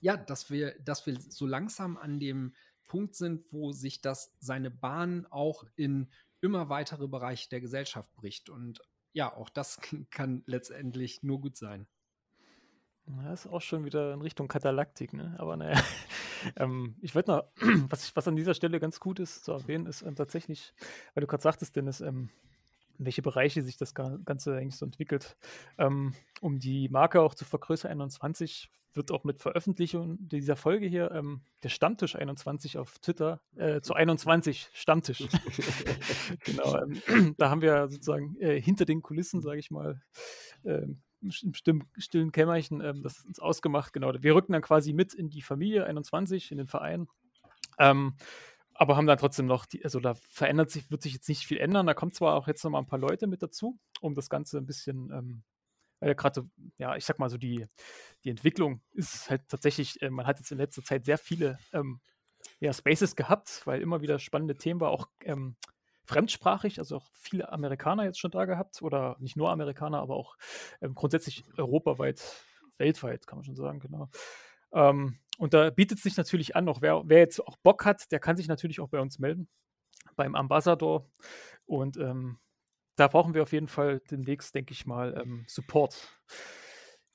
ja, 0.00 0.16
dass 0.16 0.50
wir, 0.50 0.78
dass 0.80 1.06
wir 1.06 1.20
so 1.20 1.46
langsam 1.46 1.96
an 1.96 2.18
dem 2.18 2.54
Punkt 2.86 3.14
sind, 3.14 3.52
wo 3.52 3.72
sich 3.72 4.00
das 4.00 4.34
seine 4.40 4.70
Bahn 4.70 5.26
auch 5.30 5.64
in 5.76 6.08
immer 6.40 6.68
weitere 6.68 7.06
Bereiche 7.06 7.48
der 7.50 7.60
Gesellschaft 7.60 8.14
bricht. 8.16 8.48
Und 8.48 8.80
ja, 9.12 9.32
auch 9.34 9.50
das 9.50 9.80
kann 10.10 10.42
letztendlich 10.46 11.22
nur 11.22 11.40
gut 11.40 11.56
sein. 11.56 11.86
Das 13.24 13.46
ist 13.46 13.52
auch 13.52 13.60
schon 13.60 13.84
wieder 13.84 14.12
in 14.12 14.20
Richtung 14.20 14.48
Katalaktik, 14.48 15.12
ne? 15.12 15.34
Aber 15.38 15.56
naja, 15.56 15.80
ähm, 16.56 16.96
ich 17.00 17.14
wollte 17.14 17.30
noch, 17.30 17.44
was, 17.88 18.14
was 18.16 18.28
an 18.28 18.36
dieser 18.36 18.54
Stelle 18.54 18.80
ganz 18.80 19.00
gut 19.00 19.20
ist 19.20 19.44
zu 19.44 19.52
erwähnen, 19.52 19.86
ist 19.86 20.02
ähm, 20.02 20.16
tatsächlich, 20.16 20.72
weil 21.14 21.22
du 21.22 21.26
gerade 21.26 21.42
sagtest, 21.42 21.76
Dennis, 21.76 22.00
ähm, 22.00 22.30
in 22.98 23.06
welche 23.06 23.22
Bereiche 23.22 23.62
sich 23.62 23.78
das 23.78 23.94
Ganze 23.94 24.56
eigentlich 24.56 24.76
so 24.76 24.84
entwickelt. 24.84 25.36
Ähm, 25.78 26.14
um 26.40 26.58
die 26.58 26.88
Marke 26.90 27.22
auch 27.22 27.34
zu 27.34 27.44
vergrößern, 27.44 27.90
21, 27.90 28.70
wird 28.92 29.10
auch 29.12 29.24
mit 29.24 29.38
Veröffentlichung 29.38 30.18
dieser 30.20 30.56
Folge 30.56 30.86
hier 30.86 31.10
ähm, 31.12 31.42
der 31.62 31.68
Stammtisch 31.68 32.16
21 32.16 32.76
auf 32.78 32.98
Twitter 32.98 33.40
äh, 33.56 33.80
zu 33.80 33.94
21 33.94 34.68
Stammtisch. 34.72 35.20
genau, 36.44 36.76
ähm, 36.76 37.34
da 37.38 37.50
haben 37.50 37.62
wir 37.62 37.88
sozusagen 37.88 38.36
äh, 38.40 38.60
hinter 38.60 38.84
den 38.84 39.02
Kulissen, 39.02 39.40
sage 39.40 39.60
ich 39.60 39.70
mal, 39.70 40.02
ähm, 40.64 41.00
im 41.22 41.52
stillen, 41.98 42.32
Kämmerchen 42.32 42.80
ähm, 42.80 43.02
das 43.02 43.24
uns 43.24 43.38
ausgemacht. 43.38 43.92
Genau, 43.92 44.12
wir 44.18 44.34
rücken 44.34 44.52
dann 44.52 44.62
quasi 44.62 44.92
mit 44.92 45.14
in 45.14 45.28
die 45.30 45.42
Familie 45.42 45.84
21, 45.84 46.50
in 46.50 46.58
den 46.58 46.68
Verein. 46.68 47.08
Ähm, 47.78 48.16
aber 48.74 48.96
haben 48.96 49.06
dann 49.06 49.18
trotzdem 49.18 49.46
noch, 49.46 49.66
die, 49.66 49.84
also 49.84 50.00
da 50.00 50.14
verändert 50.14 50.70
sich, 50.70 50.90
wird 50.90 51.02
sich 51.02 51.12
jetzt 51.12 51.28
nicht 51.28 51.46
viel 51.46 51.58
ändern. 51.58 51.86
Da 51.86 51.94
kommt 51.94 52.14
zwar 52.14 52.34
auch 52.34 52.46
jetzt 52.46 52.64
noch 52.64 52.70
mal 52.70 52.78
ein 52.78 52.86
paar 52.86 52.98
Leute 52.98 53.26
mit 53.26 53.42
dazu, 53.42 53.78
um 54.00 54.14
das 54.14 54.30
Ganze 54.30 54.56
ein 54.56 54.66
bisschen, 54.66 55.10
ähm, 55.12 55.42
weil 56.00 56.14
gerade, 56.14 56.44
ja, 56.78 56.96
ich 56.96 57.04
sag 57.04 57.18
mal 57.18 57.28
so, 57.28 57.36
die, 57.36 57.66
die 58.24 58.30
Entwicklung 58.30 58.80
ist 58.92 59.28
halt 59.28 59.42
tatsächlich, 59.48 60.00
äh, 60.00 60.08
man 60.08 60.26
hat 60.26 60.38
jetzt 60.38 60.50
in 60.50 60.58
letzter 60.58 60.82
Zeit 60.82 61.04
sehr 61.04 61.18
viele 61.18 61.58
ähm, 61.72 62.00
ja, 62.58 62.72
Spaces 62.72 63.16
gehabt, 63.16 63.62
weil 63.66 63.82
immer 63.82 64.00
wieder 64.00 64.18
spannende 64.18 64.56
Themen 64.56 64.80
war, 64.80 64.90
auch 64.90 65.08
ähm, 65.24 65.56
fremdsprachig, 66.10 66.78
also 66.78 66.96
auch 66.96 67.06
viele 67.12 67.52
Amerikaner 67.52 68.04
jetzt 68.04 68.18
schon 68.18 68.32
da 68.32 68.44
gehabt 68.44 68.82
oder 68.82 69.16
nicht 69.20 69.36
nur 69.36 69.50
Amerikaner, 69.50 70.00
aber 70.00 70.16
auch 70.16 70.36
ähm, 70.80 70.94
grundsätzlich 70.94 71.44
europaweit, 71.56 72.20
weltweit, 72.78 73.26
kann 73.26 73.38
man 73.38 73.44
schon 73.44 73.56
sagen, 73.56 73.78
genau. 73.78 74.08
Ähm, 74.72 75.18
und 75.38 75.54
da 75.54 75.70
bietet 75.70 76.00
sich 76.00 76.16
natürlich 76.16 76.56
an, 76.56 76.68
auch 76.68 76.82
wer, 76.82 77.02
wer 77.06 77.18
jetzt 77.18 77.46
auch 77.46 77.56
Bock 77.62 77.84
hat, 77.84 78.10
der 78.10 78.18
kann 78.18 78.36
sich 78.36 78.48
natürlich 78.48 78.80
auch 78.80 78.88
bei 78.88 79.00
uns 79.00 79.20
melden, 79.20 79.48
beim 80.16 80.34
Ambassador. 80.34 81.08
Und 81.64 81.96
ähm, 81.96 82.38
da 82.96 83.06
brauchen 83.06 83.32
wir 83.32 83.42
auf 83.42 83.52
jeden 83.52 83.68
Fall 83.68 84.00
demnächst, 84.10 84.54
denke 84.54 84.72
ich 84.72 84.86
mal, 84.86 85.16
ähm, 85.16 85.44
Support. 85.48 86.08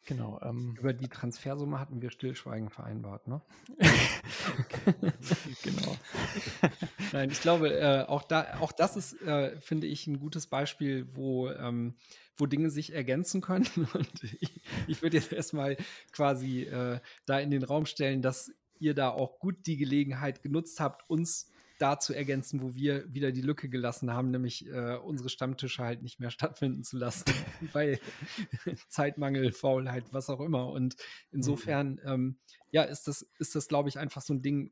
Genau. 0.06 0.40
Ähm, 0.44 0.76
Über 0.80 0.94
die 0.94 1.08
Transfersumme 1.08 1.80
hatten 1.80 2.02
wir 2.02 2.12
Stillschweigen 2.12 2.70
vereinbart, 2.70 3.28
ne? 3.28 3.42
genau. 5.64 5.98
Nein, 7.12 7.32
ich 7.32 7.42
glaube, 7.42 7.74
äh, 7.74 8.04
auch, 8.04 8.24
da, 8.24 8.60
auch 8.60 8.72
das 8.72 8.98
ist, 8.98 9.20
äh, 9.24 9.60
finde 9.60 9.88
ich, 9.88 10.06
ein 10.06 10.20
gutes 10.20 10.46
Beispiel, 10.46 11.08
wo, 11.16 11.50
ähm, 11.50 11.96
wo 12.38 12.46
Dinge 12.46 12.70
sich 12.70 12.94
ergänzen 12.94 13.42
können. 13.42 13.68
Und 13.94 14.24
ich, 14.24 14.62
ich 14.88 15.02
würde 15.02 15.18
jetzt 15.18 15.34
erstmal 15.34 15.76
quasi 16.12 16.64
äh, 16.64 17.00
da 17.26 17.40
in 17.40 17.50
den 17.50 17.64
Raum 17.64 17.88
stellen, 17.88 18.22
dass 18.22 18.52
ihr 18.78 18.94
da 18.94 19.10
auch 19.10 19.40
gut 19.40 19.66
die 19.66 19.78
Gelegenheit 19.78 20.44
genutzt 20.44 20.80
habt, 20.80 21.10
uns 21.10 21.50
da 21.78 22.00
zu 22.00 22.14
ergänzen, 22.14 22.62
wo 22.62 22.76
wir 22.76 23.12
wieder 23.14 23.32
die 23.32 23.42
Lücke 23.42 23.70
gelassen 23.70 24.12
haben, 24.12 24.32
nämlich 24.32 24.68
äh, 24.68 24.96
unsere 24.96 25.30
Stammtische 25.30 25.84
halt 25.84 26.02
nicht 26.02 26.20
mehr 26.20 26.30
stattfinden 26.32 26.84
zu 26.84 26.98
lassen, 26.98 27.26
weil 27.74 28.00
Zeitmangel, 28.88 29.52
Faulheit, 29.52 30.06
was 30.12 30.30
auch 30.30 30.40
immer. 30.40 30.70
Und 30.70 30.96
insofern, 31.32 31.94
mhm. 31.94 32.00
ähm, 32.06 32.38
ja, 32.72 32.84
ist 32.84 33.08
das, 33.08 33.28
ist 33.40 33.56
das, 33.56 33.68
glaube 33.68 33.90
ich, 33.90 34.00
einfach 34.00 34.22
so 34.22 34.34
ein 34.34 34.42
Ding, 34.42 34.72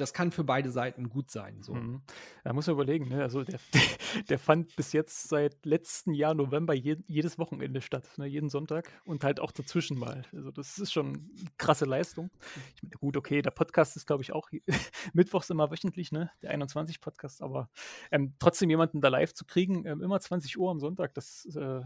das 0.00 0.12
kann 0.12 0.30
für 0.30 0.44
beide 0.44 0.70
Seiten 0.70 1.08
gut 1.08 1.30
sein. 1.30 1.62
So. 1.62 1.74
Mhm. 1.74 2.02
Da 2.44 2.52
muss 2.52 2.66
man 2.66 2.74
überlegen, 2.74 3.08
ne? 3.08 3.22
also 3.22 3.44
der, 3.44 3.60
der 4.28 4.38
fand 4.38 4.74
bis 4.76 4.92
jetzt 4.92 5.28
seit 5.28 5.64
letzten 5.64 6.14
Jahr 6.14 6.34
November 6.34 6.74
je, 6.74 6.96
jedes 7.06 7.38
Wochenende 7.38 7.80
statt, 7.80 8.08
ne? 8.16 8.26
jeden 8.26 8.48
Sonntag 8.48 8.90
und 9.04 9.24
halt 9.24 9.40
auch 9.40 9.52
dazwischen 9.52 9.98
mal. 9.98 10.22
Also 10.32 10.50
das 10.50 10.78
ist 10.78 10.92
schon 10.92 11.06
eine 11.08 11.50
krasse 11.58 11.84
Leistung. 11.84 12.30
Ich 12.76 12.82
meine, 12.82 12.96
gut, 12.96 13.16
okay, 13.16 13.42
der 13.42 13.50
Podcast 13.50 13.96
ist, 13.96 14.06
glaube 14.06 14.22
ich, 14.22 14.32
auch 14.32 14.50
mittwochs 15.12 15.50
immer 15.50 15.70
wöchentlich, 15.70 16.12
ne? 16.12 16.30
der 16.42 16.56
21-Podcast, 16.56 17.42
aber 17.42 17.68
ähm, 18.10 18.34
trotzdem 18.38 18.70
jemanden 18.70 19.00
da 19.00 19.08
live 19.08 19.34
zu 19.34 19.44
kriegen, 19.44 19.84
ähm, 19.86 20.02
immer 20.02 20.20
20 20.20 20.58
Uhr 20.58 20.70
am 20.70 20.80
Sonntag, 20.80 21.14
das, 21.14 21.46
äh, 21.54 21.80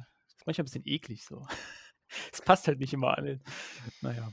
ist 0.45 0.47
manchmal 0.47 0.63
ein 0.63 0.67
bisschen 0.67 0.87
eklig 0.87 1.25
so. 1.25 1.47
Es 2.33 2.43
passt 2.43 2.69
halt 2.69 2.79
nicht 2.79 2.93
immer 2.93 3.17
an. 3.17 3.41
Naja. 4.01 4.31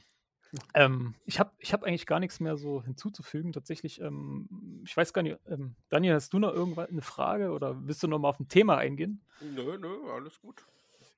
Ähm, 0.73 1.15
ich 1.26 1.40
habe 1.40 1.52
ich 1.60 1.73
hab 1.73 1.84
eigentlich 1.84 2.06
gar 2.06 2.19
nichts 2.19 2.40
mehr 2.40 2.57
so 2.57 2.84
hinzuzufügen. 2.84 3.53
Tatsächlich, 3.53 4.02
ähm, 4.02 4.82
ich 4.86 4.95
weiß 4.95 5.14
gar 5.14 5.22
nicht, 5.22 5.38
ähm, 5.48 5.76
Daniel, 5.90 6.15
hast 6.15 6.34
du 6.34 6.40
noch 6.40 6.53
irgendwann 6.53 6.90
eine 6.90 7.02
Frage 7.02 7.52
oder 7.52 7.88
willst 7.88 8.03
du 8.03 8.07
noch 8.07 8.19
mal 8.19 8.30
auf 8.30 8.40
ein 8.40 8.48
Thema 8.48 8.78
eingehen? 8.78 9.22
Nö, 9.41 9.78
nö, 9.78 10.11
alles 10.11 10.40
gut. 10.41 10.65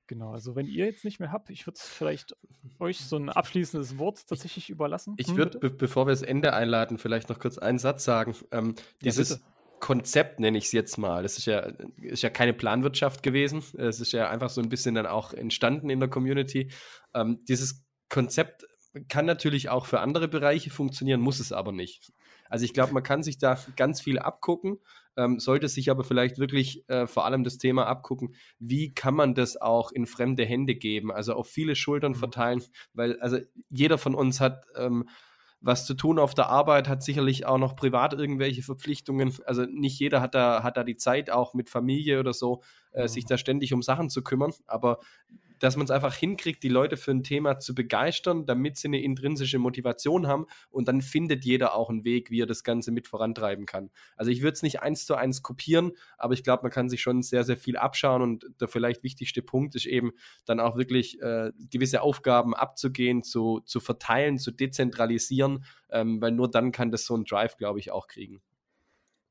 Genau, 0.06 0.32
also 0.32 0.54
wenn 0.54 0.66
ihr 0.66 0.84
jetzt 0.84 1.04
nicht 1.04 1.18
mehr 1.18 1.32
habt, 1.32 1.48
ich 1.48 1.66
würde 1.66 1.80
vielleicht 1.80 2.36
euch 2.78 3.00
so 3.00 3.16
ein 3.16 3.30
abschließendes 3.30 3.96
Wort 3.96 4.26
tatsächlich 4.28 4.68
überlassen. 4.68 5.14
Ich 5.16 5.28
hm, 5.28 5.36
würde, 5.36 5.58
be 5.58 5.70
bevor 5.70 6.06
wir 6.06 6.10
das 6.10 6.22
Ende 6.22 6.52
einladen, 6.52 6.98
vielleicht 6.98 7.30
noch 7.30 7.38
kurz 7.38 7.56
einen 7.56 7.78
Satz 7.78 8.04
sagen. 8.04 8.34
Ähm, 8.50 8.74
dieses 9.02 9.30
ja, 9.30 9.36
Konzept 9.80 10.40
nenne 10.40 10.58
ich 10.58 10.66
es 10.66 10.72
jetzt 10.72 10.98
mal. 10.98 11.22
Das 11.22 11.38
ist 11.38 11.46
ja, 11.46 11.60
ist 12.02 12.22
ja 12.22 12.28
keine 12.28 12.52
Planwirtschaft 12.52 13.22
gewesen. 13.22 13.62
Es 13.78 14.00
ist 14.00 14.12
ja 14.12 14.28
einfach 14.28 14.50
so 14.50 14.60
ein 14.60 14.68
bisschen 14.68 14.94
dann 14.94 15.06
auch 15.06 15.32
entstanden 15.32 15.88
in 15.88 16.00
der 16.00 16.10
Community. 16.10 16.70
Ähm, 17.14 17.42
dieses 17.48 17.84
Konzept 18.10 18.66
kann 19.08 19.26
natürlich 19.26 19.68
auch 19.68 19.86
für 19.86 20.00
andere 20.00 20.28
Bereiche 20.28 20.70
funktionieren, 20.70 21.20
muss 21.20 21.40
es 21.40 21.52
aber 21.52 21.72
nicht. 21.72 22.12
Also 22.48 22.64
ich 22.64 22.72
glaube, 22.72 22.92
man 22.92 23.02
kann 23.02 23.22
sich 23.22 23.38
da 23.38 23.58
ganz 23.76 24.00
viel 24.00 24.18
abgucken, 24.18 24.78
ähm, 25.16 25.40
sollte 25.40 25.68
sich 25.68 25.90
aber 25.90 26.04
vielleicht 26.04 26.38
wirklich 26.38 26.88
äh, 26.88 27.06
vor 27.06 27.24
allem 27.24 27.44
das 27.44 27.58
Thema 27.58 27.86
abgucken, 27.86 28.34
wie 28.58 28.94
kann 28.94 29.14
man 29.14 29.34
das 29.34 29.60
auch 29.60 29.90
in 29.92 30.06
fremde 30.06 30.44
Hände 30.44 30.74
geben, 30.74 31.10
also 31.10 31.34
auf 31.34 31.48
viele 31.48 31.74
Schultern 31.74 32.12
mhm. 32.12 32.16
verteilen, 32.16 32.62
weil 32.92 33.18
also 33.20 33.38
jeder 33.70 33.98
von 33.98 34.14
uns 34.14 34.40
hat 34.40 34.66
ähm, 34.76 35.08
was 35.64 35.86
zu 35.86 35.94
tun 35.94 36.18
auf 36.18 36.34
der 36.34 36.50
Arbeit, 36.50 36.88
hat 36.88 37.02
sicherlich 37.02 37.46
auch 37.46 37.56
noch 37.56 37.74
privat 37.74 38.12
irgendwelche 38.12 38.62
Verpflichtungen. 38.62 39.34
Also 39.46 39.64
nicht 39.64 39.98
jeder 39.98 40.20
hat 40.20 40.34
da, 40.34 40.62
hat 40.62 40.76
da 40.76 40.84
die 40.84 40.96
Zeit, 40.96 41.30
auch 41.30 41.54
mit 41.54 41.70
Familie 41.70 42.20
oder 42.20 42.34
so, 42.34 42.62
äh, 42.92 43.04
mhm. 43.04 43.08
sich 43.08 43.24
da 43.24 43.38
ständig 43.38 43.72
um 43.72 43.80
Sachen 43.80 44.10
zu 44.10 44.22
kümmern. 44.22 44.52
Aber 44.66 44.98
dass 45.58 45.76
man 45.76 45.84
es 45.84 45.90
einfach 45.90 46.14
hinkriegt, 46.14 46.62
die 46.62 46.68
Leute 46.68 46.96
für 46.96 47.10
ein 47.10 47.22
Thema 47.22 47.58
zu 47.58 47.74
begeistern, 47.74 48.46
damit 48.46 48.76
sie 48.76 48.88
eine 48.88 49.00
intrinsische 49.00 49.58
Motivation 49.58 50.26
haben 50.26 50.46
und 50.70 50.88
dann 50.88 51.02
findet 51.02 51.44
jeder 51.44 51.74
auch 51.74 51.90
einen 51.90 52.04
Weg, 52.04 52.30
wie 52.30 52.42
er 52.42 52.46
das 52.46 52.64
Ganze 52.64 52.90
mit 52.90 53.08
vorantreiben 53.08 53.66
kann. 53.66 53.90
Also 54.16 54.30
ich 54.30 54.42
würde 54.42 54.54
es 54.54 54.62
nicht 54.62 54.80
eins 54.80 55.06
zu 55.06 55.14
eins 55.14 55.42
kopieren, 55.42 55.92
aber 56.18 56.34
ich 56.34 56.42
glaube, 56.42 56.64
man 56.64 56.72
kann 56.72 56.88
sich 56.88 57.02
schon 57.02 57.22
sehr, 57.22 57.44
sehr 57.44 57.56
viel 57.56 57.76
abschauen 57.76 58.22
und 58.22 58.46
der 58.60 58.68
vielleicht 58.68 59.02
wichtigste 59.02 59.42
Punkt 59.42 59.74
ist 59.74 59.86
eben 59.86 60.12
dann 60.44 60.60
auch 60.60 60.76
wirklich 60.76 61.20
äh, 61.22 61.52
gewisse 61.70 62.02
Aufgaben 62.02 62.54
abzugehen, 62.54 63.22
zu, 63.22 63.60
zu 63.64 63.80
verteilen, 63.80 64.38
zu 64.38 64.50
dezentralisieren, 64.50 65.64
ähm, 65.90 66.20
weil 66.20 66.32
nur 66.32 66.50
dann 66.50 66.72
kann 66.72 66.90
das 66.90 67.04
so 67.04 67.16
ein 67.16 67.24
Drive, 67.24 67.56
glaube 67.56 67.78
ich, 67.78 67.90
auch 67.90 68.08
kriegen. 68.08 68.42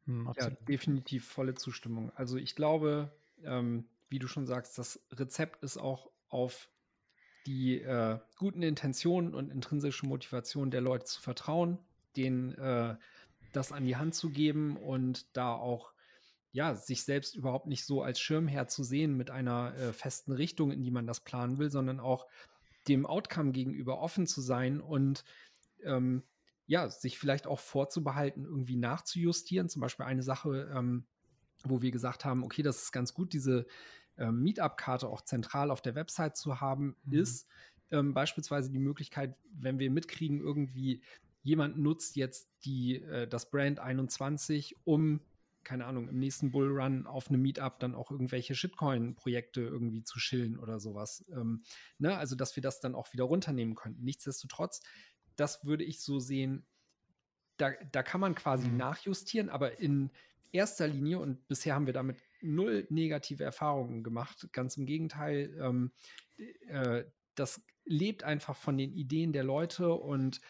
Hm, 0.05 0.31
ja, 0.37 0.49
definitiv 0.49 1.25
volle 1.25 1.53
Zustimmung. 1.53 2.11
Also 2.15 2.37
ich 2.37 2.55
glaube, 2.55 3.11
ähm, 3.43 3.85
wie 4.09 4.19
du 4.19 4.27
schon 4.27 4.45
sagst, 4.45 4.77
das 4.77 5.01
Rezept 5.11 5.63
ist 5.63 5.77
auch 5.77 6.11
auf 6.33 6.69
die 7.45 7.81
äh, 7.81 8.19
guten 8.37 8.63
Intentionen 8.63 9.33
und 9.33 9.51
intrinsische 9.51 10.05
Motivation 10.05 10.71
der 10.71 10.81
Leute 10.81 11.05
zu 11.05 11.21
vertrauen, 11.21 11.77
denen 12.15 12.53
äh, 12.53 12.95
das 13.51 13.71
an 13.71 13.85
die 13.85 13.95
Hand 13.95 14.15
zu 14.15 14.29
geben 14.29 14.77
und 14.77 15.35
da 15.35 15.53
auch 15.53 15.93
ja, 16.51 16.75
sich 16.75 17.03
selbst 17.03 17.35
überhaupt 17.35 17.65
nicht 17.65 17.83
so 17.85 18.03
als 18.03 18.19
Schirmherr 18.19 18.67
zu 18.67 18.83
sehen 18.83 19.17
mit 19.17 19.31
einer 19.31 19.75
äh, 19.75 19.91
festen 19.91 20.31
Richtung, 20.31 20.71
in 20.71 20.83
die 20.83 20.91
man 20.91 21.07
das 21.07 21.19
planen 21.19 21.57
will, 21.57 21.71
sondern 21.71 21.99
auch 21.99 22.27
dem 22.87 23.05
Outcome 23.05 23.51
gegenüber 23.51 23.99
offen 23.99 24.27
zu 24.27 24.39
sein 24.39 24.79
und 24.79 25.23
ähm, 25.83 26.23
ja, 26.67 26.87
sich 26.89 27.17
vielleicht 27.17 27.47
auch 27.47 27.59
vorzubehalten, 27.59 28.45
irgendwie 28.45 28.75
nachzujustieren. 28.75 29.67
Zum 29.67 29.81
Beispiel 29.81 30.05
eine 30.05 30.23
Sache, 30.23 30.71
ähm, 30.73 31.05
wo 31.63 31.81
wir 31.81 31.91
gesagt 31.91 32.23
haben, 32.23 32.43
okay, 32.43 32.61
das 32.61 32.83
ist 32.83 32.91
ganz 32.91 33.13
gut, 33.13 33.33
diese 33.33 33.65
äh, 34.17 34.31
Meetup-Karte 34.31 35.07
auch 35.07 35.21
zentral 35.21 35.71
auf 35.71 35.81
der 35.81 35.95
Website 35.95 36.37
zu 36.37 36.61
haben, 36.61 36.95
mhm. 37.03 37.13
ist 37.13 37.47
ähm, 37.91 38.13
beispielsweise 38.13 38.71
die 38.71 38.79
Möglichkeit, 38.79 39.35
wenn 39.53 39.79
wir 39.79 39.91
mitkriegen, 39.91 40.39
irgendwie 40.39 41.01
jemand 41.41 41.77
nutzt 41.77 42.15
jetzt 42.15 42.49
die, 42.65 43.01
äh, 43.01 43.27
das 43.27 43.49
Brand 43.49 43.79
21, 43.79 44.77
um 44.83 45.21
keine 45.63 45.85
Ahnung, 45.85 46.09
im 46.09 46.19
nächsten 46.19 46.51
Bullrun 46.51 47.07
auf 47.07 47.29
einem 47.29 47.41
Meetup 47.41 47.79
dann 47.79 47.95
auch 47.95 48.11
irgendwelche 48.11 48.55
Shitcoin-Projekte 48.55 49.61
irgendwie 49.61 50.03
zu 50.03 50.19
chillen 50.19 50.59
oder 50.59 50.79
sowas. 50.79 51.25
Ähm, 51.31 51.63
ne? 51.97 52.17
Also, 52.17 52.35
dass 52.35 52.55
wir 52.55 52.63
das 52.63 52.79
dann 52.79 52.95
auch 52.95 53.11
wieder 53.13 53.23
runternehmen 53.23 53.75
könnten. 53.75 54.03
Nichtsdestotrotz, 54.03 54.81
das 55.35 55.65
würde 55.65 55.83
ich 55.83 56.01
so 56.01 56.19
sehen, 56.19 56.65
da, 57.57 57.71
da 57.91 58.03
kann 58.03 58.21
man 58.21 58.35
quasi 58.35 58.67
mhm. 58.67 58.77
nachjustieren, 58.77 59.49
aber 59.49 59.79
in 59.79 60.11
erster 60.51 60.87
Linie, 60.87 61.19
und 61.19 61.47
bisher 61.47 61.75
haben 61.75 61.85
wir 61.85 61.93
damit 61.93 62.17
null 62.43 62.85
negative 62.89 63.43
Erfahrungen 63.43 64.03
gemacht, 64.03 64.47
ganz 64.51 64.77
im 64.77 64.85
Gegenteil, 64.85 65.55
ähm, 65.59 65.91
äh, 66.67 67.03
das 67.35 67.61
lebt 67.85 68.23
einfach 68.23 68.55
von 68.55 68.77
den 68.77 68.93
Ideen 68.93 69.33
der 69.33 69.43
Leute 69.43 69.93
und 69.93 70.41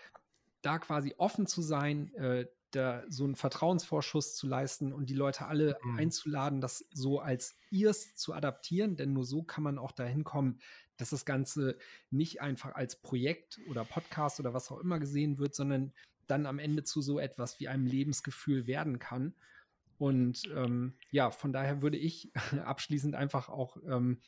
da 0.61 0.79
quasi 0.79 1.13
offen 1.17 1.47
zu 1.47 1.61
sein, 1.61 2.13
äh, 2.15 2.47
da 2.71 3.03
so 3.07 3.23
einen 3.23 3.35
Vertrauensvorschuss 3.35 4.35
zu 4.35 4.47
leisten 4.47 4.93
und 4.93 5.09
die 5.09 5.15
Leute 5.15 5.45
alle 5.45 5.77
mhm. 5.83 5.99
einzuladen, 5.99 6.61
das 6.61 6.85
so 6.91 7.19
als 7.19 7.55
ihrs 7.69 8.15
zu 8.15 8.33
adaptieren, 8.33 8.95
denn 8.95 9.13
nur 9.13 9.25
so 9.25 9.43
kann 9.43 9.63
man 9.63 9.77
auch 9.77 9.91
dahin 9.91 10.23
kommen, 10.23 10.59
dass 10.97 11.11
das 11.11 11.25
Ganze 11.25 11.77
nicht 12.09 12.41
einfach 12.41 12.75
als 12.75 12.95
Projekt 12.95 13.59
oder 13.69 13.85
Podcast 13.85 14.39
oder 14.39 14.53
was 14.53 14.71
auch 14.71 14.79
immer 14.79 14.99
gesehen 14.99 15.37
wird, 15.37 15.55
sondern 15.55 15.93
dann 16.27 16.45
am 16.45 16.59
Ende 16.59 16.83
zu 16.83 17.01
so 17.01 17.19
etwas 17.19 17.59
wie 17.59 17.67
einem 17.67 17.85
Lebensgefühl 17.85 18.67
werden 18.67 18.99
kann. 18.99 19.35
Und 19.97 20.43
ähm, 20.55 20.93
ja, 21.11 21.31
von 21.31 21.53
daher 21.53 21.81
würde 21.81 21.97
ich 21.97 22.31
abschließend 22.65 23.15
einfach 23.15 23.49
auch 23.49 23.77
ähm, 23.87 24.19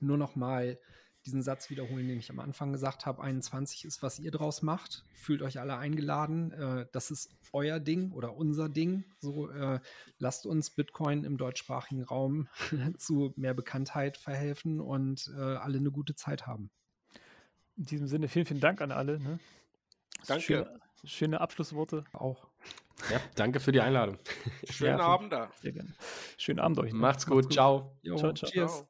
nur 0.00 0.18
noch 0.18 0.36
mal 0.36 0.78
diesen 1.24 1.42
Satz 1.42 1.70
wiederholen, 1.70 2.06
den 2.06 2.18
ich 2.18 2.30
am 2.30 2.40
Anfang 2.40 2.72
gesagt 2.72 3.06
habe. 3.06 3.22
21 3.22 3.84
ist, 3.84 4.02
was 4.02 4.18
ihr 4.18 4.30
draus 4.30 4.62
macht. 4.62 5.04
Fühlt 5.14 5.42
euch 5.42 5.58
alle 5.58 5.76
eingeladen. 5.76 6.52
Äh, 6.52 6.86
das 6.92 7.10
ist 7.10 7.34
euer 7.52 7.80
Ding 7.80 8.12
oder 8.12 8.36
unser 8.36 8.68
Ding. 8.68 9.04
So 9.20 9.50
äh, 9.50 9.80
lasst 10.18 10.46
uns 10.46 10.70
Bitcoin 10.70 11.24
im 11.24 11.38
deutschsprachigen 11.38 12.02
Raum 12.02 12.48
zu 12.98 13.32
mehr 13.36 13.54
Bekanntheit 13.54 14.16
verhelfen 14.18 14.80
und 14.80 15.32
äh, 15.36 15.40
alle 15.40 15.78
eine 15.78 15.90
gute 15.90 16.14
Zeit 16.14 16.46
haben. 16.46 16.70
In 17.76 17.86
diesem 17.86 18.06
Sinne 18.06 18.28
vielen, 18.28 18.46
vielen 18.46 18.60
Dank 18.60 18.80
an 18.80 18.92
alle. 18.92 19.18
Ne? 19.18 19.38
Danke. 20.26 20.42
Schöne, 20.42 20.80
schöne, 21.04 21.40
Abschlussworte 21.40 22.04
auch. 22.12 22.48
Ja, 23.10 23.20
danke 23.34 23.60
für 23.60 23.72
die 23.72 23.80
Einladung. 23.80 24.18
Schönen 24.70 24.98
ja, 24.98 25.04
Abend 25.04 25.32
da. 25.32 25.50
Sehr 25.60 25.72
gerne. 25.72 25.94
Schönen 26.38 26.60
Abend 26.60 26.78
euch. 26.78 26.92
Ne? 26.92 26.98
Macht's, 26.98 27.26
gut. 27.26 27.36
Macht's 27.36 27.48
gut. 27.48 27.52
Ciao. 27.54 27.98
Jo, 28.02 28.16
ciao, 28.16 28.32
ciao. 28.32 28.50
Cheers. 28.50 28.86